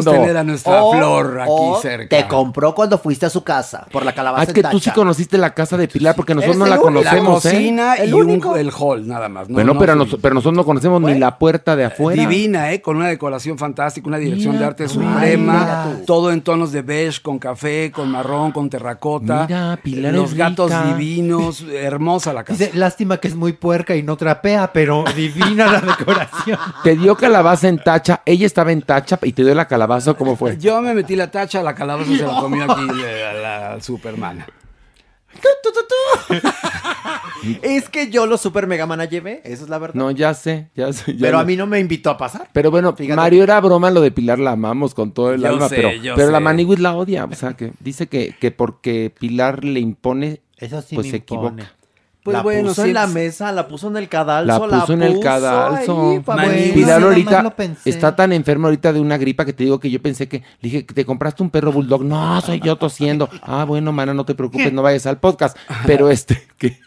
bromeando. 0.04 0.10
tener 0.10 0.36
a 0.36 0.42
nuestra 0.42 0.82
O- 0.82 0.92
flor 0.96 1.40
aquí 1.40 1.50
o 1.52 1.78
cerca. 1.80 2.16
Te 2.16 2.26
compró 2.26 2.74
cuando 2.74 2.98
fuiste 2.98 3.26
a 3.26 3.30
su 3.30 3.44
casa 3.44 3.86
por 3.92 4.04
la 4.04 4.10
Ah, 4.10 4.14
calabaza 4.14 4.42
es 4.44 4.52
que 4.52 4.60
en 4.60 4.70
tú 4.70 4.80
sí 4.80 4.90
conociste 4.90 5.38
la 5.38 5.54
casa 5.54 5.76
de 5.76 5.86
Pilar 5.86 6.16
porque 6.16 6.34
nosotros 6.34 6.56
no 6.56 6.66
la 6.66 6.74
único. 6.80 6.90
la 6.90 7.10
conocemos, 7.10 7.46
¿eh? 7.46 7.50
cocina 7.52 7.94
El 7.94 8.10
y 8.10 8.12
un- 8.14 8.30
único. 8.30 8.56
el 8.56 8.72
hall, 8.76 9.06
nada 9.06 9.28
más. 9.28 9.48
No, 9.48 9.54
bueno, 9.54 9.74
no 9.74 9.78
pero, 9.80 9.94
nos- 9.94 10.16
pero 10.20 10.34
nosotros 10.34 10.56
no 10.56 10.64
conocemos 10.64 11.00
ni 11.02 11.16
la 11.16 11.38
puerta 11.38 11.76
de 11.76 11.84
afuera. 11.84 12.20
Divina, 12.20 12.72
¿eh? 12.72 12.80
Con 12.82 12.96
una 12.96 13.06
decoración 13.08 13.58
fantástica, 13.58 14.08
una 14.08 14.18
dirección 14.18 14.58
de 14.58 14.64
arte 14.64 14.88
suprema, 14.88 15.90
todo 16.04 16.32
en 16.32 16.40
tonos 16.40 16.72
de 16.72 16.82
beige, 16.82 17.20
con 17.22 17.38
café, 17.38 17.92
con 17.92 18.10
marrón, 18.10 18.52
con 18.56 18.70
terracota. 18.70 19.44
Mira, 19.46 19.78
Pilar 19.82 20.14
Los 20.14 20.30
es 20.30 20.36
gatos 20.38 20.70
rica. 20.70 20.96
divinos, 20.96 21.62
hermosa 21.70 22.32
la 22.32 22.42
casa. 22.42 22.64
Dice, 22.64 22.76
lástima 22.78 23.18
que 23.18 23.28
es 23.28 23.34
muy 23.36 23.52
puerca 23.52 23.94
y 23.94 24.02
no 24.02 24.16
trapea, 24.16 24.72
pero 24.72 25.04
divina 25.14 25.70
la 25.70 25.80
decoración. 25.82 26.58
Te 26.82 26.96
dio 26.96 27.14
calabaza 27.16 27.68
en 27.68 27.76
tacha, 27.78 28.22
ella 28.24 28.46
estaba 28.46 28.72
en 28.72 28.80
tacha 28.80 29.18
y 29.22 29.32
te 29.34 29.44
dio 29.44 29.54
la 29.54 29.68
calabaza, 29.68 30.14
¿cómo 30.14 30.36
fue? 30.36 30.56
Yo 30.56 30.80
me 30.80 30.94
metí 30.94 31.16
la 31.16 31.30
tacha, 31.30 31.62
la 31.62 31.74
calabaza 31.74 32.10
se 32.16 32.22
la 32.26 32.40
comió 32.40 32.64
aquí 32.64 32.86
eh, 33.04 33.32
la, 33.42 33.74
la 33.74 33.80
Superman. 33.82 34.44
Es 37.62 37.88
que 37.88 38.10
yo 38.10 38.26
los 38.26 38.40
Super 38.40 38.66
Mega 38.66 38.86
Man 38.86 39.06
llevé, 39.08 39.40
esa 39.44 39.64
es 39.64 39.68
la 39.68 39.78
verdad. 39.78 39.94
No, 39.94 40.10
ya 40.10 40.34
sé, 40.34 40.68
ya 40.74 40.92
sé. 40.92 41.12
ya 41.14 41.18
Pero 41.20 41.32
lo- 41.32 41.38
a 41.40 41.44
mí 41.44 41.56
no 41.56 41.66
me 41.66 41.78
invitó 41.78 42.10
a 42.10 42.16
pasar. 42.16 42.48
Pero 42.52 42.70
bueno, 42.70 42.94
Fíjate. 42.96 43.14
Mario 43.14 43.42
era 43.44 43.60
broma, 43.60 43.90
lo 43.90 44.00
de 44.00 44.10
Pilar 44.10 44.38
la 44.38 44.52
amamos 44.52 44.94
con 44.94 45.12
todo 45.12 45.32
el 45.32 45.42
Yo 45.42 45.48
alma, 45.48 45.68
sé, 45.68 45.76
pero, 45.76 45.92
yo 45.92 46.14
pero 46.16 46.30
la. 46.32 46.40
Maniwis 46.40 46.80
la 46.80 46.96
odia, 46.96 47.24
o 47.24 47.34
sea, 47.34 47.54
que 47.54 47.72
dice 47.80 48.08
que, 48.08 48.34
que 48.40 48.50
porque 48.50 49.12
Pilar 49.16 49.64
le 49.64 49.80
impone, 49.80 50.40
Eso 50.56 50.82
sí 50.82 50.94
pues 50.96 51.06
me 51.06 51.10
se 51.12 51.16
impone. 51.18 51.62
equivoca. 51.62 51.76
Pues 52.26 52.36
la 52.36 52.42
bueno, 52.42 52.68
puso 52.70 52.82
sí, 52.82 52.88
en 52.88 52.94
la 52.94 53.04
es- 53.04 53.12
mesa, 53.14 53.52
la 53.52 53.68
puso 53.68 53.86
en 53.88 53.96
el 53.96 54.08
cadalso, 54.08 54.66
La 54.66 54.80
puso 54.80 54.92
en 54.92 55.02
el 55.02 55.20
cadalso. 55.20 56.10
ahí, 56.10 56.18
bueno. 56.18 56.42
Pilar 56.74 57.02
ahorita 57.02 57.54
está 57.84 58.16
tan 58.16 58.32
enferma 58.32 58.66
ahorita 58.66 58.92
de 58.92 58.98
una 59.00 59.16
gripa 59.16 59.44
que 59.44 59.52
te 59.52 59.62
digo 59.62 59.78
que 59.78 59.90
yo 59.90 60.02
pensé 60.02 60.26
que, 60.28 60.38
le 60.38 60.68
dije, 60.68 60.82
¿te 60.82 61.04
compraste 61.04 61.42
un 61.42 61.50
perro 61.50 61.70
bulldog? 61.70 62.04
No, 62.04 62.40
soy 62.40 62.58
yo 62.60 62.76
tosiendo. 62.76 63.28
Ah, 63.42 63.64
bueno, 63.64 63.92
mana, 63.92 64.12
no 64.12 64.24
te 64.24 64.34
preocupes, 64.34 64.72
no 64.72 64.82
vayas 64.82 65.06
al 65.06 65.18
podcast. 65.18 65.56
Pero 65.86 66.10
este, 66.10 66.42
que, 66.58 66.78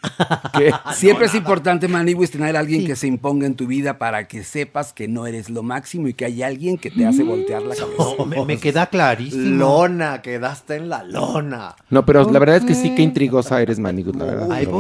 Siempre 0.94 1.28
es 1.28 1.36
importante, 1.36 1.88
Maniwis, 1.88 2.32
tener 2.32 2.58
a 2.58 2.60
alguien 2.60 2.86
que 2.86 2.96
se 2.98 3.08
imponga 3.08 3.46
en 3.46 3.56
tu 3.56 3.66
vida 3.68 3.98
para 3.98 4.28
que 4.28 4.44
sepas 4.44 4.92
que 4.94 5.08
no 5.08 5.26
eres 5.26 5.50
lo 5.50 5.64
máximo 5.64 6.08
y 6.10 6.14
que 6.14 6.26
hay 6.26 6.44
alguien 6.44 6.78
que 6.78 6.92
te 6.92 7.06
hace 7.06 7.24
voltear 7.24 7.62
la 7.62 7.76
cabeza. 7.76 7.94
Oh, 7.98 8.26
me, 8.26 8.44
me 8.46 8.58
queda 8.58 8.88
clarísimo. 8.88 9.58
Lona, 9.58 10.22
quedaste 10.22 10.76
en 10.76 10.90
la 10.90 11.04
lona. 11.04 11.76
No, 11.90 12.06
pero 12.06 12.30
la 12.30 12.40
verdad 12.40 12.58
es 12.58 12.66
que 12.66 12.76
sí, 12.76 12.94
que 12.96 13.02
intrigosa 13.02 13.62
eres, 13.62 13.80
Manigus, 13.80 14.16
la 14.16 14.26
verdad. 14.26 14.48
Ay, 14.52 14.66
Pero 14.66 14.78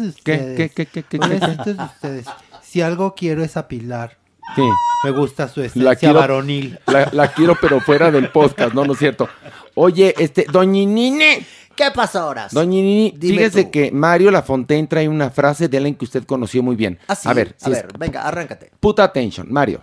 de 0.00 0.12
¿Qué, 0.24 0.32
ustedes. 0.32 0.56
qué, 0.56 0.68
qué, 0.70 0.86
qué, 0.86 1.02
qué, 1.02 1.18
qué, 1.18 1.38
qué? 1.64 1.72
De 1.74 1.82
ustedes. 1.84 2.26
Si 2.62 2.80
algo 2.82 3.14
quiero 3.14 3.42
es 3.44 3.56
a 3.56 3.68
Pilar. 3.68 4.18
Sí. 4.54 4.62
Me 5.04 5.10
gusta 5.10 5.48
su 5.48 5.60
La 5.60 5.66
esencia 5.66 5.94
quiero, 5.96 6.14
varonil. 6.20 6.78
la, 6.86 7.08
la 7.12 7.32
quiero, 7.32 7.56
pero 7.60 7.80
fuera 7.80 8.10
del 8.10 8.30
podcast, 8.30 8.74
no, 8.74 8.84
no 8.84 8.92
es 8.92 8.98
cierto. 8.98 9.28
Oye, 9.74 10.14
este, 10.18 10.46
Doñinine, 10.50 11.44
¿Qué 11.74 11.90
pasó, 11.94 12.28
Horas? 12.28 12.52
Doñinini, 12.54 13.14
fíjese 13.20 13.64
tú. 13.64 13.70
que 13.72 13.90
Mario 13.90 14.30
Lafontaine 14.30 14.86
trae 14.86 15.08
una 15.08 15.30
frase 15.30 15.68
de 15.68 15.76
alguien 15.76 15.94
que 15.94 16.04
usted 16.06 16.24
conoció 16.24 16.62
muy 16.62 16.74
bien. 16.76 16.98
Ah, 17.08 17.14
sí. 17.14 17.28
A 17.28 17.34
ver, 17.34 17.54
a 17.60 17.64
si 17.64 17.72
es- 17.72 17.82
ver, 17.82 17.98
venga, 17.98 18.22
arráncate. 18.22 18.70
put 18.80 18.98
attention, 19.00 19.46
Mario. 19.52 19.82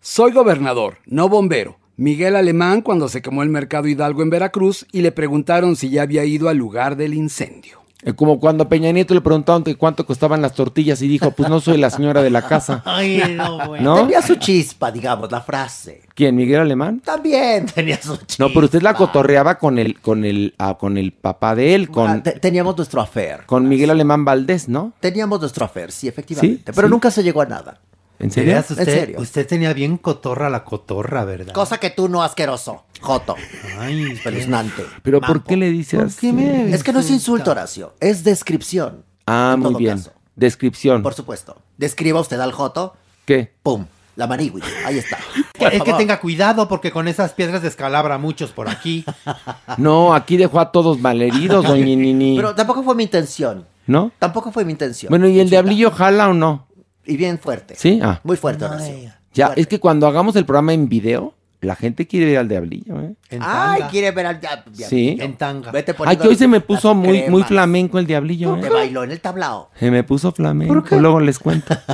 Soy 0.00 0.32
gobernador, 0.32 0.98
no 1.06 1.28
bombero. 1.28 1.78
Miguel 1.96 2.36
Alemán 2.36 2.82
cuando 2.82 3.08
se 3.08 3.22
quemó 3.22 3.42
el 3.42 3.48
mercado 3.48 3.88
Hidalgo 3.88 4.22
en 4.22 4.30
Veracruz 4.30 4.86
y 4.92 5.00
le 5.00 5.12
preguntaron 5.12 5.76
si 5.76 5.88
ya 5.90 6.02
había 6.02 6.24
ido 6.24 6.48
al 6.48 6.56
lugar 6.58 6.96
del 6.96 7.14
incendio. 7.14 7.82
Eh, 8.06 8.12
Como 8.12 8.38
cuando 8.38 8.68
Peña 8.68 8.92
Nieto 8.92 9.14
le 9.14 9.20
preguntaron 9.22 9.64
cuánto 9.78 10.04
costaban 10.06 10.42
las 10.42 10.52
tortillas 10.52 11.00
y 11.02 11.08
dijo, 11.08 11.30
pues 11.30 11.48
no 11.48 11.58
soy 11.60 11.78
la 11.78 11.88
señora 11.90 12.22
de 12.22 12.30
la 12.30 12.42
casa. 12.46 12.82
Ay, 12.86 13.34
no, 13.34 13.66
güey. 13.68 13.82
¿No? 13.82 13.96
Tenía 13.96 14.20
su 14.20 14.34
chispa, 14.36 14.92
digamos, 14.92 15.32
la 15.32 15.40
frase. 15.40 16.02
¿Quién? 16.14 16.36
¿Miguel 16.36 16.60
Alemán? 16.60 17.00
También 17.04 17.66
tenía 17.74 18.00
su 18.00 18.16
chispa. 18.18 18.44
No, 18.44 18.52
pero 18.52 18.66
usted 18.66 18.82
la 18.82 18.94
cotorreaba 18.94 19.58
con 19.58 19.78
el, 19.78 20.00
con 20.00 20.24
el, 20.24 20.54
ah, 20.58 20.76
con 20.78 20.98
el 20.98 21.12
papá 21.12 21.54
de 21.54 21.74
él, 21.74 21.90
con, 21.90 22.10
Ah, 22.10 22.22
te- 22.22 22.32
teníamos 22.38 22.76
nuestro 22.76 23.00
affair. 23.00 23.40
con 23.46 23.68
Miguel 23.68 23.90
Alemán 23.90 24.24
Valdés, 24.24 24.68
¿no? 24.68 24.92
Teníamos 25.00 25.40
nuestro 25.40 25.64
affair, 25.64 25.90
sí, 25.90 26.06
efectivamente. 26.06 26.72
Sí, 26.72 26.72
pero 26.76 26.88
sí. 26.88 26.90
nunca 26.92 27.10
se 27.10 27.22
llegó 27.22 27.40
a 27.40 27.46
nada. 27.46 27.80
¿En 28.18 28.30
serio? 28.30 28.58
Usted, 28.60 28.78
¿En 28.78 28.84
serio? 28.84 29.20
usted 29.20 29.46
tenía 29.46 29.72
bien 29.72 29.98
cotorra 29.98 30.48
la 30.48 30.64
cotorra, 30.64 31.24
¿verdad? 31.24 31.52
Cosa 31.52 31.78
que 31.78 31.90
tú 31.90 32.08
no, 32.08 32.22
asqueroso. 32.22 32.84
Joto. 33.00 33.34
Ay, 33.78 34.12
Espeluznante. 34.12 34.84
Pero 35.02 35.20
¿por 35.20 35.42
qué 35.42 35.56
le 35.56 35.70
dices 35.70 36.14
¿Por 36.14 36.20
qué 36.20 36.32
me 36.32 36.72
Es 36.72 36.82
que 36.82 36.92
no 36.92 37.00
es 37.00 37.10
insulto, 37.10 37.50
Horacio. 37.50 37.94
Es 38.00 38.24
descripción. 38.24 39.04
Ah, 39.26 39.52
en 39.54 39.60
muy 39.60 39.70
todo 39.70 39.78
bien. 39.78 39.96
caso. 39.98 40.12
Descripción. 40.36 41.02
Por 41.02 41.14
supuesto. 41.14 41.56
Describa 41.76 42.20
usted 42.20 42.40
al 42.40 42.52
Joto. 42.52 42.94
¿Qué? 43.24 43.52
Pum. 43.62 43.86
La 44.16 44.26
marigüi. 44.26 44.62
Ahí 44.86 44.98
está. 44.98 45.18
Por 45.58 45.74
es 45.74 45.82
que 45.82 45.92
tenga 45.94 46.20
cuidado 46.20 46.68
porque 46.68 46.90
con 46.92 47.08
esas 47.08 47.32
piedras 47.32 47.62
descalabra 47.62 48.16
a 48.16 48.18
muchos 48.18 48.50
por 48.50 48.68
aquí. 48.68 49.04
No, 49.78 50.14
aquí 50.14 50.36
dejó 50.36 50.60
a 50.60 50.70
todos 50.70 51.00
malheridos, 51.00 51.64
doña 51.64 51.84
Nini. 51.96 52.36
Pero 52.36 52.54
tampoco 52.54 52.82
fue 52.82 52.94
mi 52.94 53.04
intención. 53.04 53.66
¿No? 53.86 54.12
Tampoco 54.18 54.50
fue 54.52 54.64
mi 54.64 54.72
intención. 54.72 55.10
Bueno, 55.10 55.26
¿y 55.28 55.40
el 55.40 55.50
diablillo 55.50 55.90
jala 55.90 56.28
o 56.28 56.34
no? 56.34 56.63
Y 57.06 57.16
bien 57.16 57.38
fuerte. 57.38 57.74
Sí, 57.76 58.00
ah. 58.02 58.20
Muy 58.24 58.36
fuerte, 58.36 58.64
Horacio. 58.64 58.94
Ya, 59.34 59.52
es 59.56 59.66
que 59.66 59.80
cuando 59.80 60.06
hagamos 60.06 60.36
el 60.36 60.44
programa 60.46 60.72
en 60.72 60.88
video, 60.88 61.34
la 61.60 61.74
gente 61.74 62.06
quiere 62.06 62.26
ver 62.26 62.38
al 62.38 62.48
diablillo, 62.48 63.00
¿eh? 63.00 63.14
Ay, 63.40 63.82
quiere 63.90 64.10
ver 64.10 64.26
al 64.26 64.38
dia- 64.40 64.62
Sí. 64.74 65.16
En 65.18 65.34
tanga. 65.36 65.70
Vete 65.72 65.92
Ay, 65.92 65.96
poniendo 65.98 66.22
que 66.22 66.28
hoy 66.28 66.36
se 66.36 66.46
me 66.46 66.60
puso 66.60 66.94
muy, 66.94 67.24
muy 67.28 67.42
flamenco 67.42 67.98
el 67.98 68.06
diablillo, 68.06 68.54
Te 68.60 68.66
¿eh? 68.66 68.70
bailó 68.70 69.02
en 69.02 69.10
el 69.12 69.20
tablao. 69.20 69.70
Se 69.78 69.90
me 69.90 70.04
puso 70.04 70.30
flamenco, 70.32 70.96
luego 70.96 71.20
les 71.20 71.38
cuento. 71.38 71.74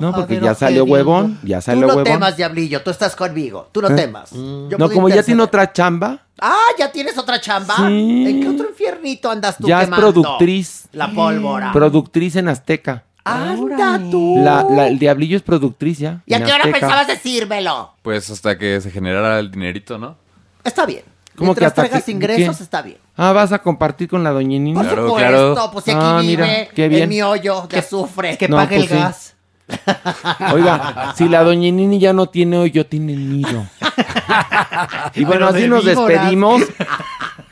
No, 0.00 0.12
porque 0.14 0.40
ya 0.40 0.54
salió 0.54 0.84
huevón, 0.84 1.38
ya 1.42 1.58
Tú 1.58 1.62
salió 1.66 1.82
no 1.82 1.88
huevón. 1.88 2.04
temas, 2.04 2.36
diablillo. 2.36 2.82
Tú 2.82 2.90
estás 2.90 3.14
conmigo. 3.14 3.68
Tú 3.72 3.82
no 3.82 3.88
¿Eh? 3.90 3.94
temas. 3.94 4.30
Yo 4.30 4.78
No, 4.78 4.88
como 4.90 5.08
ya 5.08 5.22
tiene 5.22 5.42
otra 5.42 5.70
chamba, 5.72 6.20
Ah, 6.40 6.56
¿ya 6.78 6.90
tienes 6.92 7.16
otra 7.18 7.40
chamba? 7.40 7.74
Sí. 7.76 8.24
¿En 8.28 8.40
qué 8.40 8.48
otro 8.48 8.68
infiernito 8.68 9.30
andas 9.30 9.56
tú 9.58 9.66
ya 9.66 9.80
es 9.80 9.86
quemando? 9.86 10.12
productriz. 10.12 10.86
La 10.92 11.10
pólvora. 11.12 11.72
Productriz 11.72 12.36
en 12.36 12.48
Azteca. 12.48 13.04
Anda 13.26 14.00
tú. 14.10 14.36
La, 14.38 14.62
la- 14.68 14.88
el 14.88 14.98
diablillo 14.98 15.36
es 15.36 15.42
productriz 15.42 15.98
ya. 15.98 16.22
¿Y 16.26 16.34
a 16.34 16.38
qué 16.38 16.44
hora 16.52 16.56
Azteca. 16.64 16.78
pensabas 16.80 17.06
decírmelo? 17.08 17.92
Pues 18.02 18.30
hasta 18.30 18.56
que 18.56 18.80
se 18.80 18.90
generara 18.90 19.38
el 19.38 19.50
dinerito, 19.50 19.98
¿no? 19.98 20.16
Está 20.64 20.86
bien. 20.86 21.02
¿Cómo 21.36 21.54
que 21.54 21.60
Mientras 21.60 21.72
hasta 21.72 21.82
traigas 21.82 22.04
que- 22.04 22.12
ingresos, 22.12 22.56
qué? 22.58 22.62
está 22.62 22.82
bien. 22.82 22.98
Ah, 23.16 23.32
vas 23.32 23.52
a 23.52 23.58
compartir 23.58 24.08
con 24.08 24.24
la 24.24 24.30
doña 24.30 24.58
Nini. 24.58 24.72
Por 24.74 24.88
supuesto, 24.88 25.70
pues 25.72 25.84
si 25.84 25.90
aquí 25.90 26.00
Ah, 26.02 26.18
vive 26.22 26.42
mira, 26.46 26.68
qué 26.74 26.88
bien. 26.88 27.02
en 27.04 27.08
mi 27.10 27.22
hoyo 27.22 27.66
de 27.68 27.78
azufre. 27.78 28.38
Que 28.38 28.48
No, 28.48 28.56
pague 28.56 28.76
pues 28.76 28.90
el 28.90 28.96
sí. 28.96 29.02
gas. 29.02 29.34
Oiga, 30.52 31.12
si 31.16 31.28
la 31.28 31.42
doña 31.42 31.70
Nini 31.70 31.98
ya 31.98 32.12
no 32.12 32.26
tiene 32.28 32.56
hoyo, 32.58 32.86
tiene 32.86 33.14
nido. 33.14 33.66
y 35.14 35.24
bueno, 35.24 35.46
Pero 35.46 35.58
así 35.58 35.68
nos 35.68 35.84
víboras. 35.84 36.08
despedimos. 36.08 36.62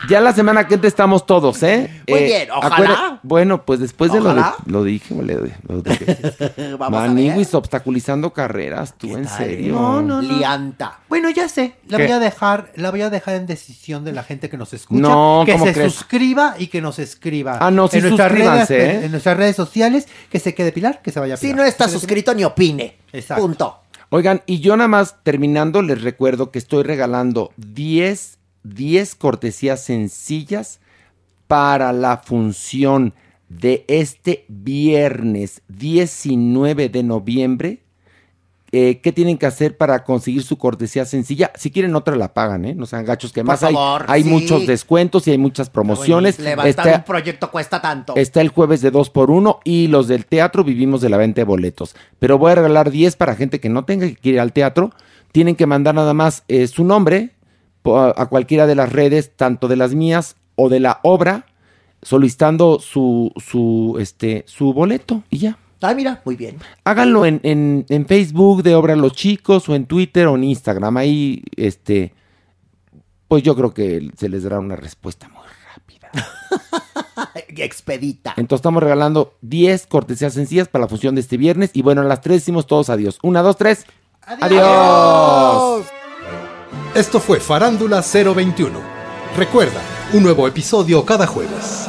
Ya 0.09 0.20
la 0.20 0.32
semana 0.32 0.66
que 0.66 0.74
entra 0.74 0.89
estamos 0.89 1.26
todos, 1.26 1.62
¿eh? 1.62 2.02
Muy 2.09 2.18
Eh, 2.20 2.24
bien, 2.24 2.51
ojalá. 2.51 3.20
Bueno, 3.22 3.64
pues 3.64 3.81
después 3.81 4.12
de 4.12 4.20
lo 4.20 4.35
de, 4.35 4.40
Ojalá. 4.40 4.56
lo 4.66 4.85
dije, 4.85 5.14
lo 5.14 5.81
dije. 5.82 6.76
Vamos 6.78 7.55
obstaculizando 7.55 8.32
carreras, 8.32 8.94
tú, 8.98 9.16
en 9.16 9.28
serio. 9.28 9.74
No, 9.74 10.02
no, 10.02 10.20
no. 10.22 10.36
Lianta. 10.36 11.01
Bueno, 11.09 11.31
ya 11.31 11.48
sé, 11.48 11.76
la 11.89 11.97
¿Qué? 11.98 12.05
voy 12.05 12.12
a 12.12 12.18
dejar, 12.18 12.72
la 12.76 12.90
voy 12.90 13.02
a 13.02 13.10
dejar 13.10 13.35
en 13.36 13.47
decisión 13.47 14.05
de 14.05 14.12
la 14.12 14.22
gente 14.22 14.51
que 14.51 14.56
nos 14.56 14.72
escucha, 14.72 15.01
No, 15.01 15.43
que 15.47 15.52
¿cómo 15.52 15.66
se 15.66 15.72
crees? 15.72 15.93
suscriba 15.94 16.55
y 16.59 16.66
que 16.66 16.81
nos 16.81 16.98
escriba. 16.98 17.59
Ah, 17.60 17.70
no, 17.70 17.89
sí, 17.89 17.98
en 17.98 18.05
nuestras 18.05 18.32
redes, 18.32 18.70
¿eh? 18.70 19.05
en 19.05 19.10
nuestras 19.10 19.36
redes 19.36 19.56
sociales, 19.56 20.06
que 20.31 20.39
se 20.39 20.55
quede 20.55 20.72
Pilar, 20.72 21.01
que 21.02 21.12
se 21.12 21.20
vaya 21.20 21.36
Si 21.36 21.47
Pilar. 21.47 21.59
no 21.59 21.64
está 21.64 21.89
suscrito, 21.89 22.35
ni 22.35 22.44
opine. 22.44 22.97
Exacto. 23.12 23.43
Punto. 23.43 23.78
Oigan, 24.10 24.43
y 24.47 24.60
yo 24.60 24.76
nada 24.76 24.89
más 24.89 25.16
terminando, 25.22 25.82
les 25.82 26.02
recuerdo 26.02 26.51
que 26.51 26.59
estoy 26.59 26.82
regalando 26.85 27.52
10, 27.56 28.39
10 28.65 29.15
cortesías 29.15 29.82
sencillas 29.85 30.81
para 31.47 31.93
la 31.93 32.19
función 32.19 33.15
de 33.49 33.85
este 33.89 34.45
viernes 34.49 35.62
19 35.69 36.89
de 36.89 37.03
noviembre. 37.03 37.81
Eh, 38.77 38.99
¿Qué 39.01 39.12
tienen 39.12 39.39
que 39.39 39.47
hacer 39.47 39.77
para 39.77 40.03
conseguir 40.03 40.43
su 40.43 40.59
cortesía 40.59 41.05
sencilla? 41.05 41.53
Si 41.55 41.70
quieren 41.70 41.95
otra 41.95 42.16
la 42.16 42.35
pagan, 42.35 42.65
¿eh? 42.65 42.74
No 42.74 42.86
sean 42.86 43.05
gachos, 43.05 43.32
que 43.32 43.43
Por 43.43 43.47
más 43.47 43.62
hay, 43.62 43.73
favor, 43.73 44.05
hay 44.09 44.24
sí. 44.24 44.28
muchos 44.28 44.66
descuentos 44.66 45.28
y 45.28 45.31
hay 45.31 45.39
muchas 45.39 45.70
promociones. 45.70 46.41
Levantar 46.41 46.69
Está- 46.89 46.97
un 46.97 47.05
proyecto 47.05 47.53
cuesta 47.53 47.81
tanto. 47.81 48.16
Está 48.16 48.41
el 48.41 48.49
jueves 48.49 48.81
de 48.81 48.91
2 48.91 49.11
por 49.11 49.31
1 49.31 49.61
y 49.62 49.86
los 49.86 50.09
del 50.09 50.27
teatro 50.27 50.65
vivimos 50.65 51.01
de 51.03 51.09
la 51.09 51.19
venta 51.19 51.41
de 51.43 51.45
boletos. 51.45 51.95
Pero 52.19 52.36
voy 52.36 52.51
a 52.51 52.55
regalar 52.57 52.91
10 52.91 53.15
para 53.15 53.36
gente 53.36 53.61
que 53.61 53.69
no 53.69 53.85
tenga 53.85 54.11
que 54.11 54.28
ir 54.31 54.41
al 54.41 54.53
teatro. 54.53 54.91
Tienen 55.31 55.55
que 55.55 55.66
mandar 55.66 55.95
nada 55.95 56.12
más 56.15 56.43
eh, 56.49 56.66
su 56.66 56.82
nombre 56.85 57.31
a 57.86 58.27
cualquiera 58.27 58.66
de 58.66 58.74
las 58.74 58.93
redes, 58.93 59.32
tanto 59.36 59.69
de 59.69 59.77
las 59.77 59.94
mías 59.94 60.36
o 60.56 60.69
de 60.69 60.81
la 60.81 61.01
obra, 61.02 61.47
solicitando 62.02 62.78
su, 62.81 63.32
su, 63.36 63.97
este, 64.01 64.44
su 64.47 64.73
boleto 64.73 65.23
y 65.31 65.39
ya. 65.39 65.59
Ah, 65.82 65.93
mira, 65.94 66.23
muy 66.24 66.36
bien. 66.36 66.56
Háganlo 66.85 67.27
en, 67.27 67.40
en- 67.43 67.85
en 67.90 68.06
Facebook 68.06 68.62
de 68.62 68.74
Obra 68.74 68.97
Los 68.97 69.12
Chicos 69.12 69.69
o 69.69 69.74
en 69.74 69.85
Twitter 69.85 70.27
o 70.28 70.36
en 70.36 70.44
Instagram. 70.44 70.97
Ahí, 70.97 71.43
este, 71.56 72.15
pues 73.28 73.43
yo 73.43 73.55
creo 73.55 73.74
que 73.74 74.11
se 74.16 74.28
les 74.31 74.44
dará 74.44 74.61
una 74.61 74.77
respuesta 74.77 75.28
muy 75.28 75.43
Expedita. 77.56 78.35
Entonces 78.36 78.61
estamos 78.61 78.82
regalando 78.82 79.35
10 79.43 79.86
cortesías 79.86 80.32
sencillas 80.35 80.69
para 80.69 80.85
la 80.85 80.89
función 80.89 81.15
de 81.15 81.20
este 81.20 81.36
viernes. 81.36 81.70
Y 81.74 81.82
bueno, 81.82 82.01
a 82.01 82.05
las 82.05 82.20
3 82.20 82.36
decimos 82.40 82.66
todos 82.66 82.89
adiós. 82.90 83.19
Una, 83.23 83.43
dos, 83.43 83.56
tres. 83.56 83.85
Adiós. 84.23 85.85
Esto 86.94 87.18
fue 87.18 87.40
Farándula 87.40 88.02
021. 88.02 88.80
Recuerda, 89.36 89.80
un 90.12 90.22
nuevo 90.22 90.46
episodio 90.46 91.04
cada 91.04 91.26
jueves. 91.26 91.88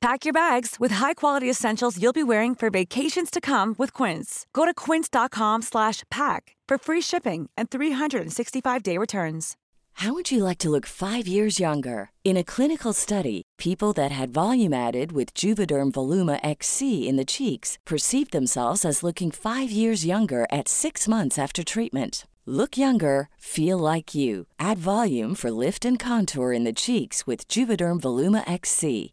Pack 0.00 0.24
your 0.24 0.32
bags 0.32 0.76
with 0.80 0.92
high-quality 0.92 1.48
essentials 1.50 2.00
you'll 2.00 2.14
be 2.14 2.22
wearing 2.22 2.54
for 2.54 2.70
vacations 2.70 3.30
to 3.30 3.38
come 3.38 3.74
with 3.76 3.92
Quince. 3.92 4.46
Go 4.54 4.64
to 4.64 4.72
quince.com 4.72 5.60
slash 5.60 6.04
pack 6.10 6.56
for 6.66 6.78
free 6.78 7.02
shipping 7.02 7.50
and 7.54 7.68
365-day 7.68 8.96
returns. 8.96 9.58
How 9.94 10.14
would 10.14 10.30
you 10.30 10.42
like 10.42 10.56
to 10.58 10.70
look 10.70 10.86
five 10.86 11.28
years 11.28 11.60
younger? 11.60 12.12
In 12.24 12.38
a 12.38 12.44
clinical 12.44 12.94
study, 12.94 13.42
people 13.58 13.92
that 13.92 14.10
had 14.10 14.30
volume 14.30 14.72
added 14.72 15.12
with 15.12 15.34
Juvederm 15.34 15.92
Voluma 15.92 16.40
XC 16.42 17.06
in 17.06 17.16
the 17.16 17.24
cheeks 17.26 17.76
perceived 17.84 18.32
themselves 18.32 18.86
as 18.86 19.02
looking 19.02 19.30
five 19.30 19.70
years 19.70 20.06
younger 20.06 20.46
at 20.50 20.66
six 20.66 21.08
months 21.08 21.38
after 21.38 21.62
treatment. 21.62 22.26
Look 22.46 22.78
younger, 22.78 23.28
feel 23.36 23.76
like 23.76 24.14
you. 24.14 24.46
Add 24.58 24.78
volume 24.78 25.34
for 25.34 25.50
lift 25.50 25.84
and 25.84 25.98
contour 25.98 26.52
in 26.54 26.64
the 26.64 26.72
cheeks 26.72 27.26
with 27.26 27.46
Juvederm 27.48 28.00
Voluma 28.00 28.50
XC. 28.50 29.12